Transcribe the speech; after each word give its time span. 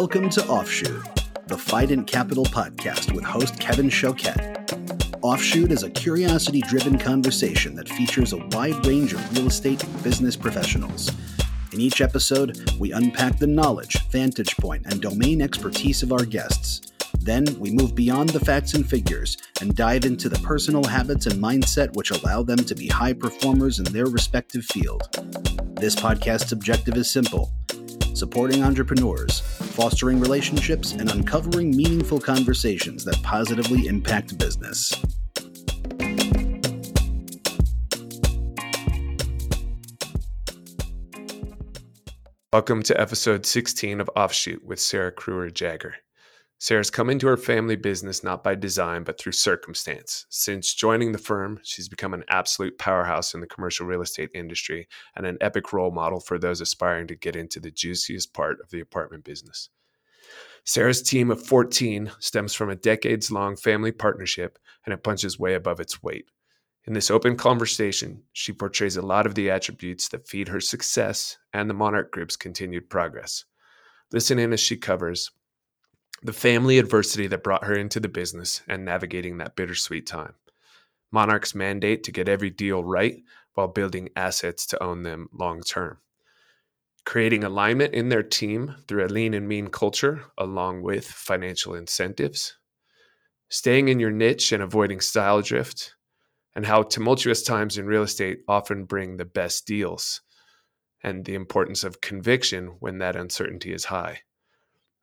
Welcome 0.00 0.30
to 0.30 0.46
Offshoot, 0.46 1.04
the 1.46 1.58
Fident 1.58 2.06
Capital 2.06 2.46
podcast 2.46 3.14
with 3.14 3.22
host 3.22 3.60
Kevin 3.60 3.90
Choquette. 3.90 5.12
Offshoot 5.20 5.70
is 5.70 5.82
a 5.82 5.90
curiosity 5.90 6.62
driven 6.62 6.98
conversation 6.98 7.74
that 7.74 7.86
features 7.86 8.32
a 8.32 8.38
wide 8.46 8.86
range 8.86 9.12
of 9.12 9.36
real 9.36 9.48
estate 9.48 9.84
and 9.84 10.02
business 10.02 10.36
professionals. 10.36 11.12
In 11.74 11.82
each 11.82 12.00
episode, 12.00 12.58
we 12.78 12.92
unpack 12.92 13.38
the 13.38 13.46
knowledge, 13.46 14.08
vantage 14.08 14.56
point, 14.56 14.86
and 14.86 15.02
domain 15.02 15.42
expertise 15.42 16.02
of 16.02 16.12
our 16.12 16.24
guests. 16.24 16.80
Then 17.18 17.44
we 17.58 17.70
move 17.70 17.94
beyond 17.94 18.30
the 18.30 18.40
facts 18.40 18.72
and 18.72 18.88
figures 18.88 19.36
and 19.60 19.76
dive 19.76 20.06
into 20.06 20.30
the 20.30 20.38
personal 20.38 20.82
habits 20.82 21.26
and 21.26 21.34
mindset 21.34 21.94
which 21.94 22.10
allow 22.10 22.42
them 22.42 22.64
to 22.64 22.74
be 22.74 22.88
high 22.88 23.12
performers 23.12 23.78
in 23.78 23.84
their 23.84 24.06
respective 24.06 24.64
field. 24.64 25.02
This 25.78 25.94
podcast's 25.94 26.52
objective 26.52 26.96
is 26.96 27.10
simple 27.10 27.52
supporting 28.20 28.62
entrepreneurs, 28.62 29.40
fostering 29.80 30.20
relationships, 30.20 30.92
and 30.92 31.10
uncovering 31.10 31.74
meaningful 31.74 32.20
conversations 32.20 33.02
that 33.02 33.18
positively 33.22 33.86
impact 33.86 34.36
business. 34.36 34.92
Welcome 42.52 42.82
to 42.82 43.00
episode 43.00 43.46
16 43.46 44.02
of 44.02 44.10
Offshoot 44.14 44.62
with 44.62 44.80
Sarah 44.80 45.12
Kruer 45.12 45.50
Jager. 45.50 45.94
Sarah's 46.62 46.90
come 46.90 47.08
into 47.08 47.26
her 47.26 47.38
family 47.38 47.74
business 47.74 48.22
not 48.22 48.44
by 48.44 48.54
design, 48.54 49.02
but 49.02 49.18
through 49.18 49.32
circumstance. 49.32 50.26
Since 50.28 50.74
joining 50.74 51.12
the 51.12 51.18
firm, 51.18 51.58
she's 51.62 51.88
become 51.88 52.12
an 52.12 52.22
absolute 52.28 52.76
powerhouse 52.76 53.32
in 53.32 53.40
the 53.40 53.46
commercial 53.46 53.86
real 53.86 54.02
estate 54.02 54.28
industry 54.34 54.86
and 55.16 55.24
an 55.24 55.38
epic 55.40 55.72
role 55.72 55.90
model 55.90 56.20
for 56.20 56.38
those 56.38 56.60
aspiring 56.60 57.06
to 57.06 57.16
get 57.16 57.34
into 57.34 57.60
the 57.60 57.70
juiciest 57.70 58.34
part 58.34 58.60
of 58.60 58.68
the 58.68 58.80
apartment 58.80 59.24
business. 59.24 59.70
Sarah's 60.62 61.00
team 61.00 61.30
of 61.30 61.42
14 61.42 62.10
stems 62.18 62.52
from 62.52 62.68
a 62.68 62.76
decades 62.76 63.30
long 63.30 63.56
family 63.56 63.90
partnership 63.90 64.58
and 64.84 64.92
it 64.92 65.02
punches 65.02 65.38
way 65.38 65.54
above 65.54 65.80
its 65.80 66.02
weight. 66.02 66.26
In 66.84 66.92
this 66.92 67.10
open 67.10 67.36
conversation, 67.36 68.24
she 68.34 68.52
portrays 68.52 68.98
a 68.98 69.02
lot 69.02 69.24
of 69.24 69.34
the 69.34 69.48
attributes 69.48 70.08
that 70.08 70.28
feed 70.28 70.48
her 70.48 70.60
success 70.60 71.38
and 71.54 71.70
the 71.70 71.74
Monarch 71.74 72.12
Group's 72.12 72.36
continued 72.36 72.90
progress. 72.90 73.46
Listen 74.12 74.38
in 74.38 74.52
as 74.52 74.60
she 74.60 74.76
covers 74.76 75.30
the 76.22 76.32
family 76.32 76.78
adversity 76.78 77.26
that 77.28 77.42
brought 77.42 77.64
her 77.64 77.74
into 77.74 77.98
the 77.98 78.08
business 78.08 78.62
and 78.68 78.84
navigating 78.84 79.38
that 79.38 79.56
bittersweet 79.56 80.06
time. 80.06 80.34
Monarch's 81.10 81.54
mandate 81.54 82.04
to 82.04 82.12
get 82.12 82.28
every 82.28 82.50
deal 82.50 82.84
right 82.84 83.22
while 83.54 83.68
building 83.68 84.10
assets 84.14 84.66
to 84.66 84.82
own 84.82 85.02
them 85.02 85.28
long 85.32 85.62
term. 85.62 85.98
Creating 87.06 87.42
alignment 87.42 87.94
in 87.94 88.10
their 88.10 88.22
team 88.22 88.76
through 88.86 89.04
a 89.04 89.08
lean 89.08 89.32
and 89.32 89.48
mean 89.48 89.68
culture, 89.68 90.24
along 90.36 90.82
with 90.82 91.06
financial 91.06 91.74
incentives. 91.74 92.56
Staying 93.48 93.88
in 93.88 93.98
your 93.98 94.10
niche 94.10 94.52
and 94.52 94.62
avoiding 94.62 95.00
style 95.00 95.40
drift. 95.40 95.94
And 96.54 96.66
how 96.66 96.82
tumultuous 96.82 97.42
times 97.42 97.78
in 97.78 97.86
real 97.86 98.02
estate 98.02 98.40
often 98.46 98.84
bring 98.84 99.16
the 99.16 99.24
best 99.24 99.66
deals. 99.66 100.20
And 101.02 101.24
the 101.24 101.34
importance 101.34 101.82
of 101.82 102.00
conviction 102.00 102.76
when 102.80 102.98
that 102.98 103.16
uncertainty 103.16 103.72
is 103.72 103.86
high 103.86 104.20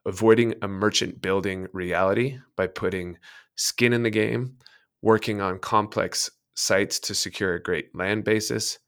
avoiding 0.08 0.56
a 0.62 0.68
merchant 0.68 1.22
building 1.22 1.68
reality 1.74 2.40
by 2.56 2.66
putting 2.66 3.18
skin 3.56 3.94
in 3.94 4.04
the 4.04 4.10
game, 4.10 4.56
working 5.02 5.42
on 5.42 5.60
complex 5.60 6.32
sites 6.56 6.98
to 7.00 7.14
secure 7.14 7.54
a 7.54 7.62
great 7.62 7.94
land 7.94 8.24
basis, 8.24 8.80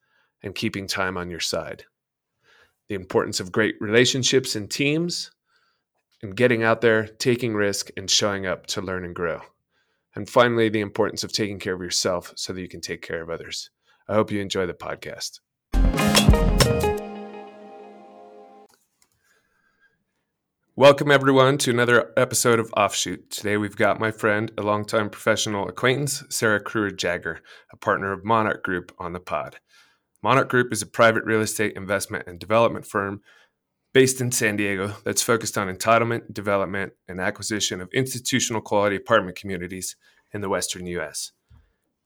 and 0.41 0.55
keeping 0.55 0.87
time 0.87 1.17
on 1.17 1.29
your 1.29 1.41
side. 1.41 1.83
The 2.87 2.95
importance 2.95 3.39
of 3.39 3.51
great 3.51 3.75
relationships 3.81 4.55
and 4.55 4.71
teams, 4.71 5.31
and 6.21 6.35
getting 6.35 6.63
out 6.63 6.81
there, 6.81 7.05
taking 7.05 7.53
risk, 7.53 7.91
and 7.97 8.09
showing 8.09 8.47
up 8.47 8.65
to 8.67 8.81
learn 8.81 9.05
and 9.05 9.15
grow. 9.15 9.41
And 10.15 10.27
finally, 10.27 10.69
the 10.69 10.79
importance 10.79 11.23
of 11.23 11.31
taking 11.31 11.59
care 11.59 11.75
of 11.75 11.81
yourself 11.81 12.33
so 12.35 12.53
that 12.53 12.61
you 12.61 12.69
can 12.69 12.81
take 12.81 13.01
care 13.01 13.21
of 13.21 13.29
others. 13.29 13.69
I 14.07 14.15
hope 14.15 14.31
you 14.31 14.41
enjoy 14.41 14.65
the 14.65 14.73
podcast. 14.73 15.39
Welcome, 20.79 21.11
everyone, 21.11 21.57
to 21.57 21.71
another 21.71 22.13
episode 22.15 22.57
of 22.57 22.71
Offshoot. 22.71 23.29
Today, 23.31 23.57
we've 23.57 23.75
got 23.75 23.99
my 23.99 24.11
friend, 24.11 24.49
a 24.57 24.61
longtime 24.61 25.09
professional 25.09 25.67
acquaintance, 25.67 26.23
Sarah 26.29 26.63
Kruer 26.63 26.95
Jager, 26.95 27.41
a 27.69 27.75
partner 27.75 28.13
of 28.13 28.23
Monarch 28.23 28.63
Group, 28.63 28.93
on 28.97 29.11
the 29.11 29.19
pod. 29.19 29.59
Monarch 30.23 30.47
Group 30.47 30.71
is 30.71 30.81
a 30.81 30.87
private 30.87 31.25
real 31.25 31.41
estate 31.41 31.73
investment 31.75 32.27
and 32.27 32.39
development 32.39 32.85
firm 32.85 33.19
based 33.91 34.21
in 34.21 34.31
San 34.31 34.55
Diego 34.55 34.95
that's 35.03 35.21
focused 35.21 35.57
on 35.57 35.67
entitlement, 35.67 36.33
development, 36.33 36.93
and 37.09 37.19
acquisition 37.19 37.81
of 37.81 37.91
institutional 37.91 38.61
quality 38.61 38.95
apartment 38.95 39.35
communities 39.35 39.97
in 40.33 40.39
the 40.39 40.47
Western 40.47 40.85
U.S. 40.85 41.33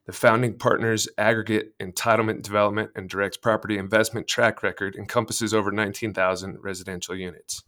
The 0.08 0.14
founding 0.14 0.58
partner's 0.58 1.08
aggregate 1.20 1.78
entitlement 1.80 2.42
development 2.42 2.90
and 2.96 3.08
direct 3.08 3.40
property 3.40 3.78
investment 3.78 4.28
track 4.28 4.64
record 4.64 4.96
encompasses 4.96 5.54
over 5.54 5.72
19,000 5.72 6.58
residential 6.60 7.16
units. 7.16 7.62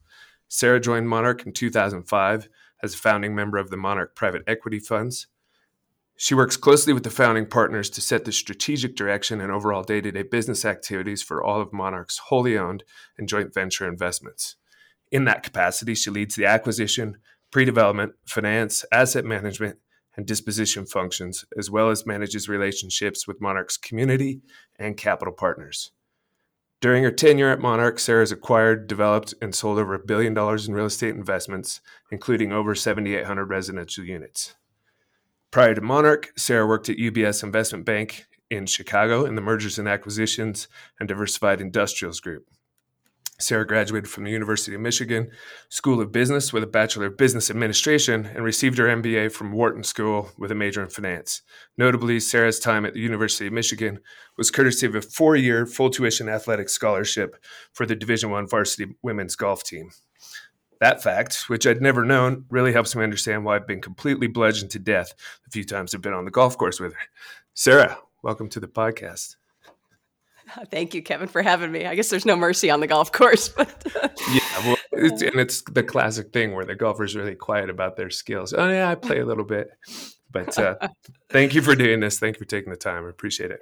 Sarah 0.47 0.79
joined 0.79 1.09
Monarch 1.09 1.45
in 1.45 1.53
2005 1.53 2.49
as 2.83 2.93
a 2.93 2.97
founding 2.97 3.35
member 3.35 3.57
of 3.57 3.69
the 3.69 3.77
Monarch 3.77 4.15
Private 4.15 4.43
Equity 4.47 4.79
Funds. 4.79 5.27
She 6.17 6.33
works 6.33 6.55
closely 6.55 6.93
with 6.93 7.03
the 7.03 7.09
founding 7.09 7.45
partners 7.45 7.89
to 7.89 8.01
set 8.01 8.23
the 8.23 8.31
strategic 8.31 8.95
direction 8.95 9.41
and 9.41 9.51
overall 9.51 9.83
day 9.83 9.99
to 9.99 10.11
day 10.11 10.23
business 10.23 10.63
activities 10.63 11.21
for 11.21 11.43
all 11.43 11.59
of 11.59 11.73
Monarch's 11.73 12.19
wholly 12.19 12.57
owned 12.57 12.83
and 13.17 13.27
joint 13.27 13.53
venture 13.53 13.87
investments. 13.87 14.55
In 15.11 15.25
that 15.25 15.43
capacity, 15.43 15.93
she 15.93 16.09
leads 16.09 16.35
the 16.35 16.45
acquisition, 16.45 17.17
pre 17.51 17.65
development, 17.65 18.13
finance, 18.25 18.85
asset 18.91 19.25
management, 19.25 19.79
and 20.15 20.25
disposition 20.25 20.85
functions, 20.85 21.43
as 21.57 21.69
well 21.69 21.89
as 21.89 22.05
manages 22.05 22.47
relationships 22.47 23.27
with 23.27 23.41
Monarch's 23.41 23.77
community 23.77 24.41
and 24.79 24.95
capital 24.95 25.33
partners. 25.33 25.91
During 26.85 27.03
her 27.03 27.09
tenure 27.09 27.49
at 27.49 27.59
Monarch, 27.59 27.97
Sarah 27.97 28.21
has 28.21 28.31
acquired, 28.31 28.85
developed, 28.85 29.33
and 29.41 29.55
sold 29.55 29.79
over 29.79 29.95
a 29.95 30.05
billion 30.05 30.35
dollars 30.35 30.67
in 30.67 30.75
real 30.75 30.85
estate 30.85 31.15
investments, 31.15 31.81
including 32.11 32.51
over 32.51 32.75
7,800 32.75 33.45
residential 33.45 34.03
units. 34.03 34.53
Prior 35.49 35.73
to 35.73 35.81
Monarch, 35.81 36.31
Sarah 36.37 36.67
worked 36.67 36.87
at 36.87 36.97
UBS 36.97 37.41
Investment 37.41 37.85
Bank 37.85 38.27
in 38.51 38.67
Chicago 38.67 39.25
in 39.25 39.33
the 39.33 39.41
mergers 39.41 39.79
and 39.79 39.87
acquisitions 39.87 40.67
and 40.99 41.09
diversified 41.09 41.59
industrials 41.59 42.19
group. 42.19 42.45
Sarah 43.37 43.67
graduated 43.67 44.09
from 44.09 44.23
the 44.23 44.31
University 44.31 44.73
of 44.73 44.81
Michigan 44.81 45.29
School 45.67 45.99
of 45.99 46.11
Business 46.13 46.53
with 46.53 46.63
a 46.63 46.67
Bachelor 46.67 47.07
of 47.07 47.17
Business 47.17 47.49
Administration 47.49 48.25
and 48.25 48.45
received 48.45 48.77
her 48.77 48.87
MBA 48.87 49.31
from 49.33 49.51
Wharton 49.51 49.83
School 49.83 50.31
with 50.37 50.51
a 50.51 50.55
major 50.55 50.81
in 50.81 50.89
finance. 50.89 51.41
Notably, 51.77 52.21
Sarah's 52.21 52.59
time 52.59 52.85
at 52.85 52.93
the 52.93 53.01
University 53.01 53.47
of 53.47 53.53
Michigan 53.53 53.99
was 54.37 54.51
courtesy 54.51 54.85
of 54.85 54.95
a 54.95 55.01
four-year 55.01 55.65
full 55.65 55.89
tuition 55.89 56.29
athletic 56.29 56.69
scholarship 56.69 57.35
for 57.73 57.85
the 57.85 57.95
Division 57.95 58.31
One 58.31 58.47
varsity 58.47 58.95
women's 59.01 59.35
golf 59.35 59.63
team. 59.63 59.89
That 60.79 61.03
fact, 61.03 61.49
which 61.49 61.67
I'd 61.67 61.81
never 61.81 62.05
known, 62.05 62.45
really 62.49 62.71
helps 62.71 62.95
me 62.95 63.03
understand 63.03 63.43
why 63.43 63.57
I've 63.57 63.67
been 63.67 63.81
completely 63.81 64.27
bludgeoned 64.27 64.71
to 64.71 64.79
death 64.79 65.13
the 65.43 65.51
few 65.51 65.65
times 65.65 65.93
I've 65.93 66.01
been 66.01 66.13
on 66.13 66.25
the 66.25 66.31
golf 66.31 66.57
course 66.57 66.79
with 66.79 66.93
her. 66.93 66.99
Sarah, 67.53 67.97
welcome 68.23 68.47
to 68.49 68.61
the 68.61 68.67
podcast. 68.67 69.35
Thank 70.71 70.93
you, 70.93 71.01
Kevin, 71.01 71.27
for 71.27 71.41
having 71.41 71.71
me. 71.71 71.85
I 71.85 71.95
guess 71.95 72.09
there's 72.09 72.25
no 72.25 72.35
mercy 72.35 72.69
on 72.69 72.79
the 72.79 72.87
golf 72.87 73.11
course, 73.11 73.49
but 73.57 73.69
yeah, 74.31 74.39
well, 74.65 74.77
it's, 74.91 75.21
and 75.21 75.35
it's 75.35 75.61
the 75.63 75.83
classic 75.83 76.31
thing 76.31 76.53
where 76.53 76.65
the 76.65 76.75
golfer's 76.75 77.15
really 77.15 77.35
quiet 77.35 77.69
about 77.69 77.95
their 77.97 78.09
skills. 78.09 78.53
Oh 78.53 78.69
yeah, 78.69 78.89
I 78.89 78.95
play 78.95 79.19
a 79.19 79.25
little 79.25 79.45
bit, 79.45 79.69
but 80.31 80.57
uh, 80.57 80.75
thank 81.29 81.53
you 81.53 81.61
for 81.61 81.75
doing 81.75 81.99
this. 81.99 82.19
Thank 82.19 82.35
you 82.35 82.39
for 82.39 82.45
taking 82.45 82.71
the 82.71 82.77
time. 82.77 83.05
I 83.05 83.09
appreciate 83.09 83.51
it. 83.51 83.59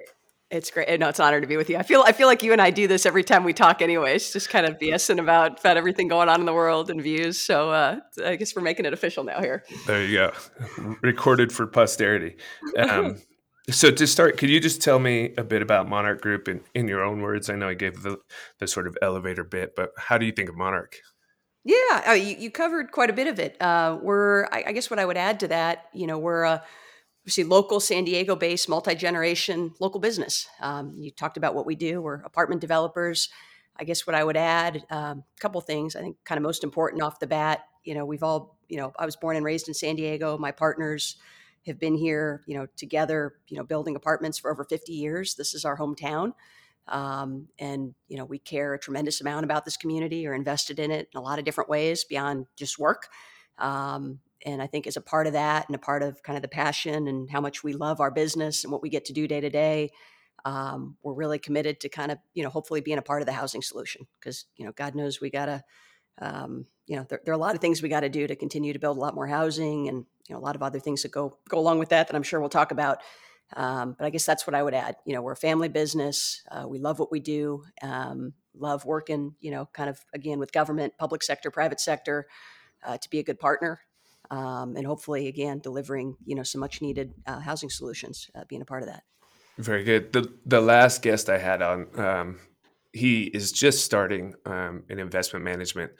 It's 0.50 0.70
great. 0.70 1.00
No, 1.00 1.08
it's 1.08 1.18
an 1.18 1.24
honor 1.24 1.40
to 1.40 1.46
be 1.46 1.56
with 1.56 1.68
you. 1.68 1.78
I 1.78 1.82
feel 1.82 2.02
I 2.02 2.12
feel 2.12 2.28
like 2.28 2.42
you 2.42 2.52
and 2.52 2.60
I 2.60 2.70
do 2.70 2.86
this 2.86 3.06
every 3.06 3.24
time 3.24 3.44
we 3.44 3.52
talk, 3.52 3.82
anyways. 3.82 4.32
Just 4.32 4.50
kind 4.50 4.66
of 4.66 4.78
BSing 4.78 5.18
about 5.18 5.58
about 5.60 5.76
everything 5.76 6.06
going 6.06 6.28
on 6.28 6.38
in 6.38 6.46
the 6.46 6.52
world 6.52 6.90
and 6.90 7.02
views. 7.02 7.40
So 7.40 7.70
uh, 7.70 8.00
I 8.24 8.36
guess 8.36 8.54
we're 8.54 8.62
making 8.62 8.84
it 8.84 8.92
official 8.92 9.24
now 9.24 9.40
here. 9.40 9.64
There 9.86 10.04
you 10.04 10.14
go, 10.14 10.32
recorded 11.02 11.50
for 11.50 11.66
posterity. 11.66 12.36
Um, 12.78 13.16
so 13.70 13.90
to 13.90 14.06
start, 14.06 14.36
could 14.36 14.50
you 14.50 14.60
just 14.60 14.82
tell 14.82 14.98
me 14.98 15.32
a 15.36 15.44
bit 15.44 15.62
about 15.62 15.88
Monarch 15.88 16.20
Group 16.20 16.48
in, 16.48 16.60
in 16.74 16.88
your 16.88 17.02
own 17.02 17.22
words? 17.22 17.48
I 17.48 17.56
know 17.56 17.68
I 17.68 17.74
gave 17.74 18.02
the, 18.02 18.18
the 18.58 18.66
sort 18.66 18.86
of 18.86 18.96
elevator 19.00 19.44
bit, 19.44 19.74
but 19.74 19.90
how 19.96 20.18
do 20.18 20.26
you 20.26 20.32
think 20.32 20.48
of 20.48 20.56
Monarch? 20.56 20.96
Yeah, 21.64 22.04
uh, 22.08 22.12
you, 22.12 22.36
you, 22.38 22.50
covered 22.50 22.92
quite 22.92 23.08
a 23.08 23.14
bit 23.14 23.26
of 23.26 23.38
it. 23.38 23.60
Uh, 23.60 23.98
we're, 24.02 24.44
I, 24.46 24.64
I, 24.66 24.72
guess, 24.72 24.90
what 24.90 24.98
I 24.98 25.06
would 25.06 25.16
add 25.16 25.40
to 25.40 25.48
that, 25.48 25.86
you 25.94 26.06
know, 26.06 26.18
we're 26.18 26.42
a 26.42 26.62
see 27.26 27.44
local 27.44 27.80
San 27.80 28.04
Diego-based, 28.04 28.68
multi-generation 28.68 29.74
local 29.80 30.00
business. 30.00 30.46
Um, 30.60 30.92
you 30.96 31.10
talked 31.10 31.36
about 31.36 31.54
what 31.54 31.64
we 31.64 31.74
do. 31.74 32.02
We're 32.02 32.16
apartment 32.16 32.60
developers. 32.60 33.30
I 33.76 33.84
guess 33.84 34.06
what 34.06 34.14
I 34.14 34.22
would 34.22 34.36
add, 34.36 34.84
um, 34.90 35.24
a 35.36 35.40
couple 35.40 35.60
things. 35.60 35.96
I 35.96 36.00
think 36.00 36.16
kind 36.24 36.36
of 36.36 36.42
most 36.42 36.64
important 36.64 37.02
off 37.02 37.18
the 37.18 37.26
bat. 37.26 37.64
You 37.82 37.94
know, 37.94 38.04
we've 38.04 38.22
all, 38.22 38.58
you 38.68 38.76
know, 38.76 38.92
I 38.98 39.06
was 39.06 39.16
born 39.16 39.36
and 39.36 39.44
raised 39.44 39.68
in 39.68 39.74
San 39.74 39.96
Diego. 39.96 40.38
My 40.38 40.52
partners 40.52 41.16
have 41.66 41.78
been 41.78 41.94
here, 41.94 42.42
you 42.46 42.56
know, 42.56 42.66
together, 42.76 43.34
you 43.48 43.56
know, 43.56 43.64
building 43.64 43.96
apartments 43.96 44.38
for 44.38 44.50
over 44.50 44.64
50 44.64 44.92
years. 44.92 45.34
This 45.34 45.54
is 45.54 45.64
our 45.64 45.76
hometown. 45.76 46.32
Um, 46.88 47.48
and 47.58 47.94
you 48.08 48.16
know, 48.16 48.24
we 48.24 48.38
care 48.38 48.74
a 48.74 48.78
tremendous 48.78 49.20
amount 49.20 49.44
about 49.44 49.64
this 49.64 49.76
community, 49.76 50.26
or 50.26 50.34
invested 50.34 50.78
in 50.78 50.90
it 50.90 51.08
in 51.12 51.18
a 51.18 51.22
lot 51.22 51.38
of 51.38 51.44
different 51.44 51.70
ways 51.70 52.04
beyond 52.04 52.46
just 52.56 52.78
work. 52.78 53.08
Um, 53.58 54.20
and 54.44 54.60
I 54.60 54.66
think 54.66 54.86
as 54.86 54.96
a 54.96 55.00
part 55.00 55.26
of 55.26 55.32
that, 55.32 55.66
and 55.68 55.74
a 55.74 55.78
part 55.78 56.02
of 56.02 56.22
kind 56.22 56.36
of 56.36 56.42
the 56.42 56.48
passion 56.48 57.08
and 57.08 57.30
how 57.30 57.40
much 57.40 57.64
we 57.64 57.72
love 57.72 58.00
our 58.00 58.10
business 58.10 58.64
and 58.64 58.72
what 58.72 58.82
we 58.82 58.90
get 58.90 59.06
to 59.06 59.14
do 59.14 59.26
day 59.26 59.40
to 59.40 59.48
day, 59.48 59.90
um, 60.44 60.96
we're 61.02 61.14
really 61.14 61.38
committed 61.38 61.80
to 61.80 61.88
kind 61.88 62.12
of 62.12 62.18
you 62.34 62.42
know 62.42 62.50
hopefully 62.50 62.82
being 62.82 62.98
a 62.98 63.02
part 63.02 63.22
of 63.22 63.26
the 63.26 63.32
housing 63.32 63.62
solution 63.62 64.06
because 64.20 64.44
you 64.56 64.66
know 64.66 64.72
God 64.72 64.94
knows 64.94 65.20
we 65.20 65.30
gotta 65.30 65.64
um, 66.20 66.66
you 66.86 66.96
know 66.96 67.06
there, 67.08 67.20
there, 67.24 67.32
are 67.32 67.36
a 67.36 67.40
lot 67.40 67.54
of 67.54 67.60
things 67.60 67.82
we 67.82 67.88
got 67.88 68.00
to 68.00 68.08
do 68.08 68.26
to 68.26 68.36
continue 68.36 68.72
to 68.72 68.78
build 68.78 68.96
a 68.96 69.00
lot 69.00 69.14
more 69.14 69.26
housing 69.26 69.88
and 69.88 70.04
you 70.28 70.34
know 70.34 70.38
a 70.38 70.42
lot 70.42 70.56
of 70.56 70.62
other 70.62 70.80
things 70.80 71.02
that 71.02 71.12
go 71.12 71.38
go 71.48 71.58
along 71.58 71.78
with 71.78 71.90
that 71.90 72.08
that 72.08 72.16
I'm 72.16 72.22
sure 72.22 72.40
we'll 72.40 72.48
talk 72.48 72.72
about. 72.72 72.98
Um, 73.54 73.94
but 73.98 74.06
I 74.06 74.10
guess 74.10 74.24
that's 74.24 74.46
what 74.46 74.54
I 74.54 74.62
would 74.62 74.74
add. 74.74 74.96
You 75.04 75.14
know, 75.14 75.22
we're 75.22 75.32
a 75.32 75.36
family 75.36 75.68
business. 75.68 76.42
Uh, 76.50 76.66
we 76.66 76.78
love 76.78 76.98
what 76.98 77.12
we 77.12 77.20
do. 77.20 77.64
Um, 77.82 78.32
love 78.54 78.84
working. 78.84 79.34
You 79.40 79.50
know, 79.50 79.68
kind 79.72 79.90
of 79.90 80.00
again 80.12 80.38
with 80.38 80.52
government, 80.52 80.94
public 80.98 81.22
sector, 81.22 81.50
private 81.50 81.80
sector, 81.80 82.26
uh, 82.84 82.96
to 82.96 83.10
be 83.10 83.18
a 83.18 83.22
good 83.22 83.38
partner, 83.38 83.80
um, 84.30 84.76
and 84.76 84.86
hopefully 84.86 85.28
again 85.28 85.60
delivering 85.60 86.16
you 86.24 86.34
know 86.34 86.42
some 86.42 86.60
much 86.60 86.82
needed 86.82 87.14
uh, 87.26 87.40
housing 87.40 87.70
solutions. 87.70 88.30
Uh, 88.34 88.44
being 88.48 88.62
a 88.62 88.66
part 88.66 88.82
of 88.82 88.88
that. 88.88 89.04
Very 89.58 89.84
good. 89.84 90.12
The 90.12 90.32
the 90.44 90.60
last 90.60 91.02
guest 91.02 91.28
I 91.28 91.38
had 91.38 91.62
on, 91.62 91.86
um, 91.98 92.40
he 92.92 93.24
is 93.24 93.52
just 93.52 93.84
starting 93.84 94.34
um, 94.46 94.84
an 94.88 94.98
investment 94.98 95.44
management 95.44 95.92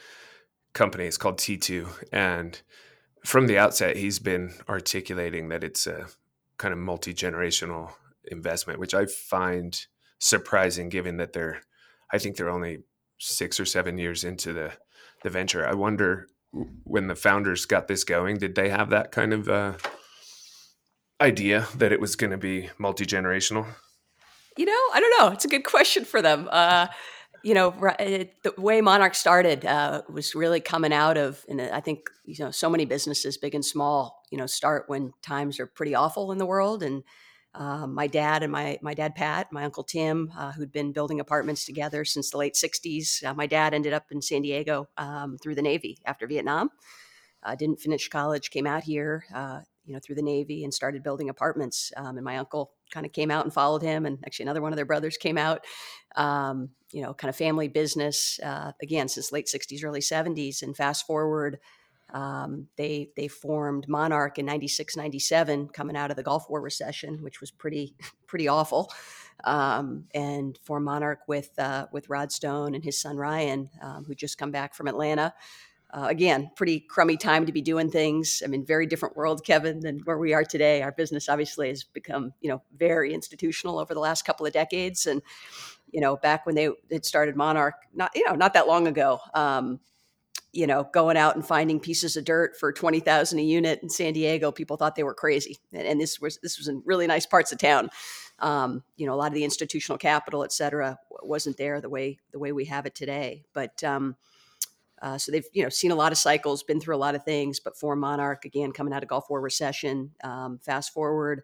company. 0.74 1.06
It's 1.06 1.16
called 1.16 1.38
T2, 1.38 2.08
and 2.12 2.60
from 3.24 3.46
the 3.46 3.58
outset, 3.58 3.96
he's 3.96 4.18
been 4.18 4.52
articulating 4.68 5.48
that 5.48 5.64
it's 5.64 5.86
a 5.86 6.06
kind 6.58 6.72
of 6.72 6.78
multi 6.78 7.14
generational 7.14 7.92
investment, 8.24 8.78
which 8.78 8.94
I 8.94 9.06
find 9.06 9.86
surprising, 10.18 10.88
given 10.88 11.16
that 11.16 11.32
they're, 11.32 11.62
I 12.12 12.18
think 12.18 12.36
they're 12.36 12.50
only 12.50 12.84
six 13.18 13.58
or 13.58 13.64
seven 13.64 13.98
years 13.98 14.24
into 14.24 14.52
the 14.52 14.72
the 15.22 15.30
venture. 15.30 15.66
I 15.66 15.74
wonder 15.74 16.28
when 16.84 17.08
the 17.08 17.16
founders 17.16 17.66
got 17.66 17.88
this 17.88 18.04
going, 18.04 18.36
did 18.36 18.54
they 18.54 18.68
have 18.68 18.90
that 18.90 19.10
kind 19.10 19.32
of 19.32 19.48
uh, 19.48 19.74
idea 21.20 21.66
that 21.76 21.92
it 21.92 22.00
was 22.00 22.14
going 22.14 22.30
to 22.30 22.38
be 22.38 22.70
multi 22.78 23.04
generational? 23.04 23.66
You 24.56 24.66
know, 24.66 24.80
I 24.92 25.00
don't 25.00 25.18
know. 25.18 25.32
It's 25.32 25.44
a 25.44 25.48
good 25.48 25.64
question 25.64 26.04
for 26.04 26.22
them. 26.22 26.48
Uh, 26.50 26.86
you 27.44 27.54
know, 27.54 27.74
it, 27.98 28.42
the 28.42 28.54
way 28.58 28.80
Monarch 28.80 29.14
started 29.14 29.64
uh, 29.66 30.02
was 30.08 30.34
really 30.34 30.60
coming 30.60 30.92
out 30.92 31.16
of, 31.18 31.44
and 31.48 31.60
I 31.60 31.80
think 31.80 32.08
you 32.24 32.42
know, 32.42 32.50
so 32.50 32.70
many 32.70 32.86
businesses, 32.86 33.36
big 33.36 33.54
and 33.54 33.64
small, 33.64 34.22
you 34.30 34.38
know, 34.38 34.46
start 34.46 34.84
when 34.88 35.12
times 35.22 35.60
are 35.60 35.66
pretty 35.66 35.94
awful 35.94 36.32
in 36.32 36.38
the 36.38 36.46
world. 36.46 36.82
And 36.82 37.04
uh, 37.54 37.86
my 37.86 38.06
dad 38.06 38.42
and 38.42 38.50
my 38.50 38.78
my 38.82 38.94
dad 38.94 39.14
Pat, 39.14 39.52
my 39.52 39.64
uncle 39.64 39.84
Tim, 39.84 40.32
uh, 40.36 40.52
who'd 40.52 40.72
been 40.72 40.92
building 40.92 41.20
apartments 41.20 41.66
together 41.66 42.04
since 42.04 42.30
the 42.30 42.38
late 42.38 42.54
'60s. 42.54 43.22
Uh, 43.22 43.34
my 43.34 43.46
dad 43.46 43.74
ended 43.74 43.92
up 43.92 44.06
in 44.10 44.22
San 44.22 44.42
Diego 44.42 44.88
um, 44.96 45.36
through 45.36 45.54
the 45.54 45.62
Navy 45.62 45.98
after 46.06 46.26
Vietnam. 46.26 46.70
didn't 47.58 47.80
finish 47.80 48.08
college, 48.08 48.50
came 48.50 48.66
out 48.66 48.84
here 48.84 49.24
uh, 49.34 49.60
you 49.84 49.92
know, 49.92 50.00
through 50.02 50.14
the 50.14 50.22
Navy 50.22 50.64
and 50.64 50.72
started 50.72 51.02
building 51.02 51.28
apartments. 51.28 51.92
Um, 51.96 52.16
and 52.16 52.24
my 52.24 52.38
uncle 52.38 52.72
kind 52.92 53.06
of 53.06 53.12
came 53.12 53.30
out 53.30 53.44
and 53.44 53.52
followed 53.52 53.82
him, 53.82 54.06
and 54.06 54.18
actually 54.24 54.44
another 54.44 54.62
one 54.62 54.72
of 54.72 54.76
their 54.76 54.84
brothers 54.84 55.16
came 55.16 55.38
out. 55.38 55.64
Um, 56.16 56.70
you 56.92 57.02
know, 57.02 57.12
kind 57.12 57.28
of 57.28 57.36
family 57.36 57.68
business 57.68 58.38
uh, 58.42 58.72
again 58.82 59.08
since 59.08 59.32
late 59.32 59.46
'60s, 59.46 59.84
early 59.84 60.00
'70s. 60.00 60.62
And 60.62 60.76
fast 60.76 61.06
forward, 61.06 61.58
um, 62.12 62.68
they 62.76 63.10
they 63.16 63.28
formed 63.28 63.88
Monarch 63.88 64.38
in 64.38 64.46
'96, 64.46 64.96
'97, 64.96 65.68
coming 65.68 65.96
out 65.96 66.10
of 66.10 66.16
the 66.16 66.22
Gulf 66.22 66.48
War 66.48 66.60
recession, 66.60 67.22
which 67.22 67.40
was 67.40 67.50
pretty 67.50 67.94
pretty 68.26 68.48
awful. 68.48 68.92
Um, 69.42 70.04
and 70.14 70.56
formed 70.62 70.86
Monarch 70.86 71.20
with 71.26 71.50
uh, 71.58 71.86
with 71.92 72.08
Rod 72.08 72.30
Stone 72.30 72.74
and 72.74 72.84
his 72.84 73.00
son 73.00 73.16
Ryan, 73.16 73.68
um, 73.82 74.04
who 74.04 74.14
just 74.14 74.38
come 74.38 74.52
back 74.52 74.74
from 74.74 74.86
Atlanta 74.86 75.34
uh, 75.94 76.08
again, 76.08 76.50
pretty 76.56 76.80
crummy 76.80 77.16
time 77.16 77.46
to 77.46 77.52
be 77.52 77.62
doing 77.62 77.88
things. 77.88 78.42
I 78.44 78.48
mean, 78.48 78.66
very 78.66 78.84
different 78.84 79.16
world, 79.16 79.44
Kevin, 79.44 79.78
than 79.78 80.00
where 80.00 80.18
we 80.18 80.34
are 80.34 80.44
today. 80.44 80.82
Our 80.82 80.90
business 80.90 81.28
obviously 81.28 81.68
has 81.68 81.84
become, 81.84 82.32
you 82.40 82.50
know, 82.50 82.62
very 82.76 83.14
institutional 83.14 83.78
over 83.78 83.94
the 83.94 84.00
last 84.00 84.24
couple 84.24 84.44
of 84.44 84.52
decades. 84.52 85.06
And, 85.06 85.22
you 85.92 86.00
know, 86.00 86.16
back 86.16 86.46
when 86.46 86.56
they 86.56 86.68
had 86.90 87.04
started 87.04 87.36
Monarch, 87.36 87.76
not, 87.94 88.10
you 88.16 88.26
know, 88.26 88.34
not 88.34 88.54
that 88.54 88.66
long 88.66 88.88
ago, 88.88 89.20
um, 89.34 89.78
you 90.52 90.66
know, 90.66 90.88
going 90.92 91.16
out 91.16 91.36
and 91.36 91.46
finding 91.46 91.78
pieces 91.78 92.16
of 92.16 92.24
dirt 92.24 92.56
for 92.58 92.72
20,000 92.72 93.38
a 93.38 93.42
unit 93.42 93.78
in 93.80 93.88
San 93.88 94.14
Diego, 94.14 94.50
people 94.50 94.76
thought 94.76 94.96
they 94.96 95.04
were 95.04 95.14
crazy. 95.14 95.58
And, 95.72 95.86
and 95.86 96.00
this 96.00 96.20
was, 96.20 96.38
this 96.42 96.58
was 96.58 96.66
in 96.66 96.82
really 96.84 97.06
nice 97.06 97.26
parts 97.26 97.52
of 97.52 97.58
town. 97.58 97.88
Um, 98.40 98.82
you 98.96 99.06
know, 99.06 99.14
a 99.14 99.16
lot 99.16 99.28
of 99.28 99.34
the 99.34 99.44
institutional 99.44 99.98
capital, 99.98 100.42
et 100.42 100.52
cetera, 100.52 100.98
wasn't 101.22 101.56
there 101.56 101.80
the 101.80 101.88
way, 101.88 102.18
the 102.32 102.40
way 102.40 102.50
we 102.50 102.64
have 102.64 102.84
it 102.84 102.96
today. 102.96 103.44
But, 103.52 103.84
um, 103.84 104.16
uh, 105.02 105.18
so 105.18 105.32
they've 105.32 105.46
you 105.52 105.62
know 105.62 105.68
seen 105.68 105.90
a 105.90 105.96
lot 105.96 106.12
of 106.12 106.18
cycles, 106.18 106.62
been 106.62 106.80
through 106.80 106.96
a 106.96 106.98
lot 106.98 107.14
of 107.14 107.24
things. 107.24 107.60
But 107.60 107.76
for 107.76 107.96
Monarch, 107.96 108.44
again, 108.44 108.72
coming 108.72 108.92
out 108.92 109.02
of 109.02 109.08
Gulf 109.08 109.26
War 109.28 109.40
recession, 109.40 110.12
um, 110.22 110.58
fast 110.58 110.92
forward. 110.92 111.42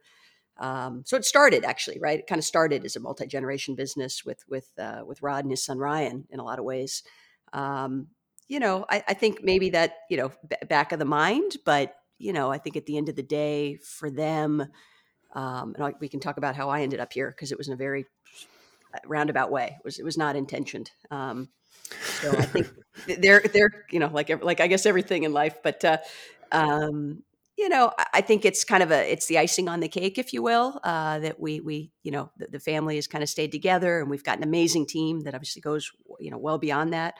Um, 0.58 1.02
so 1.06 1.16
it 1.16 1.24
started 1.24 1.64
actually, 1.64 1.98
right? 1.98 2.18
It 2.18 2.26
kind 2.26 2.38
of 2.38 2.44
started 2.44 2.84
as 2.84 2.94
a 2.94 3.00
multi 3.00 3.26
generation 3.26 3.74
business 3.74 4.24
with 4.24 4.44
with 4.48 4.70
uh, 4.78 5.02
with 5.06 5.22
Rod 5.22 5.44
and 5.44 5.50
his 5.50 5.64
son 5.64 5.78
Ryan 5.78 6.26
in 6.30 6.38
a 6.38 6.44
lot 6.44 6.58
of 6.58 6.64
ways. 6.64 7.02
Um, 7.52 8.08
you 8.46 8.60
know, 8.60 8.84
I, 8.90 9.02
I, 9.08 9.14
think 9.14 9.42
maybe 9.42 9.70
that 9.70 9.94
you 10.10 10.16
know 10.16 10.32
b- 10.48 10.56
back 10.68 10.92
of 10.92 10.98
the 10.98 11.04
mind, 11.04 11.56
but 11.64 11.94
you 12.18 12.32
know, 12.32 12.50
I 12.50 12.58
think 12.58 12.76
at 12.76 12.86
the 12.86 12.96
end 12.96 13.08
of 13.08 13.16
the 13.16 13.22
day, 13.22 13.76
for 13.76 14.10
them, 14.10 14.60
um, 15.34 15.74
and 15.74 15.84
I, 15.84 15.94
we 16.00 16.08
can 16.08 16.20
talk 16.20 16.36
about 16.36 16.56
how 16.56 16.68
I 16.68 16.82
ended 16.82 17.00
up 17.00 17.12
here 17.12 17.30
because 17.30 17.52
it 17.52 17.58
was 17.58 17.68
in 17.68 17.74
a 17.74 17.76
very 17.76 18.04
uh, 18.94 18.98
roundabout 19.06 19.50
way. 19.50 19.76
It 19.78 19.84
was 19.84 19.98
it 19.98 20.04
was 20.04 20.18
not 20.18 20.36
intentioned. 20.36 20.90
Um, 21.10 21.48
so 22.20 22.30
I 22.30 22.42
think 22.42 22.68
they're 23.18 23.40
they're 23.40 23.84
you 23.90 23.98
know 23.98 24.10
like 24.12 24.42
like 24.42 24.60
I 24.60 24.66
guess 24.66 24.86
everything 24.86 25.24
in 25.24 25.32
life, 25.32 25.56
but 25.62 25.84
uh, 25.84 25.98
um, 26.52 27.22
you 27.56 27.68
know 27.68 27.92
I 28.12 28.20
think 28.20 28.44
it's 28.44 28.64
kind 28.64 28.82
of 28.82 28.90
a 28.90 29.10
it's 29.10 29.26
the 29.26 29.38
icing 29.38 29.68
on 29.68 29.80
the 29.80 29.88
cake, 29.88 30.18
if 30.18 30.32
you 30.32 30.42
will, 30.42 30.80
uh, 30.84 31.18
that 31.20 31.40
we 31.40 31.60
we 31.60 31.92
you 32.02 32.12
know 32.12 32.30
the, 32.36 32.48
the, 32.48 32.60
family 32.60 32.96
has 32.96 33.06
kind 33.06 33.22
of 33.22 33.28
stayed 33.28 33.52
together, 33.52 34.00
and 34.00 34.10
we've 34.10 34.24
got 34.24 34.38
an 34.38 34.44
amazing 34.44 34.86
team 34.86 35.20
that 35.20 35.34
obviously 35.34 35.62
goes 35.62 35.90
you 36.18 36.30
know 36.30 36.38
well 36.38 36.58
beyond 36.58 36.92
that. 36.92 37.14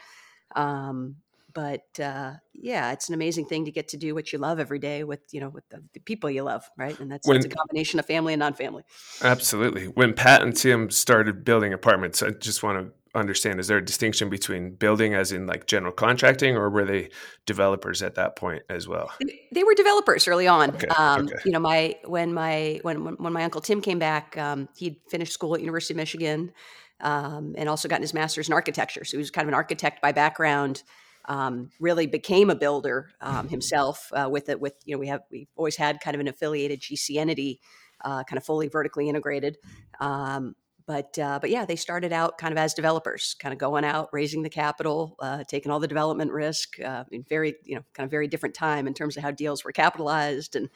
Um, 0.55 1.17
but 1.53 1.99
uh, 2.01 2.35
yeah, 2.55 2.93
it's 2.93 3.09
an 3.09 3.15
amazing 3.15 3.47
thing 3.47 3.65
to 3.65 3.71
get 3.71 3.89
to 3.89 3.97
do 3.97 4.15
what 4.15 4.33
you 4.33 4.39
love 4.39 4.61
every 4.61 4.79
day 4.79 5.05
with 5.05 5.21
you 5.33 5.41
know 5.41 5.49
with 5.49 5.69
the, 5.71 5.83
the 5.95 6.01
people 6.01 6.31
you 6.31 6.43
love, 6.43 6.69
right? 6.77 6.99
And 7.01 7.11
that's, 7.11 7.27
when, 7.27 7.41
that's, 7.41 7.53
a 7.53 7.57
combination 7.57 7.99
of 7.99 8.07
family 8.07 8.33
and 8.35 8.41
non-family. 8.41 8.85
Absolutely. 9.23 9.87
When 9.87 10.15
Pat 10.15 10.43
and 10.43 10.57
Tim 10.57 10.91
started 10.91 11.45
building 11.45 11.73
apartments, 11.73 12.23
I 12.23 12.31
just 12.31 12.63
want 12.63 12.79
to 12.79 12.93
understand 13.15 13.59
is 13.59 13.67
there 13.67 13.79
a 13.79 13.85
distinction 13.85 14.29
between 14.29 14.75
building 14.75 15.15
as 15.15 15.33
in 15.33 15.47
like 15.47 15.67
general 15.67 15.93
contracting 15.93 16.57
or 16.57 16.71
were 16.71 16.85
they 16.85 17.11
developers 17.47 18.03
at 18.03 18.15
that 18.15 18.37
point 18.37 18.63
as 18.69 18.87
well? 18.87 19.11
They 19.53 19.65
were 19.65 19.75
developers 19.75 20.29
early 20.29 20.47
on. 20.47 20.71
Okay, 20.71 20.87
um, 20.89 21.27
okay. 21.27 21.37
you 21.45 21.53
know 21.53 21.59
my 21.59 21.97
when 22.05 22.33
my 22.33 22.81
when 22.83 23.17
when 23.17 23.33
my 23.33 23.45
uncle 23.45 23.61
tim 23.61 23.81
came 23.81 23.99
back 23.99 24.37
um, 24.39 24.69
he'd 24.77 24.97
finished 25.09 25.33
school 25.33 25.55
at 25.55 25.61
university 25.61 25.95
of 25.95 25.97
michigan 25.97 26.53
um, 27.01 27.55
and 27.59 27.69
also 27.69 27.89
gotten 27.89 28.03
his 28.03 28.15
master's 28.15 28.49
in 28.49 28.55
architecture. 28.55 29.05
So 29.05 29.17
he 29.17 29.19
was 29.19 29.31
kind 29.31 29.45
of 29.45 29.49
an 29.49 29.55
architect 29.55 30.03
by 30.03 30.13
background 30.13 30.83
um, 31.27 31.71
really 31.81 32.07
became 32.07 32.51
a 32.51 32.55
builder 32.55 33.11
um, 33.21 33.49
himself 33.49 34.11
uh, 34.13 34.29
with 34.31 34.49
it 34.49 34.61
with 34.61 34.75
you 34.85 34.95
know 34.95 34.99
we 34.99 35.09
have 35.09 35.23
we've 35.31 35.49
always 35.57 35.77
had 35.77 36.01
kind 36.01 36.15
of 36.15 36.21
an 36.21 36.29
affiliated 36.29 36.81
gc 36.81 37.15
entity 37.17 37.61
uh, 38.05 38.25
kind 38.25 38.39
of 38.39 38.45
fully 38.45 38.69
vertically 38.69 39.09
integrated. 39.09 39.59
Um, 40.01 40.55
but 40.91 41.17
uh, 41.21 41.39
but 41.41 41.51
yeah, 41.51 41.65
they 41.65 41.77
started 41.77 42.13
out 42.13 42.37
kind 42.37 42.51
of 42.51 42.59
as 42.59 42.75
developers, 42.75 43.37
kind 43.39 43.53
of 43.53 43.61
going 43.61 43.85
out, 43.85 44.09
raising 44.13 44.43
the 44.43 44.51
capital, 44.51 45.15
uh, 45.21 45.45
taking 45.45 45.71
all 45.71 45.79
the 45.79 45.87
development 45.87 46.33
risk. 46.33 46.81
Uh, 46.81 47.05
in 47.13 47.23
very 47.29 47.55
you 47.63 47.77
know 47.77 47.85
kind 47.95 48.05
of 48.05 48.11
very 48.11 48.27
different 48.27 48.57
time 48.57 48.89
in 48.89 48.93
terms 48.93 49.17
of 49.17 49.23
how 49.23 49.31
deals 49.31 49.63
were 49.63 49.71
capitalized 49.71 50.57
and 50.57 50.69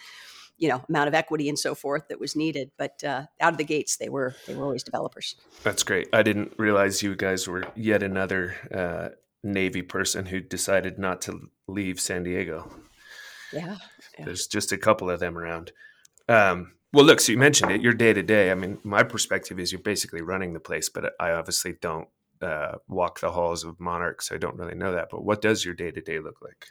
you 0.57 0.69
know 0.69 0.85
amount 0.89 1.09
of 1.09 1.15
equity 1.15 1.49
and 1.49 1.59
so 1.59 1.75
forth 1.75 2.07
that 2.07 2.21
was 2.21 2.37
needed. 2.37 2.71
But 2.79 3.03
uh, 3.03 3.25
out 3.41 3.55
of 3.55 3.59
the 3.59 3.65
gates, 3.65 3.97
they 3.97 4.09
were 4.09 4.37
they 4.47 4.55
were 4.55 4.63
always 4.63 4.85
developers. 4.85 5.35
That's 5.65 5.83
great. 5.83 6.07
I 6.13 6.23
didn't 6.23 6.53
realize 6.59 7.03
you 7.03 7.17
guys 7.17 7.49
were 7.49 7.65
yet 7.75 8.05
another 8.05 8.55
uh, 8.73 9.17
Navy 9.43 9.83
person 9.83 10.27
who 10.27 10.39
decided 10.39 10.97
not 10.97 11.23
to 11.23 11.51
leave 11.67 11.99
San 11.99 12.23
Diego. 12.23 12.71
Yeah, 13.53 13.79
yeah. 14.17 14.27
there's 14.27 14.47
just 14.47 14.71
a 14.71 14.79
couple 14.79 15.11
of 15.11 15.19
them 15.19 15.37
around. 15.37 15.73
Um, 16.29 16.75
well, 16.95 17.05
look, 17.05 17.21
so 17.21 17.33
you 17.33 17.39
mentioned 17.39 17.73
it. 17.73 17.81
Your 17.81 17.93
day 17.93 18.13
to 18.13 18.23
day. 18.23 18.51
I 18.51 18.55
mean, 18.55 18.79
my 18.85 19.03
perspective 19.03 19.59
is 19.59 19.73
you're 19.73 19.81
basically 19.81 20.23
running 20.23 20.53
the 20.53 20.61
place, 20.61 20.89
but 20.89 21.13
I 21.19 21.33
obviously 21.33 21.75
don't 21.81 22.09
uh, 22.41 22.77
walk 22.89 23.21
the 23.21 23.33
halls 23.33 23.65
of 23.65 23.81
Monarch, 23.81 24.23
so 24.23 24.35
I 24.35 24.39
don't 24.39 24.57
really 24.57 24.77
know 24.77 24.93
that. 24.93 25.09
But 25.11 25.25
what 25.25 25.43
does 25.43 25.65
your 25.65 25.75
day 25.75 25.91
to 25.91 26.01
day 26.01 26.21
look 26.21 26.41
like? 26.41 26.67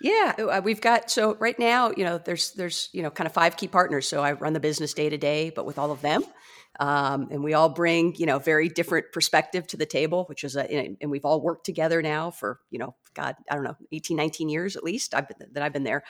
Yeah, 0.00 0.34
uh, 0.38 0.60
we've 0.62 0.80
got 0.80 1.10
so 1.10 1.36
right 1.36 1.58
now, 1.58 1.92
you 1.96 2.04
know, 2.04 2.18
there's 2.18 2.52
there's 2.52 2.88
you 2.92 3.02
know 3.02 3.10
kind 3.10 3.26
of 3.26 3.32
five 3.32 3.56
key 3.56 3.68
partners. 3.68 4.08
So 4.08 4.22
I 4.22 4.32
run 4.32 4.52
the 4.52 4.60
business 4.60 4.94
day 4.94 5.08
to 5.08 5.18
day, 5.18 5.50
but 5.50 5.66
with 5.66 5.78
all 5.78 5.90
of 5.90 6.00
them, 6.02 6.24
um, 6.80 7.28
and 7.30 7.42
we 7.42 7.54
all 7.54 7.68
bring 7.68 8.14
you 8.16 8.26
know 8.26 8.38
very 8.38 8.68
different 8.68 9.12
perspective 9.12 9.66
to 9.68 9.76
the 9.76 9.86
table, 9.86 10.24
which 10.24 10.44
is 10.44 10.56
a 10.56 10.96
and 11.00 11.10
we've 11.10 11.24
all 11.24 11.40
worked 11.40 11.64
together 11.64 12.02
now 12.02 12.30
for 12.30 12.60
you 12.70 12.78
know 12.78 12.94
God 13.14 13.36
I 13.50 13.54
don't 13.54 13.64
know 13.64 13.76
18, 13.92 14.16
19 14.16 14.48
years 14.48 14.76
at 14.76 14.84
least 14.84 15.14
I've 15.14 15.28
been, 15.28 15.48
that 15.52 15.62
I've 15.62 15.72
been 15.72 15.84
there 15.84 16.04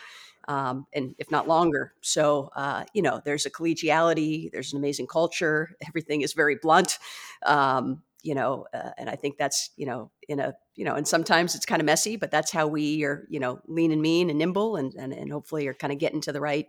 um, 0.49 0.87
and 0.93 1.15
if 1.19 1.31
not 1.31 1.49
longer. 1.49 1.93
So, 2.00 2.50
uh, 2.57 2.85
you 2.95 3.03
know, 3.03 3.21
there's 3.25 3.47
a 3.47 3.50
collegiality, 3.50 4.50
there's 4.53 4.73
an 4.73 4.79
amazing 4.79 5.07
culture. 5.07 5.76
Everything 5.88 6.23
is 6.23 6.33
very 6.33 6.57
blunt. 6.61 6.99
Um, 7.45 8.03
you 8.23 8.35
know, 8.35 8.67
uh, 8.75 8.91
and 8.99 9.09
I 9.09 9.15
think 9.15 9.38
that's 9.38 9.71
you 9.76 9.87
know 9.87 10.11
in 10.29 10.41
a 10.41 10.55
you 10.75 10.85
know, 10.85 10.97
and 10.97 11.07
sometimes 11.07 11.55
it's 11.55 11.65
kind 11.65 11.81
of 11.81 11.87
messy, 11.87 12.17
but 12.17 12.31
that's 12.31 12.50
how 12.50 12.67
we 12.67 13.05
are 13.05 13.25
you 13.31 13.38
know 13.38 13.61
lean 13.69 13.93
and 13.93 14.03
mean 14.03 14.31
and 14.31 14.38
nimble, 14.38 14.76
and 14.76 14.93
and, 14.95 15.12
and 15.12 15.31
hopefully 15.31 15.67
are 15.69 15.75
kind 15.75 15.93
of 15.93 16.00
getting 16.00 16.21
to 16.23 16.33
the 16.33 16.41
right, 16.41 16.67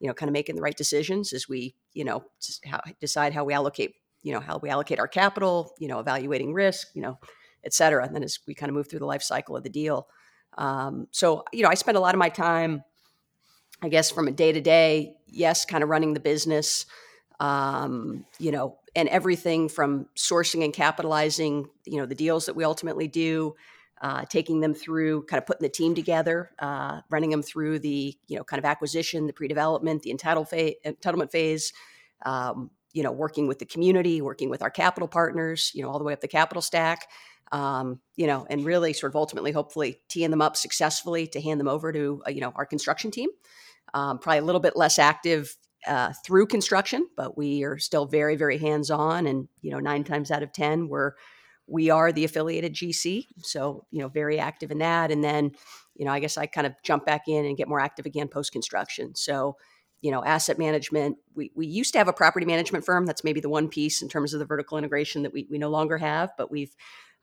you 0.00 0.08
know, 0.08 0.14
kind 0.14 0.28
of 0.28 0.32
making 0.32 0.56
the 0.56 0.62
right 0.62 0.76
decisions 0.76 1.32
as 1.32 1.48
we 1.48 1.76
you 1.92 2.04
know 2.04 2.24
how, 2.64 2.80
decide 3.00 3.32
how 3.32 3.44
we 3.44 3.54
allocate 3.54 3.94
you 4.22 4.32
know 4.32 4.40
how 4.40 4.58
we 4.58 4.68
allocate 4.68 4.98
our 4.98 5.06
capital, 5.06 5.72
you 5.78 5.86
know, 5.86 6.00
evaluating 6.00 6.52
risk, 6.52 6.88
you 6.94 7.02
know, 7.02 7.18
et 7.64 7.72
cetera, 7.72 8.04
and 8.04 8.14
then 8.14 8.24
as 8.24 8.40
we 8.46 8.54
kind 8.54 8.70
of 8.70 8.74
move 8.74 8.88
through 8.88 8.98
the 8.98 9.06
life 9.06 9.22
cycle 9.22 9.56
of 9.56 9.62
the 9.62 9.70
deal. 9.70 10.08
Um, 10.58 11.06
so 11.12 11.44
you 11.52 11.62
know, 11.62 11.68
I 11.68 11.74
spend 11.74 11.96
a 11.96 12.00
lot 12.00 12.16
of 12.16 12.18
my 12.18 12.30
time, 12.30 12.82
I 13.82 13.88
guess, 13.88 14.10
from 14.10 14.28
a 14.28 14.32
day 14.32 14.52
to 14.52 14.60
day, 14.60 15.16
yes, 15.26 15.64
kind 15.64 15.82
of 15.82 15.90
running 15.90 16.14
the 16.14 16.20
business 16.20 16.86
um, 17.40 18.24
you 18.38 18.50
know, 18.50 18.78
and 18.94 19.08
everything 19.08 19.68
from 19.68 20.06
sourcing 20.16 20.64
and 20.64 20.72
capitalizing, 20.72 21.68
you 21.84 21.98
know, 21.98 22.06
the 22.06 22.14
deals 22.14 22.46
that 22.46 22.56
we 22.56 22.64
ultimately 22.64 23.08
do, 23.08 23.54
uh, 24.00 24.24
taking 24.26 24.60
them 24.60 24.74
through, 24.74 25.22
kind 25.24 25.38
of 25.38 25.46
putting 25.46 25.62
the 25.62 25.68
team 25.68 25.94
together, 25.94 26.50
uh, 26.58 27.00
running 27.10 27.30
them 27.30 27.42
through 27.42 27.78
the, 27.78 28.16
you 28.26 28.36
know, 28.36 28.44
kind 28.44 28.58
of 28.58 28.64
acquisition, 28.64 29.26
the 29.26 29.32
pre-development, 29.32 30.02
the 30.02 30.10
entitle 30.10 30.44
phase, 30.44 30.74
entitlement 30.84 31.30
phase, 31.30 31.72
um, 32.24 32.70
you 32.92 33.02
know, 33.02 33.12
working 33.12 33.46
with 33.46 33.58
the 33.58 33.66
community, 33.66 34.22
working 34.22 34.48
with 34.48 34.62
our 34.62 34.70
capital 34.70 35.08
partners, 35.08 35.72
you 35.74 35.82
know, 35.82 35.90
all 35.90 35.98
the 35.98 36.04
way 36.04 36.14
up 36.14 36.20
the 36.20 36.28
capital 36.28 36.62
stack, 36.62 37.06
um, 37.52 38.00
you 38.16 38.26
know, 38.26 38.46
and 38.48 38.64
really 38.64 38.94
sort 38.94 39.12
of 39.12 39.16
ultimately, 39.16 39.52
hopefully, 39.52 40.00
teeing 40.08 40.30
them 40.30 40.40
up 40.42 40.56
successfully 40.56 41.26
to 41.26 41.40
hand 41.40 41.60
them 41.60 41.68
over 41.68 41.92
to, 41.92 42.22
uh, 42.26 42.30
you 42.30 42.40
know, 42.40 42.52
our 42.56 42.64
construction 42.64 43.10
team. 43.10 43.28
Um, 43.96 44.18
probably 44.18 44.40
a 44.40 44.44
little 44.44 44.60
bit 44.60 44.76
less 44.76 44.98
active 44.98 45.56
uh, 45.86 46.12
through 46.22 46.48
construction, 46.48 47.08
but 47.16 47.38
we 47.38 47.64
are 47.64 47.78
still 47.78 48.04
very, 48.04 48.36
very 48.36 48.58
hands 48.58 48.90
on. 48.90 49.26
And, 49.26 49.48
you 49.62 49.70
know, 49.70 49.78
nine 49.78 50.04
times 50.04 50.30
out 50.30 50.42
of 50.42 50.52
10, 50.52 50.88
we're, 50.88 51.12
we 51.66 51.88
are 51.88 52.12
the 52.12 52.24
affiliated 52.24 52.74
GC. 52.74 53.24
So, 53.38 53.86
you 53.90 54.00
know, 54.00 54.08
very 54.08 54.38
active 54.38 54.70
in 54.70 54.78
that. 54.80 55.10
And 55.10 55.24
then, 55.24 55.52
you 55.94 56.04
know, 56.04 56.12
I 56.12 56.20
guess 56.20 56.36
I 56.36 56.44
kind 56.44 56.66
of 56.66 56.74
jump 56.82 57.06
back 57.06 57.22
in 57.26 57.46
and 57.46 57.56
get 57.56 57.68
more 57.68 57.80
active 57.80 58.04
again 58.04 58.28
post 58.28 58.52
construction. 58.52 59.14
So, 59.14 59.56
you 60.02 60.10
know, 60.10 60.22
asset 60.22 60.58
management. 60.58 61.16
We, 61.34 61.50
we 61.54 61.66
used 61.66 61.92
to 61.92 61.98
have 61.98 62.08
a 62.08 62.12
property 62.12 62.44
management 62.44 62.84
firm. 62.84 63.06
That's 63.06 63.24
maybe 63.24 63.40
the 63.40 63.48
one 63.48 63.68
piece 63.68 64.02
in 64.02 64.10
terms 64.10 64.34
of 64.34 64.40
the 64.40 64.46
vertical 64.46 64.76
integration 64.76 65.22
that 65.22 65.32
we, 65.32 65.46
we 65.50 65.56
no 65.56 65.70
longer 65.70 65.96
have, 65.96 66.32
but 66.36 66.50
we've 66.50 66.76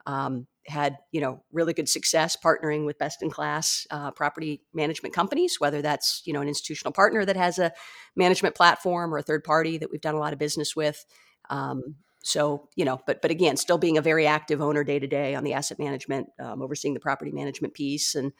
um, 0.06 0.48
had 0.66 0.98
you 1.12 1.22
know 1.22 1.44
really 1.52 1.74
good 1.74 1.90
success 1.90 2.38
partnering 2.42 2.86
with 2.86 2.98
best 2.98 3.22
in 3.22 3.30
class 3.30 3.86
uh, 3.92 4.12
property 4.12 4.62
management 4.74 5.14
companies 5.14 5.60
whether 5.60 5.82
that's 5.82 6.22
you 6.26 6.34
know 6.34 6.42
an 6.42 6.48
institutional 6.48 6.94
partner 6.94 7.26
that 7.26 7.36
has 7.36 7.60
a 7.60 7.72
management 8.16 8.56
platform 8.56 9.14
or 9.14 9.18
a 9.18 9.24
third 9.24 9.44
party 9.44 9.78
that 9.78 9.92
we've 9.92 10.02
done 10.02 10.16
a 10.16 10.20
lot 10.20 10.34
of 10.34 10.40
business 10.40 10.76
with. 10.76 11.06
Um, 11.50 11.96
so 12.24 12.70
you 12.76 12.86
know 12.86 13.00
but 13.06 13.22
but 13.22 13.32
again 13.32 13.58
still 13.58 13.78
being 13.78 13.98
a 13.98 14.02
very 14.02 14.26
active 14.26 14.62
owner 14.62 14.84
day 14.84 14.98
to 14.98 15.08
day 15.08 15.36
on 15.36 15.44
the 15.44 15.54
asset 15.54 15.78
management 15.78 16.28
um, 16.40 16.62
overseeing 16.62 16.94
the 16.94 17.00
property 17.00 17.32
management 17.32 17.74
piece 17.74 18.16
and 18.16 18.32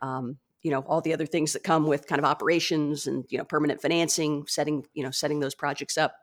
um, 0.00 0.38
you 0.62 0.70
know 0.70 0.80
all 0.80 1.00
the 1.00 1.12
other 1.12 1.26
things 1.26 1.52
that 1.52 1.64
come 1.64 1.86
with 1.86 2.06
kind 2.06 2.20
of 2.20 2.24
operations 2.24 3.06
and 3.06 3.24
you 3.28 3.38
know 3.38 3.44
permanent 3.44 3.82
financing 3.82 4.44
setting 4.46 4.84
you 4.94 5.02
know 5.02 5.10
setting 5.10 5.40
those 5.40 5.56
projects 5.56 5.98
up 5.98 6.14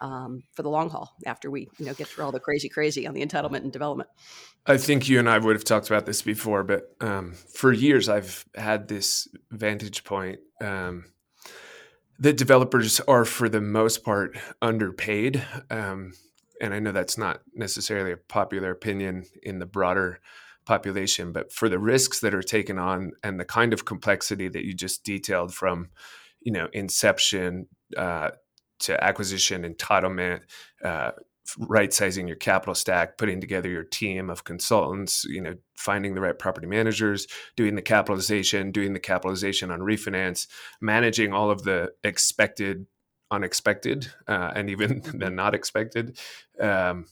um, 0.00 0.42
for 0.52 0.62
the 0.62 0.70
long 0.70 0.90
haul 0.90 1.14
after 1.26 1.50
we 1.50 1.68
you 1.78 1.86
know 1.86 1.94
get 1.94 2.06
through 2.06 2.24
all 2.24 2.32
the 2.32 2.40
crazy 2.40 2.68
crazy 2.68 3.06
on 3.06 3.14
the 3.14 3.24
entitlement 3.24 3.62
and 3.62 3.72
development. 3.72 4.08
I 4.66 4.76
think 4.76 5.08
you 5.08 5.18
and 5.18 5.28
I 5.28 5.38
would 5.38 5.54
have 5.54 5.64
talked 5.64 5.88
about 5.88 6.06
this 6.06 6.22
before, 6.22 6.62
but 6.64 6.94
um, 7.00 7.34
for 7.54 7.72
years 7.72 8.08
I've 8.08 8.44
had 8.54 8.88
this 8.88 9.28
vantage 9.50 10.04
point 10.04 10.40
um, 10.60 11.06
that 12.18 12.36
developers 12.36 13.00
are 13.00 13.24
for 13.24 13.48
the 13.48 13.60
most 13.60 14.04
part 14.04 14.36
underpaid, 14.62 15.44
um, 15.70 16.12
and 16.60 16.74
I 16.74 16.78
know 16.78 16.92
that's 16.92 17.18
not 17.18 17.40
necessarily 17.54 18.12
a 18.12 18.16
popular 18.16 18.70
opinion 18.70 19.24
in 19.42 19.58
the 19.58 19.66
broader 19.66 20.20
population, 20.64 21.32
but 21.32 21.52
for 21.52 21.68
the 21.68 21.78
risks 21.78 22.20
that 22.20 22.34
are 22.34 22.42
taken 22.42 22.78
on 22.78 23.12
and 23.22 23.38
the 23.38 23.44
kind 23.44 23.72
of 23.72 23.84
complexity 23.84 24.48
that 24.48 24.64
you 24.64 24.74
just 24.74 25.04
detailed 25.04 25.54
from 25.54 25.90
you 26.40 26.52
know 26.52 26.68
inception 26.72 27.66
uh, 27.96 28.30
to 28.80 29.02
acquisition, 29.02 29.62
entitlement, 29.62 30.40
uh, 30.84 31.12
right 31.58 31.92
sizing 31.92 32.26
your 32.26 32.36
capital 32.36 32.74
stack, 32.74 33.18
putting 33.18 33.40
together 33.40 33.68
your 33.68 33.84
team 33.84 34.30
of 34.30 34.44
consultants, 34.44 35.24
you 35.24 35.40
know, 35.40 35.54
finding 35.74 36.14
the 36.14 36.20
right 36.20 36.38
property 36.38 36.66
managers, 36.66 37.26
doing 37.56 37.74
the 37.74 37.82
capitalization, 37.82 38.72
doing 38.72 38.92
the 38.92 39.00
capitalization 39.00 39.70
on 39.70 39.80
refinance, 39.80 40.46
managing 40.80 41.32
all 41.32 41.50
of 41.50 41.62
the 41.62 41.92
expected, 42.02 42.86
unexpected, 43.30 44.12
uh, 44.26 44.52
and 44.54 44.70
even 44.70 45.02
the 45.14 45.30
not 45.30 45.54
expected. 45.54 46.18
Um, 46.60 47.06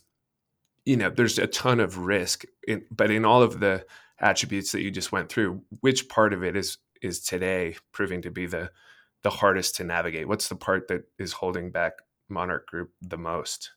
you 0.84 0.96
know, 0.96 1.10
there's 1.10 1.38
a 1.38 1.46
ton 1.46 1.80
of 1.80 1.98
risk, 1.98 2.44
in, 2.66 2.84
but 2.90 3.10
in 3.10 3.24
all 3.24 3.42
of 3.42 3.60
the 3.60 3.86
attributes 4.20 4.72
that 4.72 4.82
you 4.82 4.90
just 4.90 5.12
went 5.12 5.28
through, 5.28 5.62
which 5.80 6.08
part 6.08 6.32
of 6.32 6.42
it 6.42 6.56
is 6.56 6.78
is 7.02 7.20
today 7.20 7.76
proving 7.92 8.22
to 8.22 8.30
be 8.30 8.46
the 8.46 8.70
the 9.24 9.30
hardest 9.30 9.74
to 9.76 9.84
navigate? 9.84 10.28
What's 10.28 10.48
the 10.48 10.54
part 10.54 10.86
that 10.88 11.02
is 11.18 11.32
holding 11.32 11.72
back 11.72 11.94
Monarch 12.28 12.66
Group 12.68 12.92
the 13.02 13.18
most? 13.18 13.72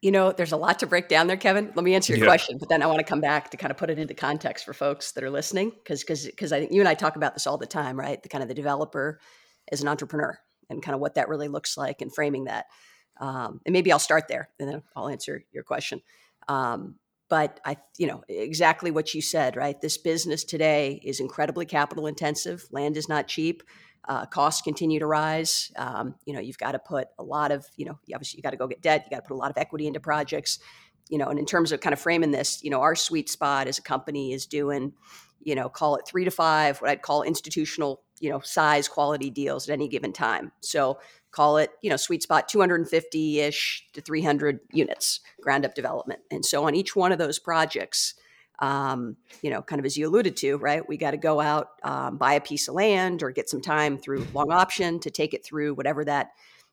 You 0.00 0.10
know, 0.10 0.32
there's 0.32 0.52
a 0.52 0.58
lot 0.58 0.78
to 0.80 0.86
break 0.86 1.08
down 1.08 1.26
there, 1.26 1.38
Kevin. 1.38 1.72
Let 1.74 1.82
me 1.82 1.94
answer 1.94 2.12
your 2.12 2.20
yeah. 2.20 2.30
question, 2.30 2.58
but 2.58 2.68
then 2.68 2.82
I 2.82 2.86
want 2.86 2.98
to 2.98 3.04
come 3.04 3.22
back 3.22 3.50
to 3.50 3.56
kind 3.56 3.70
of 3.70 3.78
put 3.78 3.88
it 3.88 3.98
into 3.98 4.12
context 4.12 4.66
for 4.66 4.74
folks 4.74 5.12
that 5.12 5.24
are 5.24 5.30
listening, 5.30 5.70
because 5.70 6.02
because 6.02 6.26
because 6.26 6.52
I 6.52 6.60
think 6.60 6.72
you 6.72 6.80
and 6.80 6.88
I 6.88 6.92
talk 6.92 7.16
about 7.16 7.34
this 7.34 7.46
all 7.46 7.56
the 7.56 7.66
time, 7.66 7.98
right? 7.98 8.22
The 8.22 8.28
kind 8.28 8.42
of 8.42 8.48
the 8.48 8.54
developer 8.54 9.18
as 9.72 9.80
an 9.80 9.88
entrepreneur 9.88 10.38
and 10.68 10.82
kind 10.82 10.94
of 10.94 11.00
what 11.00 11.14
that 11.14 11.30
really 11.30 11.48
looks 11.48 11.78
like 11.78 12.02
and 12.02 12.14
framing 12.14 12.44
that. 12.44 12.66
Um, 13.18 13.62
and 13.64 13.72
maybe 13.72 13.90
I'll 13.90 13.98
start 13.98 14.28
there, 14.28 14.50
and 14.60 14.68
then 14.68 14.82
I'll 14.94 15.08
answer 15.08 15.42
your 15.52 15.64
question. 15.64 16.02
Um, 16.48 16.96
but 17.30 17.58
I, 17.64 17.78
you 17.96 18.06
know, 18.06 18.22
exactly 18.28 18.90
what 18.90 19.14
you 19.14 19.22
said, 19.22 19.56
right? 19.56 19.80
This 19.80 19.96
business 19.96 20.44
today 20.44 21.00
is 21.02 21.18
incredibly 21.18 21.64
capital 21.64 22.06
intensive. 22.06 22.66
Land 22.70 22.98
is 22.98 23.08
not 23.08 23.26
cheap 23.26 23.62
uh, 24.08 24.26
costs 24.26 24.62
continue 24.62 24.98
to 24.98 25.06
rise. 25.06 25.72
Um, 25.76 26.14
you 26.26 26.34
know, 26.34 26.40
you've 26.40 26.58
got 26.58 26.72
to 26.72 26.78
put 26.78 27.08
a 27.18 27.22
lot 27.22 27.52
of, 27.52 27.66
you 27.76 27.86
know, 27.86 27.98
obviously 28.12 28.38
you 28.38 28.42
got 28.42 28.50
to 28.50 28.56
go 28.56 28.66
get 28.66 28.82
debt. 28.82 29.04
You 29.04 29.10
got 29.16 29.22
to 29.22 29.28
put 29.28 29.34
a 29.34 29.38
lot 29.38 29.50
of 29.50 29.58
equity 29.58 29.86
into 29.86 30.00
projects. 30.00 30.58
You 31.08 31.18
know, 31.18 31.28
and 31.28 31.38
in 31.38 31.46
terms 31.46 31.72
of 31.72 31.80
kind 31.80 31.92
of 31.92 32.00
framing 32.00 32.30
this, 32.30 32.62
you 32.64 32.70
know, 32.70 32.80
our 32.80 32.94
sweet 32.94 33.28
spot 33.28 33.66
as 33.66 33.78
a 33.78 33.82
company 33.82 34.32
is 34.32 34.46
doing, 34.46 34.94
you 35.42 35.54
know, 35.54 35.68
call 35.68 35.96
it 35.96 36.06
three 36.06 36.24
to 36.24 36.30
five, 36.30 36.80
what 36.80 36.90
I'd 36.90 37.02
call 37.02 37.22
institutional, 37.22 38.02
you 38.20 38.30
know, 38.30 38.40
size 38.40 38.88
quality 38.88 39.30
deals 39.30 39.68
at 39.68 39.72
any 39.72 39.88
given 39.88 40.12
time. 40.12 40.52
So 40.60 40.98
call 41.30 41.58
it, 41.58 41.70
you 41.82 41.90
know, 41.90 41.96
sweet 41.96 42.22
spot 42.22 42.48
250 42.48 43.40
ish 43.40 43.86
to 43.92 44.00
300 44.00 44.60
units, 44.72 45.20
ground 45.42 45.66
up 45.66 45.74
development. 45.74 46.20
And 46.30 46.44
so 46.44 46.66
on 46.66 46.74
each 46.74 46.96
one 46.96 47.12
of 47.12 47.18
those 47.18 47.38
projects, 47.38 48.14
um, 48.60 49.16
you 49.42 49.50
know, 49.50 49.62
kind 49.62 49.80
of 49.80 49.86
as 49.86 49.96
you 49.96 50.08
alluded 50.08 50.36
to, 50.38 50.56
right? 50.56 50.86
We 50.88 50.96
got 50.96 51.10
to 51.10 51.16
go 51.16 51.40
out, 51.40 51.70
um, 51.82 52.16
buy 52.16 52.34
a 52.34 52.40
piece 52.40 52.68
of 52.68 52.74
land 52.74 53.22
or 53.22 53.30
get 53.30 53.48
some 53.48 53.60
time 53.60 53.98
through 53.98 54.26
long 54.32 54.52
option 54.52 55.00
to 55.00 55.10
take 55.10 55.34
it 55.34 55.44
through 55.44 55.74
whatever 55.74 56.04
that 56.04 56.30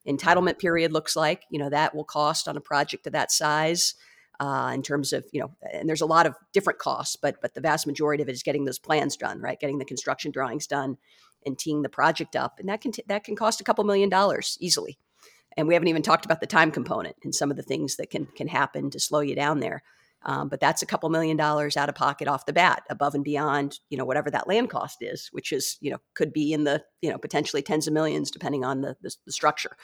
entitlement 0.07 0.59
period 0.59 0.91
looks 0.91 1.15
like. 1.15 1.43
You 1.49 1.59
know, 1.59 1.69
that 1.69 1.95
will 1.95 2.03
cost 2.03 2.47
on 2.47 2.57
a 2.57 2.61
project 2.61 3.07
of 3.07 3.13
that 3.13 3.31
size. 3.31 3.95
Uh, 4.39 4.71
in 4.73 4.81
terms 4.81 5.13
of 5.13 5.23
you 5.31 5.39
know, 5.39 5.51
and 5.71 5.87
there's 5.87 6.01
a 6.01 6.05
lot 6.05 6.25
of 6.25 6.33
different 6.51 6.79
costs, 6.79 7.15
but 7.15 7.35
but 7.43 7.53
the 7.53 7.61
vast 7.61 7.85
majority 7.85 8.23
of 8.23 8.29
it 8.29 8.31
is 8.31 8.41
getting 8.41 8.65
those 8.65 8.79
plans 8.79 9.15
done, 9.15 9.39
right? 9.39 9.59
Getting 9.59 9.77
the 9.77 9.85
construction 9.85 10.31
drawings 10.31 10.65
done 10.65 10.97
and 11.45 11.59
teeing 11.59 11.83
the 11.83 11.89
project 11.89 12.35
up, 12.35 12.59
and 12.59 12.67
that 12.67 12.81
can 12.81 12.91
t- 12.91 13.03
that 13.07 13.23
can 13.23 13.35
cost 13.35 13.61
a 13.61 13.63
couple 13.63 13.83
million 13.83 14.09
dollars 14.09 14.57
easily. 14.59 14.97
And 15.55 15.67
we 15.67 15.75
haven't 15.75 15.89
even 15.89 16.01
talked 16.01 16.25
about 16.25 16.39
the 16.39 16.47
time 16.47 16.71
component 16.71 17.17
and 17.23 17.35
some 17.35 17.51
of 17.51 17.57
the 17.57 17.61
things 17.61 17.97
that 17.97 18.09
can 18.09 18.25
can 18.25 18.47
happen 18.47 18.89
to 18.89 18.99
slow 18.99 19.19
you 19.19 19.35
down 19.35 19.59
there. 19.59 19.83
Um, 20.23 20.49
but 20.49 20.59
that's 20.59 20.81
a 20.81 20.85
couple 20.85 21.09
million 21.09 21.35
dollars 21.35 21.75
out 21.75 21.89
of 21.89 21.95
pocket 21.95 22.27
off 22.27 22.45
the 22.45 22.53
bat, 22.53 22.83
above 22.89 23.15
and 23.15 23.23
beyond, 23.23 23.79
you 23.89 23.97
know, 23.97 24.05
whatever 24.05 24.29
that 24.29 24.47
land 24.47 24.69
cost 24.69 24.97
is, 25.01 25.29
which 25.31 25.51
is, 25.51 25.77
you 25.81 25.89
know, 25.89 25.97
could 26.13 26.31
be 26.31 26.53
in 26.53 26.63
the, 26.63 26.83
you 27.01 27.09
know, 27.09 27.17
potentially 27.17 27.63
tens 27.63 27.87
of 27.87 27.93
millions 27.93 28.29
depending 28.29 28.63
on 28.63 28.81
the, 28.81 28.95
the, 29.01 29.15
the 29.25 29.31
structure. 29.31 29.75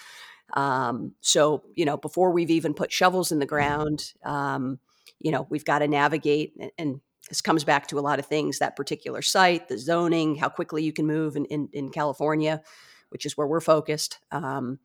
Um, 0.53 1.13
so, 1.21 1.63
you 1.75 1.85
know, 1.85 1.97
before 1.97 2.31
we've 2.31 2.51
even 2.51 2.73
put 2.73 2.91
shovels 2.91 3.31
in 3.31 3.39
the 3.39 3.45
ground, 3.45 4.13
um, 4.23 4.79
you 5.19 5.31
know, 5.31 5.47
we've 5.49 5.65
got 5.65 5.79
to 5.79 5.87
navigate, 5.87 6.53
and, 6.59 6.71
and, 6.77 7.01
this 7.29 7.41
comes 7.41 7.65
back 7.65 7.87
to 7.87 7.99
a 7.99 8.01
lot 8.01 8.19
of 8.19 8.25
things: 8.25 8.59
that 8.59 8.77
particular 8.77 9.21
site, 9.21 9.67
the 9.67 9.77
zoning, 9.77 10.37
how 10.37 10.47
quickly 10.47 10.81
you 10.83 10.93
can 10.93 11.05
move 11.05 11.35
in 11.35 11.43
in, 11.47 11.67
in 11.73 11.89
California, 11.89 12.61
which 13.09 13.25
is 13.25 13.35
where 13.35 13.45
we're 13.47 13.59
focused. 13.59 14.19
Um, 14.31 14.79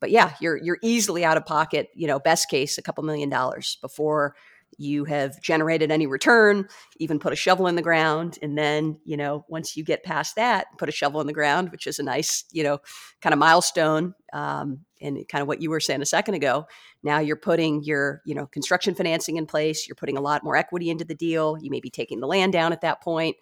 but 0.00 0.12
yeah, 0.12 0.34
you're 0.40 0.56
you're 0.56 0.78
easily 0.80 1.24
out 1.24 1.36
of 1.36 1.44
pocket. 1.44 1.88
You 1.94 2.06
know, 2.06 2.20
best 2.20 2.48
case, 2.48 2.78
a 2.78 2.82
couple 2.82 3.02
million 3.02 3.28
dollars 3.28 3.78
before 3.80 4.36
you 4.76 5.04
have 5.04 5.40
generated 5.40 5.90
any 5.90 6.06
return, 6.06 6.68
even 6.98 7.18
put 7.18 7.32
a 7.32 7.36
shovel 7.36 7.66
in 7.66 7.74
the 7.74 7.82
ground. 7.82 8.38
And 8.42 8.56
then, 8.56 9.00
you 9.04 9.16
know, 9.16 9.44
once 9.48 9.76
you 9.76 9.84
get 9.84 10.04
past 10.04 10.36
that, 10.36 10.66
put 10.78 10.88
a 10.88 10.92
shovel 10.92 11.20
in 11.20 11.26
the 11.26 11.32
ground, 11.32 11.70
which 11.70 11.86
is 11.86 11.98
a 11.98 12.02
nice, 12.02 12.44
you 12.52 12.62
know, 12.62 12.78
kind 13.20 13.32
of 13.32 13.38
milestone. 13.38 14.14
Um, 14.32 14.80
and 15.00 15.26
kind 15.28 15.42
of 15.42 15.48
what 15.48 15.62
you 15.62 15.70
were 15.70 15.80
saying 15.80 16.02
a 16.02 16.06
second 16.06 16.34
ago. 16.34 16.66
Now 17.02 17.20
you're 17.20 17.36
putting 17.36 17.82
your, 17.82 18.22
you 18.24 18.34
know, 18.34 18.46
construction 18.46 18.94
financing 18.94 19.36
in 19.36 19.46
place. 19.46 19.86
You're 19.86 19.94
putting 19.94 20.16
a 20.16 20.20
lot 20.20 20.44
more 20.44 20.56
equity 20.56 20.90
into 20.90 21.04
the 21.04 21.14
deal. 21.14 21.56
You 21.60 21.70
may 21.70 21.80
be 21.80 21.90
taking 21.90 22.20
the 22.20 22.26
land 22.26 22.52
down 22.52 22.72
at 22.72 22.80
that 22.80 23.00
point. 23.00 23.36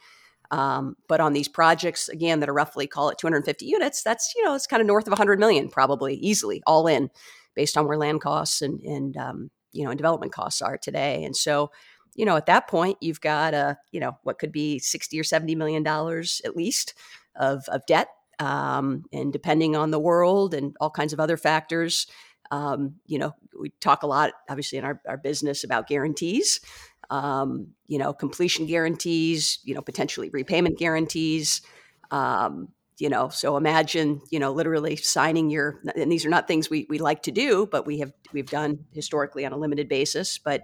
Um, 0.50 0.96
but 1.08 1.20
on 1.20 1.32
these 1.32 1.48
projects, 1.48 2.08
again, 2.08 2.40
that 2.40 2.48
are 2.48 2.54
roughly 2.54 2.86
call 2.86 3.08
it 3.08 3.18
250 3.18 3.66
units, 3.66 4.02
that's 4.02 4.32
you 4.36 4.44
know 4.44 4.54
it's 4.54 4.66
kind 4.66 4.80
of 4.80 4.86
north 4.86 5.06
of 5.06 5.10
100 5.10 5.40
million, 5.40 5.68
probably 5.68 6.14
easily 6.14 6.62
all 6.66 6.86
in, 6.86 7.10
based 7.54 7.76
on 7.76 7.88
where 7.88 7.98
land 7.98 8.20
costs 8.20 8.62
and 8.62 8.80
and 8.82 9.16
um, 9.16 9.50
you 9.76 9.84
know 9.84 9.90
and 9.90 9.98
development 9.98 10.32
costs 10.32 10.62
are 10.62 10.78
today 10.78 11.22
and 11.24 11.36
so 11.36 11.70
you 12.14 12.24
know 12.24 12.36
at 12.36 12.46
that 12.46 12.66
point 12.66 12.96
you've 13.00 13.20
got 13.20 13.54
a 13.54 13.78
you 13.92 14.00
know 14.00 14.16
what 14.22 14.38
could 14.38 14.52
be 14.52 14.78
60 14.78 15.20
or 15.20 15.24
70 15.24 15.54
million 15.54 15.82
dollars 15.82 16.40
at 16.44 16.56
least 16.56 16.94
of, 17.36 17.68
of 17.68 17.84
debt 17.86 18.08
um, 18.38 19.04
and 19.12 19.32
depending 19.32 19.76
on 19.76 19.90
the 19.90 19.98
world 19.98 20.54
and 20.54 20.76
all 20.80 20.90
kinds 20.90 21.12
of 21.12 21.20
other 21.20 21.36
factors 21.36 22.06
um, 22.50 22.94
you 23.06 23.18
know 23.18 23.34
we 23.58 23.70
talk 23.80 24.02
a 24.02 24.06
lot 24.06 24.32
obviously 24.48 24.78
in 24.78 24.84
our, 24.84 25.00
our 25.06 25.16
business 25.16 25.62
about 25.62 25.86
guarantees 25.86 26.60
um, 27.10 27.68
you 27.86 27.98
know 27.98 28.12
completion 28.12 28.66
guarantees 28.66 29.58
you 29.64 29.74
know 29.74 29.82
potentially 29.82 30.30
repayment 30.30 30.78
guarantees 30.78 31.60
um, 32.10 32.68
you 32.98 33.08
know 33.08 33.28
so 33.28 33.56
imagine 33.56 34.20
you 34.30 34.38
know 34.38 34.52
literally 34.52 34.96
signing 34.96 35.50
your 35.50 35.80
and 35.96 36.10
these 36.10 36.24
are 36.24 36.30
not 36.30 36.48
things 36.48 36.70
we, 36.70 36.86
we 36.88 36.98
like 36.98 37.22
to 37.22 37.30
do 37.30 37.66
but 37.70 37.86
we 37.86 37.98
have 37.98 38.12
we've 38.32 38.50
done 38.50 38.84
historically 38.92 39.44
on 39.44 39.52
a 39.52 39.56
limited 39.56 39.88
basis 39.88 40.38
but 40.38 40.62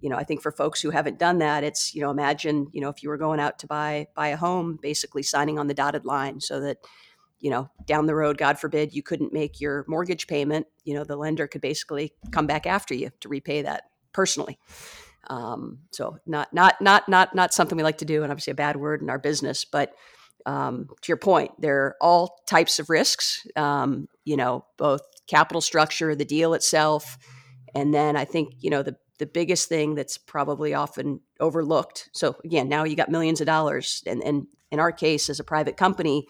you 0.00 0.10
know 0.10 0.16
i 0.16 0.24
think 0.24 0.42
for 0.42 0.52
folks 0.52 0.80
who 0.80 0.90
haven't 0.90 1.18
done 1.18 1.38
that 1.38 1.64
it's 1.64 1.94
you 1.94 2.00
know 2.00 2.10
imagine 2.10 2.68
you 2.72 2.80
know 2.80 2.88
if 2.88 3.02
you 3.02 3.08
were 3.08 3.18
going 3.18 3.40
out 3.40 3.58
to 3.58 3.66
buy 3.66 4.06
buy 4.14 4.28
a 4.28 4.36
home 4.36 4.78
basically 4.82 5.22
signing 5.22 5.58
on 5.58 5.66
the 5.66 5.74
dotted 5.74 6.04
line 6.04 6.40
so 6.40 6.60
that 6.60 6.78
you 7.40 7.50
know 7.50 7.68
down 7.86 8.06
the 8.06 8.14
road 8.14 8.36
god 8.36 8.58
forbid 8.58 8.92
you 8.92 9.02
couldn't 9.02 9.32
make 9.32 9.60
your 9.60 9.84
mortgage 9.88 10.26
payment 10.26 10.66
you 10.84 10.94
know 10.94 11.04
the 11.04 11.16
lender 11.16 11.46
could 11.46 11.60
basically 11.60 12.12
come 12.30 12.46
back 12.46 12.66
after 12.66 12.94
you 12.94 13.10
to 13.20 13.28
repay 13.28 13.62
that 13.62 13.84
personally. 14.12 14.58
Um, 15.28 15.78
so 15.92 16.18
not 16.26 16.52
not 16.52 16.80
not 16.80 17.08
not 17.08 17.34
not 17.34 17.54
something 17.54 17.76
we 17.76 17.84
like 17.84 17.98
to 17.98 18.04
do 18.04 18.22
and 18.22 18.32
obviously 18.32 18.50
a 18.50 18.54
bad 18.54 18.76
word 18.76 19.02
in 19.02 19.08
our 19.08 19.20
business 19.20 19.64
but 19.64 19.94
um, 20.46 20.88
to 21.00 21.08
your 21.08 21.16
point, 21.16 21.52
there 21.58 21.84
are 21.84 21.96
all 22.00 22.40
types 22.46 22.78
of 22.78 22.90
risks, 22.90 23.46
um, 23.56 24.08
you 24.24 24.36
know, 24.36 24.64
both 24.76 25.02
capital 25.26 25.60
structure, 25.60 26.14
the 26.14 26.24
deal 26.24 26.54
itself. 26.54 27.18
And 27.74 27.94
then 27.94 28.16
I 28.16 28.24
think, 28.24 28.54
you 28.58 28.70
know, 28.70 28.82
the, 28.82 28.96
the 29.18 29.26
biggest 29.26 29.68
thing 29.68 29.94
that's 29.94 30.18
probably 30.18 30.74
often 30.74 31.20
overlooked. 31.40 32.10
So 32.12 32.36
again, 32.44 32.68
now 32.68 32.84
you 32.84 32.96
got 32.96 33.10
millions 33.10 33.40
of 33.40 33.46
dollars. 33.46 34.02
And, 34.06 34.22
and 34.22 34.46
in 34.70 34.80
our 34.80 34.92
case, 34.92 35.30
as 35.30 35.40
a 35.40 35.44
private 35.44 35.76
company, 35.76 36.26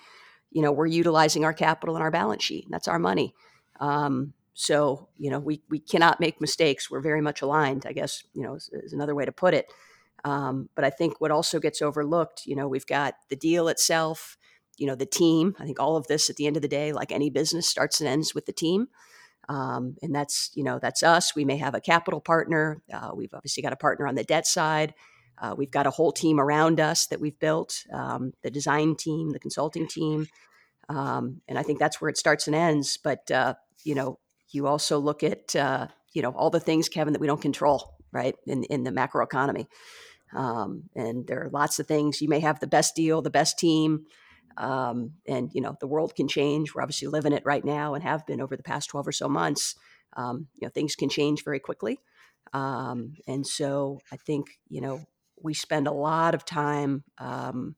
you 0.50 0.62
know, 0.62 0.72
we're 0.72 0.86
utilizing 0.86 1.44
our 1.44 1.54
capital 1.54 1.96
and 1.96 2.02
our 2.02 2.10
balance 2.10 2.42
sheet. 2.42 2.66
That's 2.70 2.88
our 2.88 2.98
money. 2.98 3.34
Um, 3.80 4.34
so, 4.54 5.08
you 5.16 5.30
know, 5.30 5.38
we, 5.38 5.62
we 5.70 5.78
cannot 5.78 6.20
make 6.20 6.40
mistakes. 6.40 6.90
We're 6.90 7.00
very 7.00 7.22
much 7.22 7.40
aligned, 7.40 7.86
I 7.86 7.92
guess, 7.92 8.22
you 8.34 8.42
know, 8.42 8.54
is, 8.54 8.68
is 8.72 8.92
another 8.92 9.14
way 9.14 9.24
to 9.24 9.32
put 9.32 9.54
it. 9.54 9.72
Um, 10.24 10.68
but 10.74 10.84
I 10.84 10.90
think 10.90 11.20
what 11.20 11.30
also 11.30 11.58
gets 11.58 11.82
overlooked, 11.82 12.46
you 12.46 12.54
know, 12.54 12.68
we've 12.68 12.86
got 12.86 13.14
the 13.28 13.36
deal 13.36 13.68
itself, 13.68 14.36
you 14.78 14.86
know, 14.86 14.94
the 14.94 15.06
team. 15.06 15.56
I 15.58 15.64
think 15.64 15.80
all 15.80 15.96
of 15.96 16.06
this 16.06 16.30
at 16.30 16.36
the 16.36 16.46
end 16.46 16.56
of 16.56 16.62
the 16.62 16.68
day, 16.68 16.92
like 16.92 17.12
any 17.12 17.30
business, 17.30 17.68
starts 17.68 18.00
and 18.00 18.08
ends 18.08 18.34
with 18.34 18.46
the 18.46 18.52
team. 18.52 18.88
Um, 19.48 19.96
and 20.02 20.14
that's, 20.14 20.50
you 20.54 20.62
know, 20.62 20.78
that's 20.78 21.02
us. 21.02 21.34
We 21.34 21.44
may 21.44 21.56
have 21.56 21.74
a 21.74 21.80
capital 21.80 22.20
partner. 22.20 22.80
Uh, 22.92 23.10
we've 23.14 23.34
obviously 23.34 23.62
got 23.62 23.72
a 23.72 23.76
partner 23.76 24.06
on 24.06 24.14
the 24.14 24.24
debt 24.24 24.46
side. 24.46 24.94
Uh, 25.40 25.54
we've 25.56 25.70
got 25.70 25.86
a 25.86 25.90
whole 25.90 26.12
team 26.12 26.38
around 26.38 26.78
us 26.78 27.06
that 27.08 27.20
we've 27.20 27.38
built 27.40 27.84
um, 27.92 28.32
the 28.42 28.50
design 28.50 28.94
team, 28.94 29.30
the 29.30 29.40
consulting 29.40 29.88
team. 29.88 30.28
Um, 30.88 31.40
and 31.48 31.58
I 31.58 31.64
think 31.64 31.80
that's 31.80 32.00
where 32.00 32.08
it 32.08 32.16
starts 32.16 32.46
and 32.46 32.54
ends. 32.54 32.98
But, 33.02 33.30
uh, 33.30 33.54
you 33.82 33.96
know, 33.96 34.20
you 34.50 34.68
also 34.68 35.00
look 35.00 35.24
at, 35.24 35.56
uh, 35.56 35.88
you 36.12 36.22
know, 36.22 36.30
all 36.30 36.50
the 36.50 36.60
things, 36.60 36.88
Kevin, 36.88 37.12
that 37.12 37.20
we 37.20 37.26
don't 37.26 37.42
control, 37.42 37.96
right, 38.12 38.36
in, 38.46 38.62
in 38.64 38.84
the 38.84 38.92
macro 38.92 39.24
economy. 39.24 39.66
Um, 40.34 40.84
and 40.94 41.26
there 41.26 41.42
are 41.42 41.50
lots 41.50 41.78
of 41.78 41.86
things. 41.86 42.20
You 42.20 42.28
may 42.28 42.40
have 42.40 42.60
the 42.60 42.66
best 42.66 42.94
deal, 42.94 43.22
the 43.22 43.30
best 43.30 43.58
team, 43.58 44.06
um, 44.56 45.12
and 45.26 45.50
you 45.52 45.60
know 45.60 45.76
the 45.80 45.86
world 45.86 46.14
can 46.14 46.28
change. 46.28 46.74
We're 46.74 46.82
obviously 46.82 47.08
living 47.08 47.32
it 47.32 47.42
right 47.44 47.64
now 47.64 47.94
and 47.94 48.02
have 48.02 48.26
been 48.26 48.40
over 48.40 48.56
the 48.56 48.62
past 48.62 48.90
twelve 48.90 49.06
or 49.06 49.12
so 49.12 49.28
months. 49.28 49.74
Um, 50.14 50.48
you 50.54 50.66
know 50.66 50.70
things 50.70 50.96
can 50.96 51.08
change 51.08 51.44
very 51.44 51.60
quickly, 51.60 51.98
um, 52.52 53.14
and 53.26 53.46
so 53.46 54.00
I 54.10 54.16
think 54.16 54.58
you 54.68 54.80
know 54.80 55.04
we 55.40 55.54
spend 55.54 55.86
a 55.86 55.92
lot 55.92 56.34
of 56.34 56.44
time. 56.44 57.04
Um, 57.18 57.76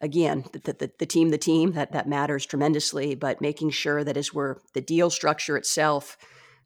again, 0.00 0.44
the, 0.52 0.72
the, 0.72 0.92
the 0.98 1.06
team, 1.06 1.30
the 1.30 1.38
team 1.38 1.72
that 1.72 1.92
that 1.92 2.08
matters 2.08 2.46
tremendously, 2.46 3.14
but 3.14 3.40
making 3.40 3.70
sure 3.70 4.04
that 4.04 4.16
as 4.16 4.32
we're 4.32 4.56
the 4.74 4.80
deal 4.80 5.10
structure 5.10 5.56
itself, 5.56 6.16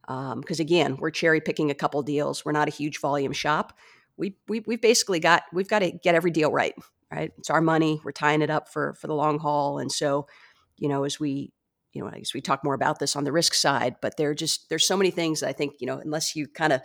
because 0.03 0.61
um, 0.61 0.61
again, 0.61 0.96
we're 0.96 1.11
cherry 1.11 1.40
picking 1.40 1.70
a 1.70 1.75
couple 1.75 2.03
deals. 2.03 2.44
We're 2.44 2.53
not 2.53 2.68
a 2.68 2.72
huge 2.72 3.01
volume 3.01 3.33
shop 3.33 3.72
we, 4.16 4.37
we 4.48 4.61
we've 4.66 4.81
basically 4.81 5.20
got 5.20 5.42
we've 5.53 5.68
got 5.68 5.81
to 5.81 5.90
get 5.90 6.14
every 6.14 6.31
deal 6.31 6.51
right 6.51 6.75
right 7.11 7.33
it's 7.38 7.51
our 7.51 7.61
money 7.61 8.01
we're 8.05 8.12
tying 8.12 8.42
it 8.42 8.51
up 8.51 8.68
for 8.68 8.94
for 8.94 9.07
the 9.07 9.14
long 9.14 9.38
haul 9.38 9.79
and 9.79 9.90
so 9.90 10.27
you 10.77 10.88
know 10.88 11.05
as 11.05 11.18
we 11.18 11.53
you 11.92 12.03
know 12.03 12.09
i 12.09 12.18
guess 12.18 12.35
we 12.35 12.40
talk 12.40 12.64
more 12.64 12.75
about 12.75 12.98
this 12.98 13.16
on 13.16 13.25
the 13.25 13.33
risk 13.33 13.55
side 13.55 13.96
but 14.01 14.16
there 14.16 14.31
are 14.31 14.35
just 14.35 14.68
there's 14.68 14.87
so 14.87 14.96
many 14.96 15.11
things 15.11 15.40
that 15.40 15.48
i 15.48 15.53
think 15.53 15.75
you 15.81 15.87
know 15.87 15.98
unless 15.98 16.35
you 16.37 16.46
kind 16.46 16.72
of 16.72 16.81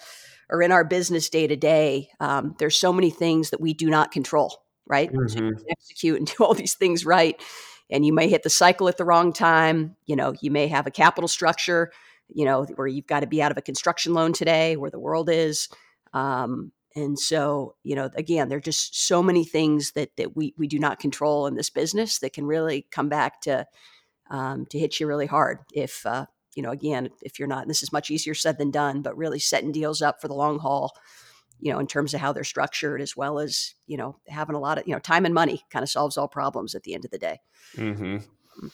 are 0.50 0.62
in 0.62 0.72
our 0.72 0.84
business 0.84 1.30
day 1.30 1.48
to 1.48 1.56
day 1.56 2.10
um, 2.20 2.56
there's 2.60 2.78
so 2.78 2.94
many 2.94 3.10
things 3.10 3.50
that 3.50 3.62
we 3.62 3.74
do 3.74 3.90
not 3.90 4.12
control 4.12 4.64
right 4.86 5.12
mm-hmm. 5.12 5.50
so 5.50 5.64
execute 5.70 6.18
and 6.18 6.28
do 6.38 6.44
all 6.44 6.54
these 6.54 6.76
things 6.76 7.06
right 7.06 7.42
and 7.90 8.06
you 8.06 8.14
may 8.14 8.30
hit 8.30 8.44
the 8.44 8.50
cycle 8.50 8.88
at 8.88 8.98
the 8.98 9.06
wrong 9.06 9.34
time 9.34 9.96
you 10.06 10.16
know 10.16 10.34
you 10.42 10.52
may 10.52 10.68
have 10.68 10.88
a 10.88 10.92
capital 10.92 11.28
structure 11.28 11.92
you 12.30 12.46
know 12.46 12.64
where 12.76 12.88
you've 12.88 13.08
got 13.08 13.22
to 13.22 13.28
be 13.28 13.42
out 13.42 13.52
of 13.52 13.58
a 13.58 13.62
construction 13.62 14.14
loan 14.14 14.34
today 14.34 14.76
where 14.76 14.92
the 14.92 15.00
world 15.00 15.30
is 15.30 15.70
um, 16.14 16.72
and 16.98 17.20
so, 17.20 17.76
you 17.84 17.96
know, 17.96 18.10
again, 18.16 18.50
there 18.50 18.58
are 18.58 18.62
just 18.62 19.06
so 19.06 19.22
many 19.22 19.46
things 19.46 19.92
that 19.92 20.18
that 20.18 20.36
we 20.36 20.56
we 20.58 20.68
do 20.68 20.80
not 20.80 21.00
control 21.00 21.46
in 21.46 21.54
this 21.54 21.70
business 21.70 22.18
that 22.20 22.34
can 22.34 22.48
really 22.48 22.88
come 22.92 23.08
back 23.08 23.40
to 23.42 23.68
um, 24.32 24.66
to 24.68 24.80
hit 24.80 25.00
you 25.00 25.06
really 25.06 25.28
hard 25.28 25.60
if 25.72 26.06
uh, 26.08 26.26
you 26.56 26.64
know 26.64 26.72
again 26.72 27.10
if 27.22 27.38
you're 27.38 27.48
not 27.48 27.68
this 27.68 27.84
is 27.84 27.94
much 27.94 28.10
easier 28.10 28.34
said 28.34 28.58
than 28.58 28.72
done 28.72 29.04
but 29.04 29.16
really 29.16 29.38
setting 29.38 29.72
deals 29.72 30.02
up 30.02 30.20
for 30.20 30.28
the 30.28 30.34
long 30.34 30.60
haul 30.60 30.92
you 31.60 31.72
know 31.72 31.80
in 31.80 31.88
terms 31.88 32.14
of 32.14 32.20
how 32.20 32.34
they're 32.34 32.44
structured 32.44 33.00
as 33.00 33.16
well 33.16 33.40
as 33.40 33.76
you 33.86 33.96
know 33.96 34.18
having 34.28 34.56
a 34.56 34.60
lot 34.60 34.78
of 34.78 34.88
you 34.88 34.94
know 34.94 35.00
time 35.00 35.24
and 35.24 35.36
money 35.36 35.64
kind 35.70 35.84
of 35.84 35.90
solves 35.90 36.18
all 36.18 36.28
problems 36.28 36.76
at 36.76 36.84
the 36.84 36.94
end 36.94 37.06
of 37.06 37.12
the 37.12 37.18
day 37.18 37.40
mm-hmm. 37.76 38.18
Mm. 38.18 38.72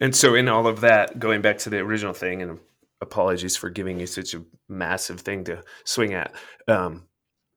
and 0.00 0.16
so 0.16 0.34
in 0.34 0.48
all 0.48 0.66
of 0.66 0.80
that 0.80 1.18
going 1.18 1.42
back 1.42 1.58
to 1.58 1.70
the 1.70 1.78
original 1.78 2.14
thing 2.14 2.42
and 2.42 2.58
apologies 3.00 3.56
for 3.56 3.70
giving 3.70 4.00
you 4.00 4.06
such 4.06 4.34
a 4.34 4.42
massive 4.68 5.20
thing 5.20 5.44
to 5.44 5.62
swing 5.84 6.14
at 6.14 6.32
um, 6.66 7.07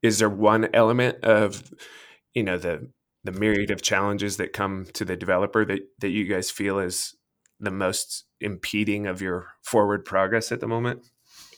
is 0.01 0.19
there 0.19 0.29
one 0.29 0.67
element 0.73 1.23
of 1.23 1.71
you 2.33 2.43
know 2.43 2.57
the 2.57 2.89
the 3.23 3.31
myriad 3.31 3.69
of 3.69 3.81
challenges 3.81 4.37
that 4.37 4.53
come 4.53 4.87
to 4.93 5.05
the 5.05 5.15
developer 5.15 5.65
that 5.65 5.81
that 5.99 6.09
you 6.09 6.25
guys 6.25 6.49
feel 6.49 6.79
is 6.79 7.15
the 7.59 7.71
most 7.71 8.25
impeding 8.39 9.05
of 9.05 9.21
your 9.21 9.47
forward 9.63 10.05
progress 10.05 10.51
at 10.51 10.59
the 10.59 10.67
moment? 10.67 11.05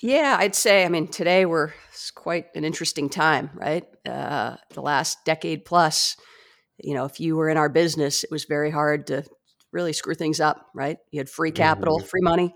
Yeah 0.01 0.35
i'd 0.39 0.55
say 0.55 0.83
i 0.83 0.89
mean 0.89 1.07
today 1.07 1.45
we're 1.45 1.71
it's 1.89 2.11
quite 2.11 2.47
an 2.55 2.65
interesting 2.65 3.09
time 3.09 3.49
right? 3.53 3.85
Uh, 4.05 4.57
the 4.71 4.81
last 4.81 5.23
decade 5.23 5.63
plus 5.63 6.17
you 6.77 6.93
know 6.93 7.05
if 7.05 7.19
you 7.19 7.35
were 7.35 7.49
in 7.49 7.57
our 7.57 7.69
business 7.69 8.23
it 8.23 8.31
was 8.31 8.43
very 8.43 8.69
hard 8.69 9.07
to 9.07 9.23
really 9.71 9.93
screw 9.93 10.13
things 10.13 10.39
up 10.39 10.67
right? 10.73 10.97
You 11.11 11.19
had 11.19 11.29
free 11.29 11.51
capital 11.51 11.99
mm-hmm. 11.99 12.07
free 12.07 12.21
money. 12.21 12.55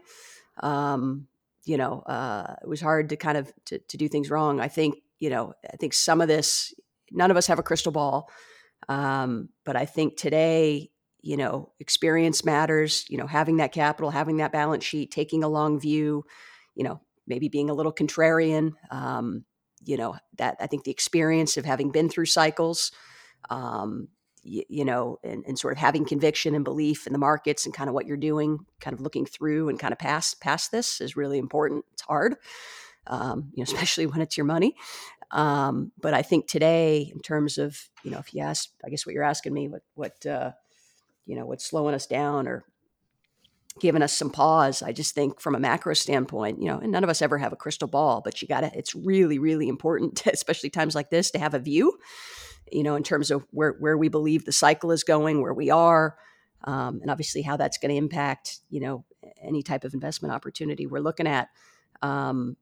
Um, 0.61 1.27
you 1.63 1.77
know 1.77 1.99
uh, 2.01 2.55
it 2.61 2.67
was 2.67 2.81
hard 2.81 3.09
to 3.09 3.15
kind 3.15 3.37
of 3.37 3.51
to, 3.65 3.79
to 3.79 3.97
do 3.97 4.07
things 4.07 4.29
wrong. 4.29 4.59
I 4.59 4.67
think 4.67 4.95
you 5.19 5.29
know, 5.29 5.53
I 5.71 5.77
think 5.77 5.93
some 5.93 6.21
of 6.21 6.27
this, 6.27 6.73
none 7.11 7.31
of 7.31 7.37
us 7.37 7.47
have 7.47 7.59
a 7.59 7.63
crystal 7.63 7.91
ball. 7.91 8.29
Um, 8.89 9.49
but 9.65 9.75
I 9.75 9.85
think 9.85 10.17
today, 10.17 10.91
you 11.21 11.37
know, 11.37 11.71
experience 11.79 12.45
matters, 12.45 13.05
you 13.09 13.17
know, 13.17 13.27
having 13.27 13.57
that 13.57 13.71
capital, 13.71 14.11
having 14.11 14.37
that 14.37 14.51
balance 14.51 14.83
sheet, 14.83 15.11
taking 15.11 15.43
a 15.43 15.49
long 15.49 15.79
view, 15.79 16.23
you 16.75 16.83
know, 16.83 17.01
maybe 17.25 17.49
being 17.49 17.69
a 17.69 17.73
little 17.73 17.93
contrarian. 17.93 18.71
Um, 18.91 19.43
you 19.83 19.97
know, 19.97 20.15
that 20.37 20.57
I 20.59 20.67
think 20.67 20.83
the 20.83 20.91
experience 20.91 21.57
of 21.57 21.65
having 21.65 21.91
been 21.91 22.09
through 22.09 22.25
cycles, 22.25 22.91
um, 23.49 24.09
you, 24.43 24.85
know, 24.85 25.17
and, 25.23 25.43
and, 25.45 25.59
sort 25.59 25.73
of 25.73 25.77
having 25.77 26.05
conviction 26.05 26.55
and 26.55 26.63
belief 26.63 27.05
in 27.05 27.11
the 27.11 27.19
markets 27.19 27.65
and 27.65 27.75
kind 27.75 27.89
of 27.89 27.93
what 27.93 28.05
you're 28.05 28.15
doing, 28.15 28.59
kind 28.79 28.93
of 28.93 29.01
looking 29.01 29.25
through 29.25 29.67
and 29.67 29.77
kind 29.77 29.91
of 29.91 29.99
past 29.99 30.39
past 30.39 30.71
this 30.71 31.01
is 31.01 31.17
really 31.17 31.37
important. 31.37 31.83
It's 31.91 32.03
hard 32.03 32.35
um, 33.07 33.51
you 33.53 33.61
know, 33.61 33.63
especially 33.71 34.05
when 34.05 34.21
it's 34.21 34.37
your 34.37 34.45
money. 34.45 34.75
Um, 35.31 35.91
but 35.99 36.13
I 36.13 36.21
think 36.21 36.47
today, 36.47 37.11
in 37.13 37.19
terms 37.19 37.57
of, 37.57 37.77
you 38.03 38.11
know, 38.11 38.19
if 38.19 38.33
you 38.33 38.41
ask, 38.41 38.69
I 38.85 38.89
guess 38.89 39.05
what 39.05 39.13
you're 39.13 39.23
asking 39.23 39.53
me, 39.53 39.67
what, 39.67 39.81
what, 39.95 40.25
uh, 40.25 40.51
you 41.25 41.35
know, 41.35 41.45
what's 41.45 41.65
slowing 41.65 41.93
us 41.93 42.07
down 42.07 42.47
or 42.47 42.63
giving 43.79 44.01
us 44.01 44.13
some 44.13 44.29
pause. 44.29 44.81
I 44.81 44.91
just 44.91 45.13
think 45.13 45.39
from 45.39 45.55
a 45.55 45.59
macro 45.59 45.93
standpoint, 45.93 46.61
you 46.61 46.67
know, 46.67 46.79
and 46.79 46.91
none 46.91 47.03
of 47.03 47.09
us 47.09 47.21
ever 47.21 47.37
have 47.37 47.53
a 47.53 47.57
crystal 47.57 47.87
ball, 47.87 48.21
but 48.23 48.41
you 48.41 48.47
got 48.47 48.61
to, 48.61 48.71
it's 48.75 48.95
really, 48.95 49.39
really 49.39 49.67
important, 49.67 50.25
especially 50.33 50.69
times 50.69 50.95
like 50.95 51.09
this, 51.09 51.31
to 51.31 51.39
have 51.39 51.53
a 51.53 51.59
view, 51.59 51.97
you 52.71 52.83
know, 52.83 52.95
in 52.95 53.03
terms 53.03 53.31
of 53.31 53.45
where, 53.51 53.75
where 53.79 53.97
we 53.97 54.07
believe 54.07 54.45
the 54.45 54.51
cycle 54.51 54.91
is 54.91 55.03
going, 55.03 55.41
where 55.41 55.53
we 55.53 55.69
are, 55.69 56.17
um, 56.63 56.99
and 57.01 57.11
obviously 57.11 57.41
how 57.41 57.57
that's 57.57 57.77
going 57.77 57.91
to 57.91 57.97
impact, 57.97 58.59
you 58.69 58.79
know, 58.79 59.05
any 59.41 59.61
type 59.61 59.83
of 59.83 59.93
investment 59.93 60.33
opportunity 60.33 60.87
we're 60.87 60.99
looking 60.99 61.27
at. 61.27 61.49
Um, 62.01 62.57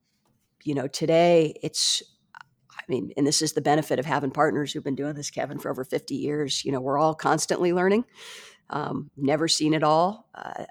you 0.66 0.74
know, 0.74 0.88
today 0.88 1.58
it's, 1.64 2.04
I 2.36 2.82
mean, 2.90 3.14
and 3.16 3.26
this 3.26 3.42
is 3.42 3.54
the 3.54 3.62
benefit 3.62 4.00
of 4.00 4.06
having 4.06 4.32
partners 4.32 4.74
who've 4.74 4.84
been 4.84 4.96
doing 4.96 5.14
this, 5.14 5.30
Kevin, 5.30 5.60
for 5.60 5.72
over 5.72 5.86
50 5.86 6.16
years. 6.16 6.66
You 6.66 6.72
know, 6.72 6.82
we're 6.82 6.98
all 6.98 7.16
constantly 7.16 7.72
learning. 7.72 8.04
Um, 8.72 9.12
never 9.16 9.48
seen 9.48 9.76
it 9.76 9.84
all, 9.84 10.28
uh, 10.34 10.66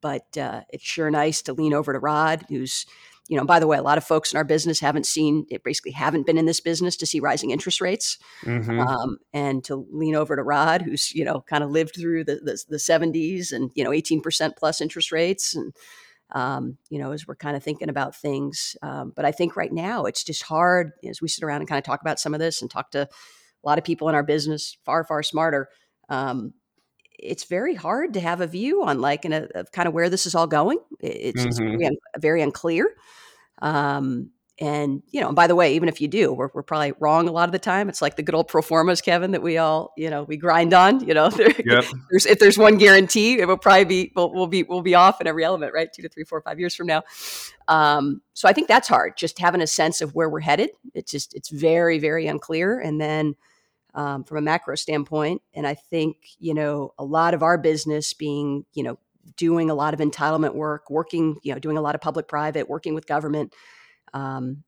but 0.00 0.36
uh, 0.36 0.62
it's 0.70 0.84
sure 0.84 1.10
nice 1.12 1.42
to 1.42 1.52
lean 1.52 1.74
over 1.74 1.92
to 1.92 1.98
Rod, 2.00 2.44
who's, 2.48 2.86
you 3.28 3.36
know, 3.36 3.44
by 3.44 3.60
the 3.60 3.68
way, 3.68 3.78
a 3.78 3.82
lot 3.82 3.98
of 3.98 4.04
folks 4.04 4.32
in 4.32 4.36
our 4.36 4.44
business 4.44 4.80
haven't 4.80 5.06
seen 5.06 5.46
it, 5.48 5.62
basically 5.62 5.92
haven't 5.92 6.26
been 6.26 6.38
in 6.38 6.46
this 6.46 6.58
business 6.58 6.96
to 6.96 7.06
see 7.06 7.20
rising 7.20 7.52
interest 7.52 7.80
rates. 7.80 8.18
Mm-hmm. 8.42 8.80
Um, 8.80 9.18
and 9.32 9.62
to 9.64 9.86
lean 9.92 10.16
over 10.16 10.34
to 10.34 10.42
Rod, 10.42 10.82
who's, 10.82 11.14
you 11.14 11.24
know, 11.24 11.40
kind 11.40 11.62
of 11.62 11.70
lived 11.70 11.94
through 11.94 12.24
the, 12.24 12.36
the, 12.36 12.64
the 12.68 12.76
70s 12.78 13.52
and, 13.52 13.70
you 13.76 13.84
know, 13.84 13.90
18% 13.90 14.56
plus 14.56 14.80
interest 14.80 15.12
rates. 15.12 15.54
And, 15.54 15.72
um, 16.32 16.76
you 16.90 16.98
know, 16.98 17.12
as 17.12 17.26
we're 17.26 17.36
kind 17.36 17.56
of 17.56 17.62
thinking 17.62 17.88
about 17.88 18.16
things. 18.16 18.76
Um, 18.82 19.12
but 19.14 19.24
I 19.24 19.32
think 19.32 19.56
right 19.56 19.72
now 19.72 20.04
it's 20.04 20.24
just 20.24 20.42
hard 20.42 20.92
as 21.08 21.22
we 21.22 21.28
sit 21.28 21.44
around 21.44 21.60
and 21.60 21.68
kind 21.68 21.78
of 21.78 21.84
talk 21.84 22.00
about 22.00 22.18
some 22.18 22.34
of 22.34 22.40
this 22.40 22.62
and 22.62 22.70
talk 22.70 22.90
to 22.92 23.02
a 23.02 23.08
lot 23.66 23.78
of 23.78 23.84
people 23.84 24.08
in 24.08 24.14
our 24.14 24.22
business, 24.22 24.76
far, 24.84 25.04
far 25.04 25.22
smarter. 25.22 25.68
Um, 26.08 26.54
it's 27.18 27.44
very 27.44 27.74
hard 27.74 28.14
to 28.14 28.20
have 28.20 28.40
a 28.40 28.46
view 28.46 28.84
on 28.84 29.00
like 29.00 29.24
in 29.24 29.32
a, 29.32 29.48
of 29.54 29.72
kind 29.72 29.88
of 29.88 29.94
where 29.94 30.10
this 30.10 30.26
is 30.26 30.34
all 30.34 30.46
going. 30.46 30.78
It's, 31.00 31.40
mm-hmm. 31.40 31.48
it's 31.48 31.58
very, 31.58 31.98
very, 32.18 32.42
unclear. 32.42 32.94
Um, 33.62 34.30
and 34.58 35.02
you 35.10 35.20
know, 35.20 35.28
and 35.28 35.36
by 35.36 35.46
the 35.46 35.54
way, 35.54 35.74
even 35.74 35.88
if 35.88 36.00
you 36.00 36.08
do, 36.08 36.32
we're, 36.32 36.50
we're 36.54 36.62
probably 36.62 36.92
wrong 36.98 37.28
a 37.28 37.32
lot 37.32 37.48
of 37.48 37.52
the 37.52 37.58
time. 37.58 37.88
It's 37.88 38.00
like 38.00 38.16
the 38.16 38.22
good 38.22 38.34
old 38.34 38.48
pro 38.48 38.62
formas, 38.62 39.00
Kevin, 39.00 39.32
that 39.32 39.42
we 39.42 39.58
all 39.58 39.92
you 39.96 40.08
know 40.08 40.22
we 40.22 40.36
grind 40.36 40.72
on. 40.72 41.06
You 41.06 41.14
know, 41.14 41.30
yep. 41.64 41.84
there's, 42.10 42.26
if 42.26 42.38
there's 42.38 42.58
one 42.58 42.78
guarantee, 42.78 43.38
it 43.38 43.46
will 43.46 43.58
probably 43.58 43.84
be 43.84 44.12
we'll, 44.16 44.32
we'll, 44.32 44.46
be 44.46 44.62
we'll 44.62 44.82
be 44.82 44.94
off 44.94 45.20
in 45.20 45.26
every 45.26 45.44
element, 45.44 45.74
right? 45.74 45.92
Two 45.92 46.02
to 46.02 46.08
three, 46.08 46.24
four, 46.24 46.40
five 46.40 46.58
years 46.58 46.74
from 46.74 46.86
now. 46.86 47.02
Um, 47.68 48.22
so 48.34 48.48
I 48.48 48.52
think 48.52 48.68
that's 48.68 48.88
hard. 48.88 49.16
Just 49.16 49.38
having 49.38 49.60
a 49.60 49.66
sense 49.66 50.00
of 50.00 50.14
where 50.14 50.28
we're 50.28 50.40
headed. 50.40 50.70
It's 50.94 51.10
just 51.10 51.34
it's 51.34 51.48
very 51.48 51.98
very 51.98 52.26
unclear, 52.26 52.80
and 52.80 53.00
then 53.00 53.34
um, 53.96 54.24
from 54.24 54.36
a 54.36 54.42
macro 54.42 54.76
standpoint. 54.76 55.42
And 55.54 55.66
I 55.66 55.74
think, 55.74 56.18
you 56.38 56.54
know, 56.54 56.92
a 56.98 57.04
lot 57.04 57.34
of 57.34 57.42
our 57.42 57.58
business 57.58 58.12
being, 58.12 58.64
you 58.74 58.84
know, 58.84 58.98
doing 59.36 59.70
a 59.70 59.74
lot 59.74 59.94
of 59.94 60.00
entitlement 60.00 60.54
work, 60.54 60.90
working, 60.90 61.38
you 61.42 61.52
know, 61.52 61.58
doing 61.58 61.78
a 61.78 61.80
lot 61.80 61.94
of 61.94 62.00
public 62.00 62.28
private, 62.28 62.68
working 62.68 62.94
with 62.94 63.06
government. 63.06 63.54
Um, 64.14 64.64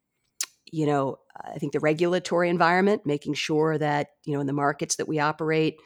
you 0.70 0.86
know, 0.86 1.18
I 1.36 1.58
think 1.58 1.72
the 1.72 1.80
regulatory 1.80 2.48
environment, 2.48 3.02
making 3.06 3.34
sure 3.34 3.78
that, 3.78 4.08
you 4.24 4.34
know, 4.34 4.40
in 4.40 4.46
the 4.46 4.52
markets 4.52 4.96
that 4.96 5.08
we 5.08 5.18
operate, 5.18 5.76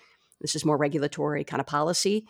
this 0.41 0.57
is 0.57 0.65
more 0.65 0.77
regulatory 0.77 1.45
kind 1.45 1.61
of 1.61 1.67
policy, 1.67 2.27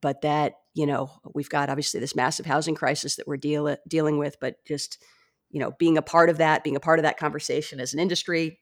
but 0.00 0.22
that, 0.22 0.54
you 0.74 0.86
know, 0.86 1.10
we've 1.34 1.48
got 1.48 1.68
obviously 1.68 2.00
this 2.00 2.14
massive 2.14 2.46
housing 2.46 2.74
crisis 2.74 3.16
that 3.16 3.26
we're 3.26 3.36
deal- 3.36 3.76
dealing 3.88 4.18
with, 4.18 4.36
but 4.40 4.56
just, 4.66 5.02
you 5.50 5.58
know, 5.58 5.72
being 5.78 5.98
a 5.98 6.02
part 6.02 6.30
of 6.30 6.38
that, 6.38 6.62
being 6.62 6.76
a 6.76 6.80
part 6.80 6.98
of 6.98 7.02
that 7.02 7.18
conversation 7.18 7.80
as 7.80 7.92
an 7.92 7.98
industry, 7.98 8.60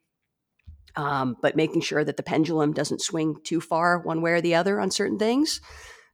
um, 0.96 1.36
but 1.42 1.56
making 1.56 1.82
sure 1.82 2.04
that 2.04 2.16
the 2.16 2.22
pendulum 2.22 2.72
doesn't 2.72 3.02
swing 3.02 3.36
too 3.44 3.60
far 3.60 3.98
one 3.98 4.22
way 4.22 4.32
or 4.32 4.40
the 4.40 4.54
other 4.54 4.80
on 4.80 4.90
certain 4.90 5.18
things, 5.18 5.60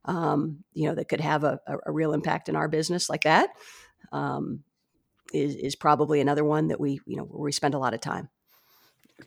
um, 0.05 0.63
you 0.73 0.87
know, 0.87 0.95
that 0.95 1.07
could 1.07 1.21
have 1.21 1.43
a, 1.43 1.59
a, 1.85 1.91
real 1.91 2.11
impact 2.11 2.49
in 2.49 2.55
our 2.55 2.67
business 2.67 3.07
like 3.07 3.21
that 3.21 3.51
um, 4.11 4.63
is 5.33 5.55
is 5.55 5.75
probably 5.75 6.21
another 6.21 6.43
one 6.43 6.67
that 6.67 6.79
we, 6.79 6.99
you 7.05 7.17
know, 7.17 7.23
where 7.23 7.43
we 7.43 7.51
spend 7.51 7.73
a 7.73 7.79
lot 7.79 7.93
of 7.93 8.01
time. 8.01 8.29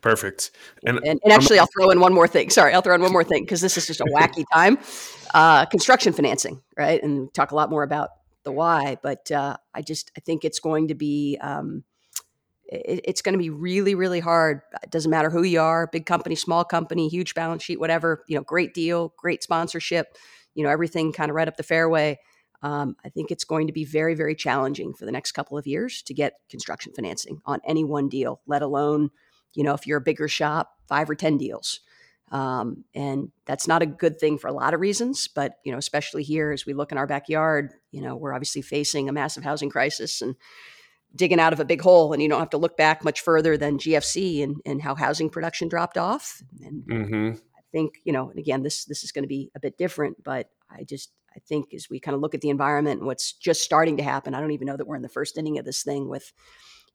Perfect. 0.01 0.51
And, 0.85 0.99
and, 0.99 1.21
and 1.23 1.33
actually, 1.33 1.59
I'll 1.59 1.69
throw 1.79 1.90
in 1.90 2.01
one 2.01 2.12
more 2.12 2.27
thing. 2.27 2.51
Sorry, 2.51 2.75
I'll 2.75 2.83
throw 2.83 2.95
in 2.95 3.01
one 3.01 3.12
more 3.12 3.25
thing 3.25 3.45
because 3.45 3.61
this 3.61 3.77
is 3.77 3.87
just 3.87 4.01
a 4.01 4.05
wacky 4.05 4.45
time. 4.53 4.79
Uh, 5.33 5.67
construction 5.67 6.12
financing, 6.12 6.61
right? 6.77 7.03
And 7.03 7.33
talk 7.33 7.53
a 7.53 7.55
lot 7.55 7.71
more 7.71 7.83
about 7.83 8.11
the 8.45 8.53
why, 8.53 8.99
but 9.03 9.31
uh, 9.31 9.57
I 9.73 9.83
just 9.83 10.11
I 10.17 10.21
think 10.21 10.45
it's 10.45 10.61
going 10.61 10.88
to 10.88 10.95
be 10.95 11.38
um, 11.40 11.85
it, 12.67 13.01
it's 13.05 13.23
going 13.23 13.35
to 13.35 13.38
be 13.38 13.51
really, 13.51 13.95
really 13.95 14.21
hard. 14.21 14.62
It 14.83 14.90
doesn't 14.90 15.11
matter 15.11 15.31
who 15.31 15.43
you 15.43 15.61
are, 15.61 15.87
big 15.87 16.07
company, 16.07 16.35
small 16.35 16.64
company, 16.64 17.09
huge 17.09 17.35
balance 17.35 17.62
sheet, 17.62 17.81
whatever, 17.81 18.25
you 18.27 18.37
know, 18.37 18.43
great 18.43 18.75
deal, 18.75 19.14
great 19.17 19.43
sponsorship, 19.43 20.17
you 20.55 20.64
know, 20.64 20.71
everything 20.71 21.12
kind 21.12 21.31
of 21.31 21.37
right 21.37 21.49
up 21.49 21.57
the 21.57 21.62
fairway. 21.62 22.19
Um, 22.64 22.96
I 23.05 23.11
think 23.11 23.31
it's 23.31 23.44
going 23.44 23.66
to 23.66 23.74
be 23.74 23.85
very, 23.85 24.14
very 24.14 24.35
challenging 24.35 24.94
for 24.94 25.05
the 25.05 25.12
next 25.12 25.33
couple 25.33 25.59
of 25.59 25.66
years 25.66 26.00
to 26.05 26.14
get 26.14 26.38
construction 26.48 26.94
financing 26.94 27.42
on 27.44 27.61
any 27.66 27.85
one 27.85 28.09
deal, 28.09 28.40
let 28.46 28.62
alone, 28.62 29.11
you 29.53 29.62
know, 29.62 29.74
if 29.74 29.87
you're 29.87 29.98
a 29.98 30.00
bigger 30.00 30.29
shop, 30.29 30.70
five 30.88 31.11
or 31.11 31.14
10 31.14 31.37
deals. 31.37 31.81
Um, 32.33 32.85
and 32.94 33.31
that's 33.44 33.68
not 33.68 33.83
a 33.83 33.87
good 33.87 34.18
thing 34.18 34.38
for 34.38 34.48
a 34.48 34.53
lot 34.53 34.72
of 34.72 34.81
reasons, 34.81 35.29
but, 35.29 35.59
you 35.62 35.72
know, 35.72 35.79
especially 35.79 36.22
here 36.22 36.53
as 36.53 36.64
we 36.64 36.72
look 36.72 36.90
in 36.90 36.96
our 36.96 37.07
backyard, 37.07 37.74
you 37.90 38.00
know, 38.00 38.16
we're 38.16 38.33
obviously 38.33 38.62
facing 38.62 39.11
a 39.11 39.12
massive 39.12 39.44
housing 39.44 39.68
crisis 39.68 40.22
and, 40.22 40.35
digging 41.16 41.38
out 41.38 41.53
of 41.53 41.61
a 41.61 41.64
big 41.64 41.81
hole 41.81 42.12
and 42.12 42.22
you 42.22 42.29
don't 42.29 42.40
have 42.40 42.50
to 42.50 42.59
look 42.59 42.77
back 42.77 43.05
much 43.05 43.20
further 43.20 43.57
than 43.57 43.79
GFC 43.79 44.42
and, 44.42 44.57
and 44.66 44.83
how 44.83 44.94
housing 44.94 45.31
production 45.31 45.68
dropped 45.68 45.96
off. 45.96 46.42
And 46.61 46.83
mm-hmm. 46.83 47.29
I 47.57 47.61
think, 47.72 47.94
you 48.05 48.12
know, 48.12 48.31
and 48.31 48.38
again, 48.38 48.62
this, 48.62 48.85
this 48.85 49.05
is 49.05 49.12
going 49.12 49.22
to 49.22 49.29
be 49.29 49.50
a 49.55 49.61
bit 49.61 49.79
different, 49.79 50.22
but 50.24 50.48
I 50.70 50.85
just, 50.85 51.12
I 51.37 51.40
think 51.40 51.75
as 51.75 51.88
we 51.90 52.01
kind 52.01 52.14
of 52.14 52.20
look 52.20 52.35
at 52.35 52.40
the 52.40 52.51
environment 52.51 53.01
and 53.01 53.07
what's 53.07 53.33
just 53.33 53.62
starting 53.62 53.97
to 53.97 54.03
happen, 54.03 54.35
I 54.35 54.40
don't 54.40 54.53
even 54.53 54.66
know 54.66 54.77
that 54.77 54.87
we're 54.87 54.97
in 54.97 55.03
the 55.03 55.09
first 55.09 55.37
inning 55.38 55.59
of 55.59 55.64
this 55.64 55.83
thing 55.83 56.09
with, 56.09 56.33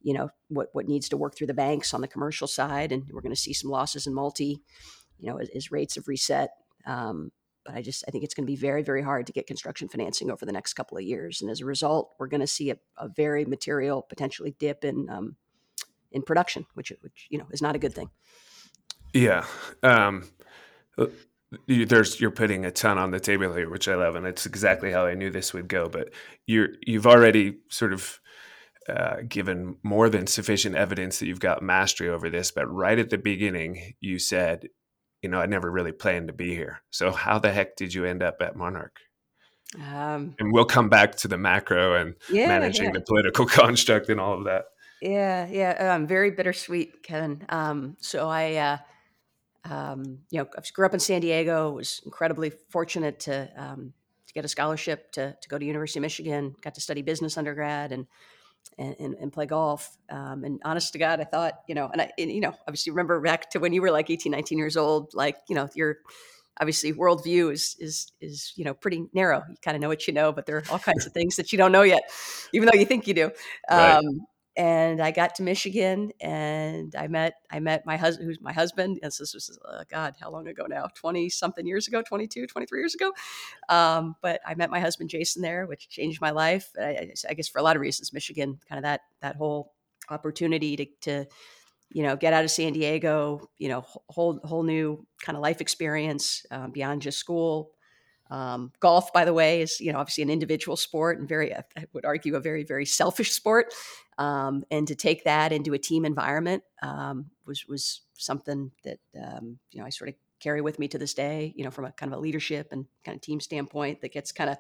you 0.02 0.14
know, 0.14 0.30
what, 0.48 0.70
what 0.74 0.88
needs 0.88 1.10
to 1.10 1.18
work 1.18 1.36
through 1.36 1.48
the 1.48 1.54
banks 1.54 1.94
on 1.94 2.02
the 2.02 2.08
commercial 2.08 2.48
side. 2.48 2.92
And 2.92 3.04
we're 3.12 3.22
going 3.22 3.36
to 3.36 3.40
see 3.42 3.54
some 3.54 3.70
losses 3.70 4.08
in 4.08 4.14
multi, 4.14 4.62
you 5.20 5.30
know, 5.30 5.38
as, 5.38 5.50
as 5.50 5.72
rates 5.72 5.96
have 5.96 6.08
reset. 6.08 6.52
Um, 6.86 7.32
but 7.66 7.76
I 7.76 7.82
just 7.82 8.04
I 8.08 8.12
think 8.12 8.24
it's 8.24 8.34
going 8.34 8.46
to 8.46 8.52
be 8.52 8.56
very 8.56 8.84
very 8.84 9.04
hard 9.04 9.28
to 9.28 9.34
get 9.34 9.46
construction 9.46 9.90
financing 9.90 10.32
over 10.32 10.46
the 10.46 10.52
next 10.52 10.74
couple 10.74 10.98
of 10.98 11.04
years, 11.04 11.42
and 11.42 11.52
as 11.52 11.62
a 11.62 11.66
result, 11.66 12.14
we're 12.18 12.28
going 12.28 12.40
to 12.42 12.48
see 12.48 12.72
a, 12.72 12.78
a 12.98 13.10
very 13.10 13.46
material 13.46 14.02
potentially 14.02 14.56
dip 14.58 14.84
in 14.86 15.10
um, 15.10 15.36
in 16.12 16.22
production, 16.22 16.66
which 16.74 16.92
which 17.02 17.28
you 17.30 17.38
know 17.38 17.46
is 17.52 17.62
not 17.62 17.76
a 17.76 17.80
good 17.80 17.94
thing. 17.94 18.10
Yeah. 19.14 19.46
Um, 19.84 20.24
uh, 21.54 21.86
there's 21.88 22.20
you're 22.20 22.32
putting 22.32 22.66
a 22.66 22.72
ton 22.72 22.98
on 22.98 23.12
the 23.12 23.20
table 23.20 23.54
here, 23.54 23.70
which 23.70 23.88
I 23.88 23.96
love, 23.96 24.16
and 24.16 24.26
it's 24.26 24.46
exactly 24.46 24.92
how 24.92 25.06
I 25.06 25.16
knew 25.16 25.30
this 25.30 25.54
would 25.54 25.68
go. 25.68 25.90
But 25.90 26.10
you're 26.48 26.70
you've 26.86 27.08
already 27.08 27.58
sort 27.70 27.94
of 27.94 28.20
uh, 28.88 29.18
given 29.28 29.78
more 29.84 30.10
than 30.10 30.28
sufficient 30.28 30.76
evidence 30.76 31.20
that 31.20 31.28
you've 31.28 31.40
got 31.40 31.62
mastery 31.62 32.10
over 32.10 32.30
this. 32.30 32.52
But 32.52 32.66
right 32.68 32.98
at 32.98 33.10
the 33.10 33.18
beginning, 33.18 33.94
you 34.00 34.20
said 34.20 34.70
you 35.22 35.30
know, 35.30 35.40
I 35.40 35.46
never 35.46 35.70
really 35.70 35.92
planned 35.92 36.28
to 36.28 36.34
be 36.34 36.56
here. 36.56 36.82
So 36.92 37.12
how 37.12 37.40
the 37.40 37.52
heck 37.52 37.76
did 37.76 37.94
you 37.94 38.06
end 38.06 38.24
up 38.24 38.38
at 38.42 38.56
Monarch? 38.56 38.98
Um, 39.76 40.36
and 40.40 40.52
we'll 40.52 40.66
come 40.66 40.90
back 40.90 41.16
to 41.18 41.28
the 41.28 41.38
macro 41.38 41.96
and 41.96 42.16
yeah, 42.32 42.48
managing 42.48 42.86
yeah. 42.86 42.92
the 42.94 43.02
political 43.02 43.46
construct 43.48 44.10
and 44.10 44.20
all 44.20 44.38
of 44.38 44.46
that. 44.46 44.66
Yeah, 45.02 45.48
yeah, 45.48 45.94
um, 45.94 46.08
very 46.08 46.32
bittersweet, 46.32 47.04
Kevin. 47.04 47.46
Um, 47.50 47.96
so 48.00 48.28
I, 48.28 48.56
uh, 48.56 48.78
um, 49.66 50.20
you 50.30 50.40
know, 50.40 50.48
I 50.58 50.62
grew 50.74 50.86
up 50.86 50.94
in 50.94 51.00
San 51.00 51.22
Diego. 51.22 51.72
Was 51.72 52.02
incredibly 52.06 52.52
fortunate 52.70 53.20
to 53.22 53.50
um, 53.58 53.94
to 54.28 54.34
get 54.34 54.46
a 54.46 54.48
scholarship 54.48 55.12
to 55.14 55.36
to 55.40 55.50
go 55.50 55.58
to 55.58 55.66
University 55.66 56.00
of 56.00 56.02
Michigan. 56.02 56.56
Got 56.62 56.76
to 56.76 56.82
study 56.82 57.02
business 57.02 57.38
undergrad 57.38 57.92
and 57.92 58.08
and, 58.78 59.16
and, 59.16 59.34
play 59.34 59.46
golf. 59.46 59.98
Um, 60.10 60.44
and 60.44 60.62
honest 60.64 60.94
to 60.94 61.00
God, 61.00 61.20
I 61.20 61.26
thought, 61.26 61.62
you 61.68 61.76
know, 61.76 61.90
and 61.92 62.02
I, 62.02 62.12
and, 62.18 62.32
you 62.32 62.40
know, 62.40 62.54
obviously 62.68 62.92
remember 62.92 63.20
back 63.20 63.50
to 63.52 63.60
when 63.60 63.74
you 63.74 63.82
were 63.82 63.92
like 63.92 64.10
18, 64.10 64.32
19 64.32 64.58
years 64.58 64.78
old, 64.78 65.14
like, 65.14 65.36
you 65.50 65.56
know, 65.56 65.68
your 65.76 65.98
obviously 66.60 66.94
worldview 66.94 67.52
is, 67.52 67.76
is, 67.80 68.12
is, 68.22 68.54
you 68.56 68.64
know, 68.64 68.74
pretty 68.74 69.08
narrow. 69.14 69.44
You 69.50 69.56
kind 69.62 69.76
of 69.76 69.82
know 69.82 69.90
what 69.90 70.08
you 70.08 70.14
know, 70.14 70.32
but 70.32 70.46
there 70.46 70.58
are 70.58 70.64
all 70.70 70.80
kinds 70.80 71.06
of 71.06 71.14
things 71.14 71.36
that 71.36 71.52
you 71.52 71.58
don't 71.58 71.72
know 71.72 71.82
yet, 71.82 72.04
even 72.54 72.70
though 72.72 72.80
you 72.80 72.86
think 72.86 73.08
you 73.08 73.14
do. 73.14 73.32
Right. 73.70 74.04
And 74.60 75.02
I 75.02 75.12
got 75.12 75.36
to 75.36 75.44
Michigan 75.44 76.12
and 76.20 76.94
I 76.94 77.08
met 77.08 77.36
I 77.50 77.62
met 77.62 77.86
my 77.86 77.96
husband 77.96 78.28
who's 78.28 78.42
my 78.42 78.52
husband 78.52 79.00
and 79.02 79.10
this 79.10 79.34
was 79.34 79.58
uh, 79.64 79.86
God 79.90 80.16
how 80.20 80.30
long 80.30 80.50
ago 80.50 80.66
now? 80.68 80.88
20 80.96 81.30
something 81.30 81.66
years 81.66 81.88
ago? 81.88 82.02
22 82.02 82.46
23 82.46 82.80
years 82.80 82.94
ago? 82.94 83.14
Um, 83.70 84.18
but 84.22 84.42
I 84.46 84.56
met 84.56 84.70
my 84.70 84.82
husband 84.82 85.12
Jason 85.12 85.42
there 85.42 85.66
which 85.66 85.88
changed 85.88 86.20
my 86.20 86.32
life 86.32 86.72
I, 86.78 87.10
I, 87.30 87.34
guess 87.36 87.48
for 87.48 87.60
a 87.60 87.64
lot 87.64 87.78
of 87.78 87.82
reasons 87.82 88.12
Michigan 88.12 88.60
kind 88.68 88.80
of 88.80 88.84
that 88.84 89.00
that 89.22 89.38
whole 89.38 89.72
opportunity 90.10 90.76
to, 90.76 90.86
to 91.04 91.26
you 91.90 92.04
know 92.04 92.18
get 92.18 92.34
out 92.34 92.44
of 92.44 92.52
San 92.52 92.74
Diego 92.74 93.50
you 93.60 93.70
know 93.70 93.86
whole 94.10 94.42
whole 94.44 94.64
new 94.64 95.08
kind 95.24 95.38
of 95.38 95.42
life 95.42 95.62
experience 95.62 96.46
um, 96.52 96.72
beyond 96.72 97.02
just 97.02 97.18
school 97.18 97.72
um, 98.30 98.72
golf, 98.80 99.12
by 99.12 99.26
the 99.26 99.34
way, 99.34 99.62
is 99.62 99.80
you 99.80 99.92
know 99.92 100.00
obviously 100.00 100.24
an 100.24 100.30
individual 100.30 100.78
sport 100.78 101.20
and 101.20 101.28
very, 101.28 101.54
I 101.56 101.64
would 101.94 102.06
argue, 102.06 102.36
a 102.36 102.40
very 102.40 102.64
very 102.64 102.86
selfish 102.86 103.32
sport. 103.32 103.74
Um, 104.18 104.66
and 104.70 104.88
to 104.88 104.96
take 104.96 105.24
that 105.24 105.52
into 105.52 105.74
a 105.74 105.80
team 105.80 106.06
environment 106.06 106.64
um, 106.82 107.28
was 107.46 107.68
was 107.68 108.02
something 108.18 108.72
that 108.84 109.00
um, 109.22 109.60
you 109.72 109.80
know 109.80 109.86
I 109.86 109.90
sort 109.90 110.10
of 110.10 110.16
carry 110.40 110.62
with 110.62 110.80
me 110.80 110.88
to 110.90 110.98
this 110.98 111.14
day. 111.14 111.54
You 111.56 111.64
know, 111.64 111.72
from 111.72 111.86
a 111.86 111.92
kind 111.92 112.12
of 112.12 112.20
a 112.20 112.22
leadership 112.22 112.70
and 112.72 112.86
kind 113.04 113.16
of 113.16 113.22
team 113.22 113.40
standpoint, 113.40 114.02
that 114.02 114.12
gets 114.14 114.32
kind 114.32 114.50
of, 114.50 114.58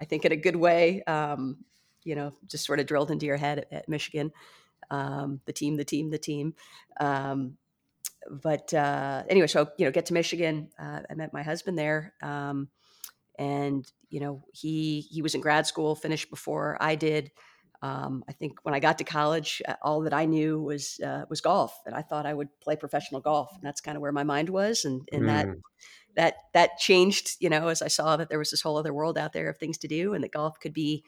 I 0.00 0.04
think, 0.04 0.24
in 0.24 0.32
a 0.32 0.36
good 0.36 0.56
way. 0.56 1.02
Um, 1.04 1.58
you 2.04 2.14
know, 2.14 2.32
just 2.46 2.66
sort 2.66 2.80
of 2.80 2.86
drilled 2.86 3.10
into 3.10 3.26
your 3.26 3.36
head 3.36 3.58
at, 3.58 3.72
at 3.72 3.88
Michigan. 3.88 4.32
Um, 4.90 5.40
the 5.46 5.52
team, 5.52 5.76
the 5.76 5.84
team, 5.84 6.10
the 6.10 6.18
team 6.18 6.54
but 8.30 8.72
uh, 8.72 9.22
anyway, 9.28 9.46
so 9.46 9.68
you 9.78 9.84
know, 9.84 9.90
get 9.90 10.06
to 10.06 10.14
Michigan. 10.14 10.68
Uh, 10.78 11.00
I 11.08 11.14
met 11.14 11.32
my 11.32 11.42
husband 11.42 11.78
there, 11.78 12.14
um, 12.22 12.68
and 13.38 13.90
you 14.10 14.20
know 14.20 14.44
he 14.52 15.00
he 15.10 15.22
was 15.22 15.34
in 15.34 15.40
grad 15.40 15.66
school 15.66 15.94
finished 15.94 16.30
before 16.30 16.76
i 16.80 16.94
did 16.94 17.30
um, 17.84 18.24
I 18.26 18.32
think 18.32 18.60
when 18.62 18.74
I 18.74 18.80
got 18.80 18.96
to 18.96 19.04
college, 19.04 19.60
all 19.82 20.00
that 20.02 20.14
I 20.14 20.24
knew 20.24 20.58
was 20.58 20.98
uh, 21.04 21.26
was 21.28 21.42
golf, 21.42 21.78
and 21.84 21.94
I 21.94 22.00
thought 22.00 22.24
I 22.24 22.32
would 22.32 22.48
play 22.62 22.76
professional 22.76 23.20
golf, 23.20 23.50
and 23.52 23.62
that's 23.62 23.82
kind 23.82 23.94
of 23.94 24.00
where 24.00 24.10
my 24.10 24.24
mind 24.24 24.48
was, 24.48 24.86
and 24.86 25.06
and 25.12 25.24
mm. 25.24 25.26
that 25.26 25.48
that 26.16 26.34
that 26.54 26.78
changed, 26.78 27.36
you 27.40 27.50
know, 27.50 27.68
as 27.68 27.82
I 27.82 27.88
saw 27.88 28.16
that 28.16 28.30
there 28.30 28.38
was 28.38 28.50
this 28.50 28.62
whole 28.62 28.78
other 28.78 28.94
world 28.94 29.18
out 29.18 29.34
there 29.34 29.50
of 29.50 29.58
things 29.58 29.76
to 29.78 29.88
do, 29.88 30.14
and 30.14 30.24
that 30.24 30.32
golf 30.32 30.58
could 30.60 30.72
be, 30.72 31.04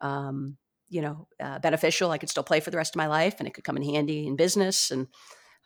um, 0.00 0.56
you 0.88 1.02
know, 1.02 1.28
uh, 1.38 1.58
beneficial. 1.58 2.10
I 2.10 2.16
could 2.16 2.30
still 2.30 2.42
play 2.42 2.60
for 2.60 2.70
the 2.70 2.78
rest 2.78 2.94
of 2.94 2.98
my 2.98 3.06
life, 3.06 3.34
and 3.38 3.46
it 3.46 3.52
could 3.52 3.64
come 3.64 3.76
in 3.76 3.84
handy 3.84 4.26
in 4.26 4.34
business, 4.34 4.90
and 4.90 5.08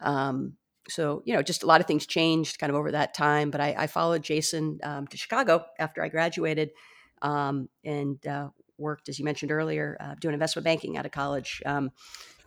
um, 0.01 0.55
so 0.88 1.22
you 1.24 1.35
know, 1.35 1.42
just 1.42 1.62
a 1.62 1.66
lot 1.66 1.81
of 1.81 1.87
things 1.87 2.07
changed 2.07 2.59
kind 2.59 2.70
of 2.70 2.77
over 2.77 2.92
that 2.92 3.14
time. 3.14 3.51
But 3.51 3.61
I, 3.61 3.74
I 3.79 3.87
followed 3.87 4.22
Jason 4.22 4.79
um, 4.83 5.07
to 5.09 5.16
Chicago 5.16 5.64
after 5.79 6.03
I 6.03 6.09
graduated, 6.09 6.70
um, 7.22 7.68
and 7.85 8.24
uh, 8.27 8.48
worked, 8.79 9.09
as 9.09 9.18
you 9.18 9.24
mentioned 9.24 9.53
earlier, 9.53 9.96
uh, 10.01 10.14
doing 10.20 10.35
investment 10.35 10.64
banking 10.64 10.96
out 10.96 11.07
of 11.07 11.12
college 11.12 11.62
um, 11.66 11.90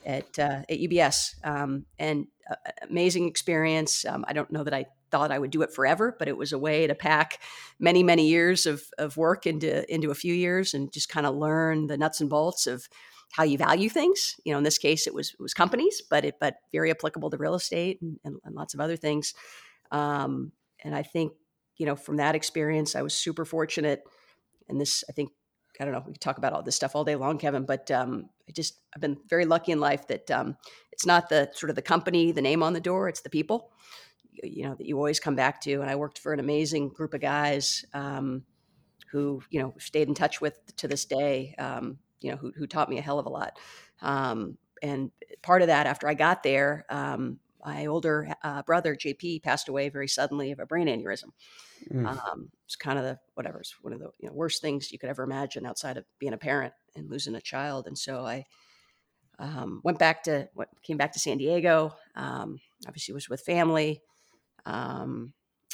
at 0.06 0.38
uh, 0.39 0.63
at 0.67 0.80
UBS, 0.80 1.36
um, 1.45 1.86
and 1.99 2.27
uh, 2.49 2.56
amazing 2.89 3.27
experience. 3.27 4.06
Um, 4.06 4.25
I 4.27 4.34
don't 4.34 4.51
know 4.51 4.63
that 4.63 4.73
I 4.73 4.86
thought 5.12 5.32
I 5.32 5.39
would 5.39 5.51
do 5.51 5.62
it 5.62 5.73
forever, 5.73 6.15
but 6.17 6.27
it 6.27 6.38
was 6.38 6.54
a 6.54 6.58
way 6.58 6.88
to 6.88 6.95
pack 6.95 7.39
many 7.80 8.01
many 8.01 8.27
years 8.27 8.65
of 8.65 8.84
of 8.97 9.17
work 9.17 9.45
into 9.45 9.91
into 9.93 10.10
a 10.10 10.15
few 10.15 10.34
years 10.34 10.73
and 10.73 10.91
just 10.91 11.10
kind 11.10 11.27
of 11.27 11.36
learn 11.36 11.88
the 11.88 11.97
nuts 11.97 12.21
and 12.21 12.30
bolts 12.30 12.65
of 12.65 12.88
how 13.31 13.43
you 13.43 13.57
value 13.57 13.89
things. 13.89 14.39
You 14.43 14.51
know, 14.51 14.57
in 14.57 14.63
this 14.63 14.77
case, 14.77 15.07
it 15.07 15.13
was 15.13 15.29
it 15.31 15.39
was 15.41 15.53
companies, 15.53 16.01
but 16.09 16.25
it 16.25 16.35
but 16.39 16.55
very 16.71 16.91
applicable 16.91 17.29
to 17.29 17.37
real 17.37 17.55
estate 17.55 18.01
and, 18.01 18.19
and, 18.23 18.37
and 18.43 18.55
lots 18.55 18.73
of 18.73 18.79
other 18.79 18.97
things. 18.97 19.33
Um, 19.91 20.51
and 20.83 20.95
I 20.95 21.03
think 21.03 21.33
you 21.77 21.85
know 21.85 21.95
from 21.95 22.17
that 22.17 22.35
experience, 22.35 22.95
I 22.95 23.01
was 23.01 23.13
super 23.13 23.45
fortunate. 23.45 24.03
And 24.69 24.79
this, 24.79 25.03
I 25.09 25.11
think, 25.11 25.31
I 25.79 25.83
don't 25.83 25.93
know. 25.93 26.03
We 26.05 26.13
could 26.13 26.21
talk 26.21 26.37
about 26.37 26.53
all 26.53 26.63
this 26.63 26.75
stuff 26.75 26.95
all 26.95 27.03
day 27.03 27.15
long, 27.15 27.37
Kevin. 27.37 27.65
But 27.65 27.91
um, 27.91 28.29
I 28.47 28.51
just 28.51 28.79
I've 28.95 29.01
been 29.01 29.17
very 29.29 29.45
lucky 29.45 29.71
in 29.71 29.79
life 29.79 30.07
that 30.07 30.29
um, 30.31 30.55
it's 30.91 31.05
not 31.05 31.29
the 31.29 31.49
sort 31.53 31.69
of 31.69 31.75
the 31.75 31.81
company, 31.81 32.31
the 32.31 32.41
name 32.41 32.63
on 32.63 32.73
the 32.73 32.79
door. 32.79 33.09
It's 33.09 33.21
the 33.21 33.29
people, 33.29 33.71
you 34.43 34.63
know, 34.63 34.75
that 34.75 34.85
you 34.85 34.97
always 34.97 35.19
come 35.19 35.35
back 35.35 35.59
to. 35.61 35.81
And 35.81 35.89
I 35.89 35.95
worked 35.95 36.19
for 36.19 36.33
an 36.33 36.39
amazing 36.39 36.89
group 36.89 37.13
of 37.13 37.21
guys 37.21 37.83
um, 37.93 38.43
who 39.11 39.41
you 39.49 39.59
know 39.59 39.73
stayed 39.79 40.07
in 40.07 40.13
touch 40.13 40.39
with 40.41 40.59
to 40.77 40.87
this 40.87 41.05
day. 41.05 41.55
Um, 41.57 41.97
you 42.21 42.31
know, 42.31 42.38
who, 42.38 42.51
who 42.55 42.67
taught 42.67 42.89
me 42.89 42.97
a 42.97 43.01
hell 43.01 43.19
of 43.19 43.25
a 43.25 43.29
lot. 43.29 43.57
Um, 44.01 44.57
and 44.81 45.12
part 45.41 45.62
of 45.62 45.67
that, 45.67 45.86
after 45.86 46.07
I 46.07 46.13
got 46.13 46.43
there, 46.43 46.86
um, 46.89 47.39
my 47.63 47.86
older 47.86 48.34
uh, 48.43 48.63
brother 48.63 48.95
JP 48.95 49.43
passed 49.43 49.69
away 49.69 49.89
very 49.89 50.07
suddenly 50.07 50.51
of 50.51 50.60
a 50.60 50.65
brain 50.65 50.88
aneurysm. 50.88 51.29
Mm. 51.91 52.07
Um, 52.07 52.49
it's 52.65 52.75
kind 52.75 52.97
of 52.97 53.05
the 53.05 53.19
whatever. 53.36 53.60
It's 53.60 53.75
one 53.81 53.93
of 53.93 53.99
the 53.99 54.10
you 54.19 54.27
know, 54.27 54.34
worst 54.34 54.62
things 54.62 54.91
you 54.91 54.99
could 54.99 55.10
ever 55.10 55.23
imagine 55.23 55.65
outside 55.65 55.97
of 55.97 56.05
being 56.19 56.34
a 56.34 56.38
parent 56.38 56.73
and 56.95 57.10
losing 57.10 57.36
a 57.36 57.41
child. 57.41 57.88
And 57.88 57.97
so 57.97 58.25
I 58.25 58.45
um, 59.39 59.81
went 59.84 59.99
back 59.99 60.23
to 60.23 60.49
what 60.53 60.69
came 60.84 60.97
back 60.97 61.13
to 61.13 61.19
San 61.19 61.38
Diego. 61.38 61.95
Um, 62.15 62.60
obviously, 62.88 63.13
was 63.13 63.29
with 63.29 63.41
family, 63.41 64.01
um, 64.65 65.34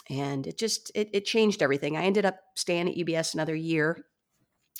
and 0.10 0.48
it 0.48 0.58
just 0.58 0.92
it, 0.96 1.10
it 1.14 1.26
changed 1.26 1.62
everything. 1.62 1.98
I 1.98 2.04
ended 2.04 2.26
up 2.26 2.40
staying 2.56 2.90
at 2.90 2.96
UBS 2.96 3.34
another 3.34 3.56
year, 3.56 4.06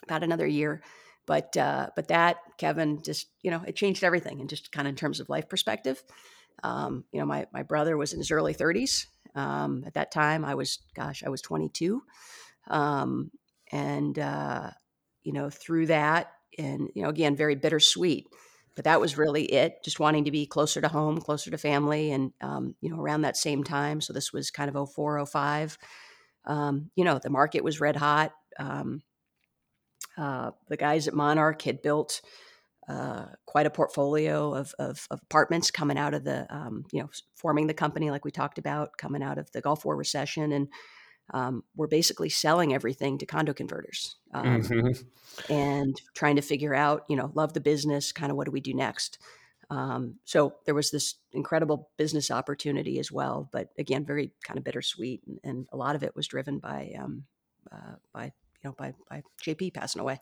about 0.04 0.24
another 0.24 0.48
year. 0.48 0.82
But 1.28 1.56
uh, 1.56 1.90
but 1.96 2.08
that 2.08 2.38
Kevin 2.58 3.04
just 3.04 3.28
you 3.44 3.52
know 3.52 3.62
it 3.68 3.76
changed 3.76 4.04
everything 4.04 4.42
and 4.42 4.50
just 4.50 4.72
kind 4.72 4.88
of 4.88 4.92
in 4.92 4.96
terms 4.96 5.20
of 5.20 5.30
life 5.30 5.50
perspective. 5.50 6.02
Um, 6.64 7.04
you 7.12 7.20
know, 7.20 7.26
my 7.28 7.46
my 7.54 7.64
brother 7.64 7.98
was 7.98 8.14
in 8.14 8.20
his 8.20 8.32
early 8.32 8.56
30s. 8.56 9.06
Um, 9.38 9.84
at 9.86 9.94
that 9.94 10.12
time, 10.12 10.44
I 10.44 10.56
was, 10.56 10.80
gosh, 10.96 11.24
I 11.24 11.30
was 11.30 11.42
22. 11.42 12.02
Um, 12.70 13.32
and, 13.72 14.18
uh, 14.18 14.72
you 15.24 15.32
know, 15.32 15.50
through 15.50 15.88
that, 15.88 16.32
and, 16.58 16.90
you 16.96 17.04
know, 17.04 17.10
again, 17.10 17.36
very 17.36 17.56
bittersweet, 17.56 18.26
but 18.76 18.86
that 18.86 19.00
was 19.00 19.18
really 19.18 19.44
it, 19.44 19.84
just 19.84 20.00
wanting 20.00 20.26
to 20.26 20.32
be 20.32 20.48
closer 20.48 20.82
to 20.82 20.88
home, 20.88 21.20
closer 21.20 21.52
to 21.52 21.58
family. 21.58 22.12
And, 22.12 22.32
um, 22.42 22.76
you 22.82 22.90
know, 22.90 23.00
around 23.00 23.22
that 23.22 23.38
same 23.38 23.64
time, 23.64 24.02
so 24.02 24.12
this 24.12 24.34
was 24.34 24.50
kind 24.50 24.74
of 24.74 24.90
04, 24.90 25.24
05, 25.26 25.78
um, 26.46 26.90
you 26.96 27.04
know, 27.04 27.20
the 27.22 27.30
market 27.30 27.64
was 27.64 27.82
red 27.82 27.96
hot. 27.96 28.32
Um, 28.58 29.04
uh, 30.18 30.52
the 30.68 30.78
guys 30.78 31.08
at 31.08 31.14
Monarch 31.14 31.62
had 31.62 31.82
built 31.82 32.22
uh, 32.88 33.26
quite 33.46 33.66
a 33.66 33.70
portfolio 33.70 34.54
of, 34.54 34.74
of, 34.80 35.08
of, 35.12 35.20
apartments 35.22 35.72
coming 35.72 35.98
out 35.98 36.14
of 36.14 36.24
the, 36.24 36.48
um, 36.50 36.86
you 36.92 37.02
know, 37.02 37.10
forming 37.36 37.68
the 37.68 37.74
company 37.74 38.10
like 38.10 38.24
we 38.24 38.32
talked 38.32 38.58
about, 38.58 38.98
coming 38.98 39.22
out 39.22 39.38
of 39.38 39.52
the 39.52 39.60
Gulf 39.60 39.84
War 39.84 39.96
recession, 39.96 40.54
and 40.54 40.70
um, 41.34 41.64
we're 41.76 41.88
basically 41.88 42.30
selling 42.30 42.74
everything 42.74 43.18
to 43.18 43.26
condo 43.26 43.54
converters 43.54 44.16
um, 44.34 44.62
mm-hmm. 44.62 45.52
and 45.54 46.02
trying 46.14 46.38
to 46.38 46.42
figure 46.42 46.74
out, 46.74 47.04
you 47.10 47.18
know, 47.18 47.30
love 47.34 47.52
the 47.52 47.60
business, 47.60 48.14
kind 48.14 48.32
of 48.32 48.38
what 48.38 48.46
do 48.46 48.52
we 48.52 48.62
do 48.62 48.74
next. 48.74 49.20
Um, 49.70 50.16
so 50.24 50.56
there 50.66 50.76
was 50.76 50.92
this 50.92 51.16
incredible 51.34 51.90
business 51.98 52.32
opportunity 52.32 53.00
as 53.00 53.12
well, 53.12 53.50
but 53.52 53.70
again, 53.78 54.06
very 54.06 54.32
kind 54.46 54.58
of 54.58 54.64
bittersweet, 54.64 55.24
and, 55.28 55.40
and 55.44 55.68
a 55.74 55.78
lot 55.78 55.98
of 55.98 56.04
it 56.04 56.16
was 56.16 56.26
driven 56.26 56.60
by 56.60 56.96
um, 56.98 57.26
uh, 57.70 57.96
by 58.14 58.32
know 58.68 58.76
by 58.78 58.94
by 59.10 59.24
JP 59.44 59.74
passing 59.74 60.02
away. 60.02 60.20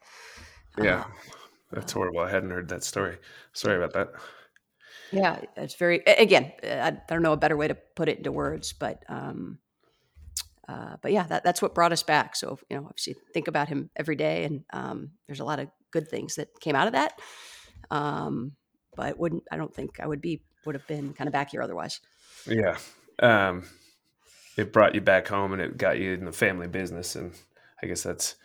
Yeah. 0.78 1.02
Uh, 1.02 1.06
that's 1.72 1.92
horrible. 1.92 2.22
I 2.22 2.30
hadn't 2.30 2.52
heard 2.52 2.70
that 2.70 2.84
story. 2.84 3.18
Sorry 3.54 3.78
about 3.78 3.94
that. 3.94 4.14
Yeah, 5.12 5.42
it's 5.56 5.76
very. 5.76 6.02
Again, 6.06 6.52
I 6.64 6.98
don't 7.08 7.22
know 7.22 7.34
a 7.34 7.38
better 7.38 7.58
way 7.58 7.68
to 7.68 7.76
put 7.76 8.10
it 8.10 8.18
into 8.18 8.32
words, 8.32 8.74
but 8.74 9.04
um, 9.08 9.60
uh, 10.68 10.98
but 11.02 11.12
yeah, 11.12 11.24
that, 11.24 11.44
that's 11.44 11.62
what 11.62 11.76
brought 11.76 11.92
us 11.92 12.04
back. 12.04 12.36
So 12.36 12.58
you 12.70 12.78
know, 12.78 12.86
obviously, 12.86 13.16
think 13.34 13.48
about 13.48 13.68
him 13.68 13.90
every 13.96 14.16
day, 14.16 14.46
and 14.46 14.64
um, 14.74 15.12
there's 15.28 15.40
a 15.40 15.46
lot 15.46 15.60
of 15.60 15.70
good 15.92 16.08
things 16.08 16.36
that 16.36 16.60
came 16.60 16.76
out 16.76 16.88
of 16.88 16.94
that. 16.94 17.20
Um, 17.92 18.54
but 18.96 19.18
wouldn't 19.20 19.44
I 19.52 19.58
don't 19.58 19.74
think 19.74 20.00
I 20.00 20.08
would 20.08 20.22
be 20.22 20.42
would 20.66 20.76
have 20.76 20.88
been 20.88 21.14
kind 21.14 21.28
of 21.28 21.34
back 21.34 21.52
here 21.52 21.62
otherwise. 21.62 22.00
Yeah, 22.48 22.78
um, 23.20 23.64
it 24.58 24.74
brought 24.74 24.96
you 24.96 25.02
back 25.02 25.28
home, 25.28 25.54
and 25.54 25.62
it 25.62 25.78
got 25.78 26.00
you 26.00 26.14
in 26.14 26.26
the 26.26 26.32
family 26.32 26.68
business, 26.68 27.16
and 27.16 27.34
I 27.82 27.88
guess 27.88 28.04
that's 28.04 28.36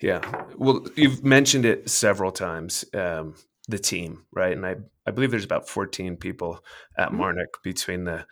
yeah. 0.00 0.20
Well, 0.56 0.86
you've 0.96 1.24
mentioned 1.24 1.64
it 1.64 1.88
several 1.88 2.32
times. 2.32 2.84
Um, 2.94 3.34
the 3.68 3.78
team, 3.78 4.24
right? 4.32 4.54
And 4.54 4.66
I, 4.66 4.76
I 5.06 5.10
believe 5.10 5.30
there's 5.30 5.44
about 5.44 5.68
14 5.68 6.16
people 6.16 6.62
at 6.96 7.10
mm-hmm. 7.10 7.42
Between 7.62 8.04
the, 8.04 8.26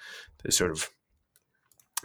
the 0.45 0.53
sort 0.53 0.71
of 0.71 0.91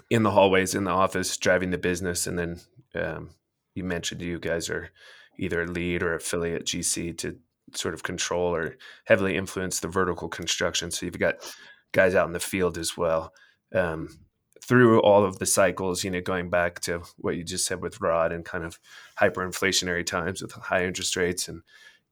in 0.09 0.23
the 0.23 0.31
hallways, 0.31 0.75
in 0.75 0.85
the 0.85 0.91
office, 0.91 1.35
driving 1.37 1.71
the 1.71 1.77
business, 1.77 2.27
and 2.27 2.37
then 2.37 2.61
um, 2.95 3.31
you 3.73 3.83
mentioned 3.83 4.21
you 4.21 4.39
guys 4.39 4.69
are 4.69 4.89
either 5.37 5.67
lead 5.67 6.03
or 6.03 6.15
affiliate 6.15 6.65
GC 6.65 7.17
to 7.17 7.37
sort 7.73 7.93
of 7.93 8.03
control 8.03 8.55
or 8.55 8.77
heavily 9.05 9.35
influence 9.35 9.79
the 9.79 9.87
vertical 9.87 10.29
construction. 10.29 10.89
So 10.89 11.05
you've 11.05 11.19
got 11.19 11.35
guys 11.91 12.15
out 12.15 12.27
in 12.27 12.33
the 12.33 12.39
field 12.39 12.77
as 12.77 12.95
well. 12.95 13.33
Um, 13.73 14.19
through 14.67 14.99
all 15.01 15.23
of 15.23 15.39
the 15.39 15.45
cycles, 15.45 16.03
you 16.03 16.11
know, 16.11 16.21
going 16.21 16.49
back 16.49 16.81
to 16.81 17.01
what 17.17 17.37
you 17.37 17.43
just 17.43 17.65
said 17.65 17.81
with 17.81 18.01
Rod 18.01 18.31
and 18.33 18.43
kind 18.43 18.65
of 18.65 18.79
hyperinflationary 19.19 20.05
times 20.05 20.41
with 20.41 20.51
high 20.51 20.85
interest 20.85 21.15
rates 21.15 21.47
and, 21.47 21.61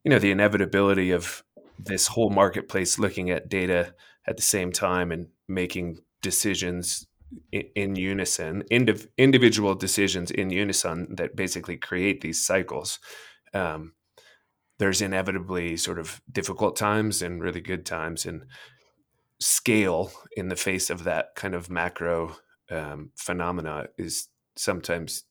you 0.04 0.10
know, 0.10 0.20
the 0.20 0.32
inevitability 0.32 1.12
of 1.12 1.44
this 1.78 2.08
whole 2.08 2.30
marketplace 2.30 2.98
looking 2.98 3.30
at 3.30 3.50
data 3.50 3.94
at 4.26 4.38
the 4.38 4.44
same 4.44 4.72
time 4.72 5.12
and 5.12 5.28
making 5.48 6.00
decisions 6.22 7.08
in, 7.52 7.64
in 7.76 7.96
unison, 7.98 8.64
indiv- 8.72 9.08
individual 9.18 9.76
decisions 9.76 10.32
in 10.32 10.50
unison 10.50 11.14
that 11.16 11.36
basically 11.36 11.76
create 11.76 12.22
these 12.22 12.46
cycles. 12.46 13.00
Um, 13.54 13.94
there's 14.78 15.02
inevitably 15.02 15.76
sort 15.76 16.00
of 16.00 16.22
difficult 16.32 16.78
times 16.78 17.22
and 17.22 17.42
really 17.42 17.62
good 17.62 17.86
times 17.86 18.26
and 18.26 18.46
scale 19.40 20.12
in 20.38 20.48
the 20.48 20.56
face 20.56 20.90
of 20.90 21.04
that 21.04 21.36
kind 21.36 21.54
of 21.54 21.70
macro 21.70 22.36
um, 22.70 23.12
phenomena 23.16 23.88
is 23.98 24.28
sometimes 24.56 25.24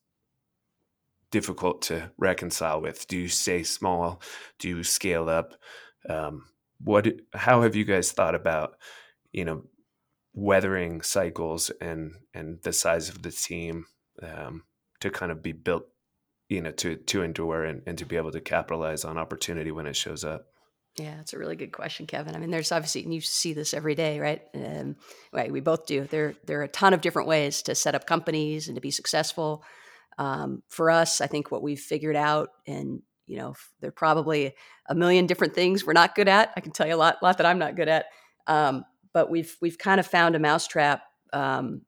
difficult 1.31 1.81
to 1.81 2.11
reconcile 2.17 2.81
with. 2.81 3.07
Do 3.07 3.17
you 3.17 3.27
stay 3.27 3.63
small? 3.63 4.21
Do 4.59 4.69
you 4.69 4.83
scale 4.83 5.29
up? 5.29 5.53
Um, 6.09 6.45
what? 6.83 7.07
How 7.33 7.61
have 7.63 7.75
you 7.75 7.83
guys 7.83 8.11
thought 8.11 8.35
about, 8.35 8.77
you 9.31 9.45
know, 9.45 9.63
weathering 10.33 11.01
cycles 11.01 11.71
and 11.81 12.13
and 12.33 12.59
the 12.63 12.73
size 12.73 13.09
of 13.09 13.21
the 13.21 13.31
team 13.31 13.85
um, 14.21 14.63
to 14.99 15.09
kind 15.09 15.31
of 15.31 15.41
be 15.41 15.51
built, 15.51 15.87
you 16.49 16.61
know, 16.61 16.71
to 16.71 16.95
to 16.95 17.23
endure 17.23 17.65
and, 17.65 17.81
and 17.85 17.97
to 17.97 18.05
be 18.05 18.17
able 18.17 18.31
to 18.31 18.41
capitalize 18.41 19.03
on 19.03 19.17
opportunity 19.17 19.71
when 19.71 19.87
it 19.87 19.95
shows 19.95 20.23
up? 20.23 20.47
Yeah, 20.97 21.19
it's 21.19 21.33
a 21.33 21.37
really 21.37 21.57
good 21.57 21.73
question, 21.73 22.07
Kevin. 22.07 22.35
I 22.35 22.39
mean, 22.39 22.51
there's 22.51 22.71
obviously, 22.71 23.03
and 23.03 23.13
you 23.13 23.19
see 23.19 23.51
this 23.51 23.73
every 23.73 23.95
day, 23.95 24.19
right? 24.19 24.41
Um, 24.53 24.95
right, 25.33 25.51
we 25.51 25.59
both 25.59 25.85
do. 25.85 26.05
There, 26.05 26.35
there 26.45 26.61
are 26.61 26.63
a 26.63 26.69
ton 26.69 26.93
of 26.93 27.01
different 27.01 27.27
ways 27.27 27.61
to 27.63 27.75
set 27.75 27.95
up 27.95 28.05
companies 28.05 28.69
and 28.69 28.75
to 28.75 28.81
be 28.81 28.91
successful. 28.91 29.63
Um, 30.17 30.63
for 30.69 30.89
us, 30.89 31.19
I 31.19 31.27
think 31.27 31.51
what 31.51 31.61
we've 31.61 31.79
figured 31.79 32.15
out, 32.15 32.49
and 32.65 33.01
you 33.27 33.37
know, 33.37 33.55
there 33.81 33.89
are 33.89 33.91
probably 33.91 34.53
a 34.87 34.95
million 34.95 35.25
different 35.25 35.53
things 35.53 35.85
we're 35.85 35.93
not 35.93 36.15
good 36.15 36.29
at. 36.29 36.53
I 36.55 36.61
can 36.61 36.71
tell 36.71 36.87
you 36.87 36.95
a 36.95 36.97
lot, 36.97 37.21
lot 37.21 37.39
that 37.39 37.45
I'm 37.45 37.59
not 37.59 37.75
good 37.75 37.89
at. 37.89 38.05
Um, 38.47 38.85
but 39.13 39.29
we've 39.29 39.53
we've 39.61 39.77
kind 39.77 39.99
of 39.99 40.07
found 40.07 40.35
a 40.35 40.39
mousetrap 40.39 41.01
um, 41.33 41.81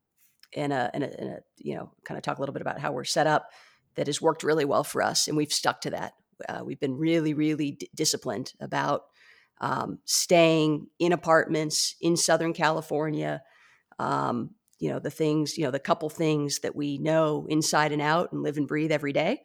in, 0.51 0.71
a, 0.73 0.91
in, 0.93 1.03
a, 1.03 1.07
in 1.07 1.27
a 1.29 1.37
you 1.57 1.75
know 1.75 1.91
kind 2.03 2.17
of 2.17 2.23
talk 2.23 2.39
a 2.39 2.41
little 2.41 2.53
bit 2.53 2.61
about 2.61 2.79
how 2.79 2.91
we're 2.91 3.05
set 3.05 3.27
up 3.27 3.51
that 3.95 4.07
has 4.07 4.21
worked 4.21 4.43
really 4.43 4.65
well 4.65 4.83
for 4.83 5.01
us, 5.01 5.29
and 5.29 5.37
we've 5.37 5.53
stuck 5.53 5.79
to 5.81 5.91
that 5.91 6.13
Uh, 6.47 6.63
we've 6.63 6.79
been 6.79 6.97
really, 6.97 7.33
really 7.33 7.71
d- 7.71 7.89
disciplined 7.93 8.53
about 8.59 9.03
um, 9.59 9.99
staying 10.05 10.87
in 10.99 11.11
apartments 11.11 11.95
in 12.01 12.15
Southern 12.15 12.53
California. 12.53 13.41
Um, 13.99 14.51
you 14.79 14.89
know, 14.91 14.99
the 14.99 15.09
things, 15.09 15.57
you 15.57 15.63
know, 15.63 15.71
the 15.71 15.79
couple 15.79 16.09
things 16.09 16.59
that 16.59 16.75
we 16.75 16.99
know 16.99 17.47
inside 17.49 17.91
and 17.91 18.01
out 18.01 18.31
and 18.31 18.43
live 18.43 18.57
and 18.57 18.67
breathe 18.67 18.91
every 18.91 19.13
day. 19.13 19.41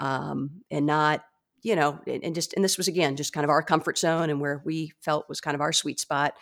Um, 0.00 0.62
and 0.70 0.86
not, 0.86 1.24
you 1.62 1.76
know, 1.76 2.00
and, 2.06 2.24
and 2.24 2.34
just, 2.34 2.54
and 2.54 2.64
this 2.64 2.78
was 2.78 2.88
again, 2.88 3.16
just 3.16 3.32
kind 3.32 3.44
of 3.44 3.50
our 3.50 3.62
comfort 3.62 3.98
zone 3.98 4.30
and 4.30 4.40
where 4.40 4.62
we 4.64 4.92
felt 5.00 5.28
was 5.28 5.40
kind 5.40 5.54
of 5.54 5.60
our 5.60 5.72
sweet 5.72 6.00
spot, 6.00 6.34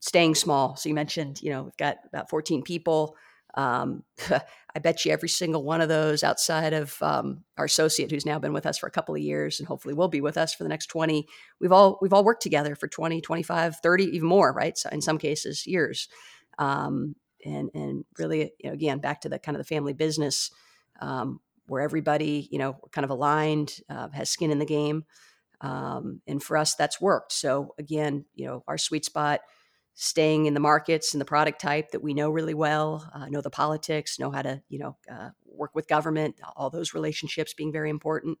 staying 0.00 0.34
small. 0.34 0.76
So 0.76 0.88
you 0.88 0.94
mentioned, 0.94 1.40
you 1.42 1.50
know, 1.50 1.62
we've 1.62 1.76
got 1.78 1.96
about 2.06 2.28
14 2.28 2.62
people. 2.62 3.16
Um, 3.54 4.04
I 4.74 4.78
bet 4.78 5.04
you 5.04 5.12
every 5.12 5.28
single 5.28 5.62
one 5.62 5.80
of 5.80 5.88
those 5.88 6.22
outside 6.22 6.72
of 6.72 6.96
um, 7.02 7.44
our 7.58 7.66
associate 7.66 8.10
who's 8.10 8.24
now 8.24 8.38
been 8.38 8.54
with 8.54 8.64
us 8.64 8.78
for 8.78 8.86
a 8.86 8.90
couple 8.90 9.14
of 9.14 9.20
years 9.20 9.58
and 9.58 9.68
hopefully 9.68 9.94
will 9.94 10.08
be 10.08 10.22
with 10.22 10.38
us 10.38 10.54
for 10.54 10.62
the 10.62 10.68
next 10.68 10.86
20 10.86 11.26
we've 11.60 11.72
all 11.72 11.98
we've 12.00 12.12
all 12.12 12.24
worked 12.24 12.42
together 12.42 12.74
for 12.74 12.88
20 12.88 13.20
25 13.20 13.76
30 13.76 14.04
even 14.04 14.28
more 14.28 14.52
right? 14.52 14.78
So 14.78 14.88
in 14.90 15.02
some 15.02 15.18
cases 15.18 15.66
years. 15.66 16.08
Um, 16.58 17.16
and 17.44 17.70
and 17.74 18.04
really 18.18 18.52
you 18.60 18.70
know, 18.70 18.72
again 18.72 18.98
back 18.98 19.20
to 19.22 19.28
the 19.28 19.38
kind 19.38 19.56
of 19.56 19.60
the 19.60 19.74
family 19.74 19.92
business 19.92 20.50
um, 21.00 21.40
where 21.66 21.82
everybody 21.82 22.48
you 22.50 22.58
know 22.58 22.76
kind 22.92 23.04
of 23.04 23.10
aligned 23.10 23.80
uh, 23.90 24.08
has 24.10 24.30
skin 24.30 24.50
in 24.50 24.58
the 24.58 24.64
game. 24.64 25.04
Um, 25.60 26.22
and 26.26 26.42
for 26.42 26.56
us 26.56 26.74
that's 26.74 27.00
worked. 27.00 27.32
So 27.32 27.74
again 27.78 28.24
you 28.34 28.46
know 28.46 28.64
our 28.66 28.78
sweet 28.78 29.04
spot 29.04 29.40
staying 29.94 30.46
in 30.46 30.54
the 30.54 30.60
markets 30.60 31.12
and 31.12 31.20
the 31.20 31.26
product 31.26 31.60
type 31.60 31.90
that 31.90 32.02
we 32.02 32.14
know 32.14 32.30
really 32.30 32.54
well, 32.54 33.10
uh, 33.14 33.28
know 33.28 33.40
the 33.40 33.50
politics, 33.50 34.18
know 34.18 34.30
how 34.30 34.42
to 34.42 34.62
you 34.68 34.78
know 34.78 34.96
uh, 35.10 35.30
work 35.44 35.74
with 35.74 35.88
government, 35.88 36.40
all 36.56 36.70
those 36.70 36.94
relationships 36.94 37.54
being 37.54 37.72
very 37.72 37.90
important. 37.90 38.38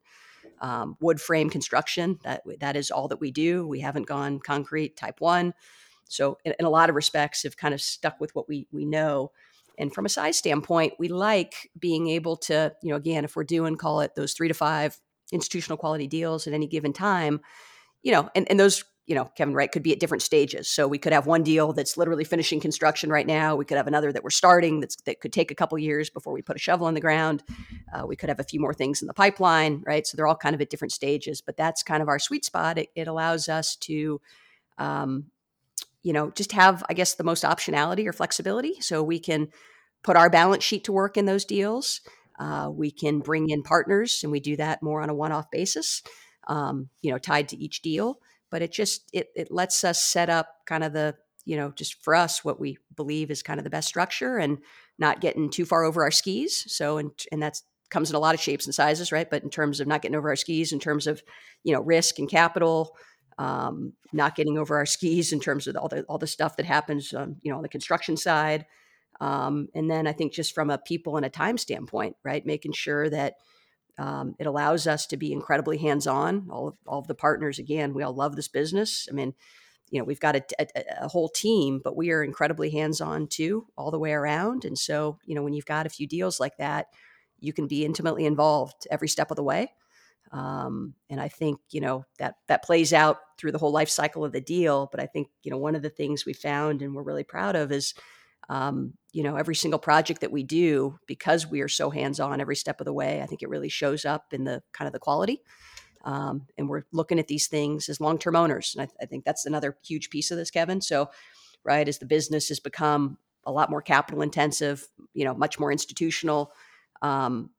Um, 0.60 0.96
wood 1.00 1.20
frame 1.20 1.50
construction 1.50 2.18
that 2.24 2.42
that 2.60 2.76
is 2.76 2.90
all 2.90 3.08
that 3.08 3.20
we 3.20 3.30
do. 3.30 3.66
We 3.66 3.80
haven't 3.80 4.06
gone 4.06 4.40
concrete 4.40 4.96
type 4.96 5.20
one, 5.20 5.54
so 6.08 6.38
in, 6.44 6.54
in 6.58 6.64
a 6.64 6.70
lot 6.70 6.88
of 6.88 6.96
respects, 6.96 7.42
have 7.42 7.56
kind 7.56 7.74
of 7.74 7.80
stuck 7.80 8.20
with 8.20 8.34
what 8.34 8.48
we 8.48 8.66
we 8.72 8.84
know. 8.84 9.32
And 9.78 9.92
from 9.92 10.04
a 10.04 10.10
size 10.10 10.36
standpoint, 10.36 10.94
we 10.98 11.08
like 11.08 11.70
being 11.78 12.08
able 12.08 12.36
to 12.38 12.72
you 12.82 12.90
know 12.90 12.96
again 12.96 13.24
if 13.24 13.36
we're 13.36 13.44
doing 13.44 13.76
call 13.76 14.00
it 14.00 14.14
those 14.14 14.32
three 14.32 14.48
to 14.48 14.54
five 14.54 14.98
institutional 15.32 15.78
quality 15.78 16.06
deals 16.06 16.46
at 16.46 16.52
any 16.52 16.66
given 16.66 16.92
time, 16.92 17.40
you 18.02 18.12
know, 18.12 18.28
and, 18.34 18.48
and 18.50 18.60
those 18.60 18.84
you 19.06 19.16
know, 19.16 19.24
Kevin 19.36 19.54
right 19.54 19.70
could 19.70 19.82
be 19.82 19.92
at 19.92 19.98
different 19.98 20.22
stages. 20.22 20.68
So 20.68 20.86
we 20.86 20.98
could 20.98 21.12
have 21.12 21.26
one 21.26 21.42
deal 21.42 21.72
that's 21.72 21.96
literally 21.96 22.24
finishing 22.24 22.60
construction 22.60 23.10
right 23.10 23.26
now. 23.26 23.56
We 23.56 23.64
could 23.64 23.76
have 23.76 23.88
another 23.88 24.12
that 24.12 24.22
we're 24.22 24.30
starting 24.30 24.78
that's, 24.78 24.96
that 25.06 25.20
could 25.20 25.32
take 25.32 25.50
a 25.50 25.56
couple 25.56 25.76
years 25.78 26.08
before 26.08 26.32
we 26.32 26.40
put 26.40 26.54
a 26.54 26.60
shovel 26.60 26.86
in 26.86 26.94
the 26.94 27.00
ground. 27.00 27.42
Uh, 27.92 28.06
we 28.06 28.14
could 28.14 28.28
have 28.28 28.38
a 28.38 28.44
few 28.44 28.60
more 28.60 28.72
things 28.72 29.02
in 29.02 29.08
the 29.08 29.14
pipeline, 29.14 29.82
right? 29.84 30.06
So 30.06 30.16
they're 30.16 30.28
all 30.28 30.36
kind 30.36 30.54
of 30.54 30.60
at 30.60 30.70
different 30.70 30.92
stages, 30.92 31.40
but 31.40 31.56
that's 31.56 31.82
kind 31.82 32.00
of 32.00 32.08
our 32.08 32.20
sweet 32.20 32.44
spot. 32.44 32.78
It, 32.78 32.90
it 32.94 33.08
allows 33.08 33.48
us 33.48 33.74
to, 33.76 34.20
um, 34.78 35.24
you 36.04 36.12
know, 36.12 36.30
just 36.30 36.52
have, 36.52 36.84
I 36.88 36.94
guess, 36.94 37.14
the 37.14 37.24
most 37.24 37.42
optionality 37.42 38.06
or 38.06 38.12
flexibility. 38.12 38.80
So 38.80 39.02
we 39.02 39.18
can 39.18 39.48
put 40.04 40.16
our 40.16 40.30
balance 40.30 40.62
sheet 40.62 40.84
to 40.84 40.92
work 40.92 41.16
in 41.16 41.26
those 41.26 41.44
deals. 41.44 42.02
Uh, 42.38 42.70
we 42.72 42.92
can 42.92 43.18
bring 43.18 43.50
in 43.50 43.62
partners, 43.64 44.20
and 44.22 44.30
we 44.30 44.40
do 44.40 44.56
that 44.56 44.82
more 44.82 45.02
on 45.02 45.10
a 45.10 45.14
one-off 45.14 45.50
basis, 45.50 46.02
um, 46.46 46.88
you 47.02 47.10
know, 47.10 47.18
tied 47.18 47.48
to 47.48 47.56
each 47.56 47.82
deal 47.82 48.18
but 48.52 48.62
it 48.62 48.70
just 48.70 49.08
it 49.12 49.30
it 49.34 49.50
lets 49.50 49.82
us 49.82 50.04
set 50.04 50.30
up 50.30 50.46
kind 50.66 50.84
of 50.84 50.92
the 50.92 51.16
you 51.44 51.56
know 51.56 51.72
just 51.74 52.04
for 52.04 52.14
us 52.14 52.44
what 52.44 52.60
we 52.60 52.78
believe 52.94 53.32
is 53.32 53.42
kind 53.42 53.58
of 53.58 53.64
the 53.64 53.70
best 53.70 53.88
structure 53.88 54.36
and 54.36 54.58
not 54.98 55.20
getting 55.20 55.50
too 55.50 55.64
far 55.64 55.82
over 55.82 56.04
our 56.04 56.12
skis. 56.12 56.64
So 56.72 56.98
and 56.98 57.10
and 57.32 57.42
that's 57.42 57.64
comes 57.90 58.08
in 58.08 58.16
a 58.16 58.20
lot 58.20 58.34
of 58.34 58.40
shapes 58.40 58.64
and 58.64 58.74
sizes 58.74 59.10
right? 59.10 59.28
But 59.28 59.42
in 59.42 59.50
terms 59.50 59.80
of 59.80 59.88
not 59.88 60.02
getting 60.02 60.16
over 60.16 60.28
our 60.28 60.36
skis 60.36 60.72
in 60.72 60.78
terms 60.78 61.08
of 61.08 61.22
you 61.64 61.72
know 61.74 61.80
risk 61.80 62.20
and 62.20 62.30
capital 62.30 62.94
um, 63.38 63.94
not 64.12 64.36
getting 64.36 64.58
over 64.58 64.76
our 64.76 64.86
skis 64.86 65.32
in 65.32 65.40
terms 65.40 65.66
of 65.66 65.74
all 65.76 65.88
the 65.88 66.02
all 66.04 66.18
the 66.18 66.26
stuff 66.26 66.56
that 66.58 66.66
happens 66.66 67.12
you 67.12 67.50
know 67.50 67.56
on 67.56 67.62
the 67.62 67.68
construction 67.68 68.16
side. 68.16 68.66
Um, 69.20 69.68
and 69.74 69.90
then 69.90 70.06
i 70.06 70.12
think 70.12 70.32
just 70.32 70.54
from 70.54 70.70
a 70.70 70.78
people 70.78 71.16
and 71.16 71.24
a 71.24 71.30
time 71.30 71.56
standpoint 71.56 72.16
right? 72.22 72.44
Making 72.44 72.72
sure 72.72 73.08
that 73.08 73.34
um, 74.02 74.34
it 74.40 74.48
allows 74.48 74.88
us 74.88 75.06
to 75.06 75.16
be 75.16 75.32
incredibly 75.32 75.78
hands-on. 75.78 76.48
All 76.50 76.68
of, 76.68 76.74
all 76.88 76.98
of 76.98 77.06
the 77.06 77.14
partners, 77.14 77.60
again, 77.60 77.94
we 77.94 78.02
all 78.02 78.12
love 78.12 78.34
this 78.34 78.48
business. 78.48 79.06
I 79.08 79.14
mean, 79.14 79.32
you 79.90 80.00
know, 80.00 80.04
we've 80.04 80.18
got 80.18 80.34
a, 80.34 80.42
a, 80.58 80.66
a 81.02 81.08
whole 81.08 81.28
team, 81.28 81.80
but 81.84 81.96
we 81.96 82.10
are 82.10 82.24
incredibly 82.24 82.70
hands-on 82.70 83.28
too, 83.28 83.66
all 83.78 83.92
the 83.92 84.00
way 84.00 84.12
around. 84.12 84.64
And 84.64 84.76
so, 84.76 85.18
you 85.24 85.36
know, 85.36 85.42
when 85.44 85.52
you've 85.52 85.66
got 85.66 85.86
a 85.86 85.90
few 85.90 86.08
deals 86.08 86.40
like 86.40 86.56
that, 86.56 86.86
you 87.38 87.52
can 87.52 87.68
be 87.68 87.84
intimately 87.84 88.26
involved 88.26 88.88
every 88.90 89.08
step 89.08 89.30
of 89.30 89.36
the 89.36 89.44
way. 89.44 89.72
Um, 90.32 90.94
and 91.08 91.20
I 91.20 91.28
think 91.28 91.60
you 91.70 91.82
know 91.82 92.06
that 92.18 92.36
that 92.48 92.64
plays 92.64 92.92
out 92.94 93.18
through 93.38 93.52
the 93.52 93.58
whole 93.58 93.72
life 93.72 93.90
cycle 93.90 94.24
of 94.24 94.32
the 94.32 94.40
deal. 94.40 94.88
But 94.90 95.00
I 95.00 95.06
think 95.06 95.28
you 95.42 95.50
know 95.50 95.58
one 95.58 95.74
of 95.74 95.82
the 95.82 95.90
things 95.90 96.24
we 96.24 96.32
found 96.32 96.80
and 96.80 96.94
we're 96.94 97.02
really 97.02 97.24
proud 97.24 97.54
of 97.54 97.70
is 97.70 97.92
um, 98.48 98.94
you 99.12 99.22
know 99.22 99.36
every 99.36 99.54
single 99.54 99.78
project 99.78 100.20
that 100.20 100.32
we 100.32 100.42
do 100.42 100.98
because 101.06 101.46
we 101.46 101.60
are 101.60 101.68
so 101.68 101.90
hands 101.90 102.18
on 102.18 102.40
every 102.40 102.56
step 102.56 102.80
of 102.80 102.84
the 102.84 102.92
way 102.92 103.22
i 103.22 103.26
think 103.26 103.42
it 103.42 103.48
really 103.48 103.68
shows 103.68 104.04
up 104.04 104.32
in 104.32 104.44
the 104.44 104.62
kind 104.72 104.86
of 104.86 104.92
the 104.92 104.98
quality. 104.98 105.42
Um, 106.04 106.48
and 106.58 106.68
we're 106.68 106.82
looking 106.92 107.20
at 107.20 107.28
these 107.28 107.46
things 107.46 107.88
as 107.88 108.00
long 108.00 108.18
term 108.18 108.34
owners 108.34 108.74
and 108.76 108.88
I, 108.88 109.04
I, 109.04 109.06
think 109.06 109.24
that's 109.24 109.46
another 109.46 109.76
huge 109.84 110.10
piece 110.10 110.32
of 110.32 110.36
this 110.36 110.50
kevin. 110.50 110.80
So 110.80 111.10
right 111.62 111.86
as 111.86 111.98
the 111.98 112.06
business 112.06 112.48
has 112.48 112.58
become 112.58 113.18
a 113.44 113.52
lot 113.52 113.70
more 113.70 113.82
capital 113.82 114.20
intensive 114.22 114.88
you 115.14 115.24
know 115.24 115.34
much 115.34 115.60
more 115.60 115.70
institutional 115.70 116.52
um, 117.02 117.50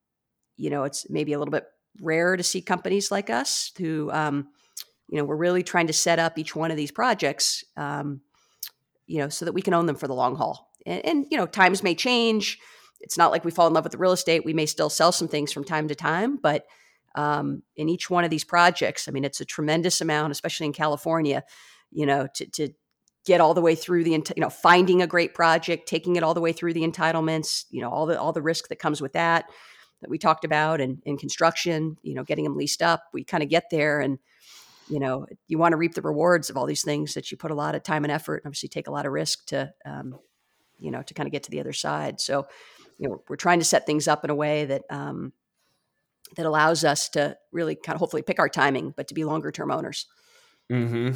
you 0.57 0.69
know 0.69 0.83
it's 0.83 1.09
maybe 1.09 1.33
a 1.33 1.39
little 1.39 1.51
bit 1.51 1.65
rare 2.01 2.35
to 2.35 2.43
see 2.43 2.61
companies 2.61 3.11
like 3.11 3.29
us 3.29 3.71
who 3.77 4.11
um, 4.11 4.47
you 5.09 5.17
know 5.17 5.23
we're 5.23 5.35
really 5.35 5.63
trying 5.63 5.87
to 5.87 5.93
set 5.93 6.19
up 6.19 6.37
each 6.37 6.55
one 6.55 6.71
of 6.71 6.77
these 6.77 6.91
projects 6.91 7.63
um, 7.77 8.21
you 9.07 9.19
know 9.19 9.29
so 9.29 9.45
that 9.45 9.53
we 9.53 9.61
can 9.61 9.73
own 9.73 9.85
them 9.85 9.95
for 9.95 10.07
the 10.07 10.13
long 10.13 10.35
haul. 10.35 10.71
And, 10.85 11.05
and 11.05 11.25
you 11.29 11.37
know 11.37 11.45
times 11.45 11.83
may 11.83 11.95
change. 11.95 12.59
It's 13.01 13.17
not 13.17 13.31
like 13.31 13.43
we 13.43 13.51
fall 13.51 13.67
in 13.67 13.73
love 13.73 13.83
with 13.83 13.91
the 13.91 13.97
real 13.97 14.13
estate. 14.13 14.45
We 14.45 14.53
may 14.53 14.65
still 14.65 14.89
sell 14.89 15.11
some 15.11 15.27
things 15.27 15.51
from 15.51 15.63
time 15.63 15.87
to 15.87 15.95
time 15.95 16.37
but 16.41 16.65
um, 17.15 17.61
in 17.75 17.89
each 17.89 18.09
one 18.09 18.23
of 18.23 18.31
these 18.31 18.43
projects 18.43 19.07
i 19.07 19.11
mean 19.11 19.23
it's 19.23 19.39
a 19.39 19.45
tremendous 19.45 20.01
amount 20.01 20.31
especially 20.31 20.65
in 20.65 20.73
california 20.73 21.43
you 21.91 22.07
know 22.07 22.27
to, 22.33 22.47
to 22.47 22.69
get 23.23 23.39
all 23.39 23.53
the 23.53 23.61
way 23.61 23.75
through 23.75 24.03
the 24.03 24.09
you 24.09 24.41
know 24.41 24.49
finding 24.49 24.99
a 25.03 25.05
great 25.05 25.35
project 25.35 25.87
taking 25.87 26.15
it 26.15 26.23
all 26.23 26.33
the 26.33 26.41
way 26.41 26.51
through 26.51 26.73
the 26.73 26.81
entitlements 26.81 27.65
you 27.69 27.81
know 27.81 27.89
all 27.91 28.07
the 28.07 28.19
all 28.19 28.33
the 28.33 28.41
risk 28.41 28.67
that 28.67 28.79
comes 28.79 28.99
with 28.99 29.13
that 29.13 29.45
that 30.03 30.09
we 30.09 30.17
talked 30.19 30.45
about 30.45 30.79
and 30.79 31.01
in 31.05 31.17
construction 31.17 31.97
you 32.03 32.13
know 32.13 32.23
getting 32.23 32.43
them 32.43 32.55
leased 32.55 32.83
up. 32.83 33.05
We 33.13 33.23
kind 33.23 33.41
of 33.41 33.49
get 33.49 33.71
there 33.71 33.99
and 33.99 34.19
you 34.89 34.99
know 34.99 35.25
you 35.47 35.57
want 35.57 35.71
to 35.73 35.77
reap 35.77 35.93
the 35.93 36.01
rewards 36.01 36.49
of 36.49 36.57
all 36.57 36.65
these 36.65 36.83
things 36.83 37.13
that 37.13 37.31
you 37.31 37.37
put 37.37 37.51
a 37.51 37.55
lot 37.55 37.75
of 37.75 37.83
time 37.83 38.03
and 38.03 38.11
effort 38.11 38.37
and 38.37 38.47
obviously 38.47 38.69
take 38.69 38.87
a 38.87 38.91
lot 38.91 39.05
of 39.05 39.11
risk 39.11 39.45
to 39.45 39.73
um, 39.85 40.19
you 40.83 40.91
know, 40.91 41.01
to 41.01 41.13
kind 41.13 41.25
of 41.25 41.31
get 41.31 41.43
to 41.43 41.51
the 41.51 41.59
other 41.59 41.73
side. 41.73 42.19
So, 42.19 42.45
you 42.97 43.07
know, 43.07 43.23
we're 43.27 43.37
trying 43.37 43.59
to 43.59 43.65
set 43.65 43.85
things 43.85 44.07
up 44.07 44.23
in 44.23 44.29
a 44.29 44.35
way 44.35 44.65
that 44.65 44.83
um, 44.89 45.33
that 46.35 46.45
allows 46.45 46.83
us 46.83 47.09
to 47.09 47.37
really 47.51 47.75
kind 47.75 47.95
of 47.95 47.99
hopefully 47.99 48.21
pick 48.21 48.39
our 48.39 48.49
timing, 48.49 48.93
but 48.95 49.07
to 49.07 49.13
be 49.13 49.23
longer 49.23 49.51
term 49.51 49.71
owners. 49.71 50.05
Hmm. 50.69 51.11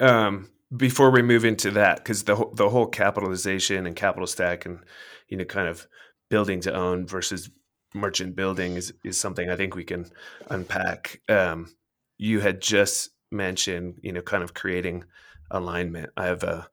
Um, 0.00 0.50
before 0.74 1.10
we 1.10 1.22
move 1.22 1.44
into 1.44 1.70
that, 1.72 1.98
because 1.98 2.24
the 2.24 2.48
the 2.54 2.70
whole 2.70 2.86
capitalization 2.86 3.86
and 3.86 3.94
capital 3.94 4.26
stack, 4.26 4.64
and 4.66 4.80
you 5.28 5.36
know, 5.36 5.44
kind 5.44 5.68
of 5.68 5.86
building 6.30 6.60
to 6.62 6.74
own 6.74 7.06
versus 7.06 7.50
merchant 7.94 8.34
building 8.34 8.74
is 8.74 8.92
is 9.04 9.18
something 9.18 9.50
I 9.50 9.56
think 9.56 9.74
we 9.74 9.84
can 9.84 10.10
unpack. 10.48 11.20
Um, 11.28 11.74
you 12.18 12.40
had 12.40 12.60
just 12.60 13.10
mentioned, 13.30 13.98
you 14.02 14.12
know, 14.12 14.22
kind 14.22 14.42
of 14.42 14.54
creating 14.54 15.04
alignment. 15.50 16.10
I 16.16 16.26
have 16.26 16.42
a 16.42 16.68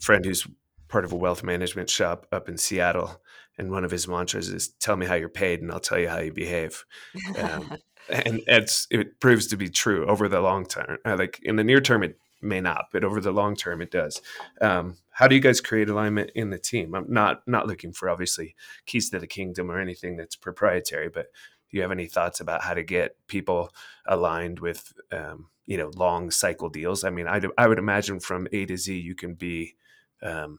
friend 0.00 0.24
who's 0.24 0.46
part 0.88 1.04
of 1.04 1.12
a 1.12 1.16
wealth 1.16 1.42
management 1.42 1.90
shop 1.90 2.26
up 2.32 2.48
in 2.48 2.56
Seattle, 2.56 3.22
and 3.58 3.70
one 3.70 3.84
of 3.84 3.90
his 3.90 4.08
mantras 4.08 4.48
is 4.48 4.68
"Tell 4.68 4.96
me 4.96 5.06
how 5.06 5.14
you're 5.14 5.28
paid, 5.28 5.62
and 5.62 5.70
I'll 5.70 5.80
tell 5.80 5.98
you 5.98 6.08
how 6.08 6.18
you 6.18 6.32
behave." 6.32 6.84
Um, 7.38 7.78
and 8.08 8.40
it's 8.46 8.86
it 8.90 9.20
proves 9.20 9.46
to 9.48 9.56
be 9.56 9.68
true 9.68 10.06
over 10.06 10.28
the 10.28 10.40
long 10.40 10.66
term. 10.66 10.98
Uh, 11.04 11.16
like 11.18 11.40
in 11.42 11.56
the 11.56 11.64
near 11.64 11.80
term, 11.80 12.02
it 12.02 12.18
may 12.42 12.60
not, 12.60 12.86
but 12.92 13.04
over 13.04 13.20
the 13.20 13.32
long 13.32 13.56
term, 13.56 13.82
it 13.82 13.90
does. 13.90 14.20
Um, 14.60 14.96
how 15.10 15.26
do 15.26 15.34
you 15.34 15.40
guys 15.40 15.60
create 15.60 15.88
alignment 15.88 16.30
in 16.34 16.50
the 16.50 16.58
team? 16.58 16.94
I'm 16.94 17.06
not 17.08 17.42
not 17.46 17.66
looking 17.66 17.92
for 17.92 18.08
obviously 18.08 18.54
keys 18.84 19.10
to 19.10 19.18
the 19.18 19.26
kingdom 19.26 19.70
or 19.70 19.80
anything 19.80 20.16
that's 20.16 20.36
proprietary, 20.36 21.08
but 21.08 21.26
you 21.76 21.82
have 21.82 21.92
any 21.92 22.06
thoughts 22.06 22.40
about 22.40 22.62
how 22.62 22.74
to 22.74 22.82
get 22.82 23.16
people 23.28 23.70
aligned 24.06 24.60
with 24.60 24.92
um, 25.12 25.48
you 25.66 25.76
know 25.76 25.90
long 25.94 26.30
cycle 26.30 26.68
deals? 26.68 27.04
I 27.04 27.10
mean, 27.10 27.26
I, 27.26 27.40
I 27.56 27.68
would 27.68 27.78
imagine 27.78 28.20
from 28.20 28.48
A 28.52 28.66
to 28.66 28.76
Z, 28.76 28.98
you 28.98 29.14
can 29.14 29.34
be 29.34 29.76
um, 30.22 30.58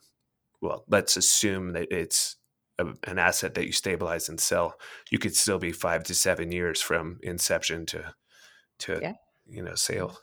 well, 0.61 0.83
let's 0.87 1.17
assume 1.17 1.73
that 1.73 1.91
it's 1.91 2.37
a, 2.79 2.87
an 3.05 3.19
asset 3.19 3.53
that 3.55 3.65
you 3.65 3.71
stabilize 3.71 4.29
and 4.29 4.39
sell, 4.39 4.75
you 5.09 5.19
could 5.19 5.35
still 5.35 5.59
be 5.59 5.71
five 5.71 6.03
to 6.05 6.13
seven 6.13 6.51
years 6.51 6.81
from 6.81 7.19
inception 7.23 7.85
to 7.87 8.13
to 8.79 8.99
yeah. 9.01 9.13
you 9.47 9.63
know 9.63 9.75
sale. 9.75 10.17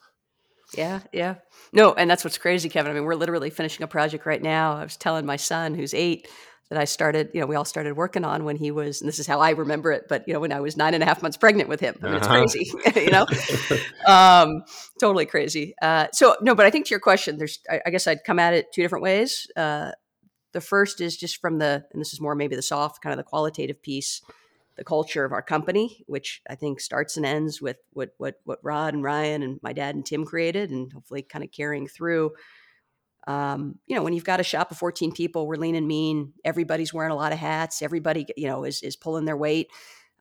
Yeah, 0.76 1.00
yeah. 1.12 1.36
No, 1.72 1.94
and 1.94 2.10
that's 2.10 2.24
what's 2.24 2.38
crazy, 2.38 2.68
Kevin. 2.68 2.90
I 2.90 2.94
mean, 2.94 3.04
we're 3.04 3.14
literally 3.14 3.50
finishing 3.50 3.84
a 3.84 3.88
project 3.88 4.26
right 4.26 4.42
now. 4.42 4.76
I 4.76 4.82
was 4.82 4.96
telling 4.96 5.24
my 5.24 5.36
son, 5.36 5.74
who's 5.74 5.94
eight, 5.94 6.26
that 6.74 6.80
I 6.80 6.84
started, 6.86 7.30
you 7.32 7.40
know, 7.40 7.46
we 7.46 7.54
all 7.54 7.64
started 7.64 7.96
working 7.96 8.24
on 8.24 8.44
when 8.44 8.56
he 8.56 8.72
was, 8.72 9.00
and 9.00 9.08
this 9.08 9.20
is 9.20 9.26
how 9.28 9.38
I 9.38 9.50
remember 9.50 9.92
it, 9.92 10.06
but, 10.08 10.26
you 10.26 10.34
know, 10.34 10.40
when 10.40 10.52
I 10.52 10.60
was 10.60 10.76
nine 10.76 10.92
and 10.92 11.02
a 11.02 11.06
half 11.06 11.22
months 11.22 11.36
pregnant 11.36 11.68
with 11.68 11.78
him. 11.78 11.96
I 12.02 12.06
mean, 12.06 12.14
uh-huh. 12.16 12.42
it's 12.42 12.52
crazy, 12.52 13.00
you 13.00 13.10
know, 13.10 13.26
um, 14.12 14.64
totally 15.00 15.24
crazy. 15.24 15.74
Uh, 15.80 16.08
so, 16.12 16.36
no, 16.42 16.54
but 16.54 16.66
I 16.66 16.70
think 16.70 16.86
to 16.86 16.90
your 16.90 17.00
question, 17.00 17.38
there's, 17.38 17.60
I, 17.70 17.80
I 17.86 17.90
guess 17.90 18.08
I'd 18.08 18.24
come 18.24 18.40
at 18.40 18.54
it 18.54 18.72
two 18.72 18.82
different 18.82 19.04
ways. 19.04 19.46
Uh, 19.56 19.92
the 20.52 20.60
first 20.60 21.00
is 21.00 21.16
just 21.16 21.40
from 21.40 21.58
the, 21.58 21.84
and 21.92 22.00
this 22.00 22.12
is 22.12 22.20
more 22.20 22.34
maybe 22.34 22.56
the 22.56 22.62
soft, 22.62 23.02
kind 23.02 23.12
of 23.12 23.18
the 23.18 23.28
qualitative 23.28 23.80
piece, 23.80 24.20
the 24.76 24.84
culture 24.84 25.24
of 25.24 25.32
our 25.32 25.42
company, 25.42 26.04
which 26.08 26.42
I 26.50 26.56
think 26.56 26.80
starts 26.80 27.16
and 27.16 27.24
ends 27.24 27.62
with 27.62 27.76
what, 27.92 28.10
what, 28.18 28.40
what 28.44 28.58
Rod 28.62 28.94
and 28.94 29.04
Ryan 29.04 29.44
and 29.44 29.60
my 29.62 29.72
dad 29.72 29.94
and 29.94 30.04
Tim 30.04 30.24
created, 30.24 30.70
and 30.70 30.92
hopefully 30.92 31.22
kind 31.22 31.44
of 31.44 31.52
carrying 31.52 31.86
through 31.86 32.32
um, 33.26 33.78
you 33.86 33.96
know, 33.96 34.02
when 34.02 34.12
you've 34.12 34.24
got 34.24 34.40
a 34.40 34.44
shop 34.44 34.70
of 34.70 34.78
14 34.78 35.12
people, 35.12 35.46
we're 35.46 35.56
lean 35.56 35.74
and 35.74 35.88
mean. 35.88 36.32
Everybody's 36.44 36.92
wearing 36.92 37.12
a 37.12 37.16
lot 37.16 37.32
of 37.32 37.38
hats. 37.38 37.82
Everybody, 37.82 38.26
you 38.36 38.46
know, 38.46 38.64
is 38.64 38.82
is 38.82 38.96
pulling 38.96 39.24
their 39.24 39.36
weight. 39.36 39.70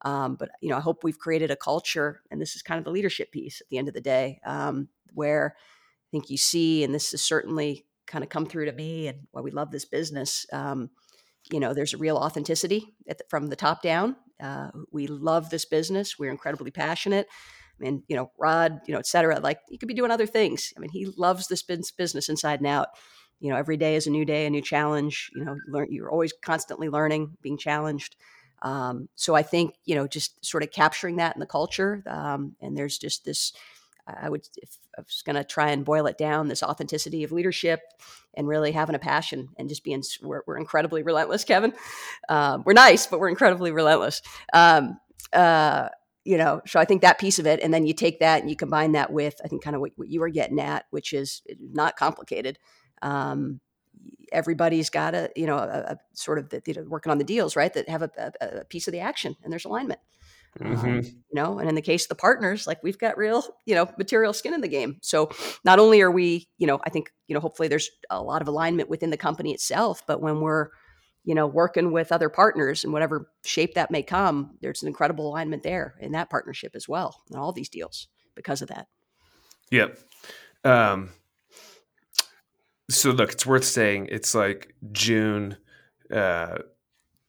Um, 0.04 0.36
but 0.36 0.50
you 0.62 0.70
know, 0.70 0.78
I 0.78 0.82
hope 0.82 1.04
we've 1.04 1.20
created 1.20 1.52
a 1.52 1.56
culture, 1.56 2.22
and 2.32 2.42
this 2.42 2.56
is 2.56 2.62
kind 2.62 2.78
of 2.78 2.86
the 2.86 2.92
leadership 2.92 3.32
piece 3.32 3.62
at 3.62 3.70
the 3.70 3.78
end 3.78 3.88
of 3.88 3.94
the 3.94 4.02
day, 4.02 4.40
um, 4.46 4.90
where 5.14 5.56
I 5.58 6.08
think 6.12 6.30
you 6.30 6.38
see, 6.38 6.84
and 6.84 6.94
this 6.94 7.12
has 7.12 7.22
certainly 7.22 7.86
kind 8.06 8.24
of 8.24 8.30
come 8.30 8.46
through 8.46 8.66
to 8.66 8.74
me, 8.74 9.08
and 9.08 9.28
why 9.32 9.42
we 9.42 9.52
love 9.52 9.72
this 9.72 9.86
business. 9.86 10.46
Um, 10.52 10.90
you 11.52 11.60
know, 11.60 11.74
there's 11.74 11.94
a 11.94 11.98
real 11.98 12.18
authenticity 12.18 12.96
the, 13.06 13.18
from 13.30 13.48
the 13.48 13.56
top 13.56 13.82
down. 13.82 14.16
Uh, 14.42 14.72
we 14.92 15.08
love 15.08 15.50
this 15.50 15.66
business. 15.66 16.18
We're 16.18 16.32
incredibly 16.32 16.72
passionate. 16.72 17.28
Mean, 17.80 18.04
you 18.08 18.16
know, 18.16 18.32
Rod, 18.38 18.82
you 18.88 18.94
know, 18.94 19.00
et 19.00 19.08
cetera. 19.08 19.40
Like 19.40 19.60
he 19.68 19.78
could 19.78 19.88
be 19.88 19.94
doing 19.94 20.12
other 20.12 20.26
things. 20.26 20.74
I 20.78 20.80
mean, 20.80 20.92
he 20.92 21.06
loves 21.18 21.48
this 21.48 21.64
business 21.64 22.30
inside 22.30 22.60
and 22.60 22.68
out. 22.68 22.90
You 23.40 23.50
know, 23.50 23.58
every 23.58 23.78
day 23.78 23.96
is 23.96 24.08
a 24.08 24.12
new 24.12 24.26
day, 24.26 24.46
a 24.46 24.50
new 24.50 24.62
challenge. 24.62 25.30
You 25.36 25.46
know, 25.46 25.58
learn. 25.68 25.88
You're 25.92 26.12
always 26.12 26.34
constantly 26.42 26.90
learning, 26.90 27.38
being 27.42 27.58
challenged. 27.58 28.16
Um, 28.62 29.10
so 29.16 29.36
I 29.36 29.44
think 29.44 29.76
you 29.86 29.96
know, 29.96 30.08
just 30.08 30.46
sort 30.46 30.64
of 30.64 30.72
capturing 30.72 31.18
that 31.18 31.36
in 31.36 31.40
the 31.40 31.46
culture. 31.46 32.04
Um, 32.08 32.56
and 32.62 32.78
there's 32.78 32.98
just 32.98 33.26
this. 33.26 33.54
I 34.06 34.30
would, 34.30 34.46
if 34.58 34.78
I 34.98 35.02
was 35.02 35.22
going 35.26 35.38
to 35.38 35.46
try 35.46 35.70
and 35.70 35.86
boil 35.86 36.08
it 36.08 36.18
down, 36.18 36.50
this 36.50 36.62
authenticity 36.62 37.24
of 37.24 37.32
leadership 37.32 37.80
and 38.34 38.50
really 38.50 38.74
having 38.74 38.96
a 38.96 39.00
passion 39.00 39.48
and 39.58 39.70
just 39.70 39.82
being, 39.82 40.04
we're, 40.22 40.42
we're 40.46 40.58
incredibly 40.58 41.04
relentless, 41.04 41.46
Kevin. 41.46 41.74
Um, 42.28 42.64
we're 42.66 42.74
nice, 42.74 43.08
but 43.08 43.22
we're 43.22 43.30
incredibly 43.30 43.72
relentless. 43.72 44.22
Um, 44.54 45.00
uh, 45.32 45.88
you 46.26 46.38
know 46.38 46.62
so 46.66 46.80
i 46.80 46.86
think 46.86 47.02
that 47.02 47.20
piece 47.20 47.40
of 47.40 47.46
it 47.46 47.60
and 47.62 47.74
then 47.74 47.86
you 47.86 47.94
take 47.94 48.20
that 48.20 48.42
and 48.42 48.50
you 48.50 48.56
combine 48.56 48.94
that 48.94 49.12
with 49.12 49.36
i 49.44 49.48
think 49.48 49.64
kind 49.64 49.76
of 49.76 49.82
what, 49.82 49.92
what 49.96 50.10
you 50.10 50.20
were 50.20 50.30
getting 50.30 50.60
at 50.60 50.86
which 50.92 51.14
is 51.14 51.42
not 51.72 51.96
complicated. 51.96 52.60
Um, 53.02 53.60
everybody's 54.32 54.90
got 54.90 55.14
a 55.14 55.30
you 55.36 55.46
know 55.46 55.58
a, 55.58 55.94
a 55.94 55.98
sort 56.14 56.40
of 56.40 56.50
the, 56.50 56.62
you 56.66 56.74
know, 56.74 56.84
working 56.88 57.12
on 57.12 57.18
the 57.18 57.24
deals 57.24 57.56
right 57.56 57.74
that 57.74 57.90
have 57.90 58.02
a, 58.02 58.10
a, 58.18 58.48
a, 58.60 58.66
piece 58.66 58.88
of 58.88 58.92
the 58.92 59.00
action 59.00 59.36
and 59.44 59.52
there's 59.52 59.66
alignment. 59.66 60.00
Mm-hmm. 60.60 60.88
um, 60.88 61.02
you 61.02 61.34
know 61.34 61.58
and 61.58 61.68
in 61.68 61.74
the 61.74 61.82
case 61.82 62.04
of 62.04 62.10
the 62.10 62.16
partners 62.16 62.68
like 62.68 62.78
we've 62.84 63.00
got 63.00 63.18
real 63.18 63.44
you 63.66 63.74
know 63.74 63.90
material 63.98 64.34
skin 64.34 64.54
in 64.54 64.62
the 64.62 64.68
game. 64.68 64.98
So 65.02 65.32
not 65.66 65.80
only 65.80 66.02
are 66.02 66.12
we 66.12 66.48
you 66.58 66.68
know 66.68 66.80
i 66.84 66.90
think 66.90 67.12
you 67.28 67.34
know 67.34 67.40
hopefully 67.40 67.68
there's 67.68 67.90
a 68.10 68.22
lot 68.22 68.42
of 68.42 68.48
alignment 68.48 68.90
within 68.90 69.10
the 69.10 69.18
company 69.18 69.52
itself 69.52 70.04
but 70.06 70.22
when 70.22 70.42
we're 70.42 70.70
you 71.24 71.36
know, 71.36 71.48
working 71.48 71.92
with 71.92 72.12
other 72.12 72.30
partners 72.30 72.84
in 72.84 72.92
whatever 72.92 73.30
shape 73.44 73.76
that 73.76 73.92
may 73.92 74.04
come, 74.04 74.58
there's 74.62 74.82
an 74.82 74.88
incredible 74.88 75.28
alignment 75.28 75.64
there 75.64 75.96
in 76.00 76.12
that 76.12 76.30
partnership 76.30 76.76
as 76.76 76.88
well, 76.88 77.22
and 77.30 77.40
all 77.40 77.52
these 77.52 77.70
deals 77.70 78.08
because 78.36 78.62
of 78.62 78.68
that. 78.70 78.88
Yep. 79.72 80.00
Um, 80.64 81.10
so 82.90 83.12
look, 83.12 83.32
it's 83.32 83.46
worth 83.46 83.66
saying 83.66 84.10
it's 84.12 84.36
like 84.36 84.76
June 84.92 85.58
uh, 86.14 86.60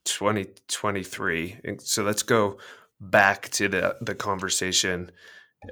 2023. 0.05 1.61
And 1.65 1.81
so 1.81 2.03
let's 2.03 2.23
go 2.23 2.59
back 3.01 3.49
to 3.51 3.69
the 3.69 3.97
the 4.01 4.15
conversation 4.15 5.11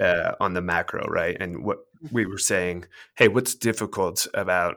uh, 0.00 0.32
on 0.40 0.54
the 0.54 0.62
macro, 0.62 1.06
right? 1.06 1.36
And 1.38 1.64
what 1.64 1.78
we 2.10 2.26
were 2.26 2.38
saying, 2.38 2.86
hey, 3.14 3.28
what's 3.28 3.54
difficult 3.54 4.26
about 4.34 4.76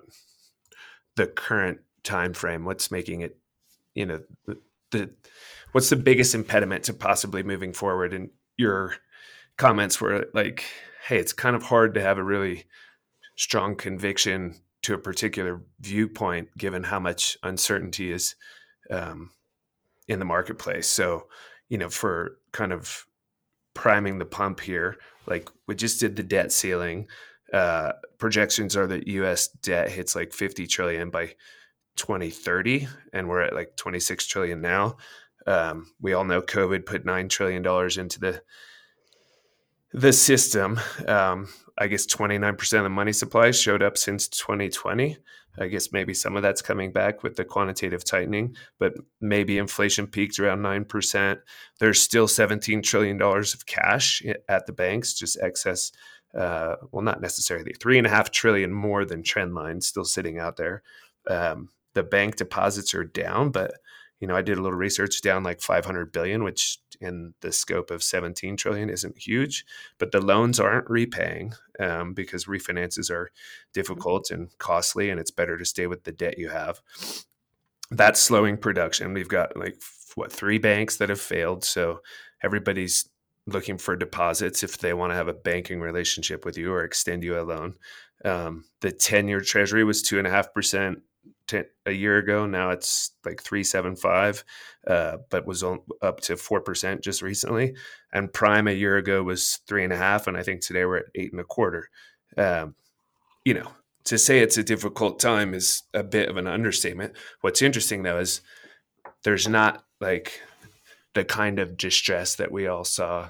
the 1.15 1.27
current 1.27 1.79
time 2.05 2.33
frame? 2.33 2.63
What's 2.63 2.91
making 2.91 3.21
it, 3.21 3.37
you 3.93 4.05
know, 4.05 4.21
the, 4.45 4.57
the 4.91 5.09
what's 5.73 5.89
the 5.89 5.97
biggest 5.97 6.33
impediment 6.33 6.85
to 6.85 6.93
possibly 6.93 7.43
moving 7.43 7.73
forward? 7.73 8.13
And 8.13 8.29
your 8.55 8.95
comments 9.57 9.99
were 9.99 10.27
like, 10.33 10.63
hey, 11.07 11.17
it's 11.17 11.33
kind 11.33 11.55
of 11.55 11.63
hard 11.63 11.93
to 11.95 12.01
have 12.01 12.17
a 12.17 12.23
really 12.23 12.65
strong 13.35 13.75
conviction 13.75 14.55
to 14.83 14.93
a 14.93 14.97
particular 14.97 15.61
viewpoint 15.81 16.55
given 16.57 16.83
how 16.83 16.99
much 16.99 17.37
uncertainty 17.43 18.11
is 18.11 18.35
um, 18.91 19.31
in 20.07 20.19
the 20.19 20.25
marketplace. 20.25 20.87
So, 20.87 21.27
you 21.69 21.77
know, 21.77 21.89
for 21.89 22.37
kind 22.51 22.71
of 22.71 23.05
priming 23.73 24.19
the 24.19 24.25
pump 24.25 24.59
here, 24.59 24.97
like 25.27 25.49
we 25.67 25.75
just 25.75 25.99
did 25.99 26.15
the 26.15 26.23
debt 26.23 26.51
ceiling. 26.51 27.07
Uh, 27.51 27.93
projections 28.17 28.75
are 28.75 28.87
that 28.87 29.07
U.S. 29.07 29.47
debt 29.47 29.89
hits 29.89 30.15
like 30.15 30.33
50 30.33 30.67
trillion 30.67 31.09
by 31.09 31.35
2030 31.95 32.87
and 33.13 33.27
we're 33.27 33.41
at 33.41 33.53
like 33.53 33.75
26 33.75 34.25
trillion 34.27 34.61
now. 34.61 34.97
Um, 35.47 35.91
we 36.01 36.13
all 36.13 36.25
know 36.25 36.41
covid 36.41 36.85
put 36.85 37.05
9 37.05 37.29
trillion 37.29 37.61
dollars 37.61 37.97
into 37.97 38.19
the 38.19 38.41
the 39.93 40.11
system. 40.11 40.79
Um, 41.07 41.47
i 41.77 41.87
guess 41.87 42.05
29% 42.05 42.77
of 42.77 42.83
the 42.83 42.89
money 42.89 43.11
supply 43.11 43.51
showed 43.51 43.83
up 43.83 43.97
since 43.97 44.29
2020 44.29 45.17
i 45.59 45.67
guess 45.67 45.91
maybe 45.91 46.13
some 46.13 46.37
of 46.37 46.41
that's 46.41 46.61
coming 46.61 46.91
back 46.93 47.21
with 47.21 47.35
the 47.35 47.43
quantitative 47.43 48.05
tightening 48.05 48.55
but 48.79 48.93
maybe 49.19 49.57
inflation 49.57 50.07
peaked 50.07 50.39
around 50.39 50.59
9% 50.59 51.37
there's 51.79 52.01
still 52.01 52.29
17 52.29 52.81
trillion 52.81 53.17
dollars 53.17 53.53
of 53.53 53.65
cash 53.65 54.23
at 54.47 54.65
the 54.65 54.71
banks 54.71 55.13
just 55.13 55.37
excess 55.41 55.91
uh, 56.35 56.75
well 56.91 57.03
not 57.03 57.21
necessarily 57.21 57.73
three 57.73 57.97
and 57.97 58.05
a 58.05 58.09
half 58.09 58.29
trillion 58.29 58.71
more 58.71 59.05
than 59.05 59.23
trend 59.23 59.55
line 59.55 59.79
still 59.81 60.05
sitting 60.05 60.37
out 60.37 60.57
there. 60.57 60.83
Um, 61.27 61.69
the 61.95 62.03
bank 62.03 62.35
deposits 62.35 62.93
are 62.93 63.03
down, 63.03 63.49
but 63.49 63.73
you 64.19 64.27
know, 64.27 64.35
I 64.35 64.41
did 64.41 64.57
a 64.57 64.61
little 64.61 64.77
research 64.77 65.21
down 65.21 65.43
like 65.43 65.61
500 65.61 66.11
billion, 66.11 66.43
which 66.43 66.79
in 67.01 67.33
the 67.41 67.51
scope 67.51 67.91
of 67.91 68.03
17 68.03 68.55
trillion 68.55 68.89
isn't 68.89 69.17
huge, 69.17 69.65
but 69.97 70.11
the 70.11 70.21
loans 70.21 70.59
aren't 70.59 70.89
repaying 70.89 71.53
um, 71.79 72.13
because 72.13 72.45
refinances 72.45 73.11
are 73.11 73.31
difficult 73.73 74.31
and 74.31 74.49
costly, 74.57 75.09
and 75.09 75.19
it's 75.19 75.31
better 75.31 75.57
to 75.57 75.65
stay 75.65 75.87
with 75.87 76.03
the 76.03 76.11
debt 76.11 76.37
you 76.37 76.49
have. 76.49 76.81
That's 77.91 78.19
slowing 78.19 78.57
production. 78.57 79.13
We've 79.13 79.27
got 79.27 79.57
like 79.57 79.81
what 80.15 80.31
three 80.31 80.59
banks 80.59 80.97
that 80.97 81.09
have 81.09 81.19
failed, 81.19 81.65
so 81.65 81.99
everybody's 82.41 83.09
looking 83.47 83.77
for 83.77 83.95
deposits 83.95 84.63
if 84.63 84.77
they 84.77 84.93
want 84.93 85.11
to 85.11 85.15
have 85.15 85.27
a 85.27 85.33
banking 85.33 85.79
relationship 85.79 86.45
with 86.45 86.57
you 86.57 86.73
or 86.73 86.83
extend 86.83 87.23
you 87.23 87.39
a 87.39 87.43
loan. 87.43 87.75
Um, 88.23 88.65
the 88.81 88.91
10 88.91 89.27
year 89.27 89.41
treasury 89.41 89.83
was 89.83 90.01
two 90.01 90.17
and 90.17 90.25
a 90.25 90.31
half 90.31 90.53
percent 90.53 91.03
ten, 91.47 91.65
a 91.85 91.91
year 91.91 92.17
ago. 92.17 92.45
Now 92.45 92.71
it's 92.71 93.11
like 93.25 93.41
three 93.41 93.63
seven 93.63 93.95
five, 93.95 94.43
uh, 94.87 95.17
but 95.29 95.45
was 95.45 95.63
on, 95.63 95.79
up 96.01 96.21
to 96.21 96.37
four 96.37 96.61
percent 96.61 97.03
just 97.03 97.21
recently. 97.21 97.75
And 98.13 98.31
prime 98.31 98.67
a 98.67 98.71
year 98.71 98.97
ago 98.97 99.23
was 99.23 99.59
three 99.67 99.83
and 99.83 99.93
a 99.93 99.97
half, 99.97 100.27
and 100.27 100.37
I 100.37 100.43
think 100.43 100.61
today 100.61 100.85
we're 100.85 100.97
at 100.97 101.05
eight 101.15 101.31
and 101.31 101.41
a 101.41 101.45
quarter. 101.45 101.89
Um, 102.37 102.75
you 103.43 103.53
know, 103.53 103.71
to 104.05 104.17
say 104.17 104.39
it's 104.39 104.57
a 104.57 104.63
difficult 104.63 105.19
time 105.19 105.53
is 105.53 105.83
a 105.93 106.03
bit 106.03 106.29
of 106.29 106.37
an 106.37 106.47
understatement. 106.47 107.13
What's 107.41 107.61
interesting 107.61 108.03
though 108.03 108.19
is 108.19 108.41
there's 109.23 109.47
not 109.47 109.83
like 109.99 110.41
the 111.13 111.25
kind 111.25 111.59
of 111.59 111.77
distress 111.77 112.35
that 112.35 112.51
we 112.51 112.67
all 112.67 112.83
saw 112.83 113.29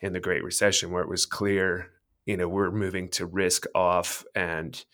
in 0.00 0.12
the 0.12 0.20
Great 0.20 0.42
Recession, 0.42 0.90
where 0.90 1.02
it 1.02 1.08
was 1.08 1.26
clear, 1.26 1.90
you 2.26 2.36
know, 2.36 2.48
we're 2.48 2.70
moving 2.70 3.08
to 3.10 3.26
risk 3.26 3.66
off 3.74 4.24
and 4.34 4.84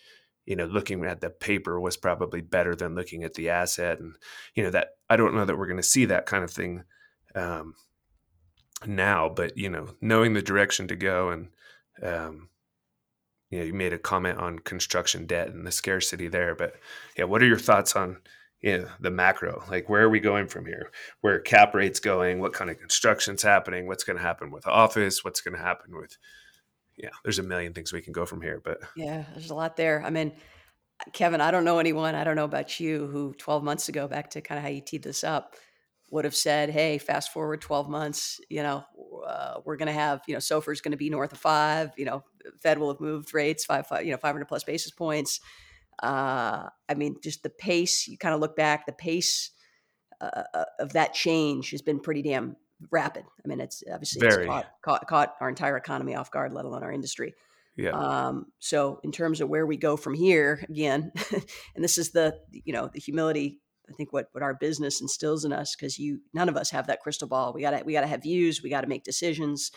you 0.47 0.57
know 0.57 0.65
looking 0.65 1.05
at 1.05 1.21
the 1.21 1.31
paper 1.31 1.81
was 1.81 1.97
probably 1.97 2.41
better 2.41 2.75
than 2.75 2.95
looking 2.95 3.25
at 3.25 3.35
the 3.35 3.51
asset 3.51 4.01
and 4.01 4.15
you 4.55 4.63
know 4.63 4.71
that 4.71 4.91
i 5.11 5.17
don't 5.17 5.35
know 5.35 5.45
that 5.45 5.59
we're 5.59 5.67
going 5.67 5.77
to 5.77 5.83
see 5.83 6.05
that 6.07 6.27
kind 6.27 6.45
of 6.45 6.51
thing 6.51 6.85
um, 7.35 7.75
now 8.87 9.29
but 9.29 9.57
you 9.59 9.69
know 9.69 9.89
knowing 10.01 10.33
the 10.33 10.43
direction 10.43 10.89
to 10.89 10.97
go 10.97 11.31
and 11.31 11.49
um, 12.03 12.49
you 13.51 13.59
know 13.59 13.65
you 13.65 13.75
made 13.75 13.93
a 13.93 13.99
comment 13.99 14.39
on 14.39 14.59
construction 14.61 15.27
debt 15.27 15.49
and 15.49 15.67
the 15.67 15.73
scarcity 15.73 16.29
there 16.29 16.55
but 16.55 16.75
yeah 17.19 17.25
what 17.25 17.43
are 17.43 17.47
your 17.47 17.59
thoughts 17.59 17.95
on 17.95 18.19
you 18.63 18.79
know, 18.79 18.89
the 19.01 19.11
macro? 19.11 19.63
Like 19.71 19.89
where 19.89 20.03
are 20.03 20.09
we 20.09 20.19
going 20.19 20.49
from 20.49 20.67
here? 20.67 20.91
Where 21.21 21.39
cap 21.39 21.75
rates 21.75 22.01
going? 22.01 22.41
What 22.41 22.53
kind 22.53 22.71
of 22.71 22.79
construction's 22.79 23.43
happening? 23.43 23.87
What's 23.87 24.03
going 24.03 24.17
to 24.17 24.23
happen 24.23 24.51
with 24.51 24.67
office? 24.67 25.23
What's 25.23 25.41
going 25.41 25.57
to 25.57 25.63
happen 25.63 25.95
with 25.95 26.17
yeah, 26.97 27.11
there's 27.23 27.39
a 27.39 27.43
million 27.43 27.73
things 27.73 27.93
we 27.93 28.03
can 28.03 28.13
go 28.13 28.27
from 28.27 28.41
here, 28.41 28.61
but 28.65 28.79
yeah, 28.97 29.25
there's 29.35 29.51
a 29.51 29.55
lot 29.55 29.77
there. 29.77 30.03
I 30.05 30.11
mean, 30.11 30.33
Kevin, 31.13 31.41
I 31.41 31.51
don't 31.51 31.65
know 31.65 31.79
anyone, 31.79 32.15
I 32.15 32.25
don't 32.25 32.37
know 32.37 32.45
about 32.45 32.81
you, 32.81 33.07
who 33.07 33.35
12 33.35 33.63
months 33.63 33.89
ago, 33.89 34.09
back 34.09 34.31
to 34.31 34.41
kind 34.41 34.59
of 34.59 34.63
how 34.63 34.71
you 34.71 34.81
teed 34.81 35.03
this 35.03 35.25
up, 35.25 35.55
would 36.11 36.25
have 36.25 36.35
said, 36.35 36.71
"Hey, 36.71 36.99
fast 36.99 37.33
forward 37.33 37.61
12 37.61 37.89
months, 37.89 38.41
you 38.49 38.63
know, 38.63 38.85
uh, 39.27 39.61
we're 39.65 39.77
going 39.77 39.87
to 39.87 39.93
have, 39.93 40.23
you 40.27 40.35
know, 40.35 40.39
SOFR 40.41 40.73
is 40.73 40.81
going 40.81 40.93
to 40.93 40.97
be 40.97 41.11
north 41.11 41.33
of 41.33 41.39
five. 41.39 41.91
You 41.97 42.05
know, 42.05 42.25
Fed 42.63 42.79
will 42.79 42.93
have 42.93 43.01
moved 43.01 43.35
rates 43.35 43.65
five, 43.65 43.87
five 43.87 44.05
you 44.05 44.13
know, 44.13 44.19
500 44.19 44.47
plus 44.47 44.65
basis 44.65 44.93
points. 44.93 45.41
Uh, 46.03 46.69
I 46.89 46.95
mean, 46.95 47.17
just 47.23 47.43
the 47.43 47.51
pace. 47.51 48.07
You 48.07 48.19
kind 48.19 48.35
of 48.35 48.41
look 48.41 48.57
back, 48.57 48.87
the 48.87 48.93
pace 48.93 49.51
uh, 50.21 50.43
uh, 50.55 50.65
of 50.79 50.93
that 50.93 51.15
change 51.15 51.71
has 51.71 51.83
been 51.83 52.01
pretty 52.01 52.23
damn 52.23 52.57
rapid. 52.91 53.25
I 53.45 53.49
mean, 53.49 53.61
it's 53.61 53.83
obviously 53.93 54.21
Very. 54.21 54.45
it's 54.45 54.47
caught, 54.47 54.71
caught, 54.83 55.07
caught 55.07 55.35
our 55.41 55.49
entire 55.49 55.77
economy 55.77 56.15
off 56.15 56.31
guard, 56.31 56.53
let 56.53 56.65
alone 56.65 56.83
our 56.83 56.93
industry. 56.93 57.35
Yeah. 57.77 57.91
Um, 57.91 58.47
so 58.59 59.01
in 59.05 59.13
terms 59.13 59.41
of 59.41 59.49
where 59.49 59.67
we 59.67 59.77
go 59.77 59.97
from 59.97 60.15
here, 60.15 60.65
again, 60.69 61.13
and 61.75 61.85
this 61.85 61.99
is 61.99 62.11
the 62.11 62.39
you 62.51 62.73
know 62.73 62.89
the 62.93 63.01
humility. 63.01 63.61
I 63.89 63.93
think 63.93 64.13
what 64.13 64.29
what 64.33 64.43
our 64.43 64.55
business 64.55 65.01
instills 65.01 65.45
in 65.45 65.53
us 65.53 65.77
because 65.77 65.99
you 65.99 66.21
none 66.33 66.49
of 66.49 66.57
us 66.57 66.71
have 66.71 66.87
that 66.87 67.01
crystal 67.01 67.29
ball. 67.29 67.53
We 67.53 67.61
gotta 67.61 67.83
we 67.85 67.93
gotta 67.93 68.07
have 68.07 68.23
views. 68.23 68.63
We 68.63 68.71
gotta 68.71 68.87
make 68.87 69.05
decisions. 69.05 69.71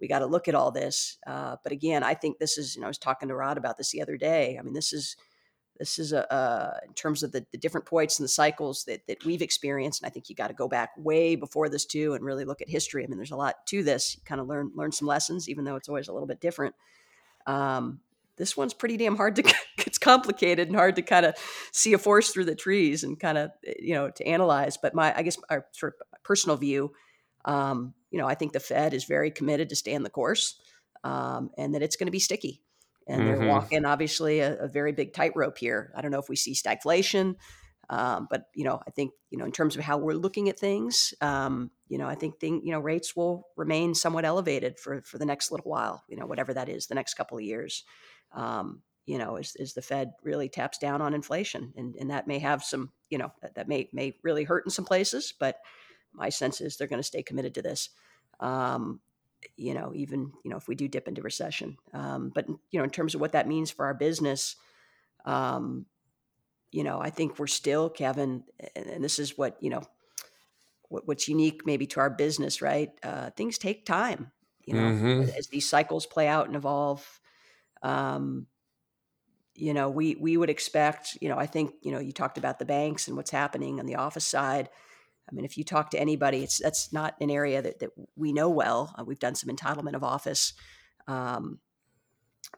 We 0.00 0.08
got 0.08 0.20
to 0.20 0.26
look 0.26 0.48
at 0.48 0.56
all 0.56 0.72
this. 0.72 1.18
Uh, 1.24 1.56
but 1.62 1.70
again, 1.72 2.02
I 2.02 2.14
think 2.14 2.38
this 2.38 2.58
is. 2.58 2.74
You 2.74 2.80
know, 2.80 2.86
I 2.86 2.88
was 2.88 2.98
talking 2.98 3.28
to 3.28 3.36
Rod 3.36 3.58
about 3.58 3.76
this 3.76 3.92
the 3.92 4.02
other 4.02 4.16
day. 4.16 4.56
I 4.58 4.62
mean, 4.62 4.74
this 4.74 4.92
is 4.92 5.16
this 5.78 5.98
is 5.98 6.12
a, 6.12 6.32
uh, 6.32 6.78
in 6.86 6.92
terms 6.94 7.22
of 7.22 7.32
the, 7.32 7.44
the, 7.50 7.58
different 7.58 7.86
points 7.86 8.18
and 8.18 8.24
the 8.24 8.28
cycles 8.28 8.84
that, 8.84 9.06
that 9.08 9.24
we've 9.24 9.42
experienced 9.42 10.02
and 10.02 10.08
i 10.08 10.10
think 10.10 10.28
you 10.28 10.36
got 10.36 10.48
to 10.48 10.54
go 10.54 10.68
back 10.68 10.90
way 10.96 11.34
before 11.36 11.68
this 11.68 11.84
too 11.84 12.14
and 12.14 12.24
really 12.24 12.44
look 12.44 12.60
at 12.62 12.68
history. 12.68 13.04
I 13.04 13.06
mean 13.06 13.16
there's 13.16 13.30
a 13.30 13.36
lot 13.36 13.66
to 13.68 13.82
this 13.82 14.16
kind 14.24 14.40
of 14.40 14.46
learn 14.46 14.70
learn 14.74 14.92
some 14.92 15.08
lessons 15.08 15.48
even 15.48 15.64
though 15.64 15.76
it's 15.76 15.88
always 15.88 16.08
a 16.08 16.12
little 16.12 16.28
bit 16.28 16.40
different. 16.40 16.74
Um, 17.46 18.00
this 18.36 18.56
one's 18.56 18.74
pretty 18.74 18.96
damn 18.96 19.16
hard 19.16 19.36
to 19.36 19.42
it's 19.78 19.98
complicated 19.98 20.68
and 20.68 20.76
hard 20.76 20.96
to 20.96 21.02
kind 21.02 21.26
of 21.26 21.34
see 21.72 21.92
a 21.92 21.98
forest 21.98 22.32
through 22.32 22.44
the 22.44 22.54
trees 22.54 23.04
and 23.04 23.18
kind 23.18 23.38
of 23.38 23.50
eh, 23.66 23.74
you 23.78 23.94
know 23.94 24.10
to 24.10 24.26
analyze 24.26 24.76
but 24.76 24.94
my 24.94 25.16
i 25.16 25.22
guess 25.22 25.38
our 25.50 25.66
sort 25.72 25.94
of 26.00 26.22
personal 26.22 26.56
view 26.56 26.92
um, 27.44 27.94
you 28.10 28.18
know 28.18 28.26
i 28.26 28.34
think 28.34 28.52
the 28.52 28.60
fed 28.60 28.94
is 28.94 29.04
very 29.04 29.30
committed 29.30 29.68
to 29.68 29.76
stay 29.76 29.96
the 29.98 30.10
course 30.10 30.60
um, 31.04 31.50
and 31.58 31.74
that 31.74 31.82
it's 31.82 31.96
going 31.96 32.06
to 32.06 32.12
be 32.12 32.18
sticky 32.18 32.62
and 33.06 33.20
mm-hmm. 33.20 33.40
they're 33.40 33.48
walking 33.48 33.84
obviously 33.84 34.40
a, 34.40 34.56
a 34.56 34.68
very 34.68 34.92
big 34.92 35.12
tightrope 35.12 35.58
here. 35.58 35.92
I 35.96 36.00
don't 36.00 36.10
know 36.10 36.18
if 36.18 36.28
we 36.28 36.36
see 36.36 36.54
stagflation, 36.54 37.36
um, 37.90 38.26
but 38.30 38.46
you 38.54 38.64
know, 38.64 38.80
I 38.86 38.90
think 38.90 39.12
you 39.30 39.38
know 39.38 39.44
in 39.44 39.52
terms 39.52 39.76
of 39.76 39.82
how 39.82 39.98
we're 39.98 40.14
looking 40.14 40.48
at 40.48 40.58
things, 40.58 41.14
um, 41.20 41.70
you 41.88 41.98
know, 41.98 42.06
I 42.06 42.14
think 42.14 42.40
thing, 42.40 42.62
you 42.64 42.72
know 42.72 42.80
rates 42.80 43.14
will 43.14 43.48
remain 43.56 43.94
somewhat 43.94 44.24
elevated 44.24 44.78
for 44.78 45.02
for 45.02 45.18
the 45.18 45.26
next 45.26 45.50
little 45.50 45.70
while. 45.70 46.02
You 46.08 46.16
know, 46.16 46.26
whatever 46.26 46.54
that 46.54 46.68
is, 46.68 46.86
the 46.86 46.94
next 46.94 47.14
couple 47.14 47.38
of 47.38 47.44
years. 47.44 47.84
Um, 48.32 48.82
you 49.06 49.18
know, 49.18 49.36
as, 49.36 49.54
as 49.60 49.74
the 49.74 49.82
Fed 49.82 50.12
really 50.22 50.48
taps 50.48 50.78
down 50.78 51.02
on 51.02 51.14
inflation, 51.14 51.72
and 51.76 51.94
and 51.96 52.10
that 52.10 52.26
may 52.26 52.38
have 52.38 52.64
some, 52.64 52.90
you 53.10 53.18
know, 53.18 53.32
that, 53.42 53.54
that 53.56 53.68
may 53.68 53.88
may 53.92 54.16
really 54.22 54.44
hurt 54.44 54.64
in 54.64 54.70
some 54.70 54.86
places, 54.86 55.34
but 55.38 55.58
my 56.14 56.28
sense 56.28 56.60
is 56.60 56.76
they're 56.76 56.88
going 56.88 57.00
to 57.00 57.02
stay 57.02 57.22
committed 57.22 57.54
to 57.54 57.62
this. 57.62 57.90
Um, 58.40 59.00
you 59.56 59.74
know, 59.74 59.92
even 59.94 60.32
you 60.44 60.50
know 60.50 60.56
if 60.56 60.68
we 60.68 60.74
do 60.74 60.88
dip 60.88 61.08
into 61.08 61.22
recession. 61.22 61.76
Um, 61.92 62.30
but 62.34 62.48
you 62.48 62.78
know, 62.78 62.84
in 62.84 62.90
terms 62.90 63.14
of 63.14 63.20
what 63.20 63.32
that 63.32 63.48
means 63.48 63.70
for 63.70 63.86
our 63.86 63.94
business, 63.94 64.56
um, 65.24 65.86
you 66.70 66.84
know, 66.84 67.00
I 67.00 67.10
think 67.10 67.38
we're 67.38 67.46
still, 67.46 67.88
Kevin, 67.88 68.44
and 68.74 69.02
this 69.02 69.18
is 69.18 69.38
what 69.38 69.56
you 69.60 69.70
know, 69.70 69.82
what, 70.88 71.06
what's 71.06 71.28
unique 71.28 71.66
maybe 71.66 71.86
to 71.88 72.00
our 72.00 72.10
business, 72.10 72.62
right? 72.62 72.90
Uh, 73.02 73.30
things 73.30 73.58
take 73.58 73.86
time, 73.86 74.30
you 74.64 74.74
know, 74.74 74.80
mm-hmm. 74.80 75.38
as 75.38 75.48
these 75.48 75.68
cycles 75.68 76.06
play 76.06 76.28
out 76.28 76.46
and 76.46 76.56
evolve. 76.56 77.20
Um, 77.82 78.46
you 79.54 79.72
know, 79.72 79.88
we 79.88 80.16
we 80.16 80.36
would 80.36 80.50
expect, 80.50 81.16
you 81.20 81.28
know, 81.28 81.38
I 81.38 81.46
think, 81.46 81.74
you 81.82 81.92
know, 81.92 82.00
you 82.00 82.12
talked 82.12 82.38
about 82.38 82.58
the 82.58 82.64
banks 82.64 83.06
and 83.06 83.16
what's 83.16 83.30
happening 83.30 83.78
on 83.78 83.86
the 83.86 83.96
office 83.96 84.26
side. 84.26 84.68
I 85.28 85.34
mean, 85.34 85.44
if 85.44 85.56
you 85.56 85.64
talk 85.64 85.90
to 85.90 86.00
anybody, 86.00 86.42
it's 86.42 86.58
that's 86.58 86.92
not 86.92 87.14
an 87.20 87.30
area 87.30 87.62
that, 87.62 87.78
that 87.80 87.90
we 88.16 88.32
know 88.32 88.48
well. 88.48 88.94
Uh, 88.98 89.04
we've 89.04 89.18
done 89.18 89.34
some 89.34 89.54
entitlement 89.54 89.94
of 89.94 90.04
office, 90.04 90.52
um, 91.08 91.58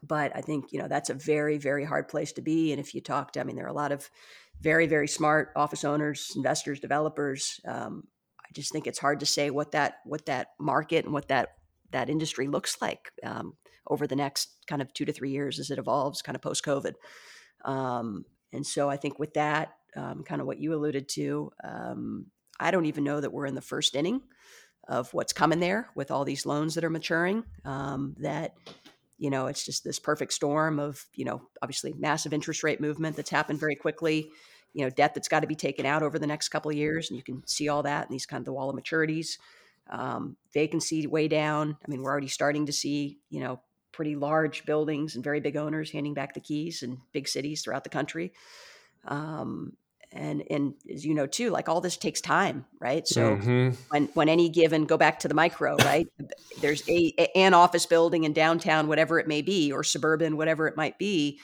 but 0.03 0.35
I 0.35 0.41
think 0.41 0.71
you 0.71 0.79
know 0.79 0.87
that's 0.87 1.09
a 1.09 1.13
very 1.13 1.57
very 1.57 1.85
hard 1.85 2.07
place 2.07 2.33
to 2.33 2.41
be. 2.41 2.71
And 2.71 2.79
if 2.79 2.93
you 2.93 3.01
talk 3.01 3.33
to, 3.33 3.39
I 3.39 3.43
mean, 3.43 3.55
there 3.55 3.65
are 3.65 3.69
a 3.69 3.73
lot 3.73 3.91
of 3.91 4.09
very 4.59 4.87
very 4.87 5.07
smart 5.07 5.51
office 5.55 5.83
owners, 5.83 6.33
investors, 6.35 6.79
developers. 6.79 7.59
Um, 7.65 8.07
I 8.39 8.49
just 8.53 8.71
think 8.71 8.87
it's 8.87 8.99
hard 8.99 9.19
to 9.21 9.25
say 9.25 9.49
what 9.49 9.71
that 9.71 9.95
what 10.03 10.25
that 10.25 10.49
market 10.59 11.05
and 11.05 11.13
what 11.13 11.29
that 11.29 11.49
that 11.91 12.09
industry 12.09 12.47
looks 12.47 12.81
like 12.81 13.11
um, 13.23 13.53
over 13.87 14.07
the 14.07 14.15
next 14.15 14.49
kind 14.67 14.81
of 14.81 14.93
two 14.93 15.05
to 15.05 15.13
three 15.13 15.31
years 15.31 15.59
as 15.59 15.71
it 15.71 15.79
evolves, 15.79 16.21
kind 16.21 16.35
of 16.35 16.41
post 16.41 16.65
COVID. 16.65 16.93
Um, 17.65 18.25
and 18.53 18.65
so 18.65 18.89
I 18.89 18.97
think 18.97 19.19
with 19.19 19.33
that, 19.33 19.73
um, 19.95 20.23
kind 20.23 20.41
of 20.41 20.47
what 20.47 20.59
you 20.59 20.73
alluded 20.73 21.09
to, 21.09 21.51
um, 21.63 22.27
I 22.59 22.71
don't 22.71 22.85
even 22.85 23.03
know 23.03 23.19
that 23.19 23.31
we're 23.31 23.45
in 23.45 23.55
the 23.55 23.61
first 23.61 23.95
inning 23.95 24.21
of 24.87 25.13
what's 25.13 25.33
coming 25.33 25.59
there 25.59 25.89
with 25.95 26.11
all 26.11 26.25
these 26.25 26.45
loans 26.45 26.75
that 26.75 26.83
are 26.83 26.89
maturing. 26.89 27.43
Um, 27.65 28.15
that 28.19 28.55
you 29.17 29.31
know, 29.31 29.47
it's 29.47 29.65
just 29.65 29.83
this 29.83 29.99
perfect 29.99 30.31
storm 30.33 30.79
of 30.79 31.03
you 31.15 31.25
know, 31.25 31.41
obviously 31.61 31.93
massive 31.93 32.33
interest 32.33 32.63
rate 32.63 32.79
movement 32.79 33.15
that's 33.15 33.29
happened 33.29 33.59
very 33.59 33.75
quickly. 33.75 34.29
You 34.73 34.83
know, 34.83 34.89
debt 34.89 35.13
that's 35.15 35.27
got 35.27 35.39
to 35.39 35.47
be 35.47 35.55
taken 35.55 35.85
out 35.85 36.03
over 36.03 36.19
the 36.19 36.27
next 36.27 36.49
couple 36.49 36.69
of 36.69 36.77
years, 36.77 37.09
and 37.09 37.17
you 37.17 37.23
can 37.23 37.45
see 37.47 37.67
all 37.67 37.83
that 37.83 38.07
in 38.07 38.11
these 38.11 38.25
kind 38.25 38.41
of 38.41 38.45
the 38.45 38.53
wall 38.53 38.69
of 38.69 38.75
maturities. 38.75 39.37
Um, 39.89 40.35
vacancy 40.53 41.07
way 41.07 41.27
down. 41.29 41.77
I 41.83 41.89
mean, 41.89 42.01
we're 42.01 42.11
already 42.11 42.27
starting 42.27 42.65
to 42.67 42.73
see 42.73 43.19
you 43.29 43.39
know 43.39 43.61
pretty 43.91 44.15
large 44.15 44.63
buildings 44.65 45.15
and 45.15 45.23
very 45.23 45.39
big 45.39 45.57
owners 45.57 45.89
handing 45.89 46.13
back 46.13 46.35
the 46.35 46.39
keys 46.39 46.83
in 46.83 46.99
big 47.13 47.27
cities 47.27 47.63
throughout 47.63 47.83
the 47.83 47.89
country. 47.89 48.31
Um, 49.05 49.73
and 50.17 50.43
and 50.49 50.73
as 50.93 51.05
you 51.05 51.13
know 51.13 51.27
too 51.27 51.49
like 51.49 51.69
all 51.69 51.81
this 51.81 51.97
takes 51.97 52.21
time 52.21 52.65
right? 52.79 53.07
So 53.07 53.37
mm-hmm. 53.37 53.69
when 53.89 54.05
when 54.13 54.29
any 54.29 54.49
given 54.49 54.85
go 54.85 54.97
back 54.97 55.19
to 55.19 55.27
the 55.27 55.33
micro 55.33 55.75
right? 55.77 56.07
There's 56.61 56.87
a, 56.89 57.13
a, 57.17 57.37
an 57.37 57.53
office 57.53 57.85
building 57.85 58.23
in 58.23 58.33
downtown 58.33 58.87
whatever 58.87 59.19
it 59.19 59.27
may 59.27 59.41
be 59.41 59.71
or 59.71 59.83
suburban 59.83 60.37
whatever 60.37 60.67
it 60.67 60.75
might 60.75 60.97
be 60.97 61.39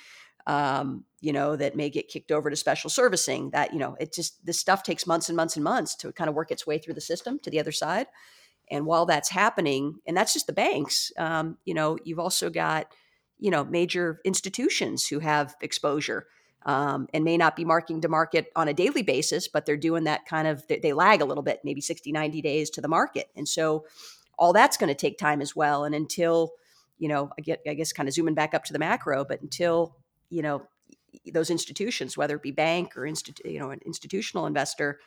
um, 0.47 1.05
you 1.21 1.31
know 1.31 1.55
that 1.55 1.75
may 1.75 1.89
get 1.89 2.09
kicked 2.09 2.31
over 2.31 2.49
to 2.49 2.55
special 2.55 2.89
servicing 2.89 3.51
that 3.51 3.73
you 3.73 3.79
know 3.79 3.95
it 3.99 4.13
just 4.13 4.45
this 4.45 4.59
stuff 4.59 4.83
takes 4.83 5.07
months 5.07 5.29
and 5.29 5.37
months 5.37 5.55
and 5.55 5.63
months 5.63 5.95
to 5.95 6.11
kind 6.11 6.29
of 6.29 6.35
work 6.35 6.51
its 6.51 6.67
way 6.67 6.77
through 6.77 6.95
the 6.95 7.01
system 7.01 7.39
to 7.39 7.49
the 7.49 7.59
other 7.59 7.71
side. 7.71 8.07
And 8.71 8.85
while 8.85 9.05
that's 9.05 9.29
happening 9.29 9.99
and 10.05 10.15
that's 10.15 10.33
just 10.33 10.47
the 10.47 10.53
banks 10.53 11.11
um, 11.17 11.57
you 11.65 11.73
know 11.73 11.97
you've 12.03 12.19
also 12.19 12.49
got 12.49 12.87
you 13.39 13.51
know 13.51 13.63
major 13.63 14.19
institutions 14.25 15.07
who 15.07 15.19
have 15.19 15.55
exposure 15.61 16.27
um, 16.65 17.07
and 17.13 17.23
may 17.23 17.37
not 17.37 17.55
be 17.55 17.65
marking 17.65 18.01
to 18.01 18.09
market 18.09 18.51
on 18.55 18.67
a 18.67 18.73
daily 18.73 19.01
basis, 19.01 19.47
but 19.47 19.65
they're 19.65 19.77
doing 19.77 20.05
that 20.05 20.25
kind 20.25 20.47
of, 20.47 20.65
they, 20.67 20.79
they 20.79 20.93
lag 20.93 21.21
a 21.21 21.25
little 21.25 21.43
bit, 21.43 21.59
maybe 21.63 21.81
60, 21.81 22.11
90 22.11 22.41
days 22.41 22.69
to 22.71 22.81
the 22.81 22.87
market. 22.87 23.29
And 23.35 23.47
so 23.47 23.85
all 24.37 24.53
that's 24.53 24.77
going 24.77 24.87
to 24.89 24.95
take 24.95 25.17
time 25.17 25.41
as 25.41 25.55
well. 25.55 25.83
And 25.83 25.93
until, 25.93 26.53
you 26.97 27.07
know, 27.09 27.29
I 27.37 27.41
get, 27.41 27.61
I 27.67 27.73
guess 27.73 27.91
kind 27.91 28.07
of 28.07 28.15
zooming 28.15 28.35
back 28.35 28.53
up 28.53 28.63
to 28.65 28.73
the 28.73 28.79
macro, 28.79 29.25
but 29.25 29.41
until, 29.41 29.95
you 30.29 30.41
know, 30.41 30.63
those 31.31 31.49
institutions, 31.49 32.17
whether 32.17 32.35
it 32.35 32.41
be 32.41 32.51
bank 32.51 32.97
or 32.97 33.01
institu- 33.01 33.51
you 33.51 33.59
know, 33.59 33.69
an 33.69 33.79
institutional 33.85 34.45
investor, 34.45 34.99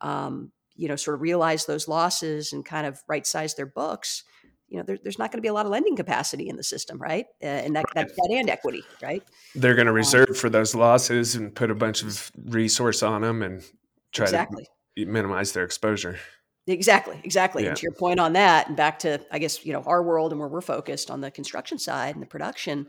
um, 0.00 0.52
you 0.76 0.88
know, 0.88 0.96
sort 0.96 1.16
of 1.16 1.20
realize 1.20 1.66
those 1.66 1.88
losses 1.88 2.52
and 2.52 2.64
kind 2.64 2.86
of 2.86 3.02
right 3.08 3.26
size 3.26 3.54
their 3.54 3.66
books, 3.66 4.22
you 4.68 4.76
know, 4.76 4.82
there, 4.82 4.98
there's 5.02 5.18
not 5.18 5.32
going 5.32 5.38
to 5.38 5.42
be 5.42 5.48
a 5.48 5.52
lot 5.52 5.66
of 5.66 5.72
lending 5.72 5.96
capacity 5.96 6.48
in 6.48 6.56
the 6.56 6.62
system, 6.62 6.98
right? 6.98 7.26
Uh, 7.42 7.46
and 7.46 7.74
that, 7.74 7.86
that, 7.94 8.08
that 8.14 8.30
and 8.30 8.50
equity, 8.50 8.82
right? 9.02 9.22
They're 9.54 9.74
going 9.74 9.86
to 9.86 9.92
um, 9.92 9.96
reserve 9.96 10.28
um, 10.28 10.34
for 10.34 10.50
those 10.50 10.74
losses 10.74 11.34
and 11.34 11.54
put 11.54 11.70
a 11.70 11.74
bunch 11.74 12.02
of 12.02 12.30
resource 12.44 13.02
on 13.02 13.22
them 13.22 13.42
and 13.42 13.62
try 14.12 14.26
exactly. 14.26 14.66
to 14.96 15.06
minimize 15.06 15.52
their 15.52 15.64
exposure. 15.64 16.18
Exactly, 16.66 17.18
exactly. 17.24 17.62
Yeah. 17.62 17.70
And 17.70 17.78
to 17.78 17.82
your 17.82 17.92
point 17.92 18.20
on 18.20 18.34
that, 18.34 18.68
and 18.68 18.76
back 18.76 18.98
to 19.00 19.20
I 19.32 19.38
guess 19.38 19.64
you 19.64 19.72
know 19.72 19.82
our 19.86 20.02
world 20.02 20.32
and 20.32 20.38
where 20.38 20.50
we're 20.50 20.60
focused 20.60 21.10
on 21.10 21.22
the 21.22 21.30
construction 21.30 21.78
side 21.78 22.14
and 22.14 22.22
the 22.22 22.26
production. 22.26 22.88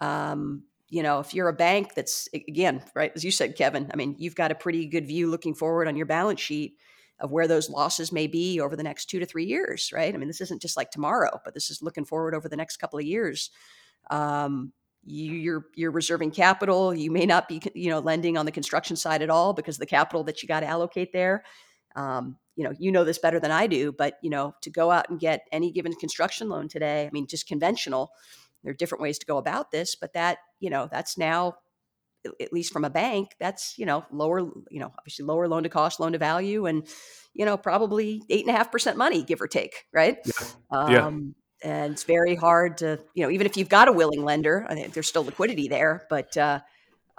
Um, 0.00 0.62
you 0.88 1.02
know, 1.02 1.18
if 1.18 1.34
you're 1.34 1.48
a 1.48 1.52
bank 1.52 1.94
that's 1.94 2.28
again, 2.32 2.84
right, 2.94 3.10
as 3.16 3.24
you 3.24 3.32
said, 3.32 3.56
Kevin. 3.56 3.90
I 3.92 3.96
mean, 3.96 4.14
you've 4.18 4.36
got 4.36 4.52
a 4.52 4.54
pretty 4.54 4.86
good 4.86 5.08
view 5.08 5.28
looking 5.28 5.54
forward 5.54 5.88
on 5.88 5.96
your 5.96 6.06
balance 6.06 6.40
sheet 6.40 6.76
of 7.20 7.30
where 7.30 7.48
those 7.48 7.70
losses 7.70 8.12
may 8.12 8.26
be 8.26 8.60
over 8.60 8.76
the 8.76 8.82
next 8.82 9.06
two 9.06 9.18
to 9.18 9.26
three 9.26 9.44
years, 9.44 9.90
right? 9.92 10.14
I 10.14 10.18
mean, 10.18 10.28
this 10.28 10.40
isn't 10.42 10.62
just 10.62 10.76
like 10.76 10.90
tomorrow, 10.90 11.40
but 11.44 11.54
this 11.54 11.70
is 11.70 11.82
looking 11.82 12.04
forward 12.04 12.34
over 12.34 12.48
the 12.48 12.56
next 12.56 12.76
couple 12.76 12.98
of 12.98 13.04
years. 13.04 13.50
Um, 14.10 14.72
you, 15.04 15.32
you're 15.32 15.66
you're 15.74 15.92
reserving 15.92 16.32
capital. 16.32 16.94
You 16.94 17.10
may 17.10 17.26
not 17.26 17.48
be 17.48 17.62
you 17.74 17.90
know 17.90 18.00
lending 18.00 18.36
on 18.36 18.44
the 18.44 18.52
construction 18.52 18.96
side 18.96 19.22
at 19.22 19.30
all 19.30 19.52
because 19.52 19.78
the 19.78 19.86
capital 19.86 20.24
that 20.24 20.42
you 20.42 20.48
got 20.48 20.60
to 20.60 20.66
allocate 20.66 21.12
there. 21.12 21.44
Um, 21.94 22.36
you 22.56 22.64
know, 22.64 22.72
you 22.78 22.90
know 22.90 23.04
this 23.04 23.18
better 23.18 23.38
than 23.38 23.50
I 23.50 23.66
do, 23.66 23.92
but 23.92 24.14
you 24.22 24.30
know, 24.30 24.54
to 24.62 24.70
go 24.70 24.90
out 24.90 25.08
and 25.08 25.20
get 25.20 25.42
any 25.52 25.70
given 25.70 25.92
construction 25.94 26.48
loan 26.48 26.68
today, 26.68 27.06
I 27.06 27.10
mean, 27.12 27.26
just 27.26 27.46
conventional. 27.46 28.10
There 28.62 28.70
are 28.72 28.76
different 28.76 29.02
ways 29.02 29.18
to 29.20 29.26
go 29.26 29.38
about 29.38 29.70
this, 29.70 29.94
but 29.94 30.12
that 30.14 30.38
you 30.58 30.70
know, 30.70 30.88
that's 30.90 31.16
now 31.16 31.56
at 32.40 32.52
least 32.52 32.72
from 32.72 32.84
a 32.84 32.90
bank, 32.90 33.30
that's 33.38 33.74
you 33.78 33.86
know 33.86 34.04
lower, 34.10 34.40
you 34.40 34.80
know, 34.80 34.92
obviously 34.98 35.24
lower 35.24 35.48
loan 35.48 35.62
to 35.62 35.68
cost, 35.68 36.00
loan 36.00 36.12
to 36.12 36.18
value, 36.18 36.66
and 36.66 36.86
you 37.34 37.44
know 37.44 37.56
probably 37.56 38.22
eight 38.30 38.46
and 38.46 38.54
a 38.54 38.56
half 38.56 38.70
percent 38.70 38.96
money, 38.96 39.22
give 39.22 39.40
or 39.40 39.48
take, 39.48 39.86
right? 39.92 40.18
Yeah. 40.24 40.46
Um, 40.70 40.92
yeah. 40.92 41.10
And 41.64 41.92
it's 41.94 42.04
very 42.04 42.34
hard 42.34 42.78
to, 42.78 43.00
you 43.14 43.24
know, 43.24 43.30
even 43.30 43.46
if 43.46 43.56
you've 43.56 43.70
got 43.70 43.88
a 43.88 43.92
willing 43.92 44.22
lender, 44.22 44.66
I 44.68 44.74
think 44.74 44.92
there's 44.92 45.08
still 45.08 45.24
liquidity 45.24 45.68
there, 45.68 46.06
but 46.10 46.36
uh, 46.36 46.60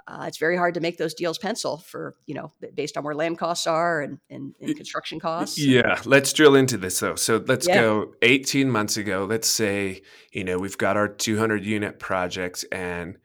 uh, 0.08 0.24
it's 0.26 0.38
very 0.38 0.56
hard 0.56 0.72
to 0.74 0.80
make 0.80 0.96
those 0.96 1.12
deals 1.12 1.36
pencil 1.38 1.78
for 1.78 2.14
you 2.26 2.34
know 2.34 2.50
based 2.74 2.96
on 2.96 3.04
where 3.04 3.14
land 3.14 3.38
costs 3.38 3.66
are 3.66 4.00
and, 4.00 4.18
and, 4.30 4.54
and 4.60 4.74
construction 4.74 5.20
costs. 5.20 5.58
Yeah, 5.58 6.00
let's 6.06 6.32
drill 6.32 6.54
into 6.54 6.78
this 6.78 6.98
though. 7.00 7.14
So 7.16 7.44
let's 7.46 7.68
yeah. 7.68 7.80
go 7.82 8.14
18 8.22 8.70
months 8.70 8.96
ago. 8.96 9.26
Let's 9.28 9.48
say 9.48 10.02
you 10.32 10.44
know 10.44 10.58
we've 10.58 10.78
got 10.78 10.96
our 10.96 11.08
200 11.08 11.62
unit 11.64 11.98
project 11.98 12.64
and 12.72 13.18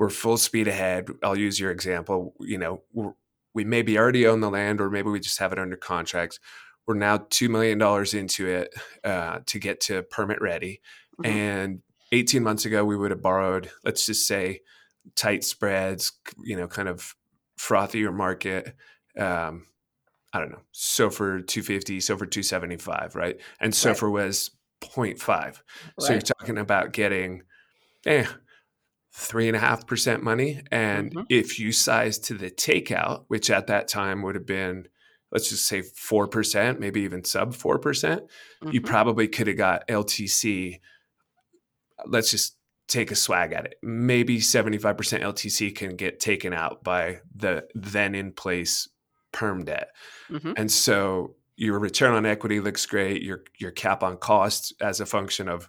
we're 0.00 0.08
full 0.08 0.38
speed 0.38 0.66
ahead. 0.66 1.10
I'll 1.22 1.36
use 1.36 1.60
your 1.60 1.70
example. 1.70 2.34
You 2.40 2.56
know, 2.56 3.14
we 3.52 3.64
maybe 3.64 3.98
already 3.98 4.26
own 4.26 4.40
the 4.40 4.48
land, 4.48 4.80
or 4.80 4.88
maybe 4.88 5.10
we 5.10 5.20
just 5.20 5.38
have 5.40 5.52
it 5.52 5.58
under 5.58 5.76
contract. 5.76 6.40
We're 6.86 6.94
now 6.94 7.18
$2 7.18 7.50
million 7.50 7.78
into 8.18 8.48
it 8.48 8.74
uh, 9.04 9.40
to 9.44 9.58
get 9.58 9.82
to 9.82 10.02
permit 10.04 10.40
ready. 10.40 10.80
Mm-hmm. 11.22 11.36
And 11.36 11.82
18 12.12 12.42
months 12.42 12.64
ago, 12.64 12.82
we 12.82 12.96
would 12.96 13.10
have 13.10 13.20
borrowed, 13.20 13.70
let's 13.84 14.06
just 14.06 14.26
say, 14.26 14.62
tight 15.16 15.44
spreads, 15.44 16.12
you 16.42 16.56
know, 16.56 16.66
kind 16.66 16.88
of 16.88 17.14
frothier 17.58 18.10
market. 18.10 18.74
Um, 19.18 19.66
I 20.32 20.40
don't 20.40 20.50
know, 20.50 20.62
SOFR 20.74 21.46
250, 21.46 21.98
SOFR 21.98 22.20
275, 22.20 23.16
right? 23.16 23.38
And 23.60 23.74
SOFR 23.74 24.04
right. 24.04 24.12
was 24.12 24.50
0.5. 24.80 25.28
Right. 25.28 25.54
So 25.98 26.12
you're 26.14 26.22
talking 26.22 26.56
about 26.56 26.94
getting 26.94 27.42
eh, 28.06 28.24
three 29.12 29.48
and 29.48 29.56
a 29.56 29.60
half 29.60 29.86
percent 29.86 30.22
money. 30.22 30.62
And 30.70 31.10
mm-hmm. 31.10 31.24
if 31.28 31.58
you 31.58 31.72
size 31.72 32.18
to 32.20 32.34
the 32.34 32.50
takeout, 32.50 33.24
which 33.28 33.50
at 33.50 33.66
that 33.66 33.88
time 33.88 34.22
would 34.22 34.34
have 34.34 34.46
been, 34.46 34.86
let's 35.32 35.48
just 35.48 35.66
say 35.66 35.80
4%, 35.82 36.78
maybe 36.78 37.02
even 37.02 37.24
sub 37.24 37.54
4%, 37.54 37.80
percent 37.80 38.22
mm 38.22 38.26
hmm 38.62 38.70
you 38.72 38.80
probably 38.82 39.26
could 39.26 39.46
have 39.46 39.56
got 39.56 39.88
LTC. 39.88 40.80
Let's 42.06 42.30
just 42.30 42.56
take 42.88 43.10
a 43.10 43.14
swag 43.14 43.52
at 43.52 43.64
it. 43.64 43.74
Maybe 43.82 44.38
75% 44.38 44.82
LTC 45.22 45.74
can 45.74 45.96
get 45.96 46.20
taken 46.20 46.52
out 46.52 46.84
by 46.84 47.20
the 47.34 47.66
then 47.74 48.14
in 48.14 48.32
place 48.32 48.88
perm 49.32 49.64
debt. 49.64 49.88
Mm-hmm. 50.28 50.52
And 50.56 50.70
so 50.70 51.36
your 51.56 51.78
return 51.78 52.14
on 52.14 52.26
equity 52.26 52.60
looks 52.60 52.84
great. 52.86 53.22
Your 53.22 53.44
your 53.58 53.70
cap 53.70 54.02
on 54.02 54.16
costs 54.16 54.72
as 54.80 55.00
a 55.00 55.06
function 55.06 55.48
of 55.48 55.68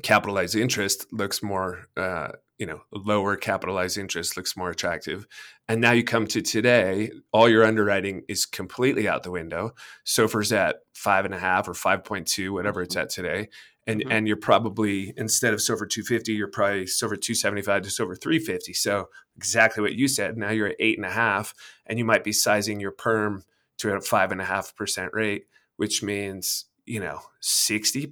capitalized 0.00 0.56
interest 0.56 1.06
looks 1.12 1.42
more 1.42 1.86
uh, 1.96 2.28
you 2.60 2.66
know 2.66 2.82
lower 2.92 3.36
capitalized 3.36 3.98
interest 3.98 4.36
looks 4.36 4.56
more 4.56 4.70
attractive 4.70 5.26
and 5.68 5.80
now 5.80 5.92
you 5.92 6.04
come 6.04 6.26
to 6.26 6.42
today 6.42 7.10
all 7.32 7.48
your 7.48 7.64
underwriting 7.64 8.22
is 8.28 8.44
completely 8.44 9.08
out 9.08 9.22
the 9.22 9.30
window 9.30 9.72
SOFR's 10.06 10.52
at 10.52 10.76
five 10.94 11.24
and 11.24 11.34
a 11.34 11.38
half 11.38 11.66
or 11.66 11.72
5.2 11.72 12.52
whatever 12.52 12.82
it's 12.82 12.94
mm-hmm. 12.94 13.02
at 13.02 13.10
today 13.10 13.48
and 13.86 14.00
mm-hmm. 14.00 14.12
and 14.12 14.28
you're 14.28 14.36
probably 14.36 15.14
instead 15.16 15.54
of 15.54 15.60
SOFR 15.60 15.88
250 15.88 16.34
you're 16.34 16.48
probably 16.48 16.84
SOFR 16.84 17.20
275 17.20 17.82
to 17.82 17.88
SOFR 17.88 18.20
350 18.20 18.74
so 18.74 19.08
exactly 19.36 19.82
what 19.82 19.94
you 19.94 20.06
said 20.06 20.36
now 20.36 20.50
you're 20.50 20.68
at 20.68 20.76
eight 20.78 20.98
and 20.98 21.06
a 21.06 21.10
half 21.10 21.54
and 21.86 21.98
you 21.98 22.04
might 22.04 22.24
be 22.24 22.32
sizing 22.32 22.78
your 22.78 22.92
perm 22.92 23.42
to 23.78 23.94
a 23.94 24.00
five 24.02 24.32
and 24.32 24.40
a 24.40 24.44
half 24.44 24.76
percent 24.76 25.12
rate 25.14 25.44
which 25.78 26.02
means 26.02 26.66
you 26.90 26.98
know, 26.98 27.20
60% 27.40 28.10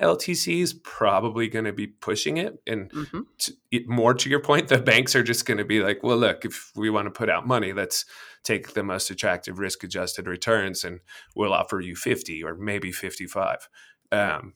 LTC 0.00 0.62
is 0.62 0.72
probably 0.72 1.48
going 1.48 1.64
to 1.64 1.72
be 1.72 1.88
pushing 1.88 2.36
it. 2.36 2.62
And 2.64 2.88
mm-hmm. 2.92 3.22
to, 3.38 3.52
it, 3.72 3.88
more 3.88 4.14
to 4.14 4.30
your 4.30 4.38
point, 4.38 4.68
the 4.68 4.78
banks 4.78 5.16
are 5.16 5.24
just 5.24 5.46
going 5.46 5.58
to 5.58 5.64
be 5.64 5.82
like, 5.82 6.04
well, 6.04 6.16
look, 6.16 6.44
if 6.44 6.70
we 6.76 6.90
want 6.90 7.06
to 7.06 7.10
put 7.10 7.28
out 7.28 7.48
money, 7.48 7.72
let's 7.72 8.04
take 8.44 8.74
the 8.74 8.84
most 8.84 9.10
attractive 9.10 9.58
risk 9.58 9.82
adjusted 9.82 10.28
returns 10.28 10.84
and 10.84 11.00
we'll 11.34 11.52
offer 11.52 11.80
you 11.80 11.96
50 11.96 12.44
or 12.44 12.54
maybe 12.54 12.92
55. 12.92 13.68
Um, 14.12 14.54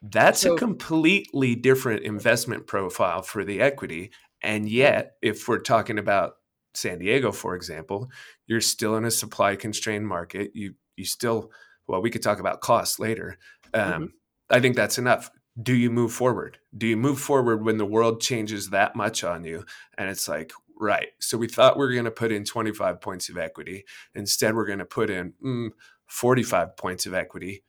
that's 0.00 0.42
so, 0.42 0.54
a 0.54 0.58
completely 0.58 1.56
different 1.56 2.04
investment 2.04 2.68
profile 2.68 3.22
for 3.22 3.44
the 3.44 3.60
equity. 3.60 4.12
And 4.42 4.68
yet, 4.68 5.16
if 5.22 5.48
we're 5.48 5.58
talking 5.58 5.98
about 5.98 6.34
San 6.74 7.00
Diego, 7.00 7.32
for 7.32 7.56
example, 7.56 8.10
you're 8.46 8.60
still 8.60 8.96
in 8.96 9.04
a 9.04 9.10
supply 9.10 9.56
constrained 9.56 10.06
market. 10.06 10.52
You 10.54 10.74
you 10.96 11.04
still 11.04 11.50
well, 11.86 12.02
we 12.02 12.10
could 12.10 12.22
talk 12.22 12.40
about 12.40 12.60
costs 12.60 12.98
later. 12.98 13.38
Um, 13.74 13.82
mm-hmm. 13.82 14.04
I 14.50 14.60
think 14.60 14.76
that's 14.76 14.98
enough. 14.98 15.30
Do 15.60 15.74
you 15.74 15.90
move 15.90 16.12
forward? 16.12 16.58
Do 16.76 16.86
you 16.86 16.96
move 16.96 17.18
forward 17.20 17.64
when 17.64 17.78
the 17.78 17.86
world 17.86 18.20
changes 18.20 18.70
that 18.70 18.94
much 18.94 19.24
on 19.24 19.44
you? 19.44 19.64
And 19.96 20.10
it's 20.10 20.28
like, 20.28 20.52
right. 20.78 21.08
So 21.18 21.38
we 21.38 21.48
thought 21.48 21.78
we 21.78 21.86
were 21.86 21.92
going 21.92 22.04
to 22.04 22.10
put 22.10 22.32
in 22.32 22.44
25 22.44 23.00
points 23.00 23.28
of 23.28 23.38
equity. 23.38 23.84
Instead, 24.14 24.54
we're 24.54 24.66
going 24.66 24.80
to 24.80 24.84
put 24.84 25.10
in 25.10 25.32
mm, 25.42 25.70
45 26.06 26.76
points 26.76 27.06
of 27.06 27.14
equity. 27.14 27.64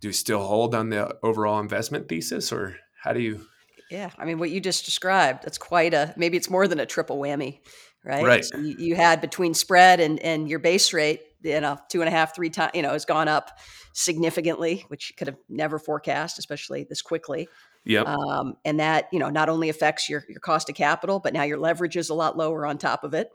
Do 0.00 0.08
you 0.08 0.12
still 0.12 0.46
hold 0.46 0.74
on 0.74 0.90
the 0.90 1.16
overall 1.22 1.60
investment 1.60 2.08
thesis 2.08 2.52
or 2.52 2.76
how 3.02 3.12
do 3.12 3.20
you? 3.20 3.46
Yeah. 3.90 4.10
I 4.18 4.24
mean, 4.24 4.38
what 4.38 4.50
you 4.50 4.60
just 4.60 4.84
described, 4.84 5.44
that's 5.44 5.58
quite 5.58 5.94
a, 5.94 6.14
maybe 6.16 6.36
it's 6.36 6.50
more 6.50 6.68
than 6.68 6.80
a 6.80 6.86
triple 6.86 7.18
whammy, 7.18 7.60
right? 8.04 8.24
Right. 8.24 8.44
So 8.44 8.58
you, 8.58 8.76
you 8.78 8.96
had 8.96 9.20
between 9.20 9.54
spread 9.54 10.00
and, 10.00 10.20
and 10.20 10.48
your 10.48 10.58
base 10.58 10.92
rate, 10.92 11.22
you 11.42 11.60
know 11.60 11.78
two 11.88 12.00
and 12.00 12.08
a 12.08 12.10
half 12.10 12.34
three 12.34 12.50
times 12.50 12.72
you 12.74 12.82
know 12.82 12.90
has 12.90 13.04
gone 13.04 13.28
up 13.28 13.58
significantly 13.92 14.84
which 14.88 15.10
you 15.10 15.16
could 15.16 15.28
have 15.28 15.36
never 15.48 15.78
forecast 15.78 16.38
especially 16.38 16.84
this 16.84 17.02
quickly 17.02 17.48
yeah 17.84 18.02
um, 18.02 18.54
and 18.64 18.80
that 18.80 19.08
you 19.12 19.18
know 19.18 19.30
not 19.30 19.48
only 19.48 19.68
affects 19.68 20.08
your 20.08 20.24
your 20.28 20.40
cost 20.40 20.68
of 20.68 20.74
capital 20.74 21.18
but 21.18 21.32
now 21.32 21.42
your 21.42 21.58
leverage 21.58 21.96
is 21.96 22.10
a 22.10 22.14
lot 22.14 22.36
lower 22.36 22.66
on 22.66 22.78
top 22.78 23.04
of 23.04 23.14
it 23.14 23.30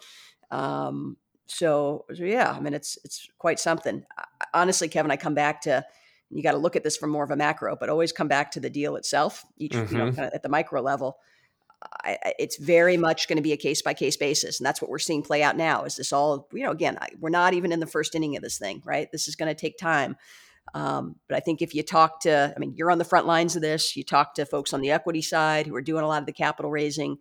um, 0.52 1.18
so, 1.46 2.06
so 2.14 2.24
yeah 2.24 2.52
i 2.52 2.60
mean 2.60 2.74
it's 2.74 2.98
it's 3.04 3.28
quite 3.38 3.60
something 3.60 4.04
honestly 4.54 4.88
kevin 4.88 5.12
i 5.12 5.18
come 5.18 5.36
back 5.36 5.62
to 5.62 5.86
you 6.30 6.42
got 6.42 6.54
to 6.54 6.58
look 6.58 6.76
at 6.76 6.84
this 6.84 6.98
from 6.98 7.10
more 7.10 7.24
of 7.24 7.32
a 7.32 7.36
macro 7.36 7.76
but 7.76 7.90
always 7.90 8.12
come 8.12 8.28
back 8.28 8.52
to 8.52 8.60
the 8.60 8.70
deal 8.70 8.96
itself 8.96 9.46
each 9.58 9.74
mm-hmm. 9.74 9.94
you 9.94 10.00
know 10.00 10.08
mm-hmm. 10.08 10.16
kind 10.16 10.28
of 10.28 10.34
at 10.34 10.44
the 10.44 10.50
micro 10.50 10.82
level 10.82 11.18
I, 12.04 12.18
it's 12.40 12.58
very 12.58 12.98
much 12.98 13.28
going 13.28 13.38
to 13.38 13.44
be 13.44 13.54
a 13.54 13.58
case 13.58 13.82
by 13.82 13.94
case 13.94 14.18
basis, 14.18 14.60
and 14.60 14.66
that's 14.66 14.82
what 14.82 14.90
we're 14.90 15.00
seeing 15.00 15.24
play 15.24 15.44
out 15.44 15.58
now. 15.58 15.84
Is 15.84 15.96
this 15.96 16.14
all 16.14 16.48
you 16.54 16.64
know? 16.64 16.72
Again, 16.72 16.98
I, 17.02 17.10
we're 17.20 17.30
not 17.30 17.54
even 17.54 17.72
in 17.72 17.80
the 17.80 17.88
first 17.88 18.16
inning 18.16 18.36
of 18.36 18.44
this 18.44 18.58
thing, 18.58 18.82
right? 18.86 19.12
This 19.12 19.28
is 19.28 19.36
going 19.36 19.50
to 19.50 19.60
take 19.60 19.78
time. 19.78 20.16
Um, 20.74 21.16
but 21.28 21.36
I 21.36 21.40
think 21.40 21.62
if 21.62 21.76
you 21.76 21.84
talk 21.84 22.22
to, 22.22 22.54
I 22.56 22.60
mean, 22.60 22.74
you're 22.76 22.92
on 22.92 22.98
the 22.98 23.06
front 23.06 23.28
lines 23.28 23.56
of 23.56 23.62
this. 23.62 23.96
You 23.96 24.04
talk 24.04 24.36
to 24.36 24.46
folks 24.46 24.74
on 24.74 24.82
the 24.82 24.92
equity 24.92 25.22
side 25.22 25.68
who 25.68 25.76
are 25.76 25.82
doing 25.82 26.04
a 26.04 26.08
lot 26.08 26.22
of 26.22 26.26
the 26.26 26.34
capital 26.34 26.72
raising. 26.72 27.18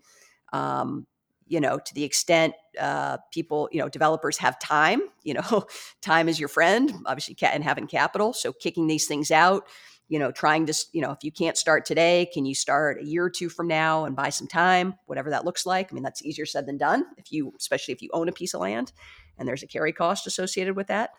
Um, 0.53 1.07
you 1.49 1.61
know, 1.61 1.79
to 1.79 1.95
the 1.95 2.05
extent 2.05 2.55
uh, 2.81 3.19
people, 3.33 3.69
you 3.73 3.81
know, 3.81 3.89
developers 3.89 4.39
have 4.39 4.59
time. 4.59 5.03
You 5.23 5.35
know, 5.35 5.67
time 6.01 6.29
is 6.29 6.39
your 6.39 6.49
friend. 6.49 6.93
Obviously, 7.05 7.37
and 7.43 7.65
having 7.65 7.87
capital. 7.87 8.33
So 8.33 8.53
kicking 8.53 8.87
these 8.87 9.07
things 9.07 9.31
out 9.31 9.67
you 10.09 10.19
know, 10.19 10.31
trying 10.31 10.67
to, 10.67 10.75
you 10.93 11.01
know, 11.01 11.11
if 11.11 11.23
you 11.23 11.33
can't 11.33 11.57
start 11.57 11.87
today, 11.87 12.29
can 12.35 12.45
you 12.45 12.55
start 12.55 13.01
a 13.01 13.05
year 13.05 13.25
or 13.25 13.31
two 13.31 13.49
from 13.49 13.67
now 13.69 14.05
and 14.05 14.15
buy 14.15 14.29
some 14.29 14.47
time, 14.47 14.95
whatever 15.07 15.31
that 15.31 15.45
looks 15.45 15.65
like? 15.65 15.91
I 15.91 15.95
mean, 15.95 16.03
that's 16.03 16.23
easier 16.23 16.45
said 16.45 16.67
than 16.67 16.77
done 16.77 17.05
if 17.17 17.33
you, 17.33 17.53
especially 17.59 17.95
if 17.95 18.03
you 18.03 18.11
own 18.13 18.29
a 18.29 18.33
piece 18.33 18.55
of 18.55 18.61
land 18.61 18.93
and 19.39 19.49
there's 19.49 19.63
a 19.63 19.67
carry 19.67 19.93
cost 19.93 20.27
associated 20.27 20.77
with 20.77 20.89
that. 20.89 21.11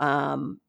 Um, 0.00 0.60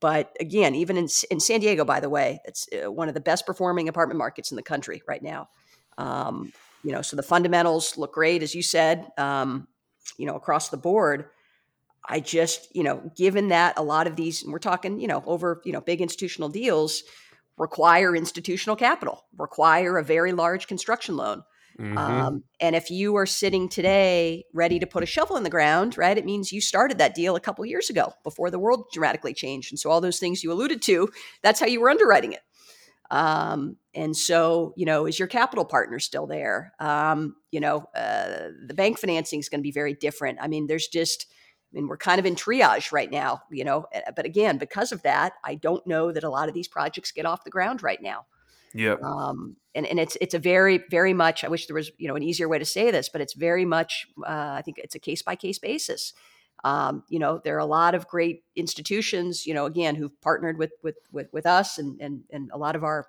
but 0.00 0.34
again, 0.40 0.74
even 0.74 0.96
in, 0.96 1.08
in 1.30 1.40
San 1.40 1.60
Diego, 1.60 1.84
by 1.84 2.00
the 2.00 2.08
way, 2.08 2.40
it's 2.44 2.66
uh, 2.72 2.90
one 2.90 3.08
of 3.08 3.14
the 3.14 3.20
best 3.20 3.46
performing 3.46 3.88
apartment 3.88 4.18
markets 4.18 4.50
in 4.50 4.56
the 4.56 4.62
country 4.62 5.02
right 5.06 5.22
now. 5.22 5.50
Um, 5.98 6.52
you 6.82 6.92
know, 6.92 7.02
so 7.02 7.16
the 7.16 7.22
fundamentals 7.22 7.98
look 7.98 8.14
great, 8.14 8.42
as 8.42 8.54
you 8.54 8.62
said, 8.62 9.06
um, 9.18 9.68
you 10.16 10.26
know, 10.26 10.34
across 10.34 10.70
the 10.70 10.78
board. 10.78 11.26
I 12.08 12.20
just, 12.20 12.74
you 12.74 12.82
know, 12.82 13.10
given 13.16 13.48
that 13.48 13.78
a 13.78 13.82
lot 13.82 14.06
of 14.06 14.16
these, 14.16 14.44
we're 14.46 14.58
talking, 14.58 14.98
you 14.98 15.06
know, 15.06 15.22
over, 15.26 15.60
you 15.64 15.72
know, 15.72 15.80
big 15.80 16.00
institutional 16.00 16.48
deals 16.48 17.02
require 17.58 18.16
institutional 18.16 18.74
capital, 18.74 19.24
require 19.36 19.98
a 19.98 20.04
very 20.04 20.32
large 20.32 20.66
construction 20.66 21.16
loan. 21.16 21.42
Mm-hmm. 21.78 21.98
Um, 21.98 22.44
and 22.58 22.74
if 22.74 22.90
you 22.90 23.16
are 23.16 23.26
sitting 23.26 23.68
today 23.68 24.44
ready 24.52 24.78
to 24.78 24.86
put 24.86 25.02
a 25.02 25.06
shovel 25.06 25.36
in 25.36 25.44
the 25.44 25.50
ground, 25.50 25.96
right, 25.96 26.18
it 26.18 26.24
means 26.24 26.52
you 26.52 26.60
started 26.60 26.98
that 26.98 27.14
deal 27.14 27.36
a 27.36 27.40
couple 27.40 27.64
years 27.64 27.90
ago 27.90 28.12
before 28.24 28.50
the 28.50 28.58
world 28.58 28.86
dramatically 28.92 29.32
changed. 29.32 29.72
And 29.72 29.78
so 29.78 29.90
all 29.90 30.00
those 30.00 30.18
things 30.18 30.42
you 30.42 30.52
alluded 30.52 30.82
to, 30.82 31.08
that's 31.42 31.60
how 31.60 31.66
you 31.66 31.80
were 31.80 31.90
underwriting 31.90 32.32
it. 32.32 32.40
Um, 33.10 33.76
and 33.94 34.16
so, 34.16 34.72
you 34.76 34.86
know, 34.86 35.06
is 35.06 35.18
your 35.18 35.28
capital 35.28 35.64
partner 35.64 35.98
still 35.98 36.26
there? 36.26 36.72
Um, 36.80 37.36
you 37.50 37.60
know, 37.60 37.88
uh, 37.94 38.48
the 38.66 38.74
bank 38.74 38.98
financing 38.98 39.40
is 39.40 39.48
going 39.48 39.60
to 39.60 39.62
be 39.62 39.72
very 39.72 39.94
different. 39.94 40.38
I 40.40 40.48
mean, 40.48 40.66
there's 40.66 40.88
just, 40.88 41.26
I 41.72 41.76
mean, 41.76 41.86
we're 41.86 41.96
kind 41.96 42.18
of 42.18 42.26
in 42.26 42.34
triage 42.34 42.90
right 42.90 43.10
now, 43.10 43.42
you 43.50 43.64
know. 43.64 43.86
Eh, 43.92 44.00
but 44.16 44.24
again, 44.24 44.58
because 44.58 44.90
of 44.92 45.02
that, 45.02 45.34
I 45.44 45.54
don't 45.54 45.86
know 45.86 46.10
that 46.10 46.24
a 46.24 46.30
lot 46.30 46.48
of 46.48 46.54
these 46.54 46.68
projects 46.68 47.12
get 47.12 47.26
off 47.26 47.44
the 47.44 47.50
ground 47.50 47.82
right 47.82 48.02
now. 48.02 48.26
Yeah. 48.74 48.96
Um, 49.02 49.56
and 49.74 49.86
and 49.86 49.98
it's 49.98 50.16
it's 50.20 50.34
a 50.34 50.38
very 50.38 50.82
very 50.90 51.12
much. 51.12 51.44
I 51.44 51.48
wish 51.48 51.66
there 51.66 51.74
was 51.74 51.90
you 51.98 52.08
know 52.08 52.16
an 52.16 52.22
easier 52.22 52.48
way 52.48 52.58
to 52.58 52.64
say 52.64 52.90
this, 52.90 53.08
but 53.08 53.20
it's 53.20 53.34
very 53.34 53.64
much. 53.64 54.06
Uh, 54.18 54.54
I 54.58 54.62
think 54.62 54.78
it's 54.78 54.94
a 54.94 55.00
case 55.00 55.22
by 55.22 55.36
case 55.36 55.58
basis. 55.58 56.12
Um, 56.62 57.04
you 57.08 57.18
know, 57.18 57.40
there 57.42 57.56
are 57.56 57.60
a 57.60 57.66
lot 57.66 57.94
of 57.94 58.06
great 58.06 58.42
institutions. 58.54 59.46
You 59.46 59.54
know, 59.54 59.66
again, 59.66 59.94
who've 59.94 60.20
partnered 60.20 60.58
with 60.58 60.72
with 60.82 60.96
with, 61.12 61.28
with 61.32 61.46
us 61.46 61.78
and 61.78 62.00
and 62.00 62.22
and 62.30 62.50
a 62.52 62.58
lot 62.58 62.76
of 62.76 62.84
our 62.84 63.06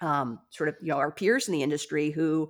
um, 0.00 0.40
sort 0.50 0.68
of 0.68 0.76
you 0.80 0.88
know 0.88 0.98
our 0.98 1.12
peers 1.12 1.48
in 1.48 1.52
the 1.52 1.62
industry 1.62 2.10
who, 2.10 2.48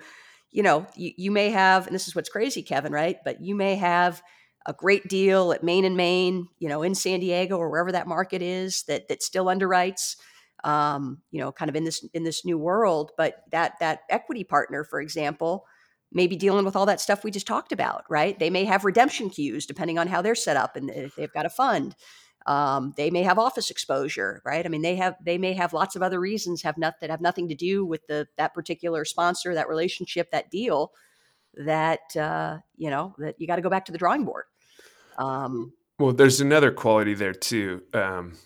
you 0.51 0.63
know, 0.63 0.87
you, 0.97 1.13
you 1.17 1.31
may 1.31 1.51
have, 1.51 1.87
and 1.87 1.95
this 1.95 2.09
is 2.09 2.15
what's 2.15 2.29
crazy, 2.29 2.63
Kevin, 2.63 2.93
right? 2.93 3.17
But 3.25 3.41
you 3.41 3.55
may 3.55 3.77
have 3.77 4.23
a 4.67 4.73
great 4.73 5.09
deal 5.09 5.53
at 5.53 5.63
Main 5.63 5.85
and 5.85 5.97
Main, 5.97 6.49
you 6.59 6.69
know, 6.69 6.83
in 6.83 6.95
San 6.95 7.21
Diego 7.21 7.57
or 7.57 7.71
wherever 7.71 7.93
that 7.93 8.07
market 8.07 8.43
is 8.43 8.85
that 8.85 9.09
that 9.09 9.23
still 9.23 9.47
underwrites, 9.47 10.17
um, 10.65 11.23
you 11.31 11.41
know, 11.41 11.53
kind 11.53 11.69
of 11.69 11.77
in 11.77 11.85
this 11.85 12.05
in 12.15 12.25
this 12.25 12.45
new 12.45 12.59
world. 12.59 13.13
But 13.17 13.43
that 13.51 13.75
that 13.81 14.01
equity 14.09 14.45
partner, 14.45 14.85
for 14.85 15.01
example, 15.01 15.67
may 16.13 16.27
be 16.27 16.37
dealing 16.37 16.65
with 16.65 16.77
all 16.77 16.87
that 16.87 17.01
stuff 17.01 17.25
we 17.25 17.31
just 17.31 17.47
talked 17.47 17.73
about, 17.73 18.05
right? 18.09 18.39
They 18.39 18.51
may 18.51 18.65
have 18.65 18.85
redemption 18.85 19.31
queues 19.31 19.67
depending 19.67 19.99
on 19.99 20.09
how 20.09 20.23
they're 20.23 20.35
set 20.35 20.57
up 20.57 20.77
and 20.77 20.91
if 20.91 21.17
they've 21.17 21.33
got 21.33 21.47
a 21.47 21.51
fund. 21.51 21.95
Um, 22.45 22.93
they 22.97 23.11
may 23.11 23.23
have 23.23 23.39
office 23.39 23.71
exposure, 23.71 24.43
right? 24.45 24.67
I 24.67 24.69
mean, 24.69 24.83
they 24.83 24.97
have 24.97 25.15
they 25.25 25.39
may 25.39 25.53
have 25.55 25.73
lots 25.73 25.97
of 25.97 26.03
other 26.03 26.19
reasons 26.21 26.63
have 26.63 26.77
not 26.77 26.95
that 27.01 27.11
have 27.11 27.21
nothing 27.21 27.49
to 27.49 27.55
do 27.55 27.85
with 27.85 28.07
the 28.09 28.27
that 28.37 28.55
particular 28.55 29.05
sponsor, 29.05 29.55
that 29.55 29.69
relationship, 29.69 30.31
that 30.33 30.51
deal 30.51 30.93
that 31.55 32.17
uh, 32.17 32.59
you 32.77 32.91
know 32.91 33.15
that 33.19 33.37
you 33.39 33.47
got 33.47 33.57
to 33.57 33.63
go 33.63 33.71
back 33.71 33.85
to 33.87 33.93
the 33.93 33.99
drawing 33.99 34.25
board. 34.25 34.45
Um, 35.19 35.73
well, 35.99 36.13
there's 36.13 36.41
another 36.41 36.71
quality 36.71 37.15
there 37.15 37.35
too, 37.35 37.83
um, 37.95 38.39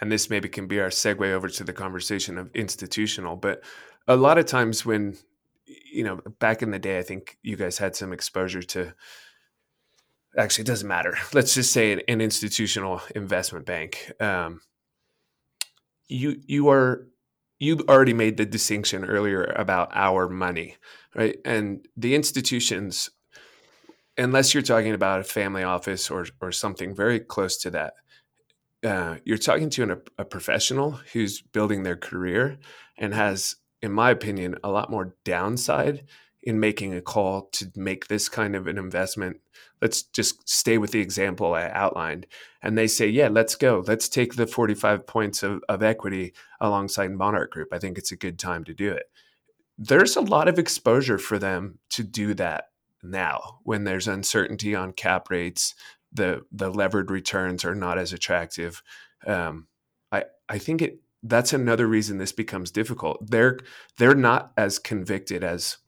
and 0.00 0.10
this 0.10 0.30
maybe 0.30 0.48
can 0.48 0.66
be 0.66 0.80
our 0.80 0.88
segue 0.88 1.30
over 1.30 1.48
to 1.48 1.64
the 1.64 1.72
conversation 1.72 2.38
of 2.38 2.54
institutional. 2.54 3.36
But 3.36 3.62
a 4.06 4.16
lot 4.16 4.38
of 4.38 4.46
times 4.46 4.84
when 4.84 5.16
you 5.64 6.04
know 6.04 6.20
back 6.38 6.62
in 6.62 6.70
the 6.70 6.78
day, 6.78 6.98
I 6.98 7.02
think 7.02 7.38
you 7.42 7.56
guys 7.56 7.78
had 7.78 7.96
some 7.96 8.12
exposure 8.12 8.62
to. 8.62 8.94
Actually, 10.36 10.62
it 10.62 10.68
doesn't 10.68 10.88
matter. 10.88 11.16
Let's 11.32 11.54
just 11.54 11.72
say 11.72 11.92
an, 11.92 12.02
an 12.06 12.20
institutional 12.20 13.00
investment 13.14 13.66
bank. 13.66 14.12
Um, 14.20 14.60
you 16.08 16.40
you 16.46 16.68
are 16.68 17.06
you've 17.60 17.82
already 17.88 18.14
made 18.14 18.36
the 18.36 18.46
distinction 18.46 19.04
earlier 19.04 19.44
about 19.44 19.90
our 19.92 20.28
money, 20.28 20.76
right? 21.14 21.38
And 21.44 21.86
the 21.96 22.14
institutions, 22.14 23.10
unless 24.20 24.52
you're 24.54 24.62
talking 24.62 24.92
about 24.92 25.20
a 25.20 25.24
family 25.24 25.62
office 25.62 26.10
or 26.10 26.26
or 26.40 26.52
something 26.52 26.94
very 26.94 27.20
close 27.20 27.56
to 27.58 27.70
that, 27.70 27.94
uh, 28.84 29.16
you're 29.24 29.38
talking 29.38 29.70
to 29.70 29.82
an, 29.82 30.02
a 30.18 30.24
professional 30.24 30.92
who's 31.12 31.40
building 31.40 31.82
their 31.82 31.96
career 31.96 32.58
and 32.98 33.14
has, 33.14 33.56
in 33.82 33.92
my 33.92 34.10
opinion, 34.10 34.56
a 34.62 34.70
lot 34.70 34.90
more 34.90 35.16
downside 35.24 36.04
in 36.42 36.58
making 36.58 36.94
a 36.94 37.02
call 37.02 37.48
to 37.52 37.70
make 37.76 38.08
this 38.08 38.28
kind 38.28 38.56
of 38.56 38.66
an 38.66 38.78
investment. 38.78 39.38
Let's 39.82 40.02
just 40.02 40.48
stay 40.48 40.78
with 40.78 40.92
the 40.92 41.00
example 41.00 41.54
I 41.54 41.68
outlined. 41.68 42.26
And 42.62 42.78
they 42.78 42.86
say, 42.86 43.08
yeah, 43.08 43.28
let's 43.28 43.54
go. 43.54 43.84
Let's 43.86 44.08
take 44.08 44.34
the 44.34 44.46
45 44.46 45.06
points 45.06 45.42
of, 45.42 45.62
of 45.68 45.82
equity 45.82 46.32
alongside 46.60 47.10
Monarch 47.10 47.50
Group. 47.52 47.68
I 47.72 47.78
think 47.78 47.98
it's 47.98 48.12
a 48.12 48.16
good 48.16 48.38
time 48.38 48.64
to 48.64 48.74
do 48.74 48.90
it. 48.90 49.04
There's 49.76 50.16
a 50.16 50.22
lot 50.22 50.48
of 50.48 50.58
exposure 50.58 51.18
for 51.18 51.38
them 51.38 51.78
to 51.90 52.02
do 52.02 52.32
that 52.34 52.69
now 53.02 53.58
when 53.64 53.84
there's 53.84 54.08
uncertainty 54.08 54.74
on 54.74 54.92
cap 54.92 55.30
rates, 55.30 55.74
the 56.12 56.42
the 56.50 56.70
levered 56.70 57.10
returns 57.10 57.64
are 57.64 57.74
not 57.74 57.98
as 57.98 58.12
attractive. 58.12 58.82
Um, 59.26 59.66
I 60.10 60.24
I 60.48 60.58
think 60.58 60.82
it 60.82 61.00
that's 61.22 61.52
another 61.52 61.86
reason 61.86 62.18
this 62.18 62.32
becomes 62.32 62.70
difficult. 62.70 63.30
They're 63.30 63.58
they're 63.98 64.14
not 64.14 64.52
as 64.56 64.78
convicted 64.78 65.44
as 65.44 65.78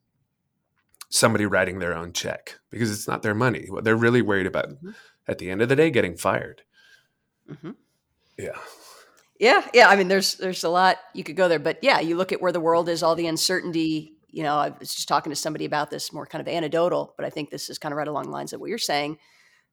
somebody 1.08 1.44
writing 1.46 1.78
their 1.78 1.94
own 1.94 2.12
check 2.12 2.58
because 2.70 2.90
it's 2.90 3.08
not 3.08 3.22
their 3.22 3.34
money. 3.34 3.66
What 3.68 3.84
they're 3.84 3.96
really 3.96 4.22
worried 4.22 4.46
about 4.46 4.70
mm-hmm. 4.70 4.90
at 5.28 5.38
the 5.38 5.50
end 5.50 5.62
of 5.62 5.68
the 5.68 5.76
day, 5.76 5.90
getting 5.90 6.16
fired. 6.16 6.62
Mm-hmm. 7.50 7.72
Yeah. 8.38 8.58
Yeah, 9.38 9.66
yeah. 9.74 9.88
I 9.88 9.96
mean, 9.96 10.08
there's 10.08 10.34
there's 10.34 10.64
a 10.64 10.68
lot 10.68 10.98
you 11.14 11.24
could 11.24 11.36
go 11.36 11.48
there, 11.48 11.58
but 11.58 11.78
yeah, 11.82 12.00
you 12.00 12.16
look 12.16 12.32
at 12.32 12.40
where 12.40 12.52
the 12.52 12.60
world 12.60 12.88
is, 12.88 13.02
all 13.02 13.16
the 13.16 13.26
uncertainty. 13.26 14.11
You 14.32 14.42
know, 14.42 14.56
I 14.56 14.70
was 14.70 14.94
just 14.94 15.08
talking 15.08 15.30
to 15.30 15.36
somebody 15.36 15.64
about 15.64 15.90
this, 15.90 16.12
more 16.12 16.26
kind 16.26 16.40
of 16.40 16.48
anecdotal, 16.48 17.14
but 17.16 17.26
I 17.26 17.30
think 17.30 17.50
this 17.50 17.70
is 17.70 17.78
kind 17.78 17.92
of 17.92 17.98
right 17.98 18.08
along 18.08 18.24
the 18.24 18.30
lines 18.30 18.52
of 18.52 18.60
what 18.60 18.70
you're 18.70 18.78
saying. 18.78 19.18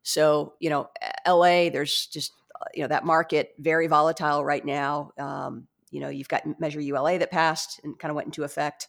So, 0.03 0.53
you 0.60 0.70
know, 0.70 0.89
LA, 1.28 1.70
there's 1.70 2.07
just 2.07 2.34
uh, 2.60 2.66
you 2.74 2.82
know 2.82 2.88
that 2.89 3.05
market 3.05 3.53
very 3.57 3.88
volatile 3.88 4.43
right 4.43 4.64
now. 4.64 5.12
Um, 5.18 5.68
you 5.91 5.99
know, 5.99 6.10
you've 6.10 6.28
got 6.28 6.43
Measure 6.60 6.80
ULA 6.80 7.18
that 7.20 7.32
passed 7.32 7.80
and 7.84 7.97
kind 7.97 8.12
of 8.12 8.16
went 8.16 8.28
into 8.28 8.43
effect 8.43 8.88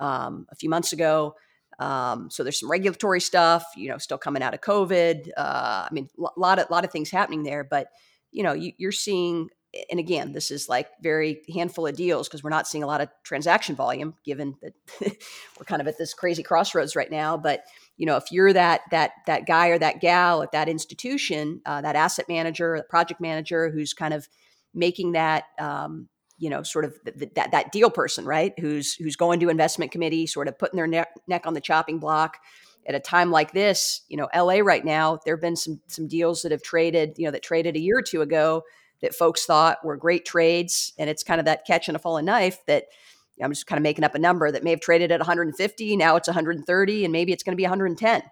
um, 0.00 0.46
a 0.50 0.56
few 0.56 0.68
months 0.68 0.92
ago. 0.92 1.34
Um, 1.78 2.28
so 2.30 2.42
there's 2.42 2.60
some 2.60 2.70
regulatory 2.70 3.20
stuff, 3.20 3.64
you 3.76 3.88
know, 3.88 3.98
still 3.98 4.18
coming 4.18 4.42
out 4.42 4.52
of 4.52 4.60
COVID. 4.60 5.28
Uh, 5.36 5.86
I 5.86 5.88
mean, 5.92 6.08
a 6.18 6.38
lot 6.38 6.58
of 6.58 6.68
lot 6.70 6.84
of 6.84 6.92
things 6.92 7.10
happening 7.10 7.42
there, 7.42 7.64
but 7.64 7.88
you 8.32 8.42
know, 8.42 8.52
you, 8.52 8.72
you're 8.78 8.92
seeing, 8.92 9.48
and 9.88 10.00
again, 10.00 10.32
this 10.32 10.50
is 10.50 10.68
like 10.68 10.88
very 11.00 11.42
handful 11.52 11.86
of 11.86 11.96
deals 11.96 12.28
because 12.28 12.42
we're 12.42 12.50
not 12.50 12.66
seeing 12.66 12.82
a 12.82 12.86
lot 12.86 13.00
of 13.00 13.08
transaction 13.22 13.76
volume, 13.76 14.14
given 14.24 14.56
that 14.62 14.72
we're 15.00 15.64
kind 15.64 15.80
of 15.80 15.86
at 15.86 15.96
this 15.96 16.12
crazy 16.12 16.42
crossroads 16.42 16.96
right 16.96 17.10
now. 17.10 17.36
But 17.36 17.64
you 17.96 18.06
know, 18.06 18.16
if 18.16 18.32
you're 18.32 18.52
that 18.52 18.82
that 18.90 19.12
that 19.26 19.46
guy 19.46 19.68
or 19.68 19.78
that 19.78 20.00
gal 20.00 20.42
at 20.42 20.52
that 20.52 20.68
institution, 20.68 21.60
uh, 21.66 21.82
that 21.82 21.96
asset 21.96 22.26
manager, 22.28 22.84
project 22.88 23.20
manager, 23.20 23.70
who's 23.70 23.92
kind 23.92 24.12
of 24.12 24.28
making 24.74 25.12
that 25.12 25.44
um, 25.58 26.08
you 26.38 26.50
know 26.50 26.62
sort 26.62 26.84
of 26.84 26.98
that 27.04 27.52
that 27.52 27.70
deal 27.70 27.90
person 27.90 28.24
right 28.24 28.58
who's 28.58 28.94
who's 28.94 29.14
going 29.14 29.38
to 29.38 29.48
investment 29.48 29.92
committee 29.92 30.26
sort 30.26 30.48
of 30.48 30.58
putting 30.58 30.76
their 30.76 30.86
neck, 30.86 31.08
neck 31.28 31.46
on 31.46 31.54
the 31.54 31.60
chopping 31.60 31.98
block 31.98 32.38
at 32.86 32.94
a 32.94 33.00
time 33.00 33.30
like 33.30 33.52
this 33.52 34.00
you 34.08 34.16
know 34.16 34.28
la 34.34 34.54
right 34.62 34.84
now 34.84 35.18
there 35.24 35.36
have 35.36 35.42
been 35.42 35.54
some 35.54 35.80
some 35.86 36.08
deals 36.08 36.42
that 36.42 36.50
have 36.50 36.62
traded 36.62 37.12
you 37.18 37.26
know 37.26 37.30
that 37.30 37.42
traded 37.42 37.76
a 37.76 37.80
year 37.80 37.98
or 37.98 38.02
two 38.02 38.22
ago 38.22 38.62
that 39.02 39.14
folks 39.14 39.44
thought 39.44 39.84
were 39.84 39.96
great 39.96 40.24
trades 40.24 40.92
and 40.98 41.08
it's 41.10 41.22
kind 41.22 41.40
of 41.40 41.46
that 41.46 41.66
catch 41.66 41.88
and 41.88 41.96
a 41.96 41.98
falling 41.98 42.24
knife 42.24 42.58
that 42.66 42.84
i'm 43.42 43.50
just 43.50 43.66
kind 43.66 43.78
of 43.78 43.82
making 43.82 44.04
up 44.04 44.14
a 44.14 44.18
number 44.18 44.50
that 44.50 44.64
may 44.64 44.70
have 44.70 44.80
traded 44.80 45.10
at 45.10 45.20
150 45.20 45.96
now 45.96 46.16
it's 46.16 46.28
130 46.28 47.04
and 47.04 47.12
maybe 47.12 47.32
it's 47.32 47.42
going 47.42 47.52
to 47.52 47.56
be 47.56 47.64
110 47.64 48.22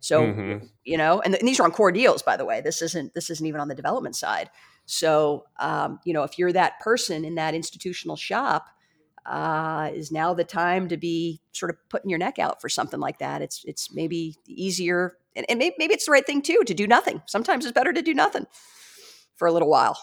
so 0.00 0.22
mm-hmm. 0.22 0.66
you 0.84 0.96
know 0.96 1.20
and, 1.20 1.32
th- 1.32 1.40
and 1.40 1.48
these 1.48 1.60
are 1.60 1.64
on 1.64 1.72
core 1.72 1.92
deals 1.92 2.22
by 2.22 2.36
the 2.36 2.44
way 2.44 2.60
this 2.60 2.82
isn't 2.82 3.14
this 3.14 3.30
isn't 3.30 3.46
even 3.46 3.60
on 3.60 3.68
the 3.68 3.74
development 3.74 4.16
side 4.16 4.50
so, 4.86 5.44
um, 5.58 6.00
you 6.04 6.12
know, 6.12 6.22
if 6.22 6.38
you're 6.38 6.52
that 6.52 6.80
person 6.80 7.24
in 7.24 7.36
that 7.36 7.54
institutional 7.54 8.16
shop, 8.16 8.66
uh, 9.24 9.90
is 9.94 10.10
now 10.10 10.34
the 10.34 10.44
time 10.44 10.88
to 10.88 10.96
be 10.96 11.40
sort 11.52 11.70
of 11.70 11.76
putting 11.88 12.10
your 12.10 12.18
neck 12.18 12.40
out 12.40 12.60
for 12.60 12.68
something 12.68 12.98
like 12.98 13.18
that. 13.20 13.40
It's 13.40 13.62
it's 13.64 13.94
maybe 13.94 14.36
easier, 14.48 15.16
and, 15.36 15.46
and 15.48 15.58
maybe, 15.60 15.76
maybe 15.78 15.94
it's 15.94 16.06
the 16.06 16.12
right 16.12 16.26
thing 16.26 16.42
too 16.42 16.62
to 16.66 16.74
do 16.74 16.88
nothing. 16.88 17.22
Sometimes 17.26 17.64
it's 17.64 17.72
better 17.72 17.92
to 17.92 18.02
do 18.02 18.14
nothing 18.14 18.46
for 19.36 19.46
a 19.46 19.52
little 19.52 19.70
while. 19.70 19.96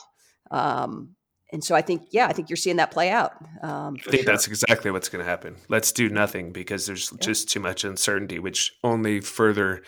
Um, 0.51 1.15
and 1.51 1.63
so 1.63 1.75
I 1.75 1.81
think, 1.81 2.09
yeah, 2.11 2.27
I 2.27 2.33
think 2.33 2.49
you're 2.49 2.57
seeing 2.57 2.75
that 2.75 2.91
play 2.91 3.09
out. 3.09 3.33
Um, 3.63 3.97
I 4.05 4.11
think 4.11 4.23
sure. 4.23 4.33
that's 4.33 4.47
exactly 4.47 4.91
what's 4.91 5.09
going 5.09 5.23
to 5.23 5.29
happen. 5.29 5.55
Let's 5.67 5.91
do 5.91 6.07
nothing 6.09 6.51
because 6.51 6.85
there's 6.85 7.11
yeah. 7.11 7.17
just 7.21 7.49
too 7.49 7.59
much 7.59 7.83
uncertainty, 7.83 8.37
which 8.37 8.71
only 8.83 9.19
further 9.19 9.81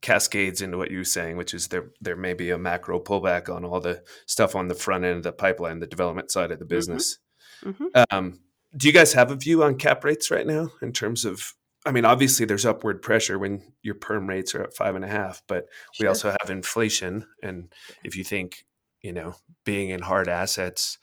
cascades 0.00 0.62
into 0.62 0.78
what 0.78 0.90
you're 0.90 1.04
saying, 1.04 1.36
which 1.36 1.52
is 1.52 1.68
there 1.68 1.90
there 2.00 2.16
may 2.16 2.32
be 2.32 2.50
a 2.50 2.58
macro 2.58 3.00
pullback 3.00 3.54
on 3.54 3.64
all 3.64 3.80
the 3.80 4.02
stuff 4.26 4.54
on 4.54 4.68
the 4.68 4.74
front 4.74 5.04
end 5.04 5.18
of 5.18 5.22
the 5.24 5.32
pipeline, 5.32 5.80
the 5.80 5.86
development 5.86 6.30
side 6.30 6.50
of 6.50 6.58
the 6.58 6.64
mm-hmm. 6.64 6.74
business. 6.74 7.18
Mm-hmm. 7.64 7.86
Um, 8.10 8.40
do 8.76 8.86
you 8.86 8.92
guys 8.92 9.12
have 9.12 9.30
a 9.30 9.36
view 9.36 9.62
on 9.62 9.76
cap 9.76 10.04
rates 10.04 10.30
right 10.30 10.46
now 10.46 10.70
in 10.80 10.92
terms 10.92 11.24
of? 11.24 11.54
I 11.86 11.92
mean, 11.92 12.04
obviously 12.04 12.44
there's 12.44 12.66
upward 12.66 13.02
pressure 13.02 13.38
when 13.38 13.62
your 13.82 13.94
perm 13.94 14.28
rates 14.28 14.54
are 14.54 14.62
at 14.62 14.74
five 14.74 14.94
and 14.94 15.04
a 15.04 15.08
half, 15.08 15.42
but 15.46 15.66
sure. 15.94 16.04
we 16.04 16.08
also 16.08 16.30
have 16.30 16.50
inflation. 16.50 17.26
And 17.42 17.72
if 18.04 18.16
you 18.16 18.24
think, 18.24 18.64
you 19.08 19.14
know, 19.14 19.34
being 19.64 19.88
in 19.88 20.02
hard 20.02 20.28
assets 20.28 20.98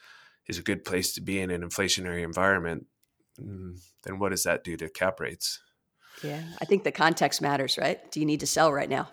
is 0.48 0.60
a 0.60 0.62
good 0.62 0.86
place 0.86 1.12
to 1.16 1.22
be 1.22 1.40
in 1.40 1.50
an 1.50 1.64
inflationary 1.68 2.24
environment, 2.24 2.86
mm, 3.42 3.80
then 4.04 4.20
what 4.20 4.30
does 4.30 4.44
that 4.44 4.64
do 4.64 4.78
to 4.78 4.88
cap 4.90 5.20
rates? 5.20 5.60
Yeah, 6.24 6.44
I 6.62 6.66
think 6.66 6.84
the 6.84 6.92
context 6.92 7.42
matters, 7.42 7.80
right? 7.80 8.00
Do 8.12 8.20
you 8.20 8.28
need 8.28 8.42
to 8.42 8.48
sell 8.48 8.72
right 8.72 8.88
now? 8.88 9.10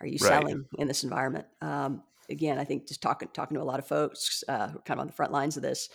Are 0.00 0.06
you 0.06 0.18
right. 0.22 0.28
selling 0.28 0.64
in 0.78 0.86
this 0.86 1.02
environment? 1.02 1.46
Um, 1.60 2.04
again, 2.30 2.56
I 2.60 2.62
think 2.62 2.86
just 2.86 3.02
talking 3.02 3.28
talking 3.32 3.56
to 3.56 3.62
a 3.62 3.64
lot 3.64 3.80
of 3.80 3.86
folks 3.88 4.44
uh, 4.48 4.68
who 4.68 4.78
are 4.78 4.82
kind 4.82 4.98
of 4.98 5.00
on 5.00 5.06
the 5.08 5.12
front 5.12 5.32
lines 5.32 5.56
of 5.56 5.64
this, 5.64 5.88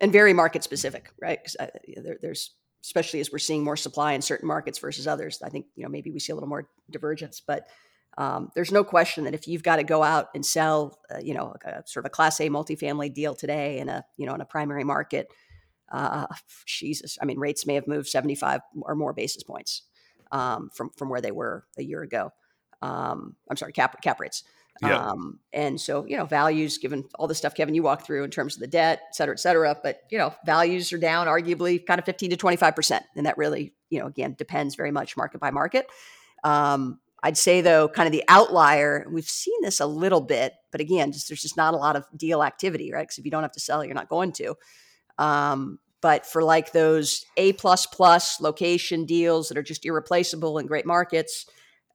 and 0.00 0.10
very 0.10 0.32
market 0.32 0.64
specific, 0.64 1.10
right? 1.20 1.38
Because 1.38 1.56
uh, 1.60 1.66
there, 2.02 2.16
there's 2.22 2.54
especially 2.82 3.20
as 3.20 3.30
we're 3.30 3.38
seeing 3.38 3.62
more 3.62 3.76
supply 3.76 4.14
in 4.14 4.22
certain 4.22 4.48
markets 4.48 4.78
versus 4.78 5.06
others. 5.06 5.42
I 5.44 5.50
think 5.50 5.66
you 5.76 5.82
know 5.82 5.90
maybe 5.90 6.10
we 6.10 6.18
see 6.18 6.32
a 6.32 6.34
little 6.34 6.48
more 6.48 6.66
divergence, 6.90 7.42
but 7.46 7.68
um, 8.16 8.50
there's 8.54 8.72
no 8.72 8.84
question 8.84 9.24
that 9.24 9.34
if 9.34 9.48
you've 9.48 9.62
got 9.62 9.76
to 9.76 9.84
go 9.84 10.02
out 10.02 10.28
and 10.34 10.44
sell, 10.44 10.98
uh, 11.12 11.18
you 11.18 11.34
know, 11.34 11.54
a, 11.64 11.82
sort 11.86 12.04
of 12.04 12.06
a 12.06 12.10
Class 12.10 12.40
A 12.40 12.48
multifamily 12.48 13.12
deal 13.12 13.34
today 13.34 13.78
in 13.78 13.88
a 13.88 14.04
you 14.16 14.26
know 14.26 14.34
in 14.34 14.40
a 14.40 14.46
primary 14.46 14.84
market, 14.84 15.28
uh, 15.92 16.26
Jesus, 16.66 17.18
I 17.20 17.24
mean, 17.24 17.38
rates 17.38 17.66
may 17.66 17.74
have 17.74 17.86
moved 17.88 18.08
75 18.08 18.60
or 18.82 18.94
more 18.94 19.12
basis 19.12 19.42
points 19.42 19.82
um, 20.32 20.70
from 20.74 20.90
from 20.96 21.08
where 21.08 21.20
they 21.20 21.32
were 21.32 21.64
a 21.76 21.82
year 21.82 22.02
ago. 22.02 22.32
Um, 22.82 23.36
I'm 23.50 23.56
sorry, 23.56 23.72
cap 23.72 24.00
cap 24.02 24.20
rates. 24.20 24.44
Yeah. 24.82 24.98
Um, 24.98 25.38
and 25.52 25.80
so, 25.80 26.04
you 26.04 26.16
know, 26.16 26.24
values, 26.24 26.78
given 26.78 27.04
all 27.14 27.28
the 27.28 27.34
stuff, 27.34 27.54
Kevin, 27.54 27.76
you 27.76 27.82
walked 27.82 28.04
through 28.04 28.24
in 28.24 28.30
terms 28.30 28.56
of 28.56 28.60
the 28.60 28.66
debt, 28.66 29.02
et 29.08 29.14
cetera, 29.14 29.34
et 29.34 29.38
cetera. 29.38 29.76
But, 29.80 30.02
you 30.10 30.18
know, 30.18 30.34
values 30.44 30.92
are 30.92 30.98
down 30.98 31.28
arguably 31.28 31.84
kind 31.84 32.00
of 32.00 32.04
15 32.04 32.30
to 32.30 32.36
25%. 32.36 33.00
And 33.14 33.26
that 33.26 33.38
really, 33.38 33.72
you 33.90 34.00
know, 34.00 34.06
again, 34.06 34.34
depends 34.36 34.74
very 34.74 34.90
much 34.90 35.16
market 35.16 35.40
by 35.40 35.52
market. 35.52 35.86
Um, 36.42 36.98
I'd 37.24 37.38
say, 37.38 37.62
though, 37.62 37.88
kind 37.88 38.06
of 38.06 38.12
the 38.12 38.22
outlier, 38.28 39.06
we've 39.10 39.28
seen 39.28 39.56
this 39.62 39.80
a 39.80 39.86
little 39.86 40.20
bit, 40.20 40.52
but 40.70 40.82
again, 40.82 41.10
just 41.10 41.26
there's 41.26 41.40
just 41.40 41.56
not 41.56 41.72
a 41.72 41.78
lot 41.78 41.96
of 41.96 42.04
deal 42.14 42.42
activity, 42.42 42.92
right? 42.92 43.04
Because 43.04 43.16
if 43.16 43.24
you 43.24 43.30
don't 43.30 43.42
have 43.42 43.52
to 43.52 43.60
sell, 43.60 43.82
you're 43.82 43.94
not 43.94 44.10
going 44.10 44.30
to. 44.32 44.54
Um, 45.18 45.78
but 46.02 46.26
for 46.26 46.44
like 46.44 46.72
those 46.72 47.24
A 47.38 47.54
plus 47.54 47.86
plus 47.86 48.42
location 48.42 49.06
deals 49.06 49.48
that 49.48 49.56
are 49.56 49.62
just 49.62 49.86
irreplaceable 49.86 50.58
in 50.58 50.66
great 50.66 50.84
markets, 50.84 51.46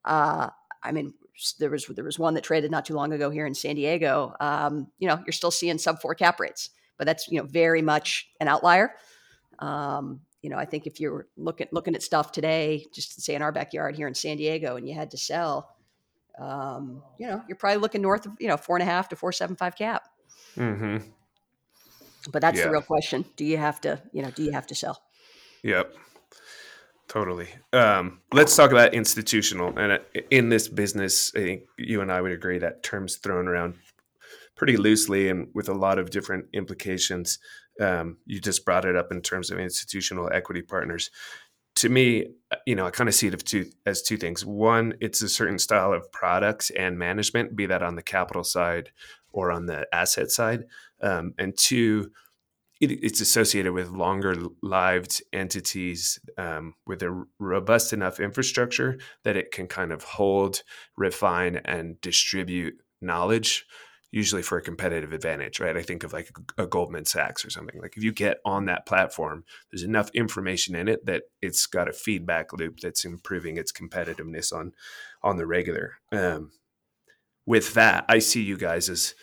uh, 0.03 0.49
I 0.81 0.91
mean, 0.91 1.13
there 1.59 1.69
was 1.69 1.85
there 1.85 2.03
was 2.03 2.17
one 2.17 2.33
that 2.33 2.43
traded 2.43 2.71
not 2.71 2.85
too 2.85 2.95
long 2.95 3.13
ago 3.13 3.29
here 3.29 3.45
in 3.45 3.53
San 3.53 3.75
Diego. 3.75 4.33
Um, 4.39 4.87
you 4.97 5.07
know, 5.07 5.21
you're 5.27 5.31
still 5.31 5.51
seeing 5.51 5.77
sub 5.77 6.01
four 6.01 6.15
cap 6.15 6.39
rates, 6.39 6.71
but 6.97 7.05
that's 7.05 7.27
you 7.27 7.39
know 7.39 7.45
very 7.45 7.83
much 7.83 8.27
an 8.39 8.47
outlier. 8.47 8.95
Um, 9.59 10.21
you 10.41 10.49
know, 10.49 10.57
I 10.57 10.65
think 10.65 10.87
if 10.87 10.99
you're 10.99 11.27
looking 11.37 11.67
looking 11.71 11.95
at 11.95 12.03
stuff 12.03 12.31
today, 12.31 12.85
just 12.93 13.21
say 13.21 13.35
in 13.35 13.41
our 13.41 13.51
backyard 13.51 13.95
here 13.95 14.07
in 14.07 14.15
San 14.15 14.37
Diego, 14.37 14.77
and 14.77 14.87
you 14.87 14.95
had 14.95 15.11
to 15.11 15.17
sell, 15.17 15.75
um, 16.39 17.01
you 17.17 17.27
know, 17.27 17.41
you're 17.47 17.57
probably 17.57 17.81
looking 17.81 18.01
north 18.01 18.25
of 18.25 18.33
you 18.39 18.47
know 18.47 18.57
four 18.57 18.77
and 18.77 18.83
a 18.83 18.85
half 18.85 19.09
to 19.09 19.15
four 19.15 19.31
seven 19.31 19.55
five 19.55 19.75
cap. 19.75 20.03
Mm-hmm. 20.55 20.97
But 22.31 22.41
that's 22.41 22.57
yeah. 22.57 22.65
the 22.65 22.71
real 22.71 22.81
question. 22.81 23.25
Do 23.35 23.45
you 23.45 23.57
have 23.57 23.81
to, 23.81 24.01
you 24.11 24.21
know, 24.21 24.31
do 24.31 24.43
you 24.43 24.51
have 24.51 24.67
to 24.67 24.75
sell? 24.75 25.01
Yep. 25.63 25.93
Totally. 27.07 27.47
Um, 27.73 28.19
let's 28.31 28.55
talk 28.55 28.71
about 28.71 28.93
institutional. 28.93 29.77
And 29.79 29.93
uh, 29.93 29.99
in 30.29 30.49
this 30.49 30.67
business, 30.67 31.31
I 31.35 31.39
think 31.39 31.61
you 31.77 32.01
and 32.01 32.11
I 32.11 32.21
would 32.21 32.31
agree 32.31 32.59
that 32.59 32.83
terms 32.83 33.15
thrown 33.15 33.47
around 33.47 33.75
pretty 34.55 34.77
loosely 34.77 35.29
and 35.29 35.47
with 35.53 35.69
a 35.69 35.73
lot 35.73 35.97
of 35.97 36.11
different 36.11 36.45
implications. 36.53 37.39
Um, 37.79 38.17
you 38.25 38.39
just 38.39 38.65
brought 38.65 38.85
it 38.85 38.95
up 38.95 39.11
in 39.11 39.21
terms 39.21 39.51
of 39.51 39.59
institutional 39.59 40.29
equity 40.33 40.61
partners. 40.61 41.09
To 41.75 41.89
me, 41.89 42.25
uh, 42.51 42.57
you 42.65 42.75
know, 42.75 42.85
I 42.85 42.91
kind 42.91 43.07
of 43.07 43.15
see 43.15 43.27
it 43.27 43.45
two, 43.45 43.69
as 43.85 44.01
two 44.01 44.17
things. 44.17 44.45
One, 44.45 44.95
it's 44.99 45.21
a 45.21 45.29
certain 45.29 45.59
style 45.59 45.93
of 45.93 46.11
products 46.11 46.71
and 46.71 46.97
management, 46.97 47.55
be 47.55 47.67
that 47.67 47.83
on 47.83 47.95
the 47.95 48.01
capital 48.01 48.43
side 48.43 48.91
or 49.31 49.51
on 49.51 49.65
the 49.65 49.87
asset 49.93 50.31
side. 50.31 50.65
Um, 51.01 51.33
and 51.37 51.57
two, 51.57 52.11
it, 52.81 52.91
it's 52.91 53.21
associated 53.21 53.73
with 53.73 53.89
longer 53.89 54.35
lived 54.61 55.21
entities 55.31 56.19
um, 56.37 56.73
with 56.85 57.03
a 57.03 57.25
robust 57.39 57.93
enough 57.93 58.19
infrastructure 58.19 58.99
that 59.23 59.37
it 59.37 59.51
can 59.51 59.67
kind 59.67 59.91
of 59.91 60.03
hold, 60.03 60.63
refine, 60.97 61.61
and 61.65 61.99
distribute 62.01 62.75
knowledge 63.01 63.65
usually 64.11 64.41
for 64.41 64.57
a 64.57 64.61
competitive 64.61 65.13
advantage, 65.13 65.59
right? 65.59 65.77
I 65.77 65.83
think 65.83 66.03
of 66.03 66.13
like 66.13 66.31
a, 66.57 66.65
Goldman 66.65 67.05
Sachs 67.05 67.45
or 67.45 67.49
something. 67.49 67.79
Like 67.79 67.95
if 67.95 68.03
you 68.03 68.11
get 68.11 68.37
on 68.43 68.65
that 68.65 68.85
platform, 68.85 69.43
there's 69.71 69.83
enough 69.83 70.09
information 70.13 70.75
in 70.75 70.87
it 70.87 71.05
that 71.05 71.23
it's 71.41 71.65
got 71.67 71.87
a 71.87 71.93
feedback 71.93 72.51
loop 72.53 72.79
that's 72.79 73.05
improving 73.05 73.57
its 73.57 73.71
competitiveness 73.71 74.51
on 74.51 74.73
on 75.21 75.37
the 75.37 75.45
regular. 75.45 75.97
Um, 76.11 76.51
with 77.45 77.73
that, 77.75 78.05
I 78.07 78.19
see 78.19 78.41
you 78.41 78.57
guys 78.57 78.89
as 78.89 79.13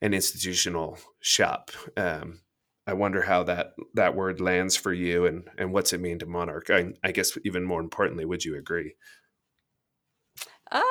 an 0.00 0.14
institutional 0.14 0.98
shop. 1.20 1.70
Um, 1.96 2.40
I 2.86 2.94
wonder 2.94 3.22
how 3.22 3.42
that 3.44 3.74
that 3.94 4.16
word 4.16 4.40
lands 4.40 4.74
for 4.74 4.92
you, 4.92 5.26
and 5.26 5.48
and 5.58 5.72
what's 5.72 5.92
it 5.92 6.00
mean 6.00 6.18
to 6.20 6.26
Monarch. 6.26 6.70
I, 6.70 6.92
I 7.04 7.12
guess 7.12 7.36
even 7.44 7.64
more 7.64 7.80
importantly, 7.80 8.24
would 8.24 8.44
you 8.44 8.56
agree? 8.56 8.94
Uh, 10.72 10.82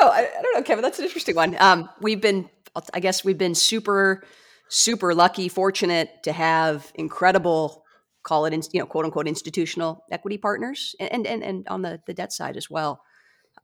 know. 0.00 0.08
I, 0.08 0.18
I, 0.20 0.42
don't 0.42 0.54
know, 0.54 0.62
Kevin. 0.62 0.82
That's 0.82 0.98
an 0.98 1.04
interesting 1.04 1.34
one. 1.34 1.56
Um, 1.58 1.88
we've 2.00 2.20
been, 2.20 2.48
I 2.94 3.00
guess, 3.00 3.24
we've 3.24 3.38
been 3.38 3.54
super, 3.54 4.24
super 4.68 5.14
lucky, 5.14 5.48
fortunate 5.48 6.22
to 6.24 6.32
have 6.32 6.90
incredible, 6.94 7.84
call 8.22 8.46
it, 8.46 8.68
you 8.72 8.80
know, 8.80 8.86
quote 8.86 9.04
unquote, 9.04 9.28
institutional 9.28 10.04
equity 10.10 10.38
partners, 10.38 10.94
and 10.98 11.26
and 11.26 11.42
and 11.42 11.68
on 11.68 11.82
the 11.82 12.00
the 12.06 12.14
debt 12.14 12.32
side 12.32 12.56
as 12.56 12.70
well. 12.70 13.02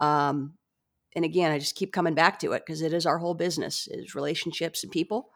Um, 0.00 0.54
and 1.14 1.24
again, 1.24 1.50
I 1.50 1.58
just 1.58 1.76
keep 1.76 1.92
coming 1.92 2.14
back 2.14 2.38
to 2.40 2.52
it 2.52 2.62
because 2.66 2.82
it 2.82 2.92
is 2.92 3.06
our 3.06 3.18
whole 3.18 3.34
business 3.34 3.88
is 3.90 4.14
relationships 4.14 4.82
and 4.82 4.92
people. 4.92 5.30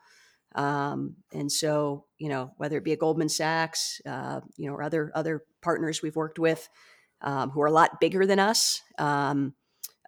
Um, 0.54 1.16
and 1.32 1.50
so, 1.50 2.06
you 2.18 2.28
know, 2.28 2.52
whether 2.56 2.76
it 2.76 2.84
be 2.84 2.92
a 2.92 2.96
Goldman 2.96 3.28
Sachs, 3.28 4.00
uh, 4.04 4.40
you 4.56 4.66
know, 4.66 4.74
or 4.74 4.82
other 4.82 5.12
other 5.14 5.44
partners 5.62 6.02
we've 6.02 6.16
worked 6.16 6.38
with 6.38 6.68
um, 7.22 7.50
who 7.50 7.62
are 7.62 7.66
a 7.66 7.72
lot 7.72 8.00
bigger 8.00 8.26
than 8.26 8.38
us 8.38 8.82
um, 8.98 9.54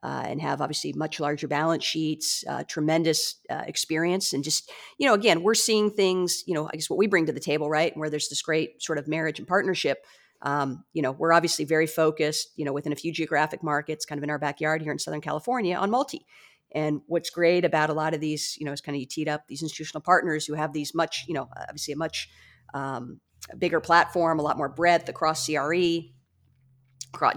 uh, 0.03 0.25
and 0.27 0.41
have 0.41 0.61
obviously 0.61 0.93
much 0.93 1.21
larger 1.21 1.47
balance 1.47 1.85
sheets, 1.85 2.45
uh, 2.49 2.65
tremendous 2.65 3.37
uh, 3.51 3.63
experience, 3.67 4.33
and 4.33 4.43
just 4.43 4.71
you 4.99 5.07
know, 5.07 5.15
again, 5.15 5.43
we're 5.43 5.55
seeing 5.55 5.91
things. 5.91 6.43
You 6.47 6.55
know, 6.55 6.69
I 6.73 6.77
guess 6.77 6.91
what 6.91 6.99
we 6.99 7.07
bring 7.07 7.27
to 7.27 7.33
the 7.33 7.41
table, 7.41 7.71
right, 7.71 7.97
where 7.97 8.11
there's 8.11 8.29
this 8.29 8.43
great 8.43 8.83
sort 8.83 8.99
of 8.99 9.07
marriage 9.09 9.39
and 9.39 9.47
partnership. 9.47 10.05
Um, 10.43 10.85
you 10.93 11.03
know, 11.03 11.13
we're 11.13 11.33
obviously 11.33 11.65
very 11.65 11.87
focused, 11.87 12.49
you 12.57 12.65
know, 12.65 12.73
within 12.73 12.93
a 12.93 12.97
few 12.97 13.13
geographic 13.13 13.63
markets, 13.63 14.05
kind 14.05 14.19
of 14.19 14.25
in 14.25 14.31
our 14.31 14.41
backyard 14.41 14.83
here 14.83 14.91
in 14.91 14.99
Southern 14.99 15.21
California, 15.21 15.77
on 15.77 15.91
multi. 15.91 16.27
And 16.75 17.03
what's 17.07 17.31
great 17.31 17.65
about 17.65 17.91
a 17.91 17.93
lot 17.93 18.15
of 18.15 18.21
these, 18.21 18.57
you 18.59 18.67
know, 18.67 18.73
is 18.73 18.81
kind 18.81 18.97
of 18.97 19.01
you 19.01 19.07
teed 19.07 19.29
up 19.29 19.47
these 19.47 19.63
institutional 19.63 20.01
partners 20.01 20.47
who 20.47 20.55
have 20.55 20.73
these 20.73 20.95
much, 20.95 21.25
you 21.29 21.35
know, 21.35 21.49
obviously 21.69 21.93
a 21.93 21.97
much 21.97 22.29
um, 22.75 23.21
bigger 23.59 23.81
platform, 23.81 24.39
a 24.39 24.43
lot 24.43 24.57
more 24.57 24.69
breadth 24.69 25.09
across 25.09 25.47
CRE, 25.47 26.01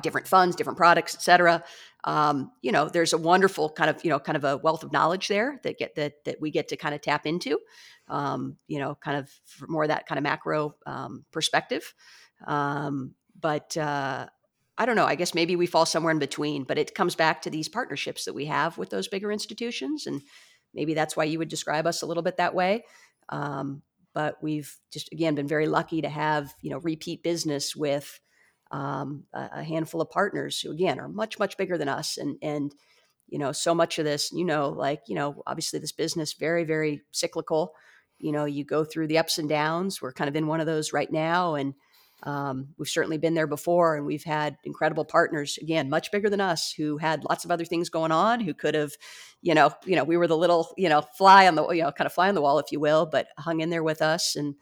different 0.02 0.28
funds, 0.28 0.56
different 0.56 0.78
products, 0.78 1.16
et 1.16 1.22
cetera. 1.22 1.64
Um, 2.06 2.52
you 2.62 2.72
know, 2.72 2.88
there's 2.88 3.14
a 3.14 3.18
wonderful 3.18 3.70
kind 3.70 3.90
of, 3.90 4.04
you 4.04 4.10
know, 4.12 4.20
kind 4.20 4.38
of 4.38 4.44
a 4.44 4.58
wealth 4.58 4.84
of 4.84 4.92
knowledge 4.92 5.28
there 5.28 5.60
that 5.64 5.78
get 5.78 5.96
that 5.96 6.24
that 6.26 6.40
we 6.40 6.52
get 6.52 6.68
to 6.70 6.78
kind 6.78 6.96
of 6.96 7.02
tap 7.02 7.26
into. 7.26 7.60
Um, 8.08 8.58
you 8.68 8.80
know, 8.80 8.96
kind 8.96 9.18
of 9.18 9.30
more 9.68 9.88
that 9.88 10.06
kind 10.08 10.20
of 10.20 10.24
macro 10.24 10.76
um, 10.86 11.26
perspective. 11.32 11.94
Um, 12.46 13.16
but 13.40 13.76
uh, 13.76 14.28
I 14.78 14.86
don't 14.86 14.96
know. 14.96 15.06
I 15.06 15.16
guess 15.16 15.34
maybe 15.34 15.56
we 15.56 15.66
fall 15.66 15.86
somewhere 15.86 16.12
in 16.12 16.20
between, 16.20 16.64
but 16.64 16.78
it 16.78 16.94
comes 16.94 17.16
back 17.16 17.42
to 17.42 17.50
these 17.50 17.70
partnerships 17.70 18.26
that 18.26 18.36
we 18.36 18.46
have 18.46 18.78
with 18.78 18.90
those 18.90 19.08
bigger 19.08 19.32
institutions. 19.32 20.06
And 20.06 20.22
maybe 20.74 20.94
that's 20.94 21.18
why 21.18 21.24
you 21.24 21.40
would 21.40 21.50
describe 21.50 21.88
us 21.88 22.02
a 22.02 22.06
little 22.06 22.24
bit 22.24 22.38
that 22.38 22.54
way. 22.54 22.84
Um, 23.30 23.82
but 24.14 24.38
we've 24.42 24.78
just, 24.92 25.12
again, 25.12 25.36
been 25.36 25.48
very 25.48 25.68
lucky 25.68 26.02
to 26.02 26.10
have, 26.10 26.54
you 26.62 26.70
know, 26.70 26.78
repeat 26.80 27.24
business 27.24 27.76
with 27.76 28.20
um, 28.72 29.24
a, 29.34 29.64
handful 29.64 30.02
of 30.02 30.10
partners 30.10 30.60
who, 30.60 30.72
again, 30.72 31.00
are 31.00 31.08
much, 31.08 31.40
much 31.40 31.58
bigger 31.58 31.78
than 31.78 31.90
us. 31.90 32.18
And, 32.18 32.38
and, 32.42 32.74
you 33.28 33.40
know, 33.40 33.52
so 33.52 33.76
much 33.76 34.00
of 34.00 34.06
this, 34.06 34.32
you 34.32 34.46
know, 34.46 34.70
like, 34.70 35.02
you 35.08 35.16
know, 35.16 35.44
obviously 35.48 35.80
this 35.80 35.92
business, 35.92 36.34
very, 36.34 36.64
very 36.64 37.02
cyclical. 37.12 37.74
You 38.18 38.32
know, 38.32 38.46
you 38.46 38.64
go 38.64 38.84
through 38.84 39.08
the 39.08 39.18
ups 39.18 39.38
and 39.38 39.50
downs. 39.50 40.02
We're 40.02 40.14
kind 40.14 40.30
of 40.30 40.36
in 40.36 40.48
one 40.48 40.60
of 40.60 40.66
those 40.66 40.94
right 40.94 41.12
now. 41.12 41.56
And, 41.56 41.74
um, 42.24 42.70
we've 42.78 42.88
certainly 42.88 43.18
been 43.18 43.34
there 43.34 43.46
before, 43.46 43.96
and 43.96 44.06
we've 44.06 44.24
had 44.24 44.58
incredible 44.64 45.06
partners. 45.06 45.60
Again, 45.62 45.90
much 45.90 46.12
bigger 46.12 46.30
than 46.30 46.42
us, 46.42 46.72
who 46.72 46.98
had 46.98 47.24
lots 47.24 47.46
of 47.46 47.52
other 47.52 47.66
things 47.66 47.90
going 47.90 48.12
on. 48.12 48.40
Who 48.40 48.54
could 48.54 48.74
have, 48.74 48.94
you 49.42 49.54
know, 49.54 49.72
you 49.86 49.96
know, 49.96 50.04
we 50.04 50.18
were 50.18 50.28
the 50.28 50.38
little, 50.38 50.74
you 50.78 50.90
know, 50.90 51.02
fly 51.18 51.46
on 51.46 51.56
the, 51.56 51.68
you 51.70 51.84
know, 51.84 51.92
kind 51.92 52.06
of 52.06 52.14
fly 52.14 52.30
on 52.30 52.36
the 52.36 52.42
wall, 52.42 52.58
if 52.58 52.72
you 52.72 52.80
will, 52.80 53.06
but 53.06 53.28
hung 53.38 53.60
in 53.60 53.70
there 53.70 53.84
with 53.84 54.02
us, 54.02 54.36
and 54.36 54.56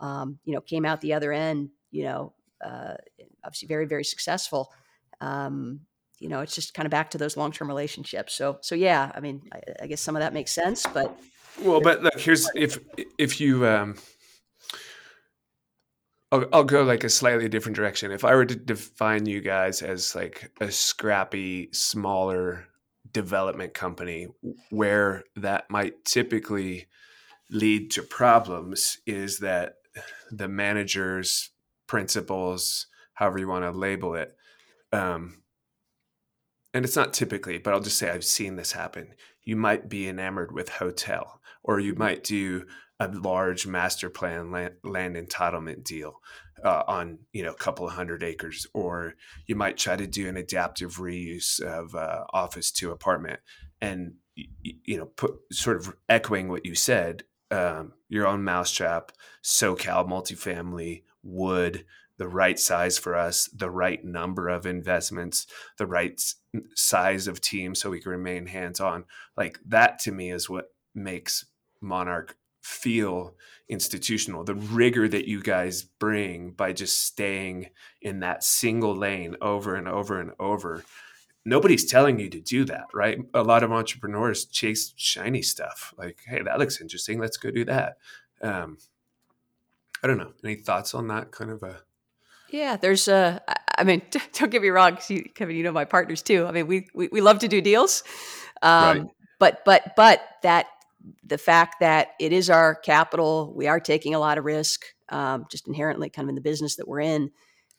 um, 0.00 0.38
you 0.44 0.54
know, 0.54 0.60
came 0.60 0.84
out 0.84 1.00
the 1.00 1.14
other 1.14 1.32
end, 1.32 1.70
you 1.90 2.04
know, 2.04 2.34
uh, 2.64 2.94
obviously 3.44 3.68
very, 3.68 3.86
very 3.86 4.04
successful. 4.04 4.72
Um, 5.20 5.80
you 6.18 6.28
know, 6.28 6.40
it's 6.40 6.54
just 6.54 6.74
kind 6.74 6.86
of 6.86 6.90
back 6.90 7.10
to 7.10 7.18
those 7.18 7.36
long 7.36 7.52
term 7.52 7.68
relationships. 7.68 8.34
So, 8.34 8.58
so 8.60 8.74
yeah, 8.74 9.12
I 9.14 9.20
mean, 9.20 9.42
I, 9.52 9.60
I, 9.82 9.86
guess 9.86 10.00
some 10.00 10.16
of 10.16 10.20
that 10.20 10.32
makes 10.32 10.50
sense, 10.52 10.84
but 10.92 11.16
well, 11.62 11.80
but 11.80 12.02
look, 12.02 12.18
here's 12.18 12.48
if 12.54 12.78
if 13.18 13.40
you 13.40 13.66
um, 13.66 13.96
I'll, 16.30 16.46
I'll 16.52 16.64
go 16.64 16.82
like 16.82 17.04
a 17.04 17.08
slightly 17.08 17.48
different 17.48 17.76
direction. 17.76 18.12
If 18.12 18.24
I 18.24 18.34
were 18.34 18.44
to 18.44 18.56
define 18.56 19.26
you 19.26 19.40
guys 19.40 19.82
as 19.82 20.14
like 20.14 20.50
a 20.60 20.70
scrappy, 20.70 21.70
smaller 21.72 22.66
development 23.12 23.74
company, 23.74 24.28
where 24.70 25.24
that 25.36 25.70
might 25.70 26.04
typically 26.04 26.86
lead 27.50 27.90
to 27.92 28.02
problems 28.02 28.98
is 29.06 29.38
that 29.38 29.76
the 30.30 30.48
managers, 30.48 31.50
principals, 31.88 32.86
however 33.14 33.38
you 33.38 33.48
want 33.48 33.64
to 33.64 33.72
label 33.72 34.14
it, 34.14 34.36
um, 34.92 35.42
and 36.74 36.84
it's 36.84 36.96
not 36.96 37.12
typically, 37.12 37.58
but 37.58 37.72
I'll 37.72 37.80
just 37.80 37.98
say 37.98 38.10
I've 38.10 38.24
seen 38.24 38.56
this 38.56 38.72
happen. 38.72 39.14
You 39.42 39.56
might 39.56 39.88
be 39.88 40.06
enamored 40.06 40.52
with 40.52 40.68
hotel, 40.68 41.40
or 41.62 41.80
you 41.80 41.92
mm-hmm. 41.92 42.02
might 42.02 42.24
do 42.24 42.66
a 43.00 43.08
large 43.08 43.66
master 43.66 44.10
plan 44.10 44.50
land, 44.50 44.74
land 44.84 45.16
entitlement 45.16 45.84
deal 45.84 46.20
uh, 46.64 46.82
on 46.86 47.18
you 47.32 47.42
know 47.42 47.52
a 47.52 47.56
couple 47.56 47.86
of 47.86 47.94
hundred 47.94 48.22
acres, 48.22 48.66
or 48.74 49.14
you 49.46 49.54
might 49.54 49.76
try 49.76 49.96
to 49.96 50.06
do 50.06 50.28
an 50.28 50.36
adaptive 50.36 50.96
reuse 50.96 51.60
of 51.60 51.94
uh, 51.94 52.24
office 52.32 52.70
to 52.72 52.90
apartment, 52.90 53.40
and 53.80 54.14
you 54.34 54.98
know 54.98 55.06
put 55.06 55.34
sort 55.50 55.76
of 55.76 55.94
echoing 56.08 56.48
what 56.48 56.66
you 56.66 56.74
said, 56.74 57.24
um, 57.50 57.92
your 58.08 58.26
own 58.26 58.44
mousetrap, 58.44 59.12
SoCal 59.42 60.06
multifamily 60.08 61.02
would 61.28 61.84
the 62.18 62.28
right 62.28 62.58
size 62.58 62.98
for 62.98 63.14
us, 63.14 63.46
the 63.54 63.70
right 63.70 64.04
number 64.04 64.48
of 64.48 64.66
investments, 64.66 65.46
the 65.76 65.86
right 65.86 66.20
size 66.74 67.28
of 67.28 67.40
team 67.40 67.74
so 67.74 67.90
we 67.90 68.00
can 68.00 68.10
remain 68.10 68.46
hands 68.46 68.80
on. 68.80 69.04
Like 69.36 69.58
that 69.66 70.00
to 70.00 70.12
me 70.12 70.32
is 70.32 70.50
what 70.50 70.72
makes 70.94 71.46
Monarch 71.80 72.36
feel 72.60 73.34
institutional. 73.68 74.42
The 74.42 74.56
rigor 74.56 75.08
that 75.08 75.28
you 75.28 75.40
guys 75.40 75.84
bring 75.84 76.50
by 76.50 76.72
just 76.72 77.00
staying 77.02 77.70
in 78.02 78.20
that 78.20 78.42
single 78.42 78.96
lane 78.96 79.36
over 79.40 79.76
and 79.76 79.88
over 79.88 80.20
and 80.20 80.32
over 80.38 80.84
nobody's 81.44 81.86
telling 81.86 82.18
you 82.18 82.28
to 82.28 82.40
do 82.40 82.64
that 82.64 82.86
right? 82.92 83.20
A 83.32 83.42
lot 83.42 83.62
of 83.62 83.72
entrepreneurs 83.72 84.44
chase 84.44 84.92
shiny 84.96 85.40
stuff 85.40 85.94
like 85.96 86.18
hey 86.26 86.42
that 86.42 86.58
looks 86.58 86.80
interesting 86.80 87.18
let's 87.18 87.36
go 87.36 87.50
do 87.50 87.64
that. 87.64 87.96
Um, 88.42 88.76
i 90.02 90.06
don't 90.06 90.18
know 90.18 90.32
any 90.44 90.54
thoughts 90.54 90.94
on 90.94 91.08
that 91.08 91.30
kind 91.30 91.50
of 91.50 91.62
a 91.62 91.82
yeah, 92.50 92.76
there's 92.76 93.08
a. 93.08 93.42
I 93.76 93.84
mean, 93.84 94.02
don't 94.32 94.50
get 94.50 94.62
me 94.62 94.68
wrong, 94.68 94.98
you, 95.08 95.24
Kevin. 95.34 95.56
You 95.56 95.62
know 95.62 95.72
my 95.72 95.84
partners 95.84 96.22
too. 96.22 96.46
I 96.46 96.52
mean, 96.52 96.66
we 96.66 96.88
we, 96.94 97.08
we 97.08 97.20
love 97.20 97.40
to 97.40 97.48
do 97.48 97.60
deals, 97.60 98.02
um, 98.62 98.98
right. 98.98 99.06
but 99.38 99.64
but 99.64 99.94
but 99.96 100.22
that 100.42 100.66
the 101.24 101.38
fact 101.38 101.76
that 101.80 102.08
it 102.18 102.32
is 102.32 102.50
our 102.50 102.74
capital, 102.74 103.52
we 103.54 103.66
are 103.66 103.80
taking 103.80 104.14
a 104.14 104.18
lot 104.18 104.38
of 104.38 104.44
risk, 104.44 104.84
um, 105.10 105.46
just 105.50 105.68
inherently, 105.68 106.10
kind 106.10 106.26
of 106.26 106.30
in 106.30 106.34
the 106.34 106.40
business 106.40 106.76
that 106.76 106.88
we're 106.88 107.00
in. 107.00 107.30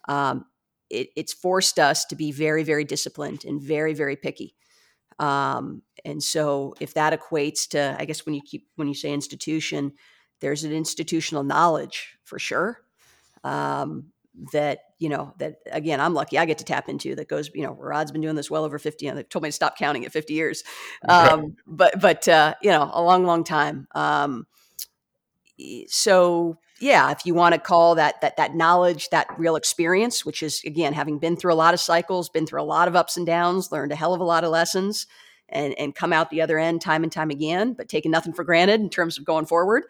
Um, 0.08 0.46
it, 0.90 1.10
it's 1.16 1.34
forced 1.34 1.78
us 1.78 2.06
to 2.06 2.16
be 2.16 2.32
very, 2.32 2.64
very 2.64 2.84
disciplined 2.84 3.46
and 3.46 3.62
very, 3.62 3.94
very 3.94 4.16
picky. 4.16 4.56
Um, 5.20 5.84
and 6.06 6.24
so, 6.24 6.74
if 6.80 6.94
that 6.94 7.20
equates 7.20 7.68
to, 7.70 7.96
I 8.00 8.06
guess, 8.06 8.26
when 8.26 8.36
you 8.36 8.42
keep 8.42 8.68
when 8.76 8.88
you 8.88 8.94
say 8.94 9.12
institution, 9.12 9.94
there's 10.40 10.64
an 10.64 10.72
institutional 10.72 11.44
knowledge 11.44 12.18
for 12.24 12.40
sure. 12.40 12.82
Um, 13.44 14.12
that 14.54 14.80
you 15.00 15.10
know 15.10 15.34
that 15.38 15.56
again 15.72 16.00
i'm 16.00 16.14
lucky 16.14 16.38
i 16.38 16.46
get 16.46 16.58
to 16.58 16.64
tap 16.64 16.88
into 16.88 17.16
that 17.16 17.28
goes 17.28 17.50
you 17.54 17.64
know 17.64 17.74
rod's 17.80 18.12
been 18.12 18.22
doing 18.22 18.36
this 18.36 18.50
well 18.50 18.64
over 18.64 18.80
50 18.80 19.08
and 19.08 19.18
they've 19.18 19.28
told 19.28 19.44
me 19.44 19.50
to 19.50 19.54
stop 19.54 19.78
counting 19.78 20.06
at 20.06 20.12
50 20.12 20.34
years 20.34 20.64
um, 21.08 21.56
but 21.68 22.00
but 22.00 22.28
uh, 22.28 22.56
you 22.62 22.70
know 22.70 22.90
a 22.94 23.02
long 23.02 23.26
long 23.26 23.44
time 23.44 23.88
um, 23.96 24.46
so 25.88 26.58
yeah 26.80 27.12
if 27.12 27.26
you 27.26 27.34
want 27.34 27.54
to 27.54 27.60
call 27.60 27.96
that 27.96 28.22
that 28.22 28.38
that 28.38 28.56
knowledge 28.56 29.10
that 29.10 29.28
real 29.38 29.56
experience 29.56 30.26
which 30.26 30.42
is 30.42 30.62
again 30.66 30.94
having 30.94 31.20
been 31.20 31.36
through 31.36 31.54
a 31.54 31.56
lot 31.56 31.74
of 31.74 31.80
cycles 31.80 32.30
been 32.30 32.46
through 32.46 32.62
a 32.62 32.64
lot 32.64 32.88
of 32.88 32.96
ups 32.96 33.18
and 33.18 33.26
downs 33.26 33.72
learned 33.72 33.92
a 33.92 33.96
hell 33.96 34.14
of 34.14 34.22
a 34.22 34.26
lot 34.26 34.44
of 34.44 34.52
lessons 34.52 35.08
and 35.50 35.74
and 35.78 35.96
come 35.96 36.14
out 36.14 36.30
the 36.30 36.42
other 36.42 36.58
end 36.58 36.80
time 36.82 37.04
and 37.04 37.12
time 37.12 37.30
again 37.30 37.74
but 37.74 37.90
taking 37.90 38.12
nothing 38.12 38.34
for 38.34 38.44
granted 38.46 38.80
in 38.80 38.90
terms 38.90 39.18
of 39.18 39.26
going 39.26 39.46
forward 39.46 39.84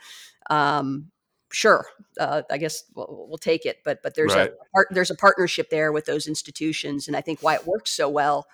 um, 0.49 1.11
sure, 1.51 1.85
uh, 2.19 2.43
I 2.49 2.57
guess 2.57 2.83
we'll, 2.95 3.25
we'll, 3.29 3.37
take 3.37 3.65
it. 3.65 3.77
But 3.83 4.01
but 4.03 4.15
there's 4.15 4.35
right. 4.35 4.51
a 4.51 4.71
part, 4.73 4.87
there's 4.91 5.11
a 5.11 5.15
partnership 5.15 5.69
there 5.69 5.91
with 5.91 6.05
those 6.05 6.27
institutions, 6.27 7.07
and 7.07 7.15
I 7.15 7.21
think 7.21 7.41
why 7.41 7.55
it 7.55 7.67
works 7.67 7.91
so 7.91 8.09
well. 8.09 8.47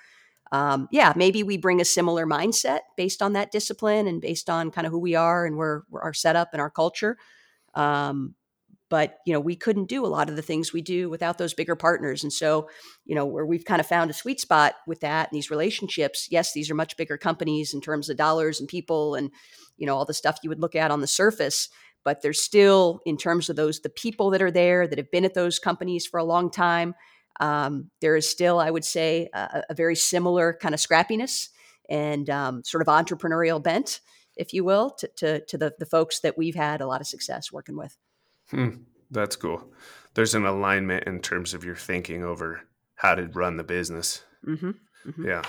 Um, 0.52 0.88
yeah, 0.91 1.14
maybe 1.16 1.43
we 1.43 1.58
bring 1.58 1.82
a 1.82 1.86
similar 1.86 2.26
mindset 2.26 2.82
based 2.96 3.22
on 3.22 3.34
that 3.34 3.52
discipline 3.52 4.08
and 4.08 4.22
based 4.22 4.50
on 4.50 4.72
kind 4.72 4.86
of 4.86 4.91
who 4.91 5.00
we 5.00 5.16
are 5.16 5.46
and 5.46 5.58
where, 5.58 5.84
where 5.89 6.04
our 6.04 6.14
setup 6.14 6.50
and 6.54 6.62
our 6.62 6.70
culture. 6.70 7.18
Um, 7.74 8.36
but 8.89 9.18
you 9.26 9.34
know, 9.34 9.39
we 9.39 9.56
couldn't 9.56 9.89
do 9.89 10.06
a 10.06 10.08
lot 10.08 10.30
of 10.30 10.36
the 10.36 10.43
things 10.43 10.72
we 10.72 10.82
do 10.82 11.10
without 11.10 11.39
those 11.39 11.56
bigger 11.56 11.76
partners. 11.76 12.22
And 12.22 12.32
so, 12.32 12.70
you 13.04 13.16
know, 13.16 13.26
where 13.26 13.46
we've 13.46 13.66
kind 13.66 13.80
of 13.80 13.88
found 13.88 14.12
a 14.12 14.14
sweet 14.14 14.39
spot 14.39 14.76
with 14.86 15.00
that 15.00 15.30
and 15.30 15.36
these 15.36 15.50
relationships. 15.50 16.28
Yes, 16.30 16.54
these 16.54 16.70
are 16.70 16.76
much 16.76 16.96
bigger 16.96 17.18
companies 17.18 17.74
in 17.74 17.82
terms 17.82 18.10
of 18.10 18.18
dollars 18.18 18.60
and 18.60 18.70
people 18.70 19.16
and 19.16 19.32
you 19.78 19.86
know 19.86 19.98
all 19.98 20.06
the 20.06 20.14
stuff 20.14 20.38
you 20.43 20.50
would 20.50 20.62
look 20.62 20.76
at 20.76 20.91
on 20.91 21.02
the 21.02 21.08
surface 21.08 21.70
but 22.06 22.22
there's 22.22 22.41
still 22.41 23.01
in 23.06 23.18
terms 23.18 23.49
of 23.49 23.58
those 23.58 23.82
the 23.82 23.89
people 23.89 24.30
that 24.30 24.41
are 24.41 24.51
there 24.51 24.88
that 24.88 24.97
have 24.97 25.12
been 25.12 25.26
at 25.26 25.34
those 25.34 25.60
companies 25.60 26.08
for 26.08 26.18
a 26.18 26.24
long 26.24 26.49
time 26.49 26.95
um, 27.41 27.89
there 27.99 28.16
is 28.16 28.30
still 28.30 28.60
i 28.60 28.72
would 28.72 28.86
say 28.86 29.30
a, 29.34 29.64
a 29.70 29.74
very 29.74 29.95
similar 29.95 30.58
kind 30.62 30.74
of 30.74 30.80
scrappiness 30.80 31.49
and 31.89 32.30
um, 32.30 32.64
sort 32.64 32.82
of 32.82 32.88
entrepreneurial 32.88 33.62
bent 33.62 33.99
if 34.36 34.53
you 34.53 34.64
will 34.64 34.91
to, 34.91 35.08
to, 35.16 35.39
to, 35.45 35.58
the, 35.58 35.74
the 35.80 35.86
folks 35.86 36.20
that 36.20 36.38
we've 36.38 36.56
had 36.56 36.82
a 36.82 36.88
lot 36.88 37.01
of 37.01 37.08
success 37.08 37.51
working 37.51 37.78
with. 37.78 37.97
Hmm, 38.51 38.70
that's 39.12 39.36
cool. 39.36 39.72
There's 40.14 40.36
an 40.36 40.45
alignment 40.45 41.06
in 41.06 41.22
terms 41.22 41.53
of 41.53 41.64
your 41.64 41.76
thinking 41.76 42.24
over 42.24 42.62
how 42.95 43.16
to 43.16 43.28
run 43.28 43.58
the 43.58 43.64
business. 43.64 44.24
Mm-hmm, 44.45 44.72
mm-hmm. 45.08 45.26
yeah. 45.26 45.43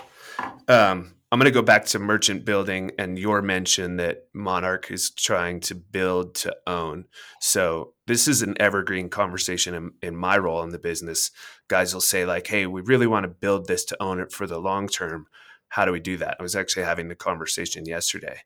Um, 0.68 1.14
I'm 1.32 1.40
going 1.40 1.46
to 1.46 1.50
go 1.50 1.62
back 1.62 1.86
to 1.86 1.98
merchant 1.98 2.44
building 2.44 2.92
and 2.98 3.18
your 3.18 3.42
mention 3.42 3.96
that 3.96 4.26
Monarch 4.32 4.90
is 4.92 5.10
trying 5.10 5.58
to 5.60 5.74
build 5.74 6.36
to 6.36 6.56
own. 6.68 7.06
So 7.40 7.94
this 8.06 8.28
is 8.28 8.42
an 8.42 8.54
evergreen 8.60 9.08
conversation 9.08 9.74
in, 9.74 9.90
in, 10.02 10.16
my 10.16 10.38
role 10.38 10.62
in 10.62 10.70
the 10.70 10.78
business. 10.78 11.32
Guys 11.66 11.92
will 11.92 12.00
say 12.00 12.24
like, 12.24 12.46
"Hey, 12.46 12.66
we 12.66 12.80
really 12.80 13.08
want 13.08 13.24
to 13.24 13.28
build 13.28 13.66
this 13.66 13.84
to 13.86 14.00
own 14.00 14.20
it 14.20 14.30
for 14.30 14.46
the 14.46 14.60
long 14.60 14.86
term. 14.86 15.26
How 15.68 15.84
do 15.84 15.90
we 15.90 15.98
do 15.98 16.16
that?" 16.18 16.36
I 16.38 16.42
was 16.44 16.54
actually 16.54 16.84
having 16.84 17.08
the 17.08 17.16
conversation 17.16 17.86
yesterday, 17.86 18.42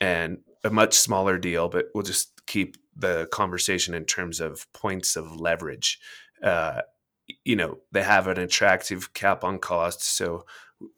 and 0.00 0.38
a 0.64 0.70
much 0.70 0.94
smaller 0.94 1.36
deal, 1.36 1.68
but 1.68 1.86
we'll 1.94 2.02
just 2.02 2.46
keep 2.46 2.78
the 2.96 3.28
conversation 3.30 3.92
in 3.92 4.06
terms 4.06 4.40
of 4.40 4.72
points 4.72 5.16
of 5.16 5.38
leverage. 5.38 6.00
Uh, 6.42 6.80
you 7.44 7.56
know, 7.56 7.78
they 7.92 8.02
have 8.02 8.26
an 8.26 8.38
attractive 8.38 9.12
cap 9.12 9.44
on 9.44 9.58
costs, 9.58 10.06
so 10.06 10.44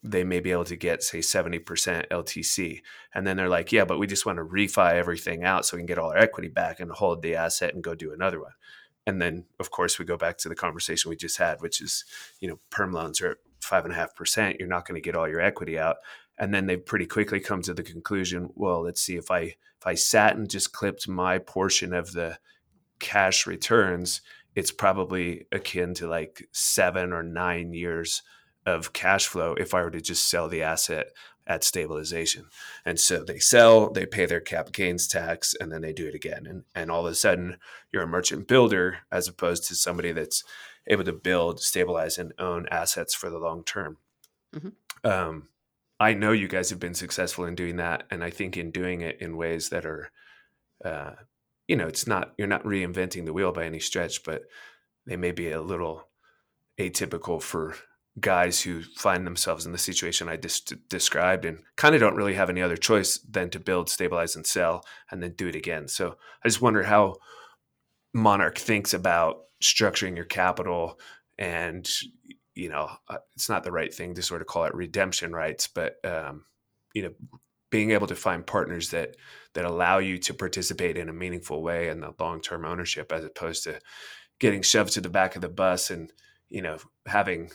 they 0.02 0.24
may 0.24 0.40
be 0.40 0.52
able 0.52 0.64
to 0.64 0.76
get 0.76 1.02
say 1.02 1.18
70% 1.18 1.60
LTC 2.08 2.80
and 3.14 3.26
then 3.26 3.36
they're 3.36 3.48
like 3.48 3.72
yeah 3.72 3.84
but 3.84 3.98
we 3.98 4.06
just 4.06 4.26
want 4.26 4.38
to 4.38 4.44
refi 4.44 4.94
everything 4.94 5.44
out 5.44 5.64
so 5.64 5.76
we 5.76 5.80
can 5.80 5.86
get 5.86 5.98
all 5.98 6.10
our 6.10 6.18
equity 6.18 6.48
back 6.48 6.80
and 6.80 6.90
hold 6.90 7.22
the 7.22 7.34
asset 7.34 7.74
and 7.74 7.84
go 7.84 7.94
do 7.94 8.12
another 8.12 8.40
one. 8.40 8.52
And 9.06 9.20
then 9.20 9.44
of 9.60 9.70
course 9.70 9.98
we 9.98 10.04
go 10.04 10.16
back 10.16 10.38
to 10.38 10.48
the 10.48 10.54
conversation 10.54 11.10
we 11.10 11.16
just 11.16 11.38
had 11.38 11.60
which 11.60 11.80
is 11.80 12.04
you 12.40 12.48
know 12.48 12.58
perm 12.70 12.92
loans 12.92 13.20
are 13.20 13.32
at 13.32 13.36
five 13.60 13.84
and 13.84 13.92
a 13.92 13.96
half 13.96 14.14
percent. 14.14 14.56
You're 14.58 14.68
not 14.68 14.86
going 14.86 15.00
to 15.00 15.04
get 15.04 15.16
all 15.16 15.28
your 15.28 15.40
equity 15.40 15.78
out. 15.78 15.96
And 16.36 16.52
then 16.52 16.66
they 16.66 16.76
pretty 16.76 17.06
quickly 17.06 17.40
come 17.40 17.62
to 17.62 17.74
the 17.74 17.82
conclusion 17.82 18.50
well 18.54 18.82
let's 18.82 19.00
see 19.00 19.16
if 19.16 19.30
i 19.30 19.40
if 19.40 19.86
i 19.86 19.94
sat 19.94 20.36
and 20.36 20.50
just 20.50 20.72
clipped 20.72 21.08
my 21.08 21.38
portion 21.38 21.92
of 21.92 22.12
the 22.12 22.38
cash 22.98 23.46
returns 23.46 24.20
it's 24.54 24.70
probably 24.70 25.46
akin 25.52 25.94
to 25.94 26.06
like 26.06 26.48
seven 26.52 27.12
or 27.12 27.22
nine 27.22 27.72
years 27.72 28.22
of 28.66 28.92
cash 28.92 29.26
flow 29.26 29.54
if 29.54 29.74
I 29.74 29.82
were 29.82 29.90
to 29.90 30.00
just 30.00 30.28
sell 30.28 30.48
the 30.48 30.62
asset 30.62 31.08
at 31.46 31.62
stabilization. 31.62 32.46
And 32.84 32.98
so 32.98 33.22
they 33.22 33.38
sell, 33.38 33.90
they 33.90 34.06
pay 34.06 34.26
their 34.26 34.40
cap 34.40 34.72
gains 34.72 35.06
tax, 35.06 35.54
and 35.58 35.70
then 35.70 35.82
they 35.82 35.92
do 35.92 36.06
it 36.06 36.14
again. 36.14 36.46
And, 36.46 36.64
and 36.74 36.90
all 36.90 37.06
of 37.06 37.12
a 37.12 37.14
sudden, 37.14 37.58
you're 37.92 38.04
a 38.04 38.08
merchant 38.08 38.48
builder 38.48 39.00
as 39.12 39.28
opposed 39.28 39.68
to 39.68 39.74
somebody 39.74 40.12
that's 40.12 40.42
able 40.86 41.04
to 41.04 41.12
build, 41.12 41.60
stabilize, 41.60 42.18
and 42.18 42.32
own 42.38 42.66
assets 42.70 43.14
for 43.14 43.28
the 43.28 43.38
long 43.38 43.62
term. 43.62 43.98
Mm-hmm. 44.54 45.08
Um, 45.08 45.48
I 46.00 46.14
know 46.14 46.32
you 46.32 46.48
guys 46.48 46.70
have 46.70 46.80
been 46.80 46.94
successful 46.94 47.44
in 47.44 47.54
doing 47.54 47.76
that. 47.76 48.04
And 48.10 48.24
I 48.24 48.30
think 48.30 48.56
in 48.56 48.70
doing 48.70 49.02
it 49.02 49.20
in 49.20 49.36
ways 49.36 49.68
that 49.68 49.84
are, 49.84 50.10
uh, 50.84 51.12
you 51.68 51.76
know, 51.76 51.86
it's 51.86 52.06
not, 52.06 52.32
you're 52.38 52.46
not 52.46 52.64
reinventing 52.64 53.26
the 53.26 53.32
wheel 53.32 53.52
by 53.52 53.64
any 53.64 53.80
stretch, 53.80 54.24
but 54.24 54.42
they 55.06 55.16
may 55.16 55.32
be 55.32 55.50
a 55.50 55.62
little 55.62 56.08
atypical 56.78 57.40
for 57.40 57.76
guys 58.20 58.60
who 58.60 58.82
find 58.96 59.26
themselves 59.26 59.66
in 59.66 59.72
the 59.72 59.78
situation 59.78 60.28
I 60.28 60.36
just 60.36 60.72
described 60.88 61.44
and 61.44 61.58
kind 61.76 61.94
of 61.94 62.00
don't 62.00 62.14
really 62.14 62.34
have 62.34 62.50
any 62.50 62.62
other 62.62 62.76
choice 62.76 63.18
than 63.18 63.50
to 63.50 63.58
build, 63.58 63.90
stabilize, 63.90 64.36
and 64.36 64.46
sell, 64.46 64.84
and 65.10 65.22
then 65.22 65.32
do 65.32 65.48
it 65.48 65.56
again. 65.56 65.88
So 65.88 66.16
I 66.44 66.48
just 66.48 66.62
wonder 66.62 66.84
how 66.84 67.16
Monarch 68.12 68.58
thinks 68.58 68.94
about 68.94 69.38
structuring 69.62 70.14
your 70.14 70.26
capital 70.26 71.00
and 71.38 71.90
you 72.54 72.68
know 72.68 72.88
uh, 73.08 73.16
it's 73.34 73.48
not 73.48 73.64
the 73.64 73.72
right 73.72 73.92
thing 73.92 74.14
to 74.14 74.22
sort 74.22 74.40
of 74.40 74.46
call 74.46 74.64
it 74.64 74.74
redemption 74.74 75.32
rights 75.32 75.66
but 75.66 75.96
um, 76.04 76.44
you 76.94 77.02
know 77.02 77.10
being 77.70 77.90
able 77.90 78.06
to 78.06 78.14
find 78.14 78.46
partners 78.46 78.90
that 78.90 79.16
that 79.54 79.64
allow 79.64 79.98
you 79.98 80.18
to 80.18 80.34
participate 80.34 80.96
in 80.96 81.08
a 81.08 81.12
meaningful 81.12 81.62
way 81.62 81.88
in 81.88 82.00
the 82.00 82.12
long-term 82.20 82.64
ownership 82.64 83.10
as 83.10 83.24
opposed 83.24 83.64
to 83.64 83.78
getting 84.38 84.62
shoved 84.62 84.92
to 84.92 85.00
the 85.00 85.08
back 85.08 85.34
of 85.34 85.42
the 85.42 85.48
bus 85.48 85.90
and 85.90 86.12
you 86.50 86.62
know 86.62 86.76
having 87.06 87.50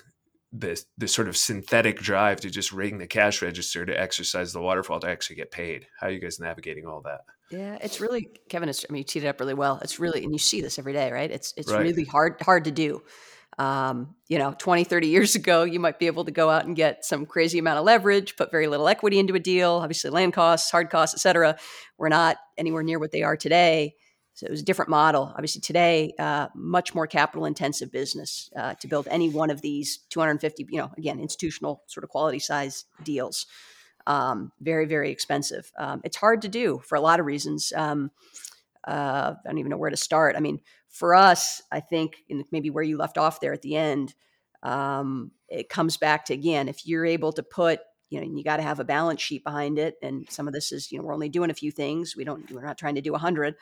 this 0.51 0.85
this 0.97 1.13
sort 1.13 1.27
of 1.27 1.37
synthetic 1.37 1.99
drive 1.99 2.41
to 2.41 2.49
just 2.49 2.71
ring 2.71 2.97
the 2.97 3.07
cash 3.07 3.41
register 3.41 3.85
to 3.85 3.99
exercise 3.99 4.51
the 4.51 4.61
waterfall 4.61 4.99
to 4.99 5.09
actually 5.09 5.35
get 5.35 5.51
paid. 5.51 5.87
How 5.99 6.07
are 6.07 6.11
you 6.11 6.19
guys 6.19 6.39
navigating 6.39 6.85
all 6.85 7.01
that? 7.01 7.21
Yeah, 7.51 7.77
it's 7.81 7.99
really 7.99 8.29
Kevin. 8.49 8.69
It's, 8.69 8.85
I 8.87 8.93
mean, 8.93 8.99
you 8.99 9.03
teed 9.03 9.23
it 9.23 9.27
up 9.27 9.39
really 9.39 9.53
well. 9.53 9.79
It's 9.81 9.99
really, 9.99 10.23
and 10.23 10.33
you 10.33 10.39
see 10.39 10.61
this 10.61 10.79
every 10.79 10.93
day, 10.93 11.11
right? 11.11 11.29
It's 11.29 11.53
it's 11.57 11.71
right. 11.71 11.81
really 11.81 12.03
hard 12.03 12.41
hard 12.41 12.65
to 12.65 12.71
do. 12.71 13.01
Um, 13.57 14.15
you 14.29 14.37
know, 14.37 14.55
20, 14.57 14.85
30 14.85 15.07
years 15.07 15.35
ago, 15.35 15.63
you 15.63 15.81
might 15.81 15.99
be 15.99 16.07
able 16.07 16.23
to 16.25 16.31
go 16.31 16.49
out 16.49 16.65
and 16.65 16.75
get 16.75 17.03
some 17.03 17.25
crazy 17.25 17.59
amount 17.59 17.77
of 17.77 17.83
leverage, 17.83 18.37
put 18.37 18.51
very 18.51 18.67
little 18.67 18.87
equity 18.87 19.19
into 19.19 19.33
a 19.33 19.39
deal, 19.39 19.71
obviously 19.71 20.11
land 20.11 20.33
costs, 20.33 20.71
hard 20.71 20.89
costs, 20.89 21.13
et 21.15 21.19
cetera. 21.19 21.57
We're 21.97 22.09
not 22.09 22.37
anywhere 22.57 22.83
near 22.83 22.99
what 22.99 23.11
they 23.11 23.23
are 23.23 23.35
today. 23.35 23.95
So 24.39 24.45
it 24.47 24.51
was 24.51 24.61
a 24.61 24.65
different 24.65 24.89
model. 24.89 25.33
Obviously, 25.33 25.59
today, 25.59 26.13
uh, 26.17 26.47
much 26.55 26.95
more 26.95 27.07
capital 27.07 27.43
intensive 27.43 27.91
business 27.91 28.49
uh, 28.55 28.73
to 28.75 28.87
build 28.87 29.05
any 29.11 29.29
one 29.29 29.49
of 29.49 29.61
these 29.61 29.97
250, 30.09 30.65
you 30.69 30.77
know, 30.77 30.89
again, 30.97 31.19
institutional 31.19 31.83
sort 31.87 32.05
of 32.05 32.09
quality 32.09 32.39
size 32.39 32.85
deals. 33.03 33.47
Um, 34.07 34.53
very, 34.61 34.85
very 34.85 35.11
expensive. 35.11 35.69
Um, 35.77 35.99
it's 36.05 36.15
hard 36.15 36.41
to 36.43 36.47
do 36.47 36.79
for 36.85 36.95
a 36.95 37.01
lot 37.01 37.19
of 37.19 37.25
reasons. 37.25 37.73
Um, 37.75 38.11
uh, 38.87 39.33
I 39.45 39.49
don't 39.49 39.57
even 39.57 39.71
know 39.71 39.77
where 39.77 39.89
to 39.89 39.97
start. 39.97 40.37
I 40.37 40.39
mean, 40.39 40.61
for 40.87 41.15
us, 41.15 41.61
I 41.69 41.81
think 41.81 42.23
maybe 42.49 42.69
where 42.69 42.83
you 42.83 42.95
left 42.95 43.17
off 43.17 43.41
there 43.41 43.51
at 43.51 43.61
the 43.61 43.75
end, 43.75 44.15
um, 44.63 45.31
it 45.49 45.67
comes 45.67 45.97
back 45.97 46.23
to 46.25 46.33
again, 46.33 46.69
if 46.69 46.87
you're 46.87 47.05
able 47.05 47.33
to 47.33 47.43
put 47.43 47.81
you 48.09 48.19
know, 48.19 48.25
you 48.25 48.43
got 48.43 48.57
to 48.57 48.63
have 48.63 48.79
a 48.79 48.83
balance 48.83 49.21
sheet 49.21 49.43
behind 49.43 49.77
it. 49.77 49.95
And 50.01 50.25
some 50.31 50.47
of 50.47 50.53
this 50.53 50.71
is, 50.71 50.91
you 50.91 50.97
know, 50.97 51.03
we're 51.03 51.13
only 51.13 51.29
doing 51.29 51.51
a 51.51 51.53
few 51.53 51.71
things. 51.71 52.15
We 52.15 52.23
don't, 52.23 52.49
we're 52.51 52.65
not 52.65 52.77
trying 52.77 52.95
to 52.95 53.01
do 53.01 53.13
a 53.13 53.19
hundred. 53.19 53.55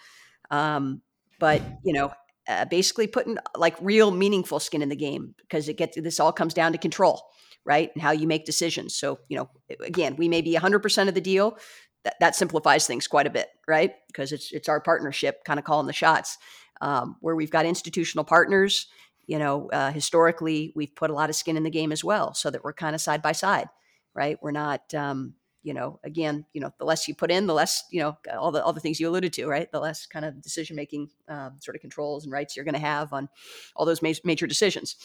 Um, 0.51 1.01
but 1.39 1.61
you 1.83 1.93
know, 1.93 2.11
uh, 2.47 2.65
basically 2.65 3.07
putting 3.07 3.37
like 3.55 3.75
real 3.81 4.11
meaningful 4.11 4.59
skin 4.59 4.81
in 4.81 4.89
the 4.89 4.95
game 4.95 5.35
because 5.41 5.67
it 5.67 5.77
gets 5.77 5.99
this 5.99 6.19
all 6.19 6.31
comes 6.31 6.53
down 6.53 6.71
to 6.71 6.77
control, 6.77 7.21
right, 7.65 7.91
and 7.93 8.01
how 8.01 8.11
you 8.11 8.27
make 8.27 8.45
decisions. 8.45 8.95
So 8.95 9.19
you 9.27 9.37
know, 9.37 9.49
again, 9.85 10.15
we 10.15 10.27
may 10.27 10.41
be 10.41 10.55
100% 10.55 11.07
of 11.07 11.13
the 11.13 11.21
deal. 11.21 11.57
That, 12.03 12.15
that 12.19 12.35
simplifies 12.35 12.87
things 12.87 13.07
quite 13.07 13.27
a 13.27 13.31
bit, 13.31 13.47
right? 13.67 13.93
Because 14.07 14.31
it's 14.31 14.51
it's 14.51 14.69
our 14.69 14.79
partnership 14.79 15.43
kind 15.43 15.59
of 15.59 15.65
calling 15.65 15.87
the 15.87 15.93
shots. 15.93 16.37
Um, 16.79 17.15
where 17.21 17.35
we've 17.35 17.49
got 17.49 17.65
institutional 17.65 18.23
partners, 18.23 18.85
you 19.25 19.39
know, 19.39 19.67
uh, 19.71 19.91
historically 19.91 20.71
we've 20.75 20.95
put 20.95 21.09
a 21.09 21.13
lot 21.13 21.29
of 21.29 21.35
skin 21.35 21.57
in 21.57 21.63
the 21.63 21.71
game 21.71 21.91
as 21.91 22.03
well, 22.03 22.33
so 22.33 22.49
that 22.49 22.63
we're 22.63 22.73
kind 22.73 22.95
of 22.95 23.01
side 23.01 23.21
by 23.21 23.31
side, 23.31 23.67
right? 24.13 24.37
We're 24.41 24.51
not, 24.51 24.93
um, 24.93 25.33
you 25.67 25.73
know, 25.73 25.99
again, 26.05 26.45
you 26.53 26.61
know, 26.61 26.71
the 26.79 26.85
less 26.85 27.09
you 27.09 27.13
put 27.13 27.29
in, 27.29 27.45
the 27.45 27.53
less, 27.53 27.83
you 27.91 27.99
know, 27.99 28.17
all 28.39 28.53
the 28.53 28.63
all 28.63 28.71
the 28.71 28.79
things 28.79 29.01
you 29.01 29.09
alluded 29.09 29.33
to, 29.33 29.47
right? 29.47 29.69
The 29.69 29.81
less 29.81 30.05
kind 30.05 30.23
of 30.23 30.41
decision 30.41 30.77
making 30.77 31.09
um, 31.27 31.57
sort 31.59 31.75
of 31.75 31.81
controls 31.81 32.23
and 32.23 32.31
rights 32.31 32.55
you're 32.55 32.63
going 32.63 32.73
to 32.73 32.79
have 32.79 33.11
on 33.11 33.27
all 33.75 33.85
those 33.85 34.01
ma- 34.01 34.13
major 34.23 34.47
decisions. 34.47 34.95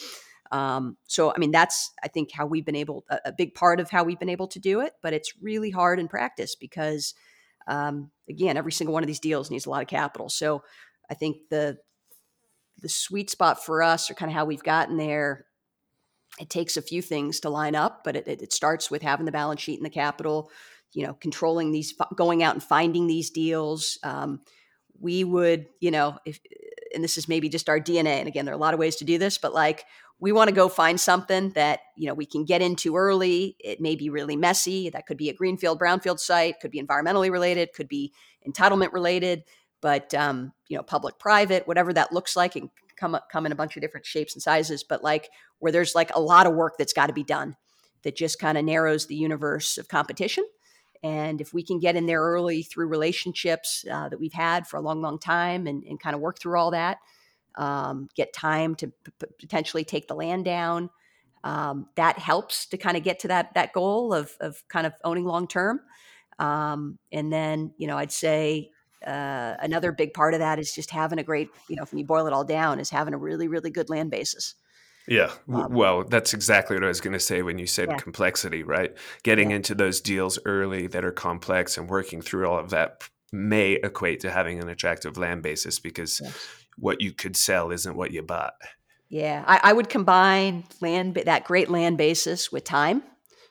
Um, 0.52 0.96
so, 1.08 1.32
I 1.34 1.38
mean, 1.38 1.50
that's 1.50 1.90
I 2.04 2.06
think 2.06 2.30
how 2.32 2.46
we've 2.46 2.64
been 2.64 2.76
able 2.76 3.04
a, 3.10 3.18
a, 3.24 3.32
big 3.32 3.56
part 3.56 3.80
of 3.80 3.90
how 3.90 4.04
we've 4.04 4.20
been 4.20 4.28
able 4.28 4.46
to 4.48 4.60
do 4.60 4.78
it, 4.82 4.92
but 5.02 5.12
it's 5.12 5.32
really 5.42 5.70
hard 5.70 5.98
in 5.98 6.06
practice 6.06 6.54
because, 6.54 7.14
um, 7.66 8.12
again, 8.30 8.56
every 8.56 8.70
single 8.70 8.94
one 8.94 9.02
of 9.02 9.08
these 9.08 9.18
deals 9.18 9.50
needs 9.50 9.66
a 9.66 9.70
lot 9.70 9.82
of 9.82 9.88
capital. 9.88 10.28
So, 10.28 10.62
I 11.10 11.14
think 11.14 11.38
the 11.50 11.78
the 12.78 12.88
sweet 12.88 13.30
spot 13.30 13.64
for 13.64 13.82
us, 13.82 14.12
or 14.12 14.14
kind 14.14 14.30
of 14.30 14.36
how 14.36 14.44
we've 14.44 14.62
gotten 14.62 14.96
there, 14.96 15.46
it 16.40 16.50
takes 16.50 16.76
a 16.76 16.82
few 16.82 17.02
things 17.02 17.40
to 17.40 17.50
line 17.50 17.74
up, 17.74 18.02
but 18.04 18.16
it, 18.16 18.26
it 18.26 18.52
starts 18.52 18.90
with 18.90 19.02
having 19.02 19.26
the 19.26 19.32
balance 19.32 19.60
sheet 19.60 19.78
and 19.78 19.84
the 19.84 19.90
capital, 19.90 20.50
you 20.92 21.06
know, 21.06 21.14
controlling 21.14 21.72
these, 21.72 21.94
going 22.16 22.42
out 22.42 22.54
and 22.54 22.62
finding 22.62 23.06
these 23.06 23.30
deals. 23.30 23.98
Um, 24.02 24.40
we 24.98 25.24
would, 25.24 25.66
you 25.80 25.90
know, 25.90 26.18
if, 26.24 26.40
and 26.94 27.02
this 27.02 27.18
is 27.18 27.28
maybe 27.28 27.48
just 27.48 27.68
our 27.68 27.80
DNA. 27.80 28.18
And 28.18 28.28
again, 28.28 28.44
there 28.44 28.54
are 28.54 28.56
a 28.56 28.60
lot 28.60 28.74
of 28.74 28.80
ways 28.80 28.96
to 28.96 29.04
do 29.04 29.18
this, 29.18 29.38
but 29.38 29.52
like 29.52 29.84
we 30.18 30.30
want 30.30 30.48
to 30.48 30.54
go 30.54 30.68
find 30.68 31.00
something 31.00 31.50
that, 31.50 31.80
you 31.96 32.06
know, 32.06 32.14
we 32.14 32.26
can 32.26 32.44
get 32.44 32.62
into 32.62 32.96
early. 32.96 33.56
It 33.58 33.80
may 33.80 33.96
be 33.96 34.08
really 34.08 34.36
messy. 34.36 34.88
That 34.90 35.06
could 35.06 35.16
be 35.16 35.28
a 35.28 35.34
greenfield, 35.34 35.80
brownfield 35.80 36.20
site, 36.20 36.60
could 36.60 36.70
be 36.70 36.80
environmentally 36.80 37.30
related, 37.30 37.72
could 37.72 37.88
be 37.88 38.12
entitlement 38.48 38.92
related, 38.92 39.42
but, 39.80 40.14
um, 40.14 40.52
you 40.68 40.76
know, 40.76 40.82
public, 40.84 41.18
private, 41.18 41.66
whatever 41.66 41.92
that 41.92 42.12
looks 42.12 42.36
like, 42.36 42.54
and 42.54 42.70
come 43.02 43.18
come 43.32 43.46
in 43.46 43.52
a 43.52 43.56
bunch 43.56 43.76
of 43.76 43.82
different 43.82 44.06
shapes 44.06 44.34
and 44.34 44.42
sizes. 44.42 44.84
But 44.84 45.02
like 45.02 45.30
where 45.58 45.72
there's 45.72 45.94
like 45.94 46.14
a 46.14 46.20
lot 46.20 46.46
of 46.46 46.54
work 46.54 46.74
that's 46.78 46.92
got 46.92 47.08
to 47.08 47.12
be 47.12 47.24
done, 47.24 47.56
that 48.02 48.16
just 48.16 48.38
kind 48.38 48.56
of 48.56 48.64
narrows 48.64 49.06
the 49.06 49.16
universe 49.16 49.78
of 49.78 49.88
competition. 49.88 50.44
And 51.02 51.40
if 51.40 51.52
we 51.52 51.64
can 51.64 51.80
get 51.80 51.96
in 51.96 52.06
there 52.06 52.22
early 52.22 52.62
through 52.62 52.86
relationships 52.86 53.84
uh, 53.90 54.08
that 54.08 54.20
we've 54.20 54.32
had 54.32 54.68
for 54.68 54.76
a 54.76 54.80
long, 54.80 55.02
long 55.02 55.18
time 55.18 55.66
and, 55.66 55.82
and 55.82 55.98
kind 55.98 56.14
of 56.14 56.20
work 56.20 56.38
through 56.38 56.58
all 56.58 56.70
that, 56.70 56.98
um, 57.56 58.08
get 58.14 58.32
time 58.32 58.76
to 58.76 58.86
p- 58.86 59.26
potentially 59.40 59.84
take 59.84 60.06
the 60.06 60.14
land 60.14 60.44
down, 60.44 60.90
um, 61.42 61.88
that 61.96 62.18
helps 62.18 62.66
to 62.66 62.76
kind 62.76 62.96
of 62.96 63.02
get 63.02 63.18
to 63.18 63.28
that 63.28 63.52
that 63.54 63.72
goal 63.72 64.14
of, 64.14 64.36
of 64.40 64.62
kind 64.68 64.86
of 64.86 64.92
owning 65.02 65.24
long 65.24 65.48
term. 65.48 65.80
Um, 66.38 66.98
and 67.10 67.32
then, 67.32 67.74
you 67.78 67.86
know, 67.86 67.98
I'd 67.98 68.12
say 68.12 68.70
uh, 69.06 69.56
another 69.60 69.92
big 69.92 70.14
part 70.14 70.34
of 70.34 70.40
that 70.40 70.58
is 70.58 70.74
just 70.74 70.90
having 70.90 71.18
a 71.18 71.22
great, 71.22 71.48
you 71.68 71.76
know, 71.76 71.84
when 71.90 71.98
you 71.98 72.04
boil 72.04 72.26
it 72.26 72.32
all 72.32 72.44
down, 72.44 72.80
is 72.80 72.90
having 72.90 73.14
a 73.14 73.18
really, 73.18 73.48
really 73.48 73.70
good 73.70 73.90
land 73.90 74.10
basis. 74.10 74.54
Yeah. 75.08 75.32
Um, 75.52 75.72
well, 75.72 76.04
that's 76.04 76.32
exactly 76.32 76.76
what 76.76 76.84
I 76.84 76.88
was 76.88 77.00
going 77.00 77.12
to 77.12 77.20
say 77.20 77.42
when 77.42 77.58
you 77.58 77.66
said 77.66 77.88
yeah. 77.88 77.96
complexity, 77.96 78.62
right? 78.62 78.94
Getting 79.22 79.50
yeah. 79.50 79.56
into 79.56 79.74
those 79.74 80.00
deals 80.00 80.38
early 80.44 80.86
that 80.88 81.04
are 81.04 81.12
complex 81.12 81.76
and 81.76 81.88
working 81.88 82.22
through 82.22 82.48
all 82.48 82.58
of 82.58 82.70
that 82.70 83.08
may 83.32 83.72
equate 83.72 84.20
to 84.20 84.30
having 84.30 84.60
an 84.60 84.68
attractive 84.68 85.16
land 85.16 85.42
basis 85.42 85.78
because 85.78 86.20
yes. 86.22 86.48
what 86.76 87.00
you 87.00 87.12
could 87.12 87.36
sell 87.36 87.70
isn't 87.70 87.96
what 87.96 88.12
you 88.12 88.22
bought. 88.22 88.54
Yeah. 89.08 89.42
I, 89.46 89.60
I 89.64 89.72
would 89.72 89.88
combine 89.88 90.64
land, 90.80 91.14
that 91.14 91.44
great 91.44 91.68
land 91.68 91.98
basis 91.98 92.52
with 92.52 92.64
time. 92.64 93.02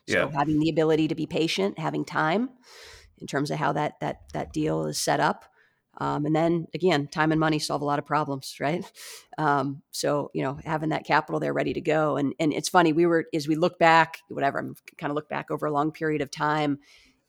So 0.08 0.30
yeah. 0.30 0.30
having 0.36 0.58
the 0.58 0.70
ability 0.70 1.08
to 1.08 1.14
be 1.14 1.26
patient, 1.26 1.78
having 1.78 2.04
time 2.04 2.48
in 3.22 3.26
terms 3.26 3.50
of 3.50 3.58
how 3.58 3.72
that 3.72 3.94
that 4.00 4.20
that 4.34 4.52
deal 4.52 4.84
is 4.84 4.98
set 4.98 5.20
up. 5.20 5.46
Um, 5.98 6.26
and 6.26 6.34
then 6.34 6.66
again, 6.74 7.06
time 7.06 7.32
and 7.32 7.40
money 7.40 7.58
solve 7.58 7.82
a 7.82 7.84
lot 7.86 7.98
of 7.98 8.04
problems, 8.04 8.56
right? 8.60 8.84
Um, 9.38 9.82
so 9.92 10.30
you 10.34 10.42
know, 10.42 10.58
having 10.64 10.90
that 10.90 11.06
capital 11.06 11.40
there 11.40 11.54
ready 11.54 11.72
to 11.72 11.80
go, 11.80 12.16
and 12.16 12.34
and 12.38 12.52
it's 12.52 12.68
funny. 12.68 12.92
We 12.92 13.06
were 13.06 13.24
as 13.32 13.48
we 13.48 13.54
look 13.54 13.78
back, 13.78 14.18
whatever. 14.28 14.58
I'm 14.58 14.74
kind 14.98 15.10
of 15.10 15.14
look 15.14 15.30
back 15.30 15.50
over 15.50 15.64
a 15.64 15.72
long 15.72 15.92
period 15.92 16.20
of 16.20 16.30
time, 16.30 16.80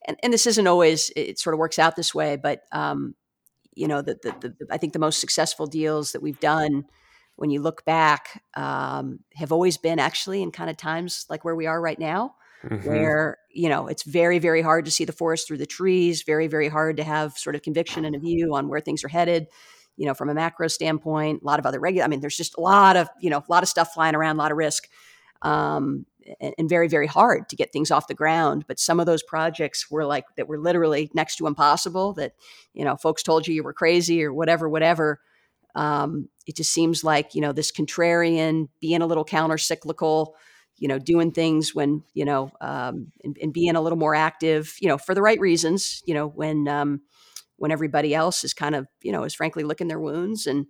and 0.06 0.18
and 0.22 0.34
this 0.34 0.48
isn't 0.48 0.68
always. 0.68 1.12
It 1.16 1.40
sort 1.40 1.54
of 1.54 1.60
works 1.60 1.80
out 1.80 1.96
this 1.96 2.14
way, 2.14 2.36
but 2.36 2.64
um, 2.72 3.16
you 3.76 3.88
know, 3.88 4.02
the, 4.02 4.18
the, 4.22 4.56
the 4.58 4.68
I 4.72 4.78
think 4.78 4.94
the 4.94 5.00
most 5.00 5.22
successful 5.22 5.68
deals 5.68 6.12
that 6.12 6.22
we've 6.22 6.40
done, 6.40 6.86
when 7.36 7.52
you 7.52 7.62
look 7.62 7.86
back, 7.86 8.44
um, 8.56 9.20
have 9.36 9.52
always 9.52 9.78
been 9.78 10.00
actually 10.00 10.42
in 10.42 10.52
kind 10.52 10.70
of 10.70 10.78
times 10.78 11.26
like 11.30 11.46
where 11.46 11.56
we 11.56 11.68
are 11.68 11.80
right 11.80 12.00
now 12.00 12.36
mm-hmm. 12.64 12.88
where 12.88 13.38
you 13.50 13.70
know 13.70 13.88
it's 13.88 14.04
very 14.04 14.40
very 14.40 14.62
hard 14.62 14.86
to 14.86 14.92
see 14.92 15.06
the 15.06 15.12
forest 15.12 15.48
through 15.48 15.58
the 15.58 15.66
trees 15.66 16.24
very 16.24 16.48
very 16.48 16.68
hard 16.68 16.98
to 16.98 17.04
have 17.04 17.38
sort 17.38 17.56
of 17.56 17.62
conviction 17.62 18.06
and 18.06 18.16
a 18.16 18.20
view 18.20 18.54
on 18.56 18.68
where 18.68 18.80
things 18.80 19.04
are 19.04 19.10
headed 19.10 19.48
you 19.98 20.06
know 20.06 20.14
from 20.14 20.30
a 20.30 20.34
macro 20.34 20.68
standpoint 20.68 21.42
a 21.42 21.46
lot 21.46 21.60
of 21.60 21.66
other 21.66 21.80
regular 21.80 22.06
i 22.06 22.08
mean 22.08 22.20
there's 22.20 22.38
just 22.38 22.58
a 22.58 22.62
lot 22.62 22.96
of 22.96 23.08
you 23.20 23.30
know 23.30 23.38
a 23.38 23.52
lot 23.52 23.64
of 23.64 23.70
stuff 23.70 23.94
flying 23.94 24.16
around 24.16 24.36
a 24.36 24.40
lot 24.40 24.52
of 24.52 24.58
risk 24.58 24.88
um, 25.42 26.06
and, 26.40 26.54
and, 26.58 26.70
very 26.70 26.88
very 26.88 27.08
hard 27.08 27.50
to 27.50 27.58
get 27.58 27.74
things 27.74 27.92
off 27.92 28.08
the 28.08 28.14
ground 28.14 28.66
but 28.68 28.80
some 28.80 29.00
of 29.00 29.06
those 29.06 29.22
projects 29.24 29.92
were 29.92 30.06
like 30.06 30.24
that 30.38 30.48
were 30.48 30.60
literally 30.60 31.12
next 31.14 31.36
to 31.36 31.48
impossible 31.48 32.14
that 32.14 32.34
you 32.74 32.86
know 32.86 32.96
folks 32.96 33.24
told 33.24 33.48
you 33.48 33.54
you 33.54 33.64
were 33.64 33.74
crazy 33.74 34.24
or 34.24 34.34
whatever 34.34 34.70
whatever 34.70 35.20
um, 35.76 36.30
it 36.46 36.56
just 36.56 36.72
seems 36.72 37.04
like 37.04 37.36
you 37.36 37.42
know 37.42 37.52
this 37.52 37.72
contrarian 37.72 38.70
being 38.80 39.02
a 39.02 39.08
little 39.08 39.26
counter 39.26 39.58
cyclical 39.58 40.36
you 40.78 40.88
know, 40.88 41.00
doing 41.00 41.32
things 41.32 41.74
when, 41.74 42.04
you 42.14 42.26
know, 42.26 42.52
um, 42.62 43.12
and, 43.24 43.38
and, 43.42 43.54
being 43.54 43.76
a 43.76 43.82
little 43.82 43.98
more 43.98 44.16
active, 44.16 44.76
you 44.80 44.88
know, 44.88 44.98
for 44.98 45.14
the 45.14 45.22
right 45.22 45.40
reasons, 45.40 46.02
you 46.06 46.14
know, 46.14 46.28
when, 46.28 46.68
um, 46.68 47.02
when 47.58 47.72
everybody 47.72 48.14
else 48.14 48.44
is 48.44 48.54
kind 48.54 48.76
of, 48.76 48.88
you 49.02 49.12
know, 49.12 49.24
is 49.24 49.36
frankly 49.36 49.64
licking 49.64 49.88
their 49.88 50.00
wounds 50.00 50.48
and, 50.48 50.66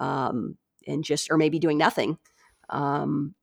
um, 0.00 0.56
and 0.86 1.04
just, 1.04 1.30
or 1.30 1.36
maybe 1.36 1.58
doing 1.58 1.78
nothing, 1.78 2.18
um, 2.68 3.34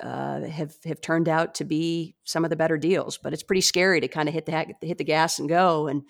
uh, 0.00 0.40
have, 0.40 0.74
have 0.84 1.00
turned 1.00 1.28
out 1.28 1.54
to 1.54 1.64
be 1.64 2.16
some 2.24 2.44
of 2.44 2.50
the 2.50 2.56
better 2.56 2.78
deals, 2.78 3.18
but 3.18 3.32
it's 3.32 3.42
pretty 3.42 3.60
scary 3.60 4.00
to 4.00 4.08
kind 4.08 4.28
of 4.28 4.34
hit 4.34 4.46
the, 4.46 4.74
hit 4.80 4.98
the 4.98 5.04
gas 5.04 5.38
and 5.38 5.48
go 5.48 5.86
and, 5.86 6.02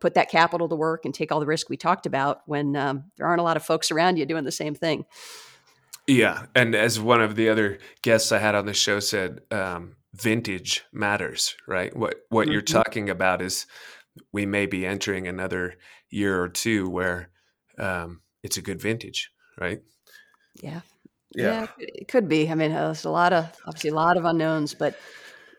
put 0.00 0.14
that 0.14 0.30
capital 0.30 0.68
to 0.68 0.74
work 0.74 1.04
and 1.04 1.14
take 1.14 1.32
all 1.32 1.40
the 1.40 1.46
risk 1.46 1.70
we 1.70 1.76
talked 1.76 2.04
about 2.04 2.42
when 2.46 2.76
um, 2.76 3.04
there 3.16 3.26
aren't 3.26 3.40
a 3.40 3.44
lot 3.44 3.56
of 3.56 3.64
folks 3.64 3.90
around 3.90 4.18
you 4.18 4.26
doing 4.26 4.44
the 4.44 4.52
same 4.52 4.74
thing. 4.74 5.04
Yeah, 6.06 6.46
and 6.54 6.74
as 6.74 7.00
one 7.00 7.22
of 7.22 7.34
the 7.34 7.48
other 7.48 7.78
guests 8.02 8.30
I 8.30 8.38
had 8.38 8.54
on 8.54 8.66
the 8.66 8.74
show 8.74 9.00
said, 9.00 9.40
um, 9.50 9.96
vintage 10.14 10.84
matters, 10.92 11.56
right? 11.66 11.94
What 11.96 12.16
what 12.28 12.44
mm-hmm. 12.44 12.52
you're 12.52 12.62
talking 12.62 13.10
about 13.10 13.40
is 13.42 13.66
we 14.32 14.46
may 14.46 14.66
be 14.66 14.86
entering 14.86 15.26
another 15.26 15.74
year 16.10 16.40
or 16.40 16.48
two 16.48 16.88
where 16.88 17.30
um, 17.78 18.20
it's 18.42 18.56
a 18.56 18.62
good 18.62 18.80
vintage, 18.80 19.30
right? 19.58 19.80
Yeah. 20.62 20.80
yeah, 21.34 21.62
yeah, 21.62 21.66
it 21.78 22.08
could 22.08 22.28
be. 22.28 22.48
I 22.48 22.54
mean, 22.54 22.72
uh, 22.72 22.86
there's 22.86 23.04
a 23.04 23.10
lot 23.10 23.32
of 23.32 23.46
obviously 23.66 23.90
a 23.90 23.94
lot 23.94 24.16
of 24.16 24.24
unknowns, 24.24 24.74
but 24.74 24.96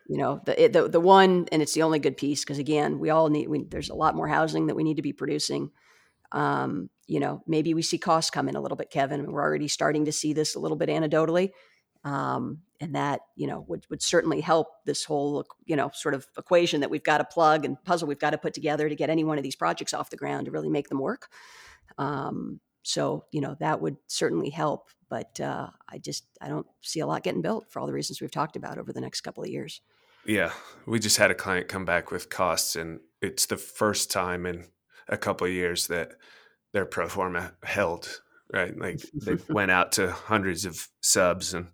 you 0.07 0.17
know, 0.17 0.41
the 0.45 0.69
the 0.71 0.87
the 0.87 0.99
one, 0.99 1.47
and 1.51 1.61
it's 1.61 1.73
the 1.73 1.81
only 1.81 1.99
good 1.99 2.17
piece 2.17 2.43
because 2.43 2.59
again, 2.59 2.99
we 2.99 3.09
all 3.09 3.29
need. 3.29 3.49
We, 3.49 3.63
there's 3.63 3.89
a 3.89 3.95
lot 3.95 4.15
more 4.15 4.27
housing 4.27 4.67
that 4.67 4.75
we 4.75 4.83
need 4.83 4.97
to 4.97 5.01
be 5.01 5.13
producing. 5.13 5.71
Um, 6.31 6.89
you 7.08 7.20
know, 7.20 7.43
maybe 7.47 7.74
we 7.74 7.82
see 7.82 7.97
costs 7.97 8.32
come 8.32 8.49
in 8.49 8.56
a 8.56 8.62
little 8.62 8.76
bit, 8.76 8.89
Kevin. 8.89 9.32
We're 9.32 9.41
already 9.41 9.68
starting 9.68 10.06
to 10.06 10.12
see 10.12 10.34
this 10.34 10.56
a 10.56 10.60
little 10.60 10.78
bit 10.78 10.89
anecdotally. 10.89 11.51
Um, 12.03 12.60
and 12.80 12.93
that, 12.93 13.22
you 13.36 13.47
know, 13.47 13.66
would, 13.68 13.86
would 13.89 14.01
certainly 14.01 14.39
help 14.39 14.68
this 14.86 15.03
whole, 15.03 15.43
you 15.66 15.76
know, 15.76 15.89
sort 15.93 16.14
of 16.14 16.28
equation 16.38 16.82
that 16.82 16.89
we've 16.89 17.03
got 17.03 17.18
to 17.18 17.24
plug 17.24 17.66
and 17.66 17.84
puzzle 17.84 18.08
we've 18.08 18.20
got 18.20 18.32
to 18.32 18.38
put 18.38 18.53
together 18.53 18.88
to 18.88 18.95
get 18.95 19.10
any 19.10 19.24
one 19.24 19.38
of 19.38 19.43
these 19.43 19.56
projects 19.56 19.93
off 19.93 20.12
the 20.12 20.18
ground 20.18 20.45
to 20.45 20.51
really 20.51 20.70
make 20.70 20.88
them 20.88 20.99
work. 20.99 21.30
Um, 21.97 22.60
so, 22.84 23.26
you 23.32 23.41
know, 23.41 23.56
that 23.60 23.82
would 23.82 23.97
certainly 24.06 24.51
help. 24.51 24.89
But 25.10 25.39
uh, 25.39 25.70
I 25.89 25.97
just, 25.97 26.26
I 26.41 26.47
don't 26.47 26.68
see 26.82 26.99
a 26.99 27.08
lot 27.08 27.24
getting 27.24 27.41
built 27.41 27.72
for 27.72 27.80
all 27.80 27.88
the 27.88 27.93
reasons 27.93 28.22
we've 28.22 28.30
talked 28.30 28.56
about 28.56 28.78
over 28.78 28.93
the 28.93 29.01
next 29.01 29.22
couple 29.22 29.43
of 29.43 29.49
years. 29.49 29.82
Yeah. 30.26 30.51
We 30.86 30.99
just 30.99 31.18
had 31.18 31.32
a 31.32 31.36
client 31.36 31.68
come 31.68 31.86
back 31.86 32.12
with 32.12 32.30
costs, 32.30 32.76
and 32.76 32.99
it's 33.22 33.45
the 33.47 33.58
first 33.58 34.12
time 34.12 34.45
in 34.45 34.66
a 35.08 35.18
couple 35.18 35.47
of 35.47 35.53
years 35.53 35.88
that 35.88 36.14
their 36.76 36.86
pro 36.86 37.07
forma 37.07 37.53
held, 37.63 38.21
right? 38.53 38.78
Like 38.78 38.99
they 39.13 39.38
went 39.47 39.71
out 39.71 39.93
to 39.93 40.11
hundreds 40.11 40.65
of 40.65 40.89
subs 41.01 41.53
and 41.53 41.67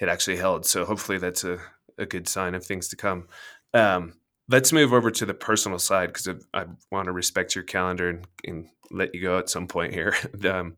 it 0.00 0.08
actually 0.08 0.36
held. 0.36 0.66
So 0.66 0.84
hopefully 0.84 1.18
that's 1.18 1.44
a, 1.44 1.60
a 1.96 2.06
good 2.06 2.28
sign 2.28 2.56
of 2.56 2.66
things 2.66 2.88
to 2.88 2.96
come. 2.96 3.28
Um, 3.72 4.14
let's 4.48 4.72
move 4.72 4.92
over 4.92 5.12
to 5.12 5.26
the 5.26 5.32
personal 5.32 5.78
side 5.78 6.08
because 6.12 6.28
I, 6.52 6.62
I 6.62 6.64
want 6.90 7.06
to 7.06 7.12
respect 7.12 7.54
your 7.54 7.62
calendar 7.62 8.10
and, 8.10 8.26
and, 8.44 8.68
let 8.92 9.12
you 9.16 9.20
go 9.20 9.36
at 9.36 9.50
some 9.50 9.66
point 9.66 9.92
here. 9.92 10.14
um, 10.48 10.76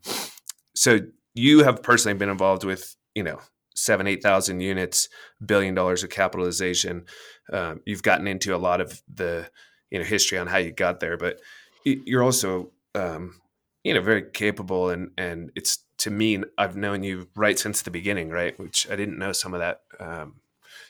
so 0.75 1.01
you 1.35 1.63
have 1.65 1.83
personally 1.83 2.17
been 2.17 2.31
involved 2.31 2.65
with, 2.65 2.97
you 3.15 3.23
know, 3.23 3.39
seven, 3.75 4.07
8,000 4.07 4.61
units, 4.61 5.11
billion 5.45 5.75
dollars 5.75 6.03
of 6.03 6.09
capitalization. 6.09 7.05
Um, 7.53 7.83
you've 7.85 8.03
gotten 8.03 8.27
into 8.27 8.57
a 8.57 8.57
lot 8.57 8.81
of 8.81 9.03
the, 9.13 9.51
you 9.91 9.99
know, 9.99 10.07
history 10.07 10.39
on 10.39 10.47
how 10.47 10.57
you 10.57 10.73
got 10.73 11.01
there, 11.01 11.19
but 11.19 11.39
you're 11.85 12.23
also 12.23 12.73
um, 12.99 13.41
you 13.85 13.95
know 13.95 14.01
very 14.01 14.23
capable 14.23 14.91
and 14.91 15.11
and 15.17 15.51
it's 15.55 15.85
to 15.99 16.11
me 16.11 16.43
I've 16.57 16.77
known 16.77 17.03
you 17.03 17.29
right 17.35 17.59
since 17.59 17.83
the 17.83 17.91
beginning, 17.91 18.31
right? 18.31 18.59
Which 18.59 18.91
I 18.91 18.97
didn't 18.97 19.19
know 19.19 19.33
some 19.33 19.55
of 19.55 19.61
that 19.61 19.83
um, 20.01 20.41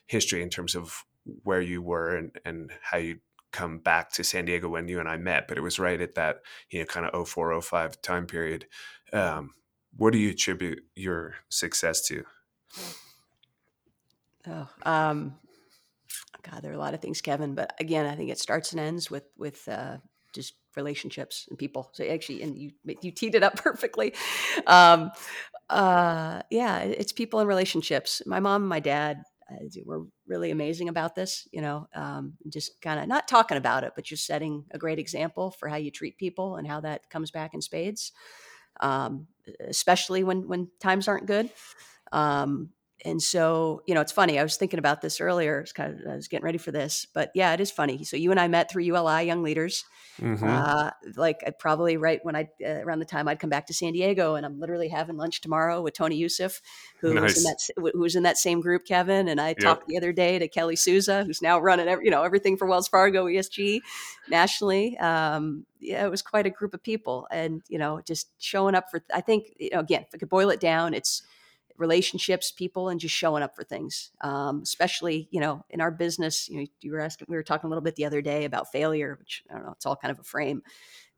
history 0.06 0.42
in 0.42 0.50
terms 0.50 0.74
of 0.74 1.04
where 1.44 1.60
you 1.60 1.82
were 1.82 2.16
and 2.16 2.32
and 2.44 2.70
how 2.82 2.98
you 2.98 3.18
come 3.52 3.78
back 3.78 4.12
to 4.12 4.24
San 4.24 4.44
Diego 4.44 4.68
when 4.68 4.88
you 4.88 5.00
and 5.00 5.08
I 5.08 5.16
met, 5.16 5.48
but 5.48 5.56
it 5.56 5.62
was 5.62 5.78
right 5.78 6.00
at 6.00 6.14
that 6.16 6.40
you 6.70 6.80
know 6.80 6.86
kind 6.86 7.06
of 7.06 7.28
0405 7.28 8.02
time 8.02 8.26
period. 8.26 8.66
Um, 9.12 9.54
what 9.96 10.12
do 10.12 10.18
you 10.18 10.30
attribute 10.30 10.80
your 10.94 11.34
success 11.48 12.06
to? 12.08 12.24
Oh, 14.46 14.68
um, 14.84 15.34
God, 16.42 16.62
there 16.62 16.70
are 16.70 16.74
a 16.76 16.78
lot 16.78 16.94
of 16.94 17.00
things, 17.00 17.20
Kevin. 17.20 17.54
But 17.54 17.74
again, 17.80 18.06
I 18.06 18.14
think 18.14 18.30
it 18.30 18.38
starts 18.38 18.72
and 18.72 18.80
ends 18.80 19.10
with 19.10 19.24
with 19.36 19.66
uh, 19.68 19.98
just 20.34 20.54
relationships 20.78 21.46
and 21.50 21.58
people. 21.58 21.82
So 21.92 22.04
actually, 22.04 22.42
and 22.44 22.56
you 22.56 22.70
you 23.02 23.12
teed 23.12 23.34
it 23.34 23.42
up 23.42 23.56
perfectly. 23.68 24.14
Um, 24.66 25.10
uh, 25.70 26.42
yeah, 26.50 26.78
it's 27.02 27.12
people 27.12 27.40
and 27.40 27.48
relationships. 27.48 28.22
My 28.26 28.40
mom 28.40 28.62
and 28.62 28.68
my 28.68 28.80
dad 28.80 29.22
uh, 29.52 29.66
were 29.84 30.04
really 30.26 30.50
amazing 30.50 30.88
about 30.88 31.14
this. 31.14 31.48
You 31.52 31.62
know, 31.62 31.88
um, 31.94 32.34
just 32.48 32.80
kind 32.80 33.00
of 33.00 33.08
not 33.08 33.28
talking 33.28 33.58
about 33.58 33.84
it, 33.84 33.92
but 33.96 34.04
just 34.04 34.26
setting 34.26 34.64
a 34.70 34.78
great 34.78 34.98
example 34.98 35.50
for 35.50 35.68
how 35.68 35.76
you 35.76 35.90
treat 35.90 36.16
people 36.18 36.56
and 36.56 36.66
how 36.68 36.80
that 36.80 37.10
comes 37.10 37.30
back 37.30 37.54
in 37.54 37.60
spades. 37.62 38.12
um, 38.80 39.26
especially 39.68 40.22
when 40.24 40.48
when 40.48 40.68
times 40.80 41.08
aren't 41.08 41.26
good. 41.26 41.50
Um, 42.12 42.70
and 43.04 43.22
so, 43.22 43.82
you 43.86 43.94
know, 43.94 44.00
it's 44.00 44.10
funny. 44.10 44.40
I 44.40 44.42
was 44.42 44.56
thinking 44.56 44.80
about 44.80 45.00
this 45.00 45.20
earlier. 45.20 45.60
It's 45.60 45.72
kind 45.72 46.00
of, 46.00 46.06
I 46.10 46.16
was 46.16 46.26
getting 46.26 46.44
ready 46.44 46.58
for 46.58 46.72
this, 46.72 47.06
but 47.14 47.30
yeah, 47.32 47.52
it 47.52 47.60
is 47.60 47.70
funny. 47.70 48.02
So 48.02 48.16
you 48.16 48.32
and 48.32 48.40
I 48.40 48.48
met 48.48 48.70
through 48.70 48.82
ULI 48.82 49.24
Young 49.24 49.44
Leaders, 49.44 49.84
mm-hmm. 50.20 50.44
uh, 50.44 50.90
like 51.14 51.44
I 51.46 51.50
probably 51.50 51.96
right 51.96 52.18
when 52.24 52.34
I 52.34 52.48
uh, 52.64 52.80
around 52.82 52.98
the 52.98 53.04
time 53.04 53.28
I'd 53.28 53.38
come 53.38 53.50
back 53.50 53.66
to 53.68 53.74
San 53.74 53.92
Diego, 53.92 54.34
and 54.34 54.44
I'm 54.44 54.58
literally 54.58 54.88
having 54.88 55.16
lunch 55.16 55.40
tomorrow 55.40 55.80
with 55.80 55.94
Tony 55.94 56.16
Youssef, 56.16 56.60
who 57.00 57.14
nice. 57.14 57.22
was 57.22 57.38
in 57.38 57.44
that 57.44 57.92
who 57.92 58.00
was 58.00 58.16
in 58.16 58.24
that 58.24 58.36
same 58.36 58.60
group, 58.60 58.84
Kevin. 58.84 59.28
And 59.28 59.40
I 59.40 59.48
yep. 59.50 59.58
talked 59.58 59.86
the 59.86 59.96
other 59.96 60.12
day 60.12 60.40
to 60.40 60.48
Kelly 60.48 60.76
Souza, 60.76 61.22
who's 61.24 61.40
now 61.40 61.60
running 61.60 61.86
every, 61.86 62.04
you 62.04 62.10
know 62.10 62.24
everything 62.24 62.56
for 62.56 62.66
Wells 62.66 62.88
Fargo 62.88 63.26
ESG 63.26 63.80
nationally. 64.28 64.98
Um, 64.98 65.66
yeah, 65.78 66.04
it 66.04 66.10
was 66.10 66.22
quite 66.22 66.46
a 66.46 66.50
group 66.50 66.74
of 66.74 66.82
people, 66.82 67.28
and 67.30 67.62
you 67.68 67.78
know, 67.78 68.00
just 68.04 68.28
showing 68.38 68.74
up 68.74 68.90
for. 68.90 69.04
I 69.14 69.20
think 69.20 69.52
you 69.60 69.70
know, 69.72 69.80
again, 69.80 70.02
if 70.02 70.08
I 70.12 70.18
could 70.18 70.28
boil 70.28 70.50
it 70.50 70.58
down, 70.58 70.94
it's 70.94 71.22
relationships, 71.78 72.50
people, 72.50 72.88
and 72.88 73.00
just 73.00 73.14
showing 73.14 73.42
up 73.42 73.54
for 73.54 73.64
things. 73.64 74.10
Um, 74.20 74.60
especially, 74.62 75.28
you 75.30 75.40
know, 75.40 75.64
in 75.70 75.80
our 75.80 75.90
business, 75.90 76.48
you 76.48 76.60
know, 76.60 76.66
you 76.80 76.92
were 76.92 77.00
asking, 77.00 77.26
we 77.28 77.36
were 77.36 77.42
talking 77.42 77.68
a 77.68 77.70
little 77.70 77.82
bit 77.82 77.96
the 77.96 78.04
other 78.04 78.20
day 78.20 78.44
about 78.44 78.72
failure, 78.72 79.16
which 79.18 79.42
I 79.50 79.54
don't 79.54 79.64
know, 79.64 79.72
it's 79.72 79.86
all 79.86 79.96
kind 79.96 80.12
of 80.12 80.18
a 80.18 80.24
frame, 80.24 80.62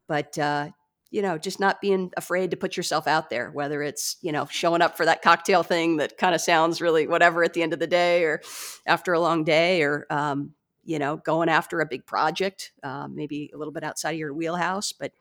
but 0.07 0.37
uh, 0.37 0.69
you 1.11 1.21
know, 1.21 1.37
just 1.37 1.59
not 1.59 1.81
being 1.81 2.09
afraid 2.15 2.51
to 2.51 2.57
put 2.57 2.77
yourself 2.77 3.05
out 3.05 3.29
there, 3.29 3.51
whether 3.51 3.83
it's, 3.83 4.15
you 4.21 4.31
know, 4.31 4.45
showing 4.45 4.81
up 4.81 4.95
for 4.95 5.05
that 5.05 5.21
cocktail 5.21 5.61
thing 5.61 5.97
that 5.97 6.17
kind 6.17 6.33
of 6.33 6.39
sounds 6.39 6.81
really 6.81 7.05
whatever 7.05 7.43
at 7.43 7.53
the 7.53 7.61
end 7.61 7.73
of 7.73 7.79
the 7.79 7.87
day 7.87 8.23
or 8.23 8.41
after 8.87 9.11
a 9.11 9.19
long 9.19 9.43
day 9.43 9.81
or, 9.81 10.07
um, 10.09 10.53
you 10.85 10.97
know, 10.97 11.17
going 11.17 11.49
after 11.49 11.81
a 11.81 11.85
big 11.85 12.05
project, 12.05 12.71
uh, 12.81 13.07
maybe 13.09 13.51
a 13.53 13.57
little 13.57 13.73
bit 13.73 13.83
outside 13.83 14.11
of 14.11 14.19
your 14.19 14.33
wheelhouse. 14.33 14.93
But 14.93 15.11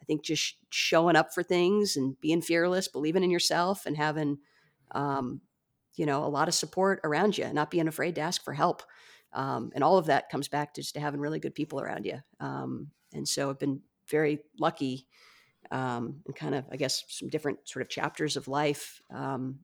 I 0.00 0.04
think 0.04 0.24
just 0.24 0.56
showing 0.70 1.14
up 1.14 1.32
for 1.32 1.44
things 1.44 1.96
and 1.96 2.20
being 2.20 2.42
fearless, 2.42 2.88
believing 2.88 3.22
in 3.22 3.30
yourself 3.30 3.86
and 3.86 3.96
having, 3.96 4.38
um, 4.92 5.40
you 5.94 6.06
know, 6.06 6.24
a 6.24 6.28
lot 6.28 6.48
of 6.48 6.54
support 6.54 7.00
around 7.04 7.38
you, 7.38 7.50
not 7.52 7.70
being 7.70 7.88
afraid 7.88 8.14
to 8.16 8.20
ask 8.20 8.42
for 8.44 8.52
help. 8.52 8.82
Um, 9.32 9.70
and 9.74 9.82
all 9.82 9.98
of 9.98 10.06
that 10.06 10.30
comes 10.30 10.48
back 10.48 10.74
to 10.74 10.82
just 10.82 10.96
having 10.96 11.20
really 11.20 11.40
good 11.40 11.54
people 11.54 11.80
around 11.80 12.06
you. 12.06 12.18
Um, 12.40 12.88
and 13.12 13.26
so 13.26 13.50
I've 13.50 13.58
been 13.58 13.80
very 14.08 14.40
lucky 14.58 15.06
um, 15.70 16.20
and 16.26 16.34
kind 16.34 16.54
of, 16.54 16.64
I 16.70 16.76
guess, 16.76 17.02
some 17.08 17.28
different 17.28 17.58
sort 17.64 17.82
of 17.82 17.88
chapters 17.88 18.36
of 18.36 18.48
life 18.48 19.00
um, 19.12 19.60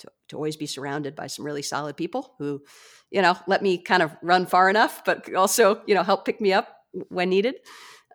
to, 0.00 0.08
to 0.28 0.36
always 0.36 0.56
be 0.56 0.66
surrounded 0.66 1.14
by 1.14 1.26
some 1.26 1.44
really 1.44 1.62
solid 1.62 1.96
people 1.96 2.34
who, 2.38 2.62
you 3.10 3.20
know, 3.20 3.36
let 3.46 3.62
me 3.62 3.78
kind 3.78 4.02
of 4.02 4.16
run 4.22 4.46
far 4.46 4.70
enough, 4.70 5.04
but 5.04 5.34
also, 5.34 5.82
you 5.86 5.94
know, 5.94 6.02
help 6.02 6.24
pick 6.24 6.40
me 6.40 6.52
up 6.52 6.68
when 7.08 7.30
needed. 7.30 7.56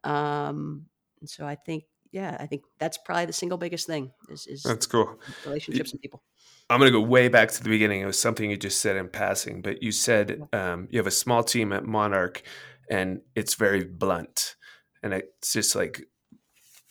Um, 0.03 0.86
and 1.20 1.30
so 1.30 1.45
I 1.45 1.56
think 1.56 1.84
yeah, 2.11 2.36
I 2.40 2.48
think 2.48 2.64
that's 2.80 2.98
probably 2.98 3.26
the 3.26 3.34
single 3.34 3.57
biggest 3.57 3.86
thing 3.86 4.11
is, 4.30 4.48
is 4.48 4.64
that's 4.64 4.86
cool 4.88 5.20
relationships 5.45 5.91
and 5.91 6.02
people. 6.02 6.24
I'm 6.69 6.79
going 6.79 6.91
to 6.91 6.99
go 6.99 7.03
way 7.03 7.29
back 7.29 7.51
to 7.51 7.63
the 7.63 7.69
beginning. 7.69 8.01
It 8.01 8.05
was 8.05 8.19
something 8.19 8.49
you 8.49 8.57
just 8.57 8.79
said 8.79 8.95
in 8.95 9.09
passing, 9.09 9.61
but 9.61 9.81
you 9.81 9.91
said 9.91 10.47
um, 10.53 10.87
you 10.91 10.99
have 10.99 11.07
a 11.07 11.11
small 11.11 11.43
team 11.43 11.73
at 11.73 11.83
Monarch 11.83 12.43
and 12.89 13.21
it's 13.35 13.55
very 13.55 13.83
blunt. 13.83 14.55
And 15.01 15.13
it's 15.13 15.53
just 15.53 15.75
like, 15.75 16.03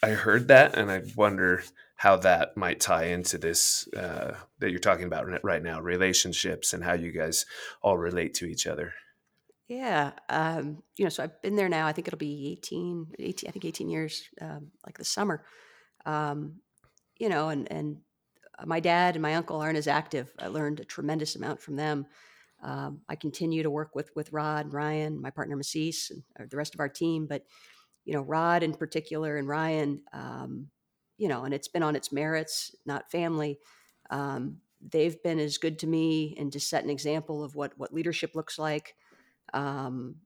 I 0.03 0.11
heard 0.11 0.49
that 0.49 0.77
and 0.77 0.91
I 0.91 1.03
wonder 1.17 1.63
how 1.97 2.17
that 2.17 2.57
might 2.57 2.81
tie 2.81 3.07
into 3.07 3.39
this 3.39 3.89
uh, 3.97 4.35
that 4.61 4.71
you're 4.71 4.79
talking 4.79 5.07
about 5.07 5.27
right 5.43 5.63
now 5.63 5.81
relationships 5.81 6.73
and 6.73 6.85
how 6.85 6.95
you 6.95 7.11
guys 7.11 7.45
all 7.83 7.99
relate 7.99 8.35
to 8.35 8.47
each 8.47 8.67
other. 8.67 8.95
Yeah. 9.69 10.13
Um, 10.29 10.83
you 10.97 11.05
know, 11.05 11.09
so 11.09 11.25
I've 11.25 11.43
been 11.43 11.57
there 11.57 11.69
now. 11.69 11.87
I 11.87 11.93
think 11.93 12.09
it'll 12.09 12.19
be 12.19 12.53
18, 12.53 13.15
18 13.19 13.49
I 13.49 13.53
think 13.53 13.65
18 13.65 13.89
years, 13.91 14.29
um, 14.41 14.71
like 14.87 14.97
the 14.97 15.05
summer. 15.05 15.45
Um, 16.07 16.61
you 17.19 17.29
know, 17.29 17.49
and, 17.49 17.71
and 17.71 17.99
my 18.65 18.81
dad 18.81 19.15
and 19.15 19.23
my 19.23 19.35
uncle 19.35 19.61
aren't 19.61 19.79
as 19.79 19.87
active. 19.87 20.33
I 20.39 20.49
learned 20.49 20.81
a 20.81 20.85
tremendous 20.85 21.37
amount 21.37 21.61
from 21.61 21.77
them. 21.77 22.07
Um, 22.63 23.03
I 23.09 23.15
continue 23.15 23.63
to 23.63 23.71
work 23.71 23.95
with, 23.95 24.11
with 24.17 24.33
Rod 24.33 24.67
and 24.67 24.75
Ryan, 24.75 25.21
my 25.21 25.31
partner 25.31 25.57
Macis, 25.57 26.11
and 26.11 26.23
uh, 26.39 26.45
the 26.51 26.57
rest 26.57 26.75
of 26.75 26.81
our 26.81 26.89
team. 26.89 27.27
But, 27.27 27.45
you 28.05 28.15
know, 28.15 28.23
Rod 28.23 28.63
in 28.63 28.75
particular 28.75 29.37
and 29.37 29.47
Ryan, 29.47 30.03
um, 30.13 30.69
you 31.19 31.29
know, 31.29 31.45
and 31.45 31.55
it's 31.55 31.69
been 31.69 31.83
on 31.83 31.95
its 31.95 32.13
merits, 32.13 32.75
not 32.85 33.11
family. 33.11 33.59
Um, 34.11 34.59
they've 34.81 35.23
been 35.23 35.39
as 35.39 35.59
good 35.59 35.79
to 35.81 35.87
me 35.87 36.35
and 36.39 36.53
to 36.53 36.61
set 36.61 36.85
an 36.85 36.91
example 36.91 37.45
of 37.45 37.55
what, 37.55 37.73
what 37.77 37.93
leadership 37.93 38.35
looks 38.35 38.59
like 38.59 38.95
um, 39.55 40.17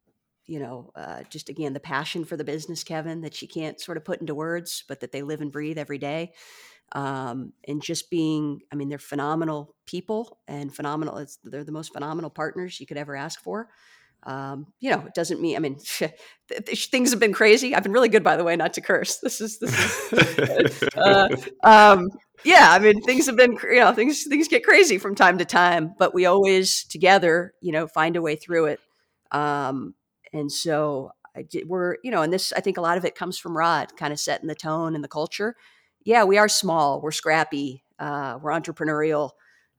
you 0.47 0.59
know, 0.59 0.91
uh, 0.97 1.23
just 1.31 1.49
again, 1.49 1.73
the 1.73 1.81
passion 1.81 2.25
for 2.25 2.37
the 2.37 2.45
business, 2.45 2.83
Kevin, 2.83 3.21
that 3.21 3.35
she 3.35 3.47
can't 3.47 3.81
sort 3.81 3.97
of 3.97 4.05
put 4.05 4.21
into 4.21 4.35
words, 4.35 4.85
but 4.89 5.01
that 5.01 5.13
they 5.13 5.23
live 5.23 5.41
and 5.41 5.53
breathe 5.53 5.79
every 5.79 5.99
day. 5.99 6.33
Um, 6.95 7.55
and 7.67 7.83
just 7.83 8.11
being, 8.11 8.61
I 8.71 8.77
mean, 8.77 8.89
they're 8.89 8.99
phenomenal 8.99 9.75
people 9.87 10.39
and 10.47 10.75
phenomenal. 10.75 11.19
It's, 11.19 11.39
they're 11.43 11.65
the 11.65 11.73
most 11.73 11.93
phenomenal 11.93 12.31
partners 12.31 12.79
you 12.81 12.87
could 12.87 12.99
ever 12.99 13.17
ask 13.17 13.41
for. 13.41 13.69
Um, 14.25 14.67
you 14.79 14.91
know, 14.91 15.01
it 15.07 15.15
doesn't 15.15 15.41
mean, 15.41 15.57
I 15.57 15.59
mean, 15.59 15.79
things 16.67 17.11
have 17.11 17.19
been 17.19 17.33
crazy. 17.33 17.75
I've 17.75 17.83
been 17.83 17.93
really 17.93 18.09
good, 18.09 18.23
by 18.23 18.37
the 18.37 18.45
way, 18.45 18.57
not 18.57 18.75
to 18.75 18.81
curse. 18.81 19.19
This 19.19 19.41
is, 19.41 19.59
this 19.59 20.13
is, 20.13 20.89
uh, 20.97 21.29
um, 21.65 22.09
yeah, 22.45 22.69
I 22.71 22.79
mean, 22.79 23.01
things 23.03 23.27
have 23.27 23.37
been, 23.37 23.57
you 23.63 23.81
know, 23.81 23.93
things, 23.93 24.25
things 24.25 24.49
get 24.49 24.65
crazy 24.65 24.99
from 24.99 25.15
time 25.15 25.39
to 25.39 25.45
time, 25.45 25.95
but 25.99 26.15
we 26.15 26.27
always 26.27 26.85
together, 26.85 27.55
you 27.61 27.73
know, 27.73 27.87
find 27.87 28.17
a 28.17 28.23
way 28.23 28.37
through 28.37 28.67
it. 28.67 28.81
Um, 29.33 29.95
and 30.33 30.53
so 30.53 31.13
I 31.35 31.43
did, 31.43 31.69
we're, 31.69 31.97
you 32.05 32.11
know, 32.11 32.23
and 32.23 32.33
this, 32.33 32.53
I 32.53 32.61
think 32.61 32.77
a 32.77 32.83
lot 32.83 32.99
of 32.99 33.05
it 33.05 33.15
comes 33.15 33.39
from 33.39 33.57
Rod 33.57 33.97
kind 33.97 34.13
of 34.13 34.21
setting 34.21 34.47
the 34.47 34.55
tone 34.55 34.95
and 34.95 35.03
the 35.03 35.09
culture. 35.09 35.57
Yeah, 36.05 36.25
we 36.25 36.39
are 36.39 36.49
small, 36.49 37.01
we're 37.01 37.13
scrappy, 37.13 37.85
uh, 37.99 38.39
we're 38.43 38.51
entrepreneurial, 38.51 39.31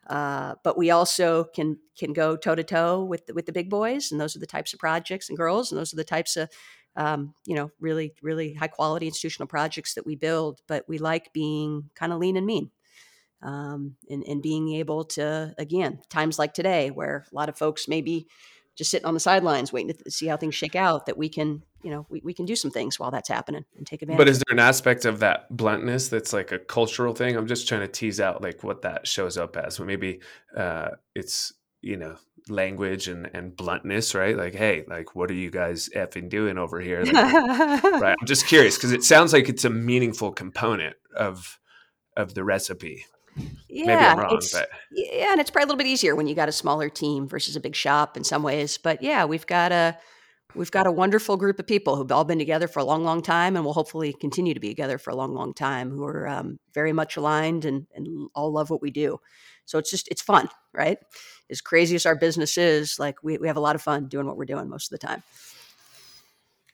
uh, 0.07 0.55
but 0.63 0.77
we 0.77 0.91
also 0.91 1.45
can 1.45 1.77
can 1.97 2.13
go 2.13 2.35
toe 2.35 2.55
to 2.55 2.63
toe 2.63 3.03
with 3.03 3.23
with 3.33 3.45
the 3.45 3.51
big 3.51 3.69
boys, 3.69 4.11
and 4.11 4.19
those 4.21 4.35
are 4.35 4.39
the 4.39 4.45
types 4.47 4.73
of 4.73 4.79
projects 4.79 5.29
and 5.29 5.37
girls, 5.37 5.71
and 5.71 5.79
those 5.79 5.93
are 5.93 5.97
the 5.97 6.03
types 6.03 6.37
of 6.37 6.49
um, 6.95 7.33
you 7.45 7.55
know 7.55 7.71
really 7.79 8.13
really 8.21 8.53
high 8.53 8.67
quality 8.67 9.07
institutional 9.07 9.47
projects 9.47 9.95
that 9.95 10.05
we 10.05 10.15
build. 10.15 10.61
But 10.67 10.85
we 10.87 10.97
like 10.97 11.33
being 11.33 11.89
kind 11.95 12.13
of 12.13 12.19
lean 12.19 12.37
and 12.37 12.45
mean. 12.45 12.71
Um, 13.41 13.97
and, 14.09 14.23
and 14.25 14.41
being 14.41 14.73
able 14.75 15.03
to 15.03 15.53
again 15.57 15.99
times 16.09 16.39
like 16.39 16.53
today 16.53 16.91
where 16.91 17.25
a 17.29 17.35
lot 17.35 17.49
of 17.49 17.57
folks 17.57 17.89
maybe 17.89 18.27
just 18.77 18.89
sitting 18.89 19.05
on 19.05 19.13
the 19.13 19.19
sidelines 19.19 19.73
waiting 19.73 19.93
to 19.93 20.11
see 20.11 20.27
how 20.27 20.37
things 20.37 20.55
shake 20.55 20.75
out 20.77 21.07
that 21.07 21.17
we 21.17 21.27
can 21.27 21.61
you 21.83 21.91
know 21.91 22.05
we, 22.09 22.21
we 22.23 22.33
can 22.33 22.45
do 22.45 22.55
some 22.55 22.71
things 22.71 22.99
while 22.99 23.11
that's 23.11 23.29
happening 23.29 23.65
and 23.77 23.85
take 23.85 24.01
advantage 24.01 24.17
but 24.17 24.29
is 24.29 24.39
there 24.39 24.53
an 24.53 24.59
aspect 24.59 25.05
of 25.05 25.19
that 25.19 25.55
bluntness 25.55 26.07
that's 26.07 26.33
like 26.33 26.51
a 26.51 26.59
cultural 26.59 27.13
thing? 27.13 27.35
I'm 27.35 27.47
just 27.47 27.67
trying 27.67 27.81
to 27.81 27.87
tease 27.87 28.19
out 28.19 28.41
like 28.41 28.63
what 28.63 28.81
that 28.83 29.07
shows 29.07 29.37
up 29.37 29.57
as. 29.57 29.79
Well, 29.79 29.87
maybe 29.87 30.19
uh, 30.55 30.89
it's 31.15 31.53
you 31.81 31.97
know 31.97 32.15
language 32.49 33.07
and 33.07 33.29
and 33.33 33.55
bluntness 33.55 34.15
right? 34.15 34.37
Like 34.37 34.53
hey 34.53 34.83
like 34.87 35.15
what 35.15 35.31
are 35.31 35.35
you 35.35 35.49
guys 35.49 35.89
effing 35.95 36.29
doing 36.29 36.57
over 36.57 36.79
here? 36.79 37.03
Like, 37.03 37.13
right? 37.83 38.15
I'm 38.19 38.27
just 38.27 38.47
curious 38.47 38.77
because 38.77 38.91
it 38.91 39.03
sounds 39.03 39.33
like 39.33 39.49
it's 39.49 39.65
a 39.65 39.69
meaningful 39.69 40.31
component 40.31 40.95
of 41.15 41.59
of 42.15 42.33
the 42.33 42.43
recipe. 42.43 43.05
Yeah, 43.67 43.85
Maybe 43.87 44.05
I'm 44.05 44.19
wrong, 44.19 44.41
but 44.53 44.69
yeah, 44.91 45.31
and 45.31 45.41
it's 45.41 45.49
probably 45.49 45.63
a 45.63 45.67
little 45.67 45.77
bit 45.77 45.87
easier 45.87 46.15
when 46.15 46.27
you 46.27 46.35
got 46.35 46.49
a 46.49 46.51
smaller 46.51 46.89
team 46.89 47.27
versus 47.27 47.55
a 47.55 47.59
big 47.59 47.75
shop 47.75 48.15
in 48.15 48.23
some 48.23 48.43
ways. 48.43 48.77
But 48.77 49.01
yeah, 49.01 49.25
we've 49.25 49.47
got 49.47 49.71
a 49.71 49.97
we've 50.55 50.71
got 50.71 50.87
a 50.87 50.91
wonderful 50.91 51.37
group 51.37 51.59
of 51.59 51.67
people 51.67 51.95
who've 51.95 52.11
all 52.11 52.23
been 52.23 52.39
together 52.39 52.67
for 52.67 52.79
a 52.79 52.83
long, 52.83 53.03
long 53.03 53.21
time, 53.21 53.55
and 53.55 53.65
will 53.65 53.73
hopefully 53.73 54.13
continue 54.13 54.53
to 54.53 54.59
be 54.59 54.69
together 54.69 54.97
for 54.97 55.11
a 55.11 55.15
long, 55.15 55.33
long 55.33 55.53
time. 55.53 55.91
Who 55.91 56.05
are 56.05 56.27
um, 56.27 56.59
very 56.73 56.93
much 56.93 57.17
aligned 57.17 57.65
and 57.65 57.87
and 57.93 58.29
all 58.35 58.51
love 58.51 58.69
what 58.69 58.81
we 58.81 58.91
do. 58.91 59.19
So 59.65 59.77
it's 59.77 59.89
just 59.89 60.07
it's 60.09 60.21
fun, 60.21 60.49
right? 60.73 60.97
As 61.49 61.61
crazy 61.61 61.95
as 61.95 62.05
our 62.05 62.15
business 62.15 62.57
is, 62.57 62.99
like 62.99 63.23
we 63.23 63.37
we 63.37 63.47
have 63.47 63.57
a 63.57 63.61
lot 63.61 63.75
of 63.75 63.81
fun 63.81 64.07
doing 64.07 64.27
what 64.27 64.37
we're 64.37 64.45
doing 64.45 64.69
most 64.69 64.91
of 64.91 64.99
the 64.99 65.07
time. 65.07 65.23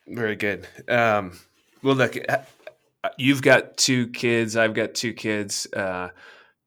Very 0.08 0.36
good. 0.36 0.68
Um, 0.88 1.40
well, 1.84 1.96
look, 1.96 2.18
uh, 2.28 2.40
you've 3.18 3.42
got 3.42 3.78
two 3.78 4.08
kids. 4.08 4.56
I've 4.56 4.74
got 4.74 4.96
two 4.96 5.14
kids. 5.14 5.68
Uh, 5.72 6.10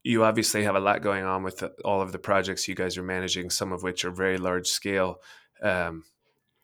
you 0.05 0.25
obviously 0.25 0.65
have 0.65 0.75
a 0.75 0.81
lot 0.81 1.03
going 1.03 1.25
on 1.25 1.43
with 1.43 1.59
the, 1.59 1.73
all 1.85 2.01
of 2.01 2.13
the 2.13 2.19
projects 2.19 2.67
you 2.67 2.75
guys 2.75 2.97
are 2.97 3.03
managing, 3.03 3.51
some 3.51 3.73
of 3.73 3.83
which 3.83 4.05
are 4.05 4.11
very 4.11 4.39
large 4.39 4.67
scale. 4.67 5.21
Um, 5.63 6.05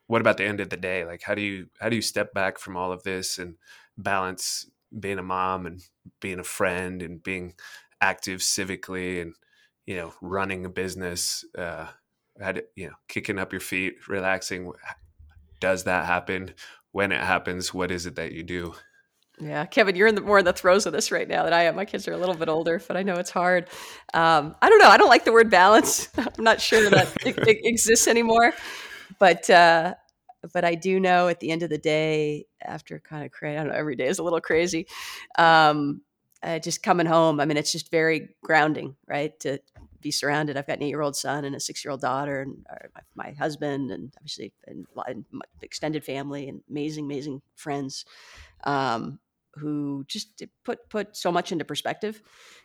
what 0.09 0.21
about 0.21 0.37
the 0.37 0.45
end 0.45 0.59
of 0.59 0.71
the 0.71 0.75
day? 0.75 1.05
Like, 1.05 1.21
how 1.21 1.35
do 1.35 1.41
you 1.43 1.67
how 1.79 1.87
do 1.87 1.95
you 1.95 2.01
step 2.01 2.33
back 2.33 2.57
from 2.57 2.75
all 2.75 2.91
of 2.91 3.03
this 3.03 3.37
and 3.37 3.57
balance 3.95 4.67
being 4.99 5.19
a 5.19 5.23
mom 5.23 5.67
and 5.67 5.83
being 6.19 6.39
a 6.39 6.43
friend 6.43 7.03
and 7.03 7.21
being 7.21 7.53
active 8.01 8.39
civically 8.39 9.21
and 9.21 9.35
you 9.85 9.95
know 9.95 10.13
running 10.19 10.65
a 10.65 10.69
business? 10.69 11.45
Uh, 11.55 11.85
how 12.41 12.53
do, 12.53 12.63
you 12.75 12.87
know 12.87 12.95
kicking 13.07 13.37
up 13.37 13.53
your 13.53 13.59
feet, 13.59 14.07
relaxing? 14.07 14.73
Does 15.59 15.83
that 15.83 16.05
happen? 16.05 16.55
When 16.91 17.11
it 17.11 17.21
happens, 17.21 17.71
what 17.71 17.91
is 17.91 18.07
it 18.07 18.15
that 18.15 18.31
you 18.31 18.41
do? 18.41 18.73
Yeah, 19.39 19.67
Kevin, 19.67 19.95
you're 19.95 20.07
in 20.07 20.15
the 20.15 20.21
more 20.21 20.39
in 20.39 20.45
the 20.45 20.53
throes 20.53 20.87
of 20.87 20.91
this 20.91 21.11
right 21.11 21.27
now 21.27 21.43
than 21.43 21.53
I 21.53 21.65
am. 21.65 21.75
My 21.75 21.85
kids 21.85 22.07
are 22.07 22.13
a 22.13 22.17
little 22.17 22.33
bit 22.33 22.49
older, 22.49 22.81
but 22.87 22.97
I 22.97 23.03
know 23.03 23.13
it's 23.13 23.29
hard. 23.29 23.67
Um, 24.15 24.55
I 24.59 24.69
don't 24.69 24.79
know. 24.79 24.89
I 24.89 24.97
don't 24.97 25.07
like 25.07 25.23
the 25.23 25.31
word 25.31 25.51
balance. 25.51 26.09
I'm 26.17 26.43
not 26.43 26.59
sure 26.59 26.89
that 26.89 27.15
it, 27.23 27.37
it 27.37 27.59
exists 27.63 28.07
anymore. 28.07 28.53
But 29.19 29.49
uh, 29.49 29.95
but 30.53 30.63
I 30.63 30.75
do 30.75 30.99
know 30.99 31.27
at 31.27 31.39
the 31.39 31.51
end 31.51 31.63
of 31.63 31.69
the 31.69 31.77
day, 31.77 32.45
after 32.61 32.99
kind 32.99 33.25
of 33.25 33.31
crazy, 33.31 33.57
I 33.57 33.63
don't 33.63 33.71
know, 33.71 33.77
every 33.77 33.95
day 33.95 34.07
is 34.07 34.19
a 34.19 34.23
little 34.23 34.41
crazy. 34.41 34.87
Um, 35.37 36.01
uh, 36.41 36.59
just 36.59 36.81
coming 36.83 37.05
home. 37.05 37.39
I 37.39 37.45
mean, 37.45 37.57
it's 37.57 37.71
just 37.71 37.91
very 37.91 38.29
grounding, 38.41 38.95
right? 39.07 39.37
To 39.41 39.59
be 40.01 40.11
surrounded. 40.11 40.55
I've 40.55 40.67
got 40.67 40.77
an 40.77 40.83
eight-year-old 40.83 41.15
son 41.15 41.43
and 41.43 41.55
a 41.55 41.59
six-year-old 41.59 42.01
daughter, 42.01 42.41
and 42.41 42.65
uh, 42.69 42.87
my, 42.95 43.25
my, 43.25 43.31
husband, 43.33 43.91
and 43.91 44.13
obviously 44.17 44.53
and, 44.65 44.85
and 45.07 45.25
extended 45.61 46.05
family, 46.05 46.47
and 46.47 46.61
amazing, 46.69 47.05
amazing 47.05 47.41
friends, 47.55 48.05
um, 48.63 49.19
who 49.55 50.05
just 50.07 50.41
put 50.63 50.89
put 50.89 51.17
so 51.17 51.31
much 51.31 51.51
into 51.51 51.65
perspective. 51.65 52.21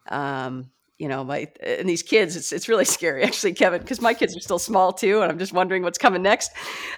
Um, 0.09 0.71
you 0.99 1.09
know, 1.09 1.25
my 1.25 1.49
and 1.61 1.89
these 1.89 2.03
kids, 2.03 2.37
it's 2.37 2.53
it's 2.53 2.69
really 2.69 2.85
scary 2.97 3.25
actually, 3.25 3.53
Kevin, 3.53 3.81
because 3.81 4.01
my 4.01 4.15
kids 4.15 4.37
are 4.37 4.41
still 4.41 4.59
small 4.61 4.93
too, 4.93 5.23
and 5.23 5.31
I'm 5.31 5.39
just 5.39 5.53
wondering 5.53 5.83
what's 5.83 5.99
coming 5.99 6.23
next. 6.23 6.53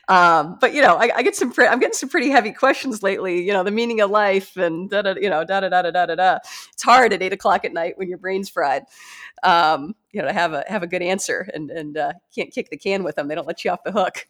Um, 0.09 0.59
but 0.61 0.75
you 0.75 0.83
know, 0.83 0.97
I, 0.97 1.11
I 1.17 1.23
get 1.23 1.35
some, 1.35 1.53
I'm 1.59 1.79
getting 1.79 1.95
some 1.95 2.11
pretty 2.11 2.29
heavy 2.29 2.53
questions 2.53 3.03
lately. 3.03 3.43
You 3.43 3.53
know, 3.53 3.65
the 3.65 3.71
meaning 3.71 4.01
of 4.01 4.11
life 4.11 4.57
and 4.57 4.91
da 4.91 5.03
da, 5.03 5.15
you 5.19 5.31
know, 5.31 5.45
da 5.45 5.61
da 5.61 5.69
da 5.71 5.83
da 5.83 5.91
da 5.91 6.07
da 6.07 6.15
da. 6.15 6.39
It's 6.73 6.83
hard 6.83 7.13
at 7.13 7.23
eight 7.23 7.33
o'clock 7.33 7.65
at 7.65 7.73
night 7.73 7.97
when 7.97 8.09
your 8.09 8.19
brain's 8.19 8.51
fried. 8.51 8.85
Um, 9.43 9.95
you 10.13 10.21
know, 10.21 10.29
to 10.29 10.33
have 10.33 10.53
a 10.53 10.65
have 10.69 10.83
a 10.83 10.87
good 10.87 11.03
answer 11.03 11.49
and 11.55 11.71
and 11.71 11.97
uh, 11.97 12.13
can't 12.35 12.53
kick 12.53 12.69
the 12.69 12.77
can 12.77 13.03
with 13.03 13.17
them. 13.17 13.29
They 13.29 13.35
don't 13.35 13.47
let 13.49 13.65
you 13.65 13.71
off 13.71 13.85
the 13.85 13.93
hook. 13.93 14.29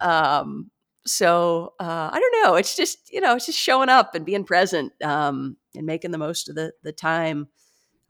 Um, 0.00 0.70
so 1.06 1.72
uh, 1.80 2.10
I 2.12 2.20
don't 2.20 2.44
know. 2.44 2.56
It's 2.56 2.76
just 2.76 3.10
you 3.10 3.22
know, 3.22 3.36
it's 3.36 3.46
just 3.46 3.58
showing 3.58 3.88
up 3.88 4.14
and 4.14 4.26
being 4.26 4.44
present 4.44 4.92
um, 5.02 5.56
and 5.74 5.86
making 5.86 6.10
the 6.10 6.18
most 6.18 6.50
of 6.50 6.54
the 6.56 6.72
the 6.82 6.92
time. 6.92 7.48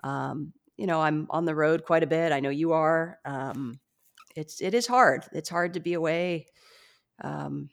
Um, 0.04 0.52
you 0.78 0.86
know, 0.86 1.02
I'm 1.02 1.26
on 1.28 1.44
the 1.44 1.54
road 1.54 1.84
quite 1.84 2.02
a 2.02 2.06
bit. 2.06 2.32
I 2.32 2.40
know 2.40 2.50
you 2.50 2.72
are. 2.72 3.18
Um, 3.24 3.80
it's 4.36 4.62
it 4.62 4.72
is 4.72 4.86
hard. 4.86 5.24
It's 5.32 5.48
hard 5.48 5.74
to 5.74 5.80
be 5.80 5.94
away 5.94 6.46
um, 7.22 7.68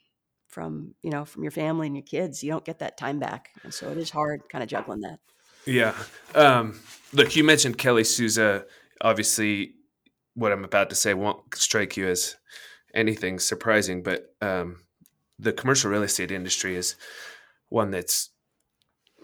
from 0.48 0.94
you 1.02 1.10
know 1.10 1.24
from 1.24 1.44
your 1.44 1.52
family 1.52 1.86
and 1.86 1.96
your 1.96 2.02
kids. 2.02 2.42
You 2.42 2.50
don't 2.50 2.64
get 2.64 2.80
that 2.80 2.98
time 2.98 3.18
back, 3.20 3.50
and 3.62 3.72
so 3.72 3.88
it 3.90 3.96
is 3.96 4.10
hard, 4.10 4.42
kind 4.50 4.62
of 4.62 4.68
juggling 4.68 5.00
that. 5.02 5.20
Yeah. 5.66 5.94
Um, 6.34 6.80
look, 7.12 7.36
you 7.36 7.44
mentioned 7.44 7.78
Kelly 7.78 8.04
Souza. 8.04 8.66
Obviously, 9.00 9.74
what 10.34 10.52
I'm 10.52 10.64
about 10.64 10.90
to 10.90 10.96
say 10.96 11.14
won't 11.14 11.54
strike 11.54 11.96
you 11.96 12.08
as 12.08 12.36
anything 12.94 13.38
surprising, 13.38 14.02
but 14.02 14.34
um, 14.40 14.80
the 15.38 15.52
commercial 15.52 15.90
real 15.90 16.02
estate 16.02 16.32
industry 16.32 16.76
is 16.76 16.96
one 17.68 17.90
that's 17.90 18.30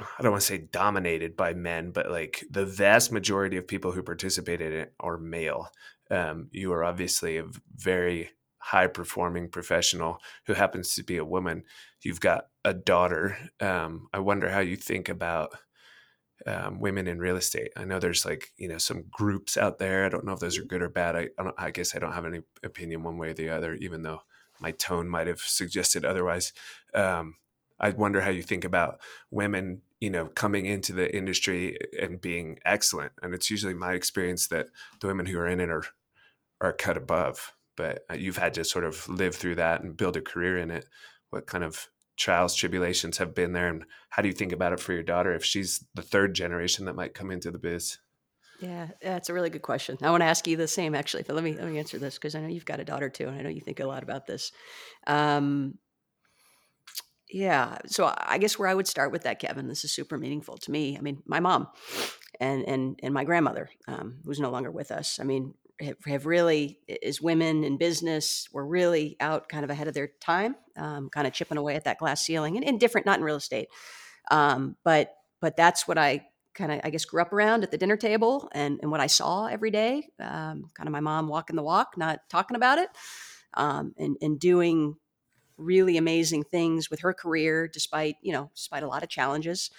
I 0.01 0.23
don't 0.23 0.33
want 0.33 0.41
to 0.43 0.47
say 0.47 0.59
dominated 0.59 1.37
by 1.37 1.55
men, 1.55 1.91
but 1.91 2.11
like 2.11 2.45
the 2.51 2.67
vast 2.67 3.13
majority 3.13 3.57
of 3.57 3.67
people 3.67 3.93
who 3.93 4.03
participate 4.03 4.61
in 4.61 4.73
it 4.73 4.95
are 5.01 5.19
male. 5.19 5.69
Um, 6.11 6.49
you 6.51 6.73
are 6.73 6.85
obviously 6.85 7.39
a 7.39 7.45
very 7.75 8.31
high 8.59 8.87
performing 8.87 9.49
professional 9.49 10.19
who 10.47 10.55
happens 10.55 10.95
to 10.95 11.03
be 11.03 11.17
a 11.17 11.25
woman. 11.25 11.65
You've 12.03 12.21
got 12.21 12.47
a 12.65 12.73
daughter. 12.73 13.37
Um, 13.61 14.09
I 14.13 14.21
wonder 14.21 14.49
how 14.49 14.61
you 14.61 14.77
think 14.77 15.09
about 15.09 15.51
um, 16.47 16.81
women 16.81 17.07
in 17.07 17.19
real 17.19 17.37
estate. 17.37 17.73
I 17.77 17.85
know 17.85 17.99
there's 17.99 18.25
like 18.25 18.51
you 18.57 18.69
know 18.69 18.79
some 18.79 19.05
groups 19.11 19.57
out 19.57 19.79
there. 19.79 20.05
I 20.05 20.09
don't 20.09 20.25
know 20.25 20.33
if 20.33 20.41
those 20.41 20.59
are 20.59 20.65
good 20.65 20.83
or 20.83 20.89
bad. 20.89 21.17
I 21.17 21.29
I, 21.39 21.51
I 21.59 21.71
guess 21.71 21.95
I 21.95 21.99
don't 21.99 22.13
have 22.13 22.27
any 22.27 22.41
opinion 22.63 23.03
one 23.03 23.19
way 23.19 23.31
or 23.31 23.35
the 23.35 23.51
other, 23.51 23.75
even 23.75 24.03
though 24.03 24.23
my 24.61 24.73
tone 24.73 25.09
might 25.09 25.27
have 25.27 25.41
suggested 25.41 26.05
otherwise. 26.05 26.53
Um, 26.95 27.37
I 27.83 27.91
wonder 27.91 28.21
how 28.21 28.31
you 28.31 28.43
think 28.43 28.65
about 28.65 29.01
women, 29.31 29.83
you 30.01 30.09
know, 30.09 30.27
coming 30.27 30.67
into 30.67 30.93
the 30.93 31.15
industry 31.15 31.77
and 32.01 32.21
being 32.21 32.59
excellent. 32.65 33.13
And 33.23 33.35
it's 33.35 33.51
usually 33.51 33.75
my 33.75 33.93
experience 33.95 34.47
that 34.49 34.69
the 35.01 35.09
women 35.09 35.27
who 35.27 35.39
are 35.39 35.49
in 35.49 35.61
it 35.61 35.69
are 35.69 35.85
are 36.61 36.73
cut 36.73 36.97
above. 36.97 37.53
But 37.77 38.05
uh, 38.11 38.15
you've 38.15 38.37
had 38.37 38.55
to 38.55 38.65
sort 38.65 38.85
of 38.85 39.09
live 39.09 39.35
through 39.35 39.57
that 39.57 39.83
and 39.83 39.97
build 39.97 40.17
a 40.17 40.21
career 40.21 40.59
in 40.59 40.71
it. 40.71 40.87
What 41.31 41.47
kind 41.47 41.65
of 41.65 41.89
trials, 42.17 42.55
tribulations 42.55 43.19
have 43.19 43.35
been 43.35 43.53
there, 43.53 43.69
and 43.69 43.85
how 44.11 44.23
do 44.23 44.29
you 44.29 44.35
think 44.35 44.53
about 44.53 44.73
it 44.73 44.81
for 44.81 44.93
your 44.93 45.03
daughter 45.03 45.35
if 45.35 45.45
she's 45.45 45.85
the 45.95 46.03
third 46.03 46.35
generation 46.35 46.85
that 46.85 46.95
might 46.95 47.15
come 47.15 47.31
into 47.31 47.51
the 47.51 47.59
biz? 47.59 47.99
Yeah, 48.61 48.89
that's 49.03 49.29
a 49.29 49.35
really 49.35 49.51
good 49.51 49.63
question. 49.63 49.99
I 50.03 50.11
want 50.11 50.21
to 50.21 50.27
ask 50.27 50.47
you 50.47 50.57
the 50.57 50.69
same 50.69 50.95
actually, 50.95 51.25
but 51.25 51.35
let 51.35 51.43
me 51.43 51.55
let 51.55 51.67
me 51.67 51.79
answer 51.79 51.99
this 51.99 52.15
because 52.15 52.37
I 52.37 52.41
know 52.41 52.49
you've 52.49 52.65
got 52.65 52.79
a 52.79 52.85
daughter 52.85 53.09
too, 53.09 53.27
and 53.27 53.37
I 53.37 53.43
know 53.43 53.49
you 53.49 53.61
think 53.61 53.81
a 53.81 53.87
lot 53.87 54.05
about 54.05 54.27
this. 54.27 54.53
Um, 55.07 55.79
yeah. 57.33 57.79
So 57.87 58.13
I 58.17 58.39
guess 58.39 58.59
where 58.59 58.69
I 58.69 58.75
would 58.75 58.87
start 58.87 59.11
with 59.11 59.23
that, 59.23 59.39
Kevin, 59.39 59.69
this 59.69 59.85
is 59.85 59.93
super 59.93 60.19
meaningful 60.19 60.59
to 60.59 60.71
me. 60.71 60.97
I 60.97 61.01
mean, 61.01 61.23
my 61.27 61.41
mom 61.41 61.69
and 62.39 62.65
and 62.69 63.01
and 63.03 63.15
my 63.15 63.25
grandmother, 63.25 63.71
um, 63.89 64.19
who's 64.25 64.41
no 64.41 64.51
longer 64.51 64.71
with 64.71 64.91
us. 64.91 65.19
I 65.19 65.25
mean, 65.25 65.55
have, 65.81 65.97
have, 66.07 66.27
really, 66.27 66.79
as 67.05 67.21
women 67.21 67.65
in 67.65 67.79
business, 67.79 68.49
were 68.53 68.67
really 68.67 69.17
out 69.21 69.49
kind 69.49 69.65
of 69.65 69.71
ahead 69.71 69.89
of 69.89 69.95
their 69.95 70.11
time, 70.21 70.57
um, 70.77 71.09
kind 71.09 71.27
of 71.27 71.33
chipping 71.33 71.59
away 71.59 71.75
at 71.75 71.85
that 71.85 71.99
glass 71.99 72.23
ceiling, 72.23 72.57
and, 72.57 72.67
and 72.67 72.79
different, 72.79 73.07
not 73.07 73.19
in 73.19 73.25
real 73.25 73.37
estate, 73.37 73.69
um, 74.31 74.77
but 74.85 75.15
but 75.41 75.57
that's 75.57 75.89
what 75.89 75.99
I 75.99 76.27
kind 76.55 76.71
of, 76.71 76.81
I 76.85 76.91
guess, 76.91 77.07
grew 77.07 77.23
up 77.23 77.33
around 77.33 77.63
at 77.63 77.71
the 77.71 77.79
dinner 77.79 77.97
table, 77.97 78.49
and 78.53 78.79
and 78.83 78.91
what 78.91 79.01
I 79.01 79.07
saw 79.07 79.47
every 79.47 79.71
day. 79.71 80.09
Um, 80.21 80.71
kind 80.75 80.87
of 80.87 80.93
my 80.93 81.01
mom 81.01 81.29
walking 81.29 81.57
the 81.57 81.63
walk, 81.63 81.97
not 81.97 82.21
talking 82.29 82.57
about 82.57 82.79
it, 82.79 82.91
um, 83.55 83.95
and 83.97 84.17
and 84.21 84.39
doing 84.39 84.97
really 85.57 85.97
amazing 85.97 86.45
things 86.45 86.91
with 86.91 87.01
her 87.01 87.13
career, 87.13 87.69
despite 87.69 88.17
you 88.23 88.33
know, 88.33 88.51
despite 88.55 88.83
a 88.83 88.89
lot 88.89 89.03
of 89.03 89.09
challenges. 89.09 89.71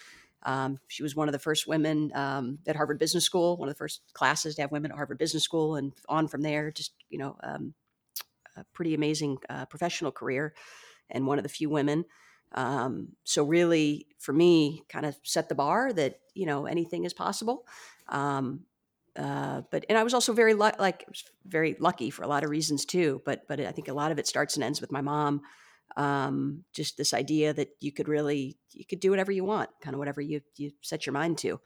Um, 0.46 0.80
she 0.88 1.04
was 1.04 1.16
one 1.16 1.30
of 1.30 1.32
the 1.32 1.40
first 1.40 1.68
women 1.68 2.12
um, 2.14 2.60
at 2.68 2.76
Harvard 2.76 3.00
Business 3.00 3.24
School, 3.24 3.56
one 3.58 3.70
of 3.70 3.76
the 3.76 3.80
first 3.80 4.02
classes 4.14 4.56
to 4.56 4.62
have 4.62 4.72
women 4.72 4.92
at 4.92 4.98
Harvard 4.98 5.18
Business 5.18 5.44
School, 5.44 5.76
and 5.76 5.94
on 6.10 6.28
from 6.28 6.42
there, 6.42 6.72
just 6.72 6.94
you 7.10 7.18
know, 7.18 7.38
um, 7.44 7.74
a 8.58 8.64
pretty 8.74 8.94
amazing 8.94 9.38
uh, 9.50 9.66
professional 9.66 10.12
career, 10.12 10.54
and 11.10 11.26
one 11.26 11.40
of 11.40 11.44
the 11.44 11.50
few 11.50 11.70
women. 11.70 12.06
Um, 12.52 13.10
so 13.24 13.44
really, 13.44 14.08
for 14.20 14.34
me, 14.34 14.84
kind 14.90 15.06
of 15.06 15.18
set 15.24 15.50
the 15.50 15.56
bar 15.56 15.94
that 15.94 16.20
you 16.34 16.46
know 16.46 16.66
anything 16.66 17.06
is 17.06 17.14
possible. 17.14 17.66
Um, 18.10 18.66
uh, 19.16 19.62
but 19.72 19.86
and 19.90 19.98
I 19.98 20.04
was 20.04 20.14
also 20.14 20.34
very 20.34 20.54
lu- 20.54 20.72
like 20.80 21.06
very 21.46 21.76
lucky 21.80 22.10
for 22.10 22.24
a 22.24 22.28
lot 22.28 22.44
of 22.44 22.50
reasons 22.50 22.84
too. 22.84 23.22
But 23.26 23.48
but 23.48 23.60
I 23.60 23.72
think 23.72 23.88
a 23.88 23.94
lot 23.94 24.12
of 24.12 24.20
it 24.20 24.28
starts 24.28 24.56
and 24.56 24.64
ends 24.64 24.82
with 24.82 24.92
my 24.92 25.02
mom 25.02 25.42
um, 25.96 26.64
just 26.74 26.98
this 26.98 27.14
idea 27.14 27.54
that 27.54 27.70
you 27.80 27.92
could 27.92 28.08
really 28.08 28.58
you 28.72 28.86
could 28.86 29.00
do 29.00 29.12
whatever 29.12 29.32
you 29.32 29.44
want 29.44 29.70
kind 29.82 29.94
of 29.94 30.00
whatever 30.00 30.22
you 30.22 30.42
you 30.58 30.72
set 30.82 31.06
your 31.06 31.14
mind 31.14 31.38
to 31.38 31.60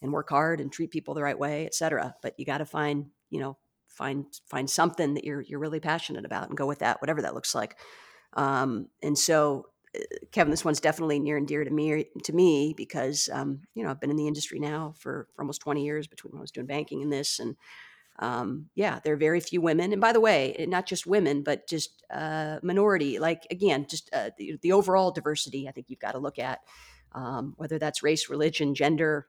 and 0.00 0.12
work 0.12 0.30
hard 0.30 0.60
and 0.60 0.72
treat 0.72 0.90
people 0.90 1.14
the 1.14 1.22
right 1.22 1.38
way 1.38 1.66
etc 1.66 2.14
but 2.22 2.34
you 2.38 2.44
got 2.44 2.58
to 2.58 2.64
find 2.64 3.06
you 3.30 3.40
know 3.40 3.56
find 3.92 4.24
find 4.46 4.68
something 4.68 5.14
that 5.14 5.24
you're 5.24 5.42
you're 5.42 5.58
really 5.58 5.80
passionate 5.80 6.24
about 6.24 6.48
and 6.48 6.56
go 6.56 6.66
with 6.66 6.80
that 6.80 7.00
whatever 7.00 7.22
that 7.22 7.34
looks 7.34 7.54
like. 7.54 7.76
Um, 8.34 8.88
and 9.02 9.16
so 9.16 9.66
uh, 9.94 10.00
Kevin, 10.32 10.50
this 10.50 10.64
one's 10.64 10.80
definitely 10.80 11.18
near 11.18 11.36
and 11.36 11.46
dear 11.46 11.64
to 11.64 11.70
me 11.70 12.06
to 12.24 12.32
me 12.32 12.74
because 12.76 13.28
um, 13.32 13.60
you 13.74 13.84
know 13.84 13.90
I've 13.90 14.00
been 14.00 14.10
in 14.10 14.16
the 14.16 14.26
industry 14.28 14.58
now 14.58 14.94
for, 14.98 15.28
for 15.34 15.42
almost 15.42 15.60
20 15.60 15.84
years 15.84 16.06
between 16.06 16.32
when 16.32 16.40
I 16.40 16.42
was 16.42 16.50
doing 16.50 16.66
banking 16.66 17.02
and 17.02 17.12
this 17.12 17.38
and 17.38 17.56
um, 18.18 18.68
yeah, 18.74 19.00
there 19.02 19.14
are 19.14 19.18
very 19.18 19.40
few 19.40 19.60
women. 19.60 19.92
And 19.92 20.00
by 20.00 20.12
the 20.12 20.20
way, 20.20 20.54
eh, 20.58 20.66
not 20.66 20.86
just 20.86 21.06
women, 21.06 21.42
but 21.42 21.66
just 21.68 22.04
uh, 22.12 22.58
minority, 22.62 23.18
like 23.18 23.46
again, 23.50 23.86
just 23.88 24.10
uh, 24.12 24.30
the, 24.36 24.58
the, 24.62 24.72
overall 24.72 25.10
diversity, 25.10 25.68
I 25.68 25.72
think 25.72 25.86
you've 25.88 25.98
got 25.98 26.12
to 26.12 26.18
look 26.18 26.38
at, 26.38 26.60
um, 27.12 27.54
whether 27.56 27.78
that's 27.78 28.02
race, 28.02 28.28
religion, 28.28 28.74
gender, 28.74 29.26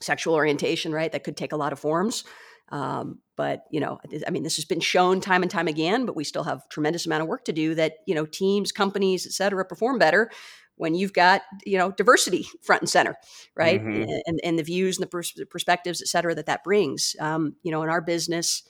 sexual 0.00 0.34
orientation, 0.34 0.92
right? 0.92 1.10
That 1.10 1.24
could 1.24 1.36
take 1.36 1.52
a 1.52 1.56
lot 1.56 1.72
of 1.72 1.78
forms. 1.78 2.24
Um, 2.70 3.20
but 3.36 3.64
you 3.70 3.80
know, 3.80 3.98
I 4.26 4.30
mean, 4.30 4.42
this 4.42 4.56
has 4.56 4.66
been 4.66 4.80
shown 4.80 5.20
time 5.20 5.42
and 5.42 5.50
time 5.50 5.68
again, 5.68 6.04
but 6.04 6.14
we 6.14 6.24
still 6.24 6.44
have 6.44 6.68
tremendous 6.68 7.06
amount 7.06 7.22
of 7.22 7.28
work 7.28 7.46
to 7.46 7.52
do 7.52 7.74
that, 7.76 7.94
you 8.06 8.14
know, 8.14 8.26
teams, 8.26 8.72
companies, 8.72 9.26
et 9.26 9.32
cetera, 9.32 9.64
perform 9.64 9.98
better 9.98 10.30
when 10.78 10.94
you've 10.94 11.12
got 11.12 11.42
you 11.64 11.78
know 11.78 11.90
diversity 11.92 12.46
front 12.62 12.82
and 12.82 12.88
center 12.88 13.16
right? 13.54 13.82
Mm-hmm. 13.82 14.10
and, 14.26 14.40
and 14.42 14.58
the 14.58 14.62
views 14.62 14.96
and 14.96 15.02
the, 15.02 15.10
pers- 15.10 15.40
perspectives 15.50 16.00
et 16.00 16.08
cetera 16.08 16.34
that 16.34 16.46
that 16.46 16.64
brings. 16.64 17.14
Um, 17.20 17.56
you 17.62 17.70
know 17.70 17.82
in 17.82 17.88
our 17.88 18.00
business 18.00 18.62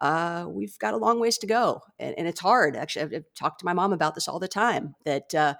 uh, 0.00 0.46
we've 0.48 0.78
got 0.78 0.94
a 0.94 0.98
long 0.98 1.18
ways 1.20 1.38
to 1.38 1.46
go 1.46 1.80
and, 1.98 2.14
and 2.18 2.28
it's 2.28 2.40
hard. 2.40 2.76
Actually 2.76 3.02
I've, 3.02 3.14
I've, 3.14 3.34
talked 3.34 3.60
to 3.60 3.66
my 3.66 3.72
mom 3.72 3.92
about 3.92 4.14
this 4.14 4.28
all 4.28 4.38
the 4.38 4.48
time 4.48 4.94
that 5.04 5.34
uh, 5.34 5.54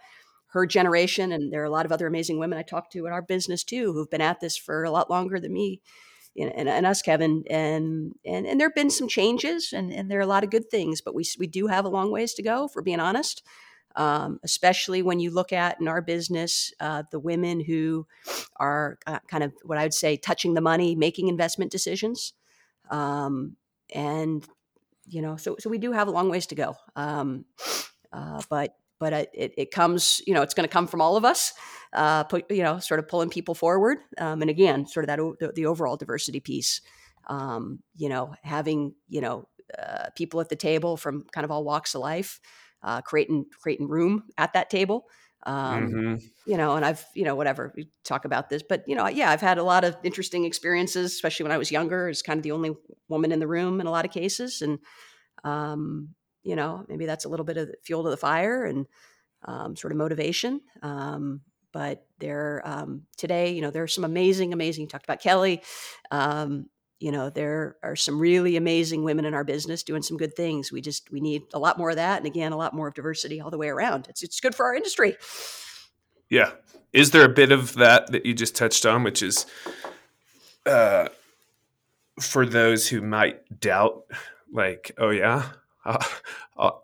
her 0.57 0.67
generation 0.67 1.33
and 1.33 1.53
there 1.53 1.61
are 1.61 1.67
a 1.67 1.71
lot 1.71 1.85
of 1.85 1.93
other 1.93 2.07
amazing 2.07 2.39
women 2.39 2.59
i 2.59 2.63
talk 2.63 2.91
to 2.91 3.07
in 3.07 3.13
our 3.13 3.21
business 3.21 3.63
too 3.63 3.93
who've 3.93 4.11
been 4.11 4.23
at 4.23 4.41
this 4.41 4.57
for 4.57 4.85
a 4.85 4.91
lot 4.91 5.11
longer 5.11 5.39
than 5.39 5.53
me 5.53 5.83
and, 6.35 6.51
and, 6.55 6.69
and 6.69 6.87
us 6.87 7.03
kevin 7.03 7.45
and, 7.51 8.15
and 8.25 8.47
and 8.47 8.59
there 8.59 8.69
have 8.69 8.75
been 8.75 8.91
some 8.91 9.07
changes 9.07 9.73
and, 9.73 9.93
and 9.93 10.11
there 10.11 10.19
are 10.19 10.23
a 10.23 10.27
lot 10.27 10.45
of 10.45 10.51
good 10.51 10.71
things 10.71 11.03
but 11.03 11.15
we, 11.15 11.25
we 11.39 11.47
do 11.47 11.67
have 11.67 11.85
a 11.85 11.91
long 11.91 12.11
ways 12.11 12.33
to 12.35 12.43
go 12.43 12.69
for 12.69 12.81
being 12.81 13.01
honest 13.01 13.43
um, 13.97 14.39
especially 14.45 15.03
when 15.03 15.21
you 15.21 15.31
look 15.31 15.53
at 15.53 15.81
in 15.81 15.89
our 15.89 16.03
business 16.03 16.73
uh, 16.81 17.03
the 17.11 17.19
women 17.19 17.61
who 17.61 18.07
are 18.57 18.99
uh, 19.07 19.19
kind 19.29 19.43
of 19.43 19.53
what 19.65 19.79
I 19.79 19.83
would 19.83 19.95
say 19.95 20.17
touching 20.17 20.55
the 20.55 20.61
money, 20.61 20.95
making 20.95 21.29
investment 21.29 21.73
decisions, 21.73 22.33
um, 22.91 23.57
and 23.95 24.47
you 25.09 25.23
know, 25.23 25.37
so 25.37 25.57
so 25.59 25.71
we 25.71 25.79
do 25.79 25.93
have 25.93 26.09
a 26.09 26.11
long 26.11 26.31
ways 26.31 26.47
to 26.47 26.55
go. 26.55 26.77
Um, 26.95 27.45
uh, 28.13 28.43
but 28.49 28.77
but 28.99 29.13
it, 29.13 29.53
it 29.57 29.71
comes, 29.71 30.23
you 30.27 30.35
know, 30.35 30.43
it's 30.43 30.55
going 30.55 30.67
to 30.67 30.73
come 30.73 30.87
from 30.87 31.01
all 31.01 31.17
of 31.17 31.25
us, 31.25 31.53
uh, 31.93 32.25
put, 32.25 32.51
you 32.51 32.63
know, 32.63 32.79
sort 32.79 32.99
of 32.99 33.09
pulling 33.09 33.29
people 33.29 33.55
forward. 33.55 33.99
Um, 34.19 34.41
and 34.41 34.51
again, 34.51 34.87
sort 34.87 35.05
of 35.05 35.09
that 35.09 35.19
the, 35.41 35.53
the 35.55 35.67
overall 35.67 35.97
diversity 35.97 36.41
piece, 36.41 36.81
um, 37.29 37.81
you 37.95 38.09
know, 38.09 38.35
having, 38.43 38.95
you 39.09 39.21
know, 39.21 39.49
uh, 39.79 40.07
people 40.17 40.41
at 40.41 40.49
the 40.49 40.57
table 40.57 40.97
from 40.97 41.25
kind 41.33 41.45
of 41.45 41.51
all 41.51 41.65
walks 41.65 41.95
of 41.95 42.01
life, 42.01 42.41
uh, 42.83 43.01
creating 43.03 43.47
creating 43.61 43.89
room 43.89 44.25
at 44.37 44.53
that 44.53 44.71
table 44.71 45.07
Um, 45.47 45.93
mm-hmm. 45.93 46.27
You 46.45 46.57
know, 46.57 46.75
and 46.75 46.85
I've, 46.85 47.05
you 47.15 47.25
know, 47.25 47.37
whatever 47.37 47.73
we 47.77 47.89
talk 48.05 48.25
about 48.25 48.49
this, 48.49 48.63
but 48.69 48.83
you 48.89 48.97
know, 48.97 49.07
yeah, 49.07 49.31
I've 49.31 49.41
had 49.41 49.59
a 49.59 49.63
lot 49.63 49.85
of 49.85 49.97
interesting 50.03 50.45
experiences, 50.45 51.13
especially 51.13 51.45
when 51.45 51.53
I 51.53 51.59
was 51.59 51.71
younger. 51.71 52.09
As 52.09 52.21
kind 52.21 52.39
of 52.39 52.43
the 52.43 52.53
only 52.53 52.73
woman 53.09 53.31
in 53.31 53.39
the 53.39 53.47
room 53.47 53.81
in 53.81 53.87
a 53.87 53.91
lot 53.91 54.05
of 54.05 54.11
cases, 54.11 54.61
and 54.61 54.81
um, 55.45 56.15
you 56.43 56.57
know, 56.57 56.85
maybe 56.89 57.07
that's 57.07 57.25
a 57.25 57.29
little 57.29 57.47
bit 57.47 57.59
of 57.59 57.71
fuel 57.85 58.03
to 58.05 58.11
the 58.11 58.17
fire 58.17 58.65
and 58.65 58.87
um, 59.45 59.77
sort 59.77 59.93
of 59.93 59.99
motivation. 59.99 60.61
Um, 60.83 61.43
but 61.73 62.07
there, 62.19 62.63
um, 62.65 63.03
today, 63.17 63.53
you 63.53 63.61
know, 63.61 63.71
there 63.71 63.83
are 63.83 63.89
some 63.89 64.05
amazing, 64.05 64.53
amazing. 64.53 64.83
You 64.83 64.89
talked 64.89 65.05
about 65.05 65.21
Kelly. 65.21 65.63
Um, 66.11 66.67
you 66.99 67.13
know 67.13 67.29
there 67.31 67.77
are 67.83 67.97
some 67.97 68.19
really 68.19 68.57
amazing 68.57 69.05
women 69.05 69.25
in 69.25 69.35
our 69.35 69.45
business 69.45 69.83
doing 69.83 70.03
some 70.03 70.17
good 70.17 70.35
things. 70.35 70.73
We 70.73 70.81
just 70.81 71.11
we 71.11 71.21
need 71.21 71.43
a 71.53 71.59
lot 71.59 71.79
more 71.79 71.91
of 71.91 71.97
that 71.97 72.19
and 72.19 72.27
again 72.27 72.53
a 72.53 72.57
lot 72.57 72.75
more 72.75 72.89
of 72.89 72.95
diversity 72.95 73.41
all 73.41 73.51
the 73.51 73.59
way 73.59 73.69
around. 73.69 74.07
It's 74.09 74.23
it's 74.23 74.41
good 74.41 74.55
for 74.55 74.67
our 74.67 74.75
industry. 74.75 75.17
Yeah. 76.31 76.53
Is 76.93 77.11
there 77.11 77.25
a 77.25 77.29
bit 77.29 77.53
of 77.53 77.75
that 77.75 78.11
that 78.13 78.25
you 78.25 78.35
just 78.35 78.57
touched 78.57 78.87
on 78.87 79.03
which 79.03 79.23
is 79.23 79.47
uh 80.65 81.09
for 82.21 82.47
those 82.47 82.89
who 82.89 83.03
might 83.03 83.61
doubt 83.61 84.05
like 84.53 84.93
oh 84.99 85.11
yeah? 85.11 85.51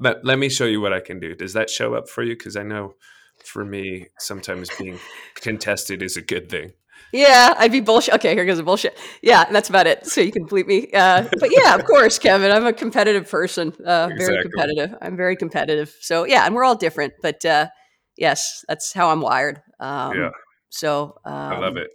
Let, 0.00 0.24
let 0.24 0.38
me 0.38 0.50
show 0.50 0.66
you 0.66 0.82
what 0.82 0.92
i 0.92 1.00
can 1.00 1.18
do. 1.18 1.34
Does 1.34 1.54
that 1.54 1.70
show 1.70 1.94
up 1.94 2.08
for 2.08 2.22
you? 2.22 2.36
Because 2.36 2.56
i 2.56 2.62
know 2.62 2.94
for 3.42 3.64
me 3.64 4.08
sometimes 4.18 4.68
being 4.78 4.98
contested 5.34 6.02
is 6.02 6.16
a 6.16 6.22
good 6.22 6.48
thing 6.48 6.72
yeah, 7.12 7.54
I'd 7.58 7.70
be 7.70 7.80
bullshit. 7.80 8.14
Okay, 8.14 8.34
here 8.34 8.46
goes 8.46 8.56
the 8.56 8.62
bullshit. 8.62 8.96
Yeah, 9.20 9.44
that's 9.44 9.68
about 9.68 9.86
it. 9.86 10.06
So 10.06 10.22
you 10.22 10.32
can 10.32 10.46
bleep 10.46 10.66
me. 10.66 10.88
Uh, 10.92 11.28
but 11.38 11.50
yeah, 11.54 11.74
of 11.74 11.84
course, 11.84 12.18
Kevin. 12.18 12.50
I'm 12.50 12.64
a 12.64 12.72
competitive 12.72 13.28
person. 13.30 13.68
Uh, 13.84 14.08
exactly. 14.10 14.26
Very 14.26 14.42
competitive. 14.42 14.98
I'm 15.02 15.16
very 15.16 15.36
competitive. 15.36 15.94
So 16.00 16.24
yeah, 16.24 16.46
and 16.46 16.54
we're 16.54 16.64
all 16.64 16.74
different. 16.74 17.12
But 17.20 17.44
uh, 17.44 17.68
yes, 18.16 18.64
that's 18.66 18.94
how 18.94 19.10
I'm 19.10 19.20
wired. 19.20 19.60
Um, 19.78 20.16
yeah. 20.16 20.30
So 20.70 21.18
um, 21.26 21.34
I 21.34 21.58
love 21.58 21.76
it. 21.76 21.90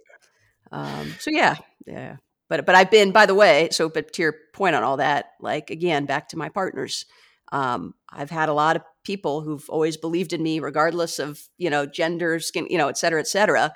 Um, 0.70 1.14
so 1.18 1.30
yeah, 1.32 1.56
yeah. 1.84 2.16
But 2.48 2.64
but 2.64 2.76
I've 2.76 2.90
been, 2.90 3.10
by 3.10 3.26
the 3.26 3.34
way. 3.34 3.68
So 3.72 3.88
but 3.88 4.12
to 4.14 4.22
your 4.22 4.36
point 4.54 4.76
on 4.76 4.84
all 4.84 4.98
that, 4.98 5.32
like 5.40 5.70
again, 5.70 6.06
back 6.06 6.28
to 6.28 6.38
my 6.38 6.48
partners. 6.48 7.04
Um, 7.50 7.94
I've 8.12 8.30
had 8.30 8.50
a 8.50 8.52
lot 8.52 8.76
of 8.76 8.82
people 9.04 9.40
who've 9.40 9.68
always 9.70 9.96
believed 9.96 10.34
in 10.34 10.42
me, 10.42 10.60
regardless 10.60 11.18
of 11.18 11.40
you 11.56 11.70
know 11.70 11.86
gender, 11.86 12.38
skin, 12.38 12.68
you 12.70 12.78
know, 12.78 12.88
et 12.88 12.98
cetera, 12.98 13.18
et 13.18 13.26
cetera 13.26 13.72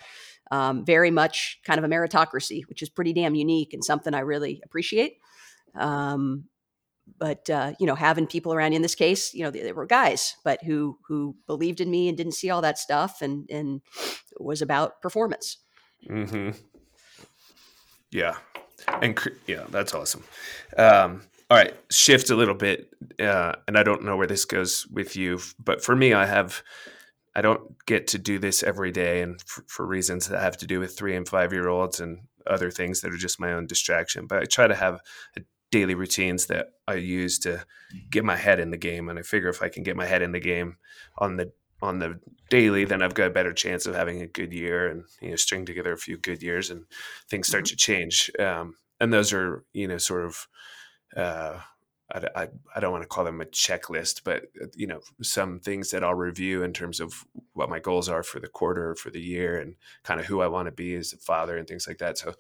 um, 0.53 0.85
very 0.85 1.11
much 1.11 1.61
kind 1.65 1.79
of 1.79 1.85
a 1.85 1.89
meritocracy, 1.89 2.63
which 2.69 2.83
is 2.83 2.91
pretty 2.91 3.15
damn 3.15 3.35
unique 3.35 3.73
and 3.73 3.83
something 3.83 4.13
I 4.13 4.21
really 4.21 4.61
appreciate. 4.63 5.17
Um, 5.75 6.45
but 7.19 7.49
uh, 7.49 7.73
you 7.81 7.87
know, 7.87 7.95
having 7.95 8.27
people 8.27 8.53
around 8.53 8.75
in 8.75 8.83
this 8.83 8.95
case, 8.95 9.33
you 9.33 9.43
know, 9.43 9.51
they, 9.51 9.73
were 9.73 9.87
guys, 9.87 10.37
but 10.45 10.63
who 10.63 10.99
who 11.09 11.35
believed 11.47 11.81
in 11.81 11.91
me 11.91 12.07
and 12.09 12.17
didn't 12.17 12.35
see 12.35 12.51
all 12.51 12.61
that 12.61 12.79
stuff, 12.79 13.23
and 13.23 13.49
and 13.51 13.81
was 14.39 14.61
about 14.61 15.01
performance. 15.01 15.57
Hmm. 16.07 16.51
Yeah, 18.11 18.37
and 19.01 19.19
yeah, 19.47 19.65
that's 19.71 19.95
awesome. 19.95 20.23
Um, 20.77 21.23
all 21.51 21.57
right, 21.57 21.75
shift 21.91 22.29
a 22.29 22.37
little 22.37 22.55
bit, 22.55 22.93
uh, 23.19 23.55
and 23.67 23.79
I 23.79 23.83
don't 23.83 24.05
know 24.05 24.19
where 24.19 24.27
this 24.27 24.45
goes 24.45 24.87
with 24.87 25.17
you, 25.17 25.41
but 25.59 25.83
for 25.83 25.97
me, 25.97 26.13
I 26.13 26.27
have 26.27 26.63
I 27.35 27.41
don't 27.41 27.63
get 27.87 28.07
to 28.09 28.19
do 28.19 28.39
this 28.39 28.63
every 28.63 28.91
day, 28.91 29.23
and 29.23 29.41
for, 29.43 29.65
for 29.69 29.87
reasons 29.87 30.29
that 30.29 30.41
have 30.41 30.57
to 30.59 30.67
do 30.67 30.81
with 30.81 30.97
three 30.97 31.17
and 31.17 31.29
five 31.29 31.53
year 31.53 31.69
olds 31.69 32.01
and 32.01 32.21
other 32.47 32.71
things 32.71 33.01
that 33.01 33.13
are 33.13 33.17
just 33.17 33.41
my 33.41 33.53
own 33.53 33.67
distraction. 33.67 34.27
But 34.27 34.43
I 34.43 34.45
try 34.45 34.67
to 34.67 34.75
have 34.75 35.01
daily 35.71 35.95
routines 35.95 36.47
that 36.47 36.69
I 36.87 36.95
use 36.95 37.39
to 37.41 37.65
get 38.11 38.25
my 38.25 38.37
head 38.37 38.61
in 38.61 38.71
the 38.71 38.77
game, 38.77 39.09
and 39.09 39.19
I 39.19 39.23
figure 39.23 39.49
if 39.49 39.63
I 39.63 39.69
can 39.69 39.83
get 39.83 39.97
my 39.97 40.07
head 40.07 40.23
in 40.23 40.33
the 40.33 40.41
game 40.41 40.77
on 41.19 41.37
the 41.37 41.53
on 41.81 41.99
the 41.99 42.21
daily, 42.49 42.85
then 42.85 43.03
I've 43.03 43.15
got 43.15 43.27
a 43.27 43.31
better 43.31 43.53
chance 43.53 43.87
of 43.87 43.95
having 43.95 44.23
a 44.23 44.29
good 44.29 44.53
year 44.53 44.89
and 44.89 45.05
you 45.21 45.31
know 45.31 45.37
string 45.37 45.67
together 45.67 45.93
a 45.93 45.99
few 45.99 46.17
good 46.17 46.43
years 46.43 46.71
and 46.71 46.85
things 47.29 47.49
start 47.49 47.65
mm-hmm. 47.65 47.71
to 47.71 47.77
change. 47.77 48.31
Um, 48.39 48.77
and 49.01 49.13
those 49.13 49.33
are 49.33 49.65
you 49.73 49.89
know 49.89 49.99
sort 49.99 50.25
of 50.25 50.47
uh, 51.17 51.59
I, 52.13 52.43
I, 52.43 52.49
I, 52.77 52.81
don't 52.81 52.93
want 52.93 53.03
to 53.03 53.09
call 53.09 53.25
them 53.25 53.41
a 53.41 53.47
checklist, 53.47 54.23
but 54.25 54.45
uh, 54.61 54.67
you 54.75 54.87
know, 54.87 55.01
some 55.23 55.61
things 55.61 55.91
that 55.91 56.05
I'll 56.05 56.15
review 56.15 56.63
in 56.63 56.73
terms 56.73 57.01
of 57.01 57.25
what 57.55 57.71
my 57.71 57.79
goals 57.79 58.09
are 58.09 58.23
for 58.23 58.39
the 58.41 58.49
quarter, 58.49 58.95
for 58.95 59.11
the 59.11 59.21
year, 59.21 59.59
and 59.59 59.77
kind 60.03 60.21
of 60.21 60.27
who 60.27 60.41
I 60.41 60.47
want 60.47 60.67
to 60.67 60.73
be 60.73 60.95
as 60.95 61.13
a 61.13 61.17
father 61.17 61.57
and 61.57 61.67
things 61.67 61.89
like 61.89 61.99
that. 61.99 62.19
So, 62.19 62.35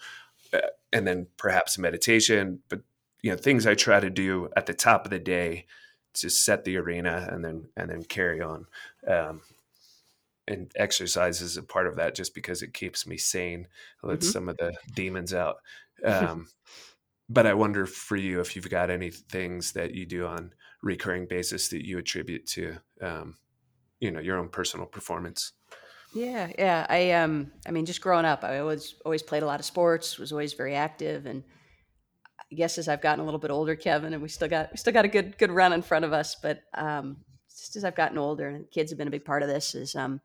uh, 0.53 0.59
and 0.93 1.07
then 1.07 1.27
perhaps 1.37 1.79
meditation, 1.79 2.61
but 2.69 2.83
you 3.23 3.31
know, 3.31 3.37
things 3.37 3.67
I 3.67 3.75
try 3.75 4.01
to 4.01 4.11
do 4.11 4.49
at 4.57 4.67
the 4.67 4.75
top 4.75 5.05
of 5.05 5.11
the 5.11 5.19
day 5.19 5.67
to 6.15 6.29
set 6.29 6.65
the 6.65 6.77
arena 6.77 7.29
and 7.31 7.45
then 7.45 7.69
and 7.77 7.91
then 7.91 8.03
carry 8.03 8.41
on. 8.41 8.67
Um, 9.07 9.41
and 10.49 10.71
exercise 10.75 11.41
is 11.41 11.57
a 11.57 11.63
part 11.63 11.87
of 11.87 11.97
that, 11.97 12.15
just 12.15 12.35
because 12.35 12.63
it 12.63 12.75
keeps 12.75 13.07
me 13.07 13.17
sane, 13.17 13.69
lets 14.03 14.27
mm-hmm. 14.27 14.33
some 14.33 14.49
of 14.49 14.57
the 14.57 14.75
demons 14.95 15.33
out. 15.33 15.57
Um, 16.05 16.49
but 17.33 17.47
I 17.47 17.55
wonder 17.55 17.87
for 17.87 18.17
you 18.17 18.41
if 18.41 18.55
you've 18.55 18.69
got 18.69 18.91
any 18.91 19.11
things 19.11 19.73
that 19.73 19.95
you 19.95 20.05
do 20.05 20.27
on 20.27 20.53
recurring 20.83 21.27
basis 21.27 21.69
that 21.69 21.87
you 21.87 21.99
attribute 21.99 22.47
to, 22.49 22.77
um, 23.01 23.37
you 24.01 24.11
know, 24.11 24.21
your 24.21 24.39
own 24.39 24.49
personal 24.49 24.87
performance. 24.87 25.53
Yeah, 26.15 26.51
yeah. 26.59 26.87
I 26.91 27.13
um, 27.13 27.51
I 27.67 27.71
mean, 27.71 27.87
just 27.87 28.03
growing 28.03 28.27
up, 28.27 28.45
I 28.45 28.59
always 28.59 28.97
always 29.05 29.23
played 29.23 29.43
a 29.43 29.47
lot 29.47 29.61
of 29.61 29.67
sports. 29.67 30.19
Was 30.19 30.31
always 30.31 30.53
very 30.53 30.75
active, 30.75 31.25
and 31.25 31.43
I 32.39 32.55
guess 32.55 32.77
as 32.77 32.87
I've 32.87 33.01
gotten 33.01 33.21
a 33.21 33.25
little 33.25 33.41
bit 33.41 33.51
older, 33.51 33.75
Kevin, 33.75 34.13
and 34.13 34.23
we 34.23 34.29
still 34.29 34.49
got 34.49 34.71
we 34.73 34.77
still 34.77 34.93
got 34.93 35.07
a 35.07 35.09
good 35.09 35.39
good 35.39 35.51
run 35.51 35.73
in 35.73 35.81
front 35.81 36.05
of 36.05 36.13
us. 36.13 36.35
But 36.35 36.65
um, 36.75 37.17
just 37.49 37.77
as 37.77 37.85
I've 37.85 37.95
gotten 37.95 38.19
older, 38.19 38.49
and 38.49 38.71
kids 38.71 38.91
have 38.91 38.99
been 38.99 39.09
a 39.09 39.13
big 39.13 39.25
part 39.25 39.43
of 39.43 39.49
this, 39.49 39.75
is 39.75 39.95
um, 39.95 40.21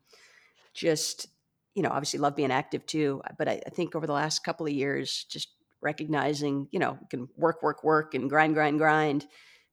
just 0.74 1.28
you 1.74 1.82
know, 1.82 1.90
obviously 1.90 2.18
love 2.18 2.36
being 2.36 2.50
active 2.50 2.84
too. 2.84 3.22
But 3.38 3.48
I, 3.48 3.62
I 3.64 3.70
think 3.70 3.94
over 3.94 4.06
the 4.06 4.12
last 4.12 4.44
couple 4.44 4.66
of 4.66 4.72
years, 4.72 5.24
just 5.30 5.48
recognizing, 5.80 6.68
you 6.70 6.78
know, 6.78 6.98
can 7.10 7.28
work, 7.36 7.62
work, 7.62 7.84
work 7.84 8.14
and 8.14 8.28
grind, 8.28 8.54
grind, 8.54 8.78
grind. 8.78 9.26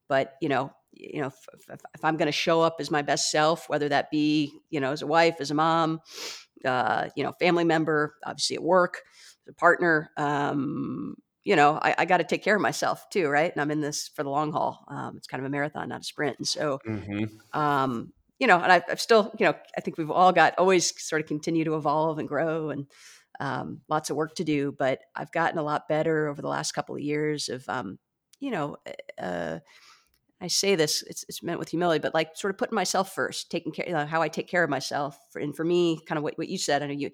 But, 0.08 0.36
you 0.42 0.50
know, 0.50 0.72
you 0.92 1.22
know, 1.22 1.28
if, 1.28 1.36
if, 1.70 1.82
if 1.94 2.06
I'm 2.06 2.18
going 2.18 2.28
to 2.28 2.32
show 2.32 2.62
up 2.62 2.78
as 2.80 2.92
my 2.92 3.02
best 3.02 3.32
self, 3.32 3.68
whether 3.70 3.90
that 3.90 4.12
be, 4.12 4.52
you 4.70 4.80
know, 4.80 4.92
as 4.92 5.02
a 5.02 5.08
wife, 5.08 5.36
as 5.40 5.52
a 5.52 5.56
mom, 5.56 6.00
uh, 6.64 7.10
you 7.16 7.24
know, 7.24 7.32
family 7.34 7.64
member, 7.64 8.16
obviously 8.26 8.56
at 8.56 8.64
work, 8.64 9.02
as 9.48 9.52
a 9.52 9.56
partner, 9.56 10.12
um, 10.18 11.16
you 11.44 11.56
know, 11.56 11.78
I, 11.82 11.96
I 12.00 12.06
got 12.06 12.18
to 12.18 12.24
take 12.24 12.44
care 12.44 12.56
of 12.56 12.62
myself 12.62 13.08
too, 13.12 13.28
right? 13.28 13.52
And 13.52 13.62
I'm 13.62 13.72
in 13.72 13.82
this 13.82 14.10
for 14.16 14.24
the 14.24 14.30
long 14.30 14.52
haul. 14.52 14.84
Um, 14.88 15.16
it's 15.18 15.28
kind 15.28 15.42
of 15.42 15.46
a 15.46 15.50
marathon, 15.50 15.90
not 15.90 16.02
a 16.02 16.04
sprint. 16.04 16.40
And 16.40 16.48
so, 16.48 16.80
mm-hmm. 16.88 17.60
um, 17.60 18.14
you 18.40 18.48
know, 18.48 18.60
and 18.60 18.72
I've, 18.72 18.84
I've, 18.90 19.02
still, 19.02 19.32
you 19.40 19.46
know, 19.46 19.54
I 19.78 19.82
think 19.82 19.98
we've 19.98 20.12
all 20.12 20.32
got 20.32 20.56
always 20.58 20.92
sort 21.02 21.22
of 21.22 21.28
continue 21.28 21.64
to 21.66 21.76
evolve 21.76 22.18
and 22.18 22.28
grow 22.28 22.72
and 22.72 22.88
um, 23.40 23.82
lots 23.90 24.10
of 24.10 24.16
work 24.16 24.36
to 24.36 24.44
do, 24.44 24.72
but 24.72 25.00
I've 25.16 25.32
gotten 25.32 25.58
a 25.58 25.64
lot 25.64 25.88
better 25.88 26.28
over 26.28 26.42
the 26.42 26.48
last 26.48 26.74
couple 26.74 26.96
of 26.96 27.02
years 27.02 27.50
of, 27.50 27.68
um, 27.70 28.00
you 28.40 28.52
know, 28.52 28.78
eh, 28.86 29.24
uh, 29.24 29.60
I 30.42 30.48
say 30.48 30.76
this, 30.76 31.02
it's, 31.04 31.24
it's 31.30 31.42
meant 31.42 31.60
with 31.60 31.70
humility, 31.70 32.00
but 32.00 32.14
like 32.14 32.36
sort 32.36 32.54
of 32.54 32.58
putting 32.58 32.76
myself 32.76 33.16
first, 33.16 33.50
taking 33.50 33.72
care, 33.72 33.86
you 33.88 33.94
know, 33.94 34.06
how 34.06 34.22
I 34.22 34.28
take 34.28 34.48
care 34.48 34.64
of 34.64 34.70
myself. 34.70 35.18
And 35.34 35.56
for 35.56 35.64
me, 35.64 36.00
kind 36.06 36.18
of 36.18 36.24
what, 36.24 36.38
what 36.38 36.50
you 36.50 36.58
said, 36.58 36.84
I 36.84 36.88
know 36.88 36.94
you, 36.94 37.10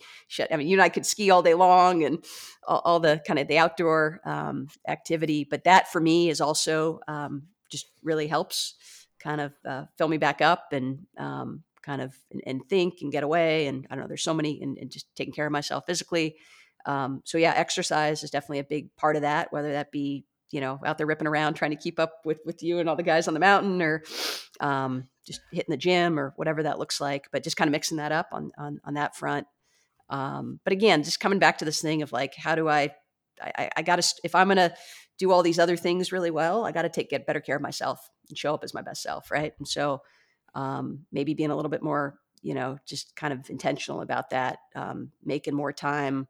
I 0.51 0.57
mean, 0.57 0.67
you 0.67 0.75
and 0.75 0.81
I 0.81 0.89
could 0.89 1.05
ski 1.05 1.29
all 1.29 1.43
day 1.43 1.53
long 1.53 2.03
and 2.03 2.25
all, 2.67 2.81
all 2.83 2.99
the 2.99 3.21
kind 3.27 3.37
of 3.37 3.47
the 3.47 3.59
outdoor 3.59 4.21
um, 4.25 4.67
activity, 4.87 5.47
but 5.49 5.65
that 5.65 5.91
for 5.91 6.01
me 6.01 6.29
is 6.29 6.41
also 6.41 6.99
um, 7.07 7.43
just 7.69 7.91
really 8.03 8.27
helps 8.27 8.75
kind 9.19 9.39
of 9.39 9.53
uh, 9.65 9.85
fill 9.97 10.07
me 10.07 10.17
back 10.17 10.41
up 10.41 10.73
and 10.73 11.05
um, 11.17 11.63
kind 11.83 12.01
of 12.01 12.13
and, 12.31 12.41
and, 12.45 12.61
think 12.69 12.95
and 13.01 13.11
get 13.11 13.23
away. 13.23 13.67
And 13.67 13.87
I 13.89 13.95
don't 13.95 14.03
know, 14.03 14.07
there's 14.07 14.23
so 14.23 14.33
many 14.33 14.61
and, 14.61 14.77
and 14.77 14.91
just 14.91 15.07
taking 15.15 15.33
care 15.33 15.45
of 15.45 15.51
myself 15.51 15.85
physically. 15.87 16.35
Um, 16.85 17.21
so 17.25 17.37
yeah, 17.37 17.53
exercise 17.55 18.23
is 18.23 18.31
definitely 18.31 18.59
a 18.59 18.63
big 18.63 18.95
part 18.95 19.15
of 19.15 19.21
that, 19.23 19.51
whether 19.51 19.71
that 19.73 19.91
be, 19.91 20.25
you 20.51 20.61
know, 20.61 20.79
out 20.85 20.97
there 20.97 21.07
ripping 21.07 21.27
around, 21.27 21.53
trying 21.53 21.71
to 21.71 21.77
keep 21.77 21.99
up 21.99 22.13
with, 22.25 22.39
with 22.45 22.61
you 22.63 22.79
and 22.79 22.89
all 22.89 22.95
the 22.95 23.03
guys 23.03 23.27
on 23.27 23.33
the 23.33 23.39
mountain 23.39 23.81
or, 23.81 24.03
um, 24.59 25.07
just 25.25 25.41
hitting 25.51 25.71
the 25.71 25.77
gym 25.77 26.19
or 26.19 26.33
whatever 26.35 26.63
that 26.63 26.79
looks 26.79 26.99
like, 26.99 27.27
but 27.31 27.43
just 27.43 27.55
kind 27.55 27.67
of 27.67 27.71
mixing 27.71 27.97
that 27.97 28.11
up 28.11 28.27
on, 28.31 28.51
on, 28.57 28.81
on 28.83 28.95
that 28.95 29.15
front. 29.15 29.47
Um, 30.09 30.59
but 30.63 30.73
again, 30.73 31.03
just 31.03 31.19
coming 31.19 31.39
back 31.39 31.59
to 31.59 31.65
this 31.65 31.81
thing 31.81 32.01
of 32.01 32.11
like, 32.11 32.35
how 32.35 32.55
do 32.55 32.67
I, 32.67 32.89
I, 33.41 33.69
I 33.77 33.81
gotta, 33.81 34.03
if 34.23 34.35
I'm 34.35 34.47
going 34.47 34.57
to 34.57 34.73
do 35.17 35.31
all 35.31 35.43
these 35.43 35.59
other 35.59 35.77
things 35.77 36.11
really 36.11 36.31
well, 36.31 36.65
I 36.65 36.71
got 36.71 36.81
to 36.81 36.89
take, 36.89 37.09
get 37.09 37.27
better 37.27 37.39
care 37.39 37.55
of 37.55 37.61
myself 37.61 38.09
and 38.27 38.37
show 38.37 38.53
up 38.53 38.63
as 38.63 38.73
my 38.73 38.81
best 38.81 39.03
self. 39.03 39.31
Right. 39.31 39.53
And 39.59 39.67
so, 39.67 40.01
um, 40.55 41.05
maybe 41.11 41.33
being 41.33 41.51
a 41.51 41.55
little 41.55 41.71
bit 41.71 41.83
more, 41.83 42.19
you 42.41 42.53
know, 42.53 42.77
just 42.85 43.15
kind 43.15 43.33
of 43.33 43.49
intentional 43.49 44.01
about 44.01 44.31
that, 44.31 44.59
um, 44.75 45.11
making 45.23 45.55
more 45.55 45.71
time 45.71 46.27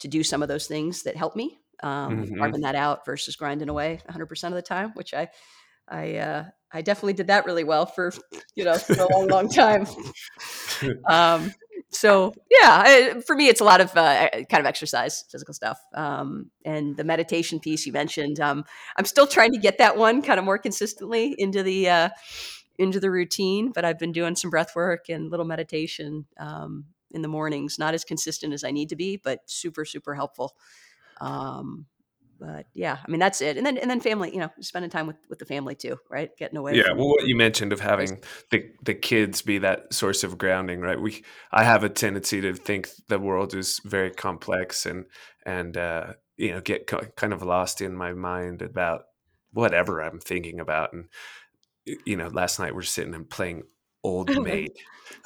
to 0.00 0.08
do 0.08 0.22
some 0.22 0.42
of 0.42 0.48
those 0.48 0.66
things 0.66 1.02
that 1.02 1.16
help 1.16 1.36
me, 1.36 1.58
um, 1.82 2.24
mm-hmm. 2.24 2.38
carving 2.38 2.60
that 2.62 2.74
out 2.74 3.04
versus 3.04 3.36
grinding 3.36 3.68
away 3.68 4.00
100% 4.10 4.44
of 4.44 4.54
the 4.54 4.62
time, 4.62 4.92
which 4.94 5.14
I, 5.14 5.28
I, 5.88 6.16
uh, 6.16 6.44
I 6.72 6.82
definitely 6.82 7.14
did 7.14 7.28
that 7.28 7.46
really 7.46 7.64
well 7.64 7.86
for, 7.86 8.12
you 8.54 8.64
know, 8.64 8.76
for 8.76 8.94
a 8.94 9.12
long, 9.12 9.28
long 9.28 9.48
time. 9.48 9.86
Um, 11.08 11.52
so 11.90 12.34
yeah, 12.50 12.82
I, 12.84 13.22
for 13.26 13.34
me, 13.34 13.48
it's 13.48 13.60
a 13.60 13.64
lot 13.64 13.80
of 13.80 13.96
uh, 13.96 14.28
kind 14.50 14.60
of 14.60 14.66
exercise, 14.66 15.24
physical 15.30 15.54
stuff, 15.54 15.80
um, 15.94 16.50
and 16.64 16.96
the 16.96 17.04
meditation 17.04 17.60
piece 17.60 17.86
you 17.86 17.92
mentioned. 17.92 18.40
Um, 18.40 18.64
I'm 18.96 19.06
still 19.06 19.26
trying 19.26 19.52
to 19.52 19.58
get 19.58 19.78
that 19.78 19.96
one 19.96 20.20
kind 20.20 20.38
of 20.38 20.44
more 20.44 20.58
consistently 20.58 21.34
into 21.38 21.62
the 21.62 21.88
uh, 21.88 22.08
into 22.78 23.00
the 23.00 23.10
routine, 23.10 23.72
but 23.72 23.84
I've 23.84 23.98
been 23.98 24.12
doing 24.12 24.36
some 24.36 24.50
breath 24.50 24.74
work 24.76 25.08
and 25.08 25.30
little 25.30 25.46
meditation 25.46 26.26
um, 26.38 26.86
in 27.10 27.22
the 27.22 27.28
mornings. 27.28 27.78
Not 27.78 27.94
as 27.94 28.04
consistent 28.04 28.52
as 28.52 28.64
I 28.64 28.70
need 28.70 28.88
to 28.90 28.96
be, 28.96 29.16
but 29.16 29.40
super 29.46 29.84
super 29.84 30.14
helpful. 30.14 30.56
Um, 31.20 31.86
but 32.38 32.66
yeah, 32.72 32.98
I 33.04 33.10
mean 33.10 33.18
that's 33.18 33.40
it. 33.40 33.56
And 33.56 33.66
then 33.66 33.78
and 33.78 33.90
then 33.90 34.00
family, 34.00 34.30
you 34.32 34.38
know, 34.38 34.50
spending 34.60 34.90
time 34.90 35.06
with 35.06 35.16
with 35.28 35.38
the 35.38 35.44
family 35.44 35.74
too, 35.74 35.98
right? 36.08 36.30
Getting 36.36 36.56
away. 36.56 36.76
Yeah, 36.76 36.92
well, 36.92 37.08
what 37.08 37.26
you 37.26 37.36
mentioned 37.36 37.72
of 37.72 37.80
having 37.80 38.20
the 38.50 38.70
the 38.84 38.94
kids 38.94 39.42
be 39.42 39.58
that 39.58 39.92
source 39.92 40.22
of 40.22 40.38
grounding, 40.38 40.80
right? 40.80 41.00
We 41.00 41.24
I 41.50 41.64
have 41.64 41.84
a 41.84 41.88
tendency 41.88 42.40
to 42.42 42.54
think 42.54 42.88
the 43.08 43.18
world 43.18 43.54
is 43.54 43.80
very 43.84 44.10
complex 44.10 44.86
and 44.86 45.06
and 45.44 45.76
uh, 45.76 46.12
you 46.36 46.52
know 46.52 46.60
get 46.60 46.86
kind 47.16 47.32
of 47.32 47.42
lost 47.42 47.80
in 47.80 47.94
my 47.94 48.12
mind 48.12 48.62
about 48.62 49.06
whatever 49.52 50.00
I'm 50.00 50.20
thinking 50.20 50.60
about. 50.60 50.92
And 50.92 51.06
you 52.04 52.16
know, 52.16 52.28
last 52.28 52.58
night 52.58 52.74
we're 52.74 52.82
sitting 52.82 53.14
and 53.14 53.28
playing 53.28 53.64
old 54.04 54.30
maid. 54.42 54.70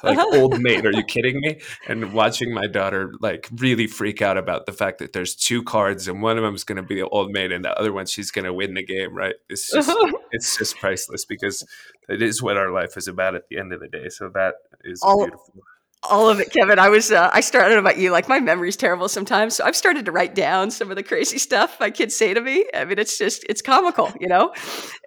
Uh-huh. 0.01 0.15
Like 0.15 0.19
old 0.33 0.61
maid 0.61 0.85
are 0.85 0.91
you 0.91 1.03
kidding 1.03 1.39
me? 1.41 1.59
And 1.87 2.13
watching 2.13 2.53
my 2.53 2.67
daughter 2.67 3.13
like 3.19 3.49
really 3.55 3.87
freak 3.87 4.21
out 4.21 4.37
about 4.37 4.65
the 4.65 4.71
fact 4.71 4.99
that 4.99 5.13
there's 5.13 5.35
two 5.35 5.63
cards 5.63 6.07
and 6.07 6.21
one 6.21 6.37
of 6.37 6.43
them 6.43 6.55
is 6.55 6.63
going 6.63 6.77
to 6.77 6.83
be 6.83 6.95
the 6.95 7.07
old 7.07 7.31
maid 7.31 7.51
and 7.51 7.63
the 7.63 7.77
other 7.77 7.93
one 7.93 8.05
she's 8.05 8.31
going 8.31 8.45
to 8.45 8.53
win 8.53 8.73
the 8.73 8.83
game 8.83 9.13
right? 9.13 9.35
It's 9.49 9.73
uh-huh. 9.73 9.93
just 9.93 10.15
it's 10.31 10.57
just 10.57 10.77
priceless 10.77 11.25
because 11.25 11.65
it 12.09 12.21
is 12.21 12.41
what 12.41 12.57
our 12.57 12.71
life 12.71 12.97
is 12.97 13.07
about 13.07 13.35
at 13.35 13.47
the 13.49 13.57
end 13.57 13.73
of 13.73 13.79
the 13.79 13.87
day. 13.87 14.09
So 14.09 14.29
that 14.33 14.55
is 14.83 15.01
All, 15.03 15.25
beautiful 15.25 15.63
all 16.09 16.29
of 16.29 16.39
it, 16.39 16.51
Kevin. 16.51 16.79
I 16.79 16.89
was 16.89 17.11
uh, 17.11 17.29
I 17.33 17.41
started 17.41 17.77
about 17.77 17.97
you. 17.97 18.11
Like 18.11 18.27
my 18.27 18.39
memory's 18.39 18.75
terrible 18.75 19.07
sometimes, 19.07 19.55
so 19.55 19.63
I've 19.63 19.75
started 19.75 20.05
to 20.05 20.11
write 20.11 20.35
down 20.35 20.71
some 20.71 20.89
of 20.89 20.95
the 20.95 21.03
crazy 21.03 21.37
stuff 21.37 21.79
my 21.79 21.89
kids 21.91 22.15
say 22.15 22.33
to 22.33 22.41
me. 22.41 22.65
I 22.73 22.85
mean, 22.85 22.99
it's 22.99 23.17
just 23.17 23.45
it's 23.49 23.61
comical, 23.61 24.11
you 24.19 24.27
know, 24.27 24.53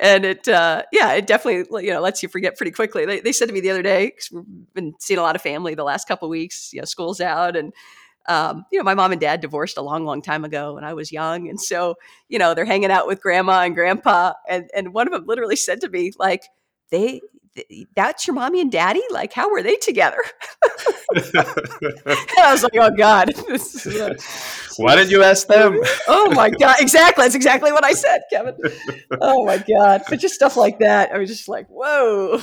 and 0.00 0.24
it 0.24 0.48
uh, 0.48 0.82
yeah, 0.92 1.12
it 1.12 1.26
definitely 1.26 1.84
you 1.86 1.92
know 1.92 2.00
lets 2.00 2.22
you 2.22 2.28
forget 2.28 2.56
pretty 2.56 2.72
quickly. 2.72 3.04
They, 3.04 3.20
they 3.20 3.32
said 3.32 3.48
to 3.48 3.54
me 3.54 3.60
the 3.60 3.70
other 3.70 3.82
day 3.82 4.06
because 4.06 4.30
we've 4.30 4.44
been 4.74 4.94
seeing 4.98 5.18
a 5.18 5.22
lot 5.22 5.36
of 5.36 5.42
family 5.42 5.74
the 5.74 5.84
last 5.84 6.08
couple 6.08 6.28
weeks. 6.28 6.72
You 6.72 6.80
know, 6.80 6.86
school's 6.86 7.20
out 7.20 7.56
and. 7.56 7.72
Um, 8.28 8.64
you 8.72 8.78
know, 8.80 8.82
my 8.82 8.94
mom 8.94 9.12
and 9.12 9.20
dad 9.20 9.40
divorced 9.40 9.78
a 9.78 9.82
long, 9.82 10.04
long 10.04 10.20
time 10.20 10.44
ago 10.44 10.74
when 10.74 10.82
I 10.82 10.94
was 10.94 11.12
young, 11.12 11.48
and 11.48 11.60
so 11.60 11.94
you 12.28 12.40
know 12.40 12.54
they're 12.54 12.64
hanging 12.64 12.90
out 12.90 13.06
with 13.06 13.22
grandma 13.22 13.60
and 13.60 13.72
grandpa, 13.72 14.32
and 14.48 14.68
and 14.74 14.92
one 14.92 15.06
of 15.06 15.12
them 15.12 15.26
literally 15.26 15.54
said 15.54 15.80
to 15.82 15.88
me 15.88 16.10
like, 16.18 16.42
they 16.90 17.20
that's 17.94 18.26
your 18.26 18.34
mommy 18.34 18.60
and 18.60 18.70
daddy? 18.70 19.02
Like, 19.10 19.32
how 19.32 19.50
were 19.50 19.62
they 19.62 19.76
together? 19.76 20.18
I 21.16 22.52
was 22.52 22.62
like, 22.62 22.76
oh 22.76 22.90
God. 22.96 23.32
Uh, 23.96 24.14
Why 24.78 24.96
didn't 24.96 25.10
you 25.10 25.22
ask 25.22 25.46
them? 25.46 25.80
oh 26.08 26.30
my 26.34 26.50
God. 26.50 26.76
Exactly. 26.80 27.24
That's 27.24 27.34
exactly 27.34 27.72
what 27.72 27.84
I 27.84 27.92
said, 27.92 28.20
Kevin. 28.30 28.54
Oh 29.20 29.44
my 29.44 29.58
God. 29.58 30.02
But 30.08 30.20
just 30.20 30.34
stuff 30.34 30.56
like 30.56 30.80
that. 30.80 31.12
I 31.12 31.18
was 31.18 31.30
just 31.30 31.48
like, 31.48 31.66
whoa. 31.68 32.40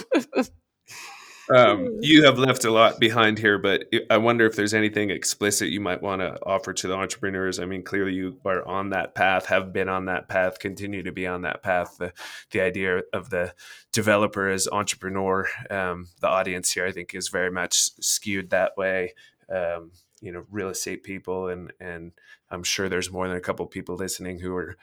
Um, 1.49 1.97
you 2.01 2.23
have 2.23 2.37
left 2.37 2.63
a 2.63 2.71
lot 2.71 2.99
behind 2.99 3.37
here, 3.37 3.57
but 3.57 3.85
I 4.09 4.17
wonder 4.17 4.45
if 4.45 4.55
there's 4.55 4.73
anything 4.73 5.09
explicit 5.09 5.69
you 5.69 5.81
might 5.81 6.01
want 6.01 6.21
to 6.21 6.37
offer 6.45 6.71
to 6.73 6.87
the 6.87 6.93
entrepreneurs. 6.93 7.59
I 7.59 7.65
mean, 7.65 7.83
clearly 7.83 8.13
you 8.13 8.39
are 8.45 8.65
on 8.65 8.91
that 8.91 9.13
path, 9.13 9.47
have 9.47 9.73
been 9.73 9.89
on 9.89 10.05
that 10.05 10.29
path, 10.29 10.59
continue 10.59 11.03
to 11.03 11.11
be 11.11 11.27
on 11.27 11.41
that 11.41 11.61
path. 11.61 11.97
The 11.97 12.13
the 12.51 12.61
idea 12.61 13.01
of 13.11 13.29
the 13.29 13.53
developer 13.91 14.49
as 14.49 14.67
entrepreneur, 14.71 15.47
um, 15.69 16.07
the 16.21 16.29
audience 16.29 16.71
here, 16.71 16.85
I 16.85 16.91
think, 16.91 17.13
is 17.13 17.27
very 17.27 17.51
much 17.51 17.91
skewed 18.01 18.51
that 18.51 18.77
way. 18.77 19.13
Um, 19.53 19.91
you 20.21 20.31
know, 20.31 20.45
real 20.49 20.69
estate 20.69 21.03
people, 21.03 21.49
and 21.49 21.73
and 21.79 22.13
I'm 22.49 22.63
sure 22.63 22.87
there's 22.87 23.11
more 23.11 23.27
than 23.27 23.37
a 23.37 23.41
couple 23.41 23.65
people 23.67 23.95
listening 23.95 24.39
who 24.39 24.55
are 24.55 24.77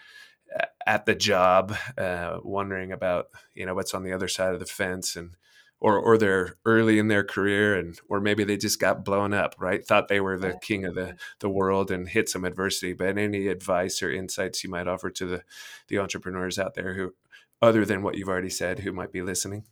at 0.87 1.07
the 1.07 1.15
job, 1.15 1.74
uh, 1.97 2.39
wondering 2.43 2.93
about 2.93 3.28
you 3.55 3.65
know 3.65 3.74
what's 3.74 3.95
on 3.95 4.05
the 4.05 4.12
other 4.12 4.28
side 4.28 4.53
of 4.53 4.61
the 4.61 4.66
fence 4.66 5.16
and 5.16 5.37
or 5.81 5.98
or 5.98 6.19
they're 6.19 6.57
early 6.65 6.98
in 6.98 7.09
their 7.09 7.24
career 7.24 7.77
and 7.77 7.98
or 8.09 8.20
maybe 8.20 8.44
they 8.44 8.57
just 8.57 8.78
got 8.78 9.05
blown 9.05 9.32
up 9.32 9.55
right? 9.59 9.85
Thought 9.85 10.09
they 10.09 10.20
were 10.20 10.39
the 10.39 10.59
king 10.62 10.85
of 10.85 10.94
the 10.94 11.16
the 11.40 11.48
world 11.48 11.90
and 11.90 12.09
hit 12.09 12.28
some 12.28 12.44
adversity 12.44 12.93
but 12.93 13.19
any 13.19 13.48
advice 13.48 14.02
or 14.02 14.11
insights 14.11 14.62
you 14.62 14.70
might 14.70 14.89
offer 14.89 15.11
to 15.11 15.27
the 15.27 15.43
the 15.89 15.98
entrepreneurs 15.98 16.59
out 16.59 16.74
there 16.74 16.94
who 16.94 17.15
other 17.62 17.85
than 17.85 18.02
what 18.02 18.16
you've 18.16 18.28
already 18.28 18.51
said 18.51 18.78
who 18.78 18.93
might 18.93 19.12
be 19.12 19.23
listening? 19.23 19.65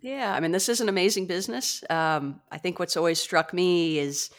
Yeah 0.00 0.34
i 0.34 0.40
mean 0.40 0.52
this 0.52 0.68
is 0.68 0.80
an 0.80 0.88
amazing 0.88 1.26
business. 1.26 1.84
Um, 1.90 2.40
i 2.50 2.58
think 2.58 2.78
what's 2.78 2.96
always 2.96 3.20
struck 3.20 3.52
me 3.52 3.98
is 3.98 4.30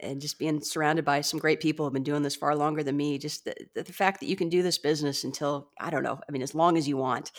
and 0.00 0.20
just 0.20 0.38
being 0.38 0.60
surrounded 0.60 1.04
by 1.04 1.20
some 1.20 1.38
great 1.38 1.60
people 1.60 1.84
who 1.84 1.88
have 1.88 1.92
been 1.92 2.02
doing 2.02 2.22
this 2.22 2.34
far 2.34 2.56
longer 2.56 2.82
than 2.82 2.96
me 2.96 3.18
just 3.18 3.44
the, 3.44 3.54
the 3.74 3.84
fact 3.92 4.20
that 4.20 4.26
you 4.26 4.36
can 4.36 4.48
do 4.48 4.62
this 4.62 4.78
business 4.78 5.24
until 5.24 5.68
i 5.78 5.90
don't 5.90 6.02
know 6.02 6.18
i 6.28 6.32
mean 6.32 6.42
as 6.42 6.54
long 6.54 6.76
as 6.76 6.88
you 6.88 6.96
want 6.96 7.30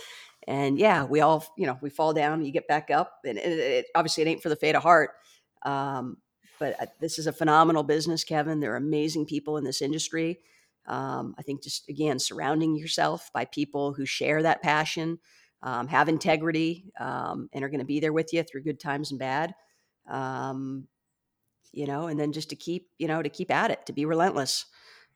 and 0.48 0.78
yeah, 0.78 1.04
we 1.06 1.22
all, 1.22 1.46
you 1.58 1.66
know, 1.66 1.78
we 1.82 1.90
fall 1.90 2.14
down, 2.14 2.44
you 2.44 2.52
get 2.52 2.68
back 2.68 2.92
up, 2.92 3.20
and 3.26 3.38
it, 3.38 3.60
it, 3.60 3.86
obviously 3.96 4.24
it 4.24 4.28
ain't 4.28 4.44
for 4.44 4.50
the 4.50 4.56
faint 4.56 4.78
of 4.78 4.84
heart. 4.84 5.12
Um, 5.64 6.18
but 6.60 6.76
uh, 6.82 6.86
this 7.00 7.20
is 7.20 7.28
a 7.28 7.34
phenomenal 7.34 7.84
business, 7.84 8.24
Kevin. 8.24 8.60
There 8.60 8.74
are 8.74 8.78
amazing 8.78 9.26
people 9.26 9.58
in 9.58 9.64
this 9.64 9.82
industry. 9.82 10.40
Um, 10.86 11.34
I 11.38 11.42
think 11.42 11.64
just 11.64 11.88
again, 11.90 12.20
surrounding 12.20 12.76
yourself 12.76 13.30
by 13.34 13.46
people 13.46 13.94
who 13.94 14.06
share 14.06 14.44
that 14.44 14.62
passion, 14.62 15.20
um, 15.62 15.88
have 15.88 16.10
integrity, 16.10 16.92
um, 17.00 17.50
and 17.54 17.64
are 17.64 17.70
going 17.70 17.80
to 17.80 17.86
be 17.86 18.00
there 18.00 18.14
with 18.14 18.34
you 18.34 18.44
through 18.44 18.64
good 18.64 18.80
times 18.80 19.12
and 19.12 19.20
bad. 19.20 19.56
Um, 20.10 20.88
you 21.72 21.88
know, 21.88 22.08
and 22.08 22.20
then 22.20 22.34
just 22.34 22.50
to 22.50 22.56
keep, 22.56 22.90
you 23.00 23.08
know, 23.08 23.22
to 23.22 23.30
keep 23.30 23.50
at 23.50 23.72
it, 23.72 23.86
to 23.88 23.94
be 23.94 24.06
relentless. 24.06 24.66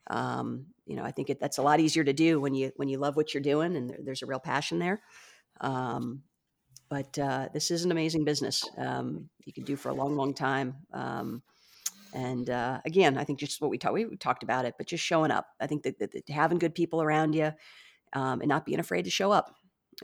Um, 0.08 0.66
you 0.86 0.96
know, 0.96 1.04
I 1.04 1.10
think 1.10 1.30
it, 1.30 1.40
that's 1.40 1.58
a 1.58 1.62
lot 1.62 1.80
easier 1.80 2.04
to 2.04 2.12
do 2.12 2.40
when 2.40 2.54
you 2.54 2.72
when 2.76 2.88
you 2.88 2.98
love 2.98 3.16
what 3.16 3.34
you're 3.34 3.42
doing 3.42 3.76
and 3.76 3.90
there, 3.90 3.98
there's 4.02 4.22
a 4.22 4.26
real 4.26 4.40
passion 4.40 4.78
there. 4.78 5.00
Um, 5.60 6.22
but 6.88 7.18
uh, 7.18 7.48
this 7.52 7.70
is 7.70 7.84
an 7.84 7.92
amazing 7.92 8.24
business. 8.24 8.64
Um, 8.78 9.28
you 9.44 9.52
can 9.52 9.64
do 9.64 9.76
for 9.76 9.90
a 9.90 9.94
long, 9.94 10.16
long 10.16 10.32
time. 10.32 10.76
Um, 10.92 11.42
and 12.14 12.48
uh, 12.48 12.80
again, 12.86 13.18
I 13.18 13.24
think 13.24 13.38
just 13.38 13.60
what 13.60 13.70
we 13.70 13.76
talked 13.76 13.94
we 13.94 14.16
talked 14.16 14.42
about 14.42 14.64
it, 14.64 14.74
but 14.78 14.86
just 14.86 15.04
showing 15.04 15.30
up. 15.30 15.46
I 15.60 15.66
think 15.66 15.82
that, 15.82 15.98
that, 15.98 16.12
that 16.12 16.28
having 16.30 16.58
good 16.58 16.74
people 16.74 17.02
around 17.02 17.34
you 17.34 17.52
um, 18.14 18.40
and 18.40 18.48
not 18.48 18.64
being 18.64 18.80
afraid 18.80 19.04
to 19.04 19.10
show 19.10 19.30
up 19.30 19.54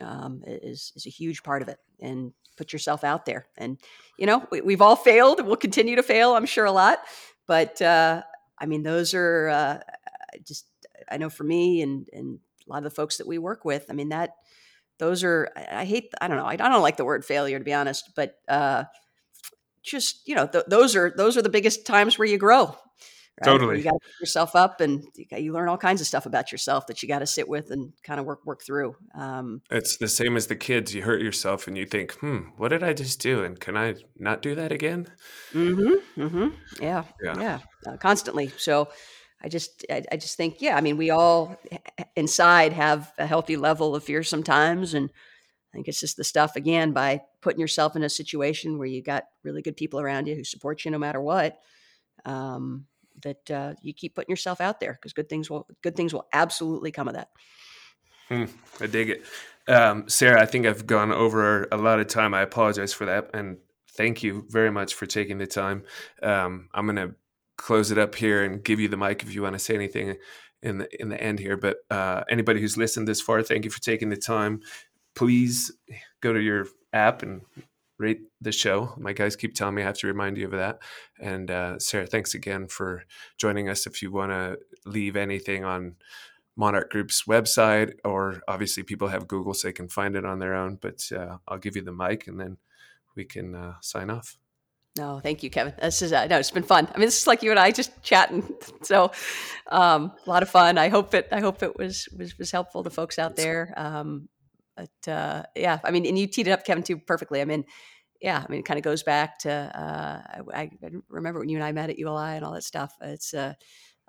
um, 0.02 0.42
is 0.46 0.92
is 0.94 1.06
a 1.06 1.10
huge 1.10 1.42
part 1.42 1.62
of 1.62 1.68
it. 1.68 1.78
And 2.00 2.32
put 2.56 2.72
yourself 2.72 3.04
out 3.04 3.26
there. 3.26 3.46
And 3.56 3.78
you 4.18 4.26
know, 4.26 4.46
we, 4.50 4.72
have 4.72 4.82
all 4.82 4.96
failed. 4.96 5.44
We'll 5.44 5.56
continue 5.56 5.96
to 5.96 6.02
fail, 6.02 6.34
I'm 6.34 6.46
sure, 6.46 6.64
a 6.64 6.72
lot. 6.72 6.98
But 7.46 7.80
uh, 7.82 8.22
I 8.58 8.66
mean, 8.66 8.82
those 8.82 9.14
are 9.14 9.48
uh, 9.48 9.78
just 10.46 10.66
I 11.10 11.16
know 11.16 11.30
for 11.30 11.44
me 11.44 11.82
and 11.82 12.08
and 12.12 12.38
a 12.66 12.72
lot 12.72 12.78
of 12.78 12.84
the 12.84 12.90
folks 12.90 13.18
that 13.18 13.26
we 13.26 13.38
work 13.38 13.64
with. 13.64 13.86
I 13.90 13.92
mean 13.92 14.08
that 14.10 14.30
those 14.98 15.24
are 15.24 15.48
I 15.56 15.84
hate 15.84 16.12
I 16.20 16.28
don't 16.28 16.36
know 16.36 16.46
I 16.46 16.56
don't 16.56 16.82
like 16.82 16.96
the 16.96 17.04
word 17.04 17.24
failure 17.24 17.58
to 17.58 17.64
be 17.64 17.72
honest, 17.72 18.10
but 18.14 18.36
uh, 18.48 18.84
just 19.82 20.26
you 20.26 20.34
know 20.34 20.46
th- 20.46 20.64
those 20.68 20.96
are 20.96 21.12
those 21.16 21.36
are 21.36 21.42
the 21.42 21.48
biggest 21.48 21.86
times 21.86 22.18
where 22.18 22.28
you 22.28 22.38
grow. 22.38 22.76
Right? 23.40 23.50
Totally, 23.50 23.78
you 23.78 23.84
got 23.84 23.94
to 23.94 23.98
pick 23.98 24.20
yourself 24.20 24.54
up, 24.54 24.80
and 24.80 25.04
you, 25.16 25.52
learn 25.52 25.68
all 25.68 25.76
kinds 25.76 26.00
of 26.00 26.06
stuff 26.06 26.24
about 26.26 26.52
yourself 26.52 26.86
that 26.86 27.02
you 27.02 27.08
got 27.08 27.18
to 27.18 27.26
sit 27.26 27.48
with 27.48 27.70
and 27.70 27.92
kind 28.04 28.20
of 28.20 28.26
work 28.26 28.46
work 28.46 28.62
through. 28.62 28.94
Um, 29.14 29.60
it's 29.70 29.96
the 29.96 30.08
same 30.08 30.36
as 30.36 30.46
the 30.46 30.56
kids. 30.56 30.94
You 30.94 31.02
hurt 31.02 31.20
yourself, 31.20 31.66
and 31.66 31.76
you 31.76 31.84
think, 31.84 32.12
"Hmm, 32.14 32.50
what 32.56 32.68
did 32.68 32.82
I 32.84 32.92
just 32.92 33.20
do? 33.20 33.42
And 33.42 33.58
can 33.58 33.76
I 33.76 33.96
not 34.16 34.40
do 34.40 34.54
that 34.54 34.70
again?" 34.70 35.08
Mm-hmm. 35.52 36.22
Mm-hmm. 36.22 36.82
Yeah. 36.82 37.04
Yeah. 37.22 37.40
yeah. 37.40 37.58
Uh, 37.86 37.96
constantly. 37.96 38.52
So 38.56 38.88
I 39.44 39.48
just, 39.48 39.84
I, 39.90 40.02
I, 40.10 40.16
just 40.16 40.38
think, 40.38 40.62
yeah, 40.62 40.74
I 40.74 40.80
mean, 40.80 40.96
we 40.96 41.10
all 41.10 41.60
inside 42.16 42.72
have 42.72 43.12
a 43.18 43.26
healthy 43.26 43.58
level 43.58 43.94
of 43.94 44.02
fear 44.02 44.22
sometimes. 44.22 44.94
And 44.94 45.10
I 45.10 45.76
think 45.76 45.86
it's 45.86 46.00
just 46.00 46.16
the 46.16 46.24
stuff, 46.24 46.56
again, 46.56 46.92
by 46.92 47.20
putting 47.42 47.60
yourself 47.60 47.94
in 47.94 48.02
a 48.02 48.08
situation 48.08 48.78
where 48.78 48.86
you 48.86 49.02
got 49.02 49.24
really 49.42 49.60
good 49.60 49.76
people 49.76 50.00
around 50.00 50.28
you 50.28 50.34
who 50.34 50.44
support 50.44 50.84
you 50.84 50.90
no 50.90 50.98
matter 50.98 51.20
what, 51.20 51.58
um, 52.24 52.86
that 53.22 53.50
uh, 53.50 53.74
you 53.82 53.92
keep 53.92 54.14
putting 54.14 54.30
yourself 54.30 54.60
out 54.60 54.80
there 54.80 54.92
because 54.92 55.12
good 55.12 55.28
things 55.28 55.48
will, 55.48 55.66
good 55.82 55.96
things 55.96 56.12
will 56.12 56.26
absolutely 56.32 56.90
come 56.90 57.08
of 57.08 57.14
that. 57.14 57.28
Hmm, 58.28 58.44
I 58.80 58.86
dig 58.86 59.10
it. 59.10 59.24
Um, 59.68 60.08
Sarah, 60.08 60.42
I 60.42 60.46
think 60.46 60.66
I've 60.66 60.86
gone 60.86 61.12
over 61.12 61.68
a 61.70 61.76
lot 61.76 62.00
of 62.00 62.06
time. 62.06 62.34
I 62.34 62.42
apologize 62.42 62.92
for 62.92 63.06
that. 63.06 63.30
And 63.34 63.58
thank 63.96 64.22
you 64.22 64.46
very 64.48 64.70
much 64.70 64.94
for 64.94 65.06
taking 65.06 65.38
the 65.38 65.46
time. 65.46 65.84
Um, 66.22 66.68
I'm 66.74 66.86
going 66.86 66.96
to 66.96 67.14
close 67.56 67.90
it 67.90 67.98
up 67.98 68.14
here 68.14 68.44
and 68.44 68.64
give 68.64 68.80
you 68.80 68.88
the 68.88 68.96
mic 68.96 69.22
if 69.22 69.34
you 69.34 69.42
want 69.42 69.54
to 69.54 69.58
say 69.58 69.74
anything 69.74 70.16
in 70.62 70.78
the 70.78 71.00
in 71.00 71.08
the 71.08 71.20
end 71.20 71.38
here. 71.38 71.56
But 71.56 71.78
uh, 71.90 72.24
anybody 72.28 72.60
who's 72.60 72.76
listened 72.76 73.06
this 73.06 73.20
far, 73.20 73.42
thank 73.42 73.64
you 73.64 73.70
for 73.70 73.80
taking 73.80 74.08
the 74.08 74.16
time. 74.16 74.60
Please 75.14 75.70
go 76.20 76.32
to 76.32 76.40
your 76.40 76.66
app 76.92 77.22
and 77.22 77.42
rate 78.04 78.20
the 78.40 78.52
show. 78.52 78.94
My 78.98 79.12
guys 79.12 79.34
keep 79.34 79.54
telling 79.54 79.74
me 79.74 79.82
I 79.82 79.86
have 79.86 79.98
to 79.98 80.06
remind 80.06 80.36
you 80.36 80.44
of 80.46 80.52
that. 80.52 80.78
And 81.20 81.50
uh, 81.50 81.78
Sarah, 81.78 82.06
thanks 82.06 82.34
again 82.34 82.68
for 82.68 83.04
joining 83.38 83.68
us. 83.68 83.86
If 83.86 84.02
you 84.02 84.12
want 84.12 84.30
to 84.30 84.58
leave 84.84 85.16
anything 85.16 85.64
on 85.64 85.96
Monarch 86.56 86.90
Group's 86.90 87.24
website, 87.24 87.94
or 88.04 88.42
obviously 88.46 88.82
people 88.82 89.08
have 89.08 89.26
Google, 89.26 89.54
so 89.54 89.68
they 89.68 89.72
can 89.72 89.88
find 89.88 90.14
it 90.14 90.24
on 90.24 90.38
their 90.38 90.54
own. 90.54 90.78
But 90.80 91.10
uh, 91.10 91.38
I'll 91.48 91.58
give 91.58 91.76
you 91.76 91.82
the 91.82 91.92
mic, 91.92 92.28
and 92.28 92.38
then 92.38 92.58
we 93.16 93.24
can 93.24 93.54
uh, 93.54 93.74
sign 93.80 94.10
off. 94.10 94.36
No, 94.96 95.18
thank 95.18 95.42
you, 95.42 95.50
Kevin. 95.50 95.74
This 95.80 96.02
is 96.02 96.12
uh, 96.12 96.26
no, 96.26 96.38
it's 96.38 96.52
been 96.52 96.62
fun. 96.62 96.86
I 96.94 96.98
mean, 96.98 97.06
this 97.06 97.20
is 97.20 97.26
like 97.26 97.42
you 97.42 97.50
and 97.50 97.58
I 97.58 97.70
just 97.70 98.02
chatting. 98.02 98.44
So, 98.82 99.12
um, 99.72 100.12
a 100.26 100.30
lot 100.30 100.42
of 100.42 100.50
fun. 100.50 100.76
I 100.76 100.90
hope 100.90 101.14
it. 101.14 101.28
I 101.32 101.40
hope 101.40 101.62
it 101.62 101.74
was 101.74 102.06
was 102.16 102.36
was 102.38 102.50
helpful 102.50 102.84
to 102.84 102.90
folks 102.90 103.18
out 103.18 103.34
there. 103.34 103.72
Um, 103.78 104.28
but 104.76 105.10
uh, 105.10 105.44
yeah, 105.54 105.78
I 105.84 105.90
mean, 105.90 106.06
and 106.06 106.18
you 106.18 106.26
teed 106.26 106.48
it 106.48 106.50
up, 106.50 106.64
Kevin, 106.64 106.82
too, 106.82 106.98
perfectly. 106.98 107.40
I 107.40 107.44
mean, 107.44 107.64
yeah, 108.24 108.42
I 108.42 108.50
mean, 108.50 108.60
it 108.60 108.64
kind 108.64 108.78
of 108.78 108.84
goes 108.84 109.02
back 109.02 109.38
to 109.40 109.50
uh, 109.52 110.40
I, 110.54 110.70
I, 110.82 110.90
remember 111.10 111.40
when 111.40 111.50
you 111.50 111.58
and 111.58 111.64
I 111.64 111.72
met 111.72 111.90
at 111.90 111.98
ULI 111.98 112.36
and 112.36 112.42
all 112.42 112.54
that 112.54 112.64
stuff. 112.64 112.94
It's 113.02 113.34
uh, 113.34 113.52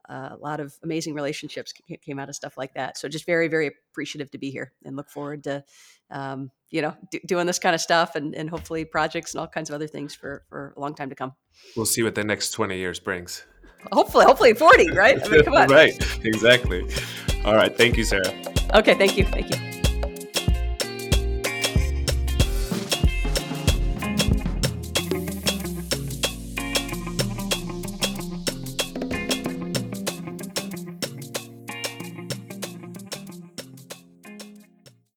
a 0.08 0.38
lot 0.40 0.62
of 0.62 0.74
amazing 0.86 1.16
relationships 1.16 1.74
came 2.02 2.18
out 2.18 2.30
of 2.30 2.36
stuff 2.36 2.58
like 2.58 2.76
that. 2.76 2.98
So 2.98 3.10
just 3.10 3.26
very, 3.26 3.50
very 3.50 3.68
appreciative 3.92 4.32
to 4.32 4.38
be 4.38 4.52
here 4.52 4.72
and 4.86 4.96
look 4.96 5.10
forward 5.10 5.44
to, 5.44 5.66
um, 6.12 6.50
you 6.70 6.82
know, 6.82 6.96
do, 7.12 7.20
doing 7.26 7.46
this 7.46 7.60
kind 7.60 7.76
of 7.76 7.82
stuff 7.82 8.16
and, 8.16 8.34
and 8.34 8.50
hopefully 8.50 8.86
projects 8.86 9.34
and 9.34 9.42
all 9.42 9.48
kinds 9.48 9.70
of 9.70 9.76
other 9.76 9.88
things 9.88 10.16
for, 10.16 10.46
for 10.48 10.74
a 10.78 10.80
long 10.80 10.96
time 10.96 11.10
to 11.10 11.16
come. 11.16 11.34
We'll 11.76 11.86
see 11.86 12.02
what 12.02 12.16
the 12.16 12.24
next 12.24 12.52
20 12.52 12.78
years 12.78 13.02
brings. 13.02 13.44
Hopefully, 13.92 14.24
hopefully 14.24 14.54
40, 14.54 14.92
right? 14.92 15.22
I 15.22 15.28
mean, 15.28 15.44
come 15.44 15.56
on. 15.56 15.68
right. 15.68 15.94
Exactly. 16.24 16.90
All 17.44 17.56
right. 17.56 17.78
Thank 17.78 17.98
you, 17.98 18.06
Sarah. 18.06 18.34
Okay. 18.74 18.94
Thank 18.94 19.18
you. 19.18 19.26
Thank 19.26 19.54
you. 19.54 19.75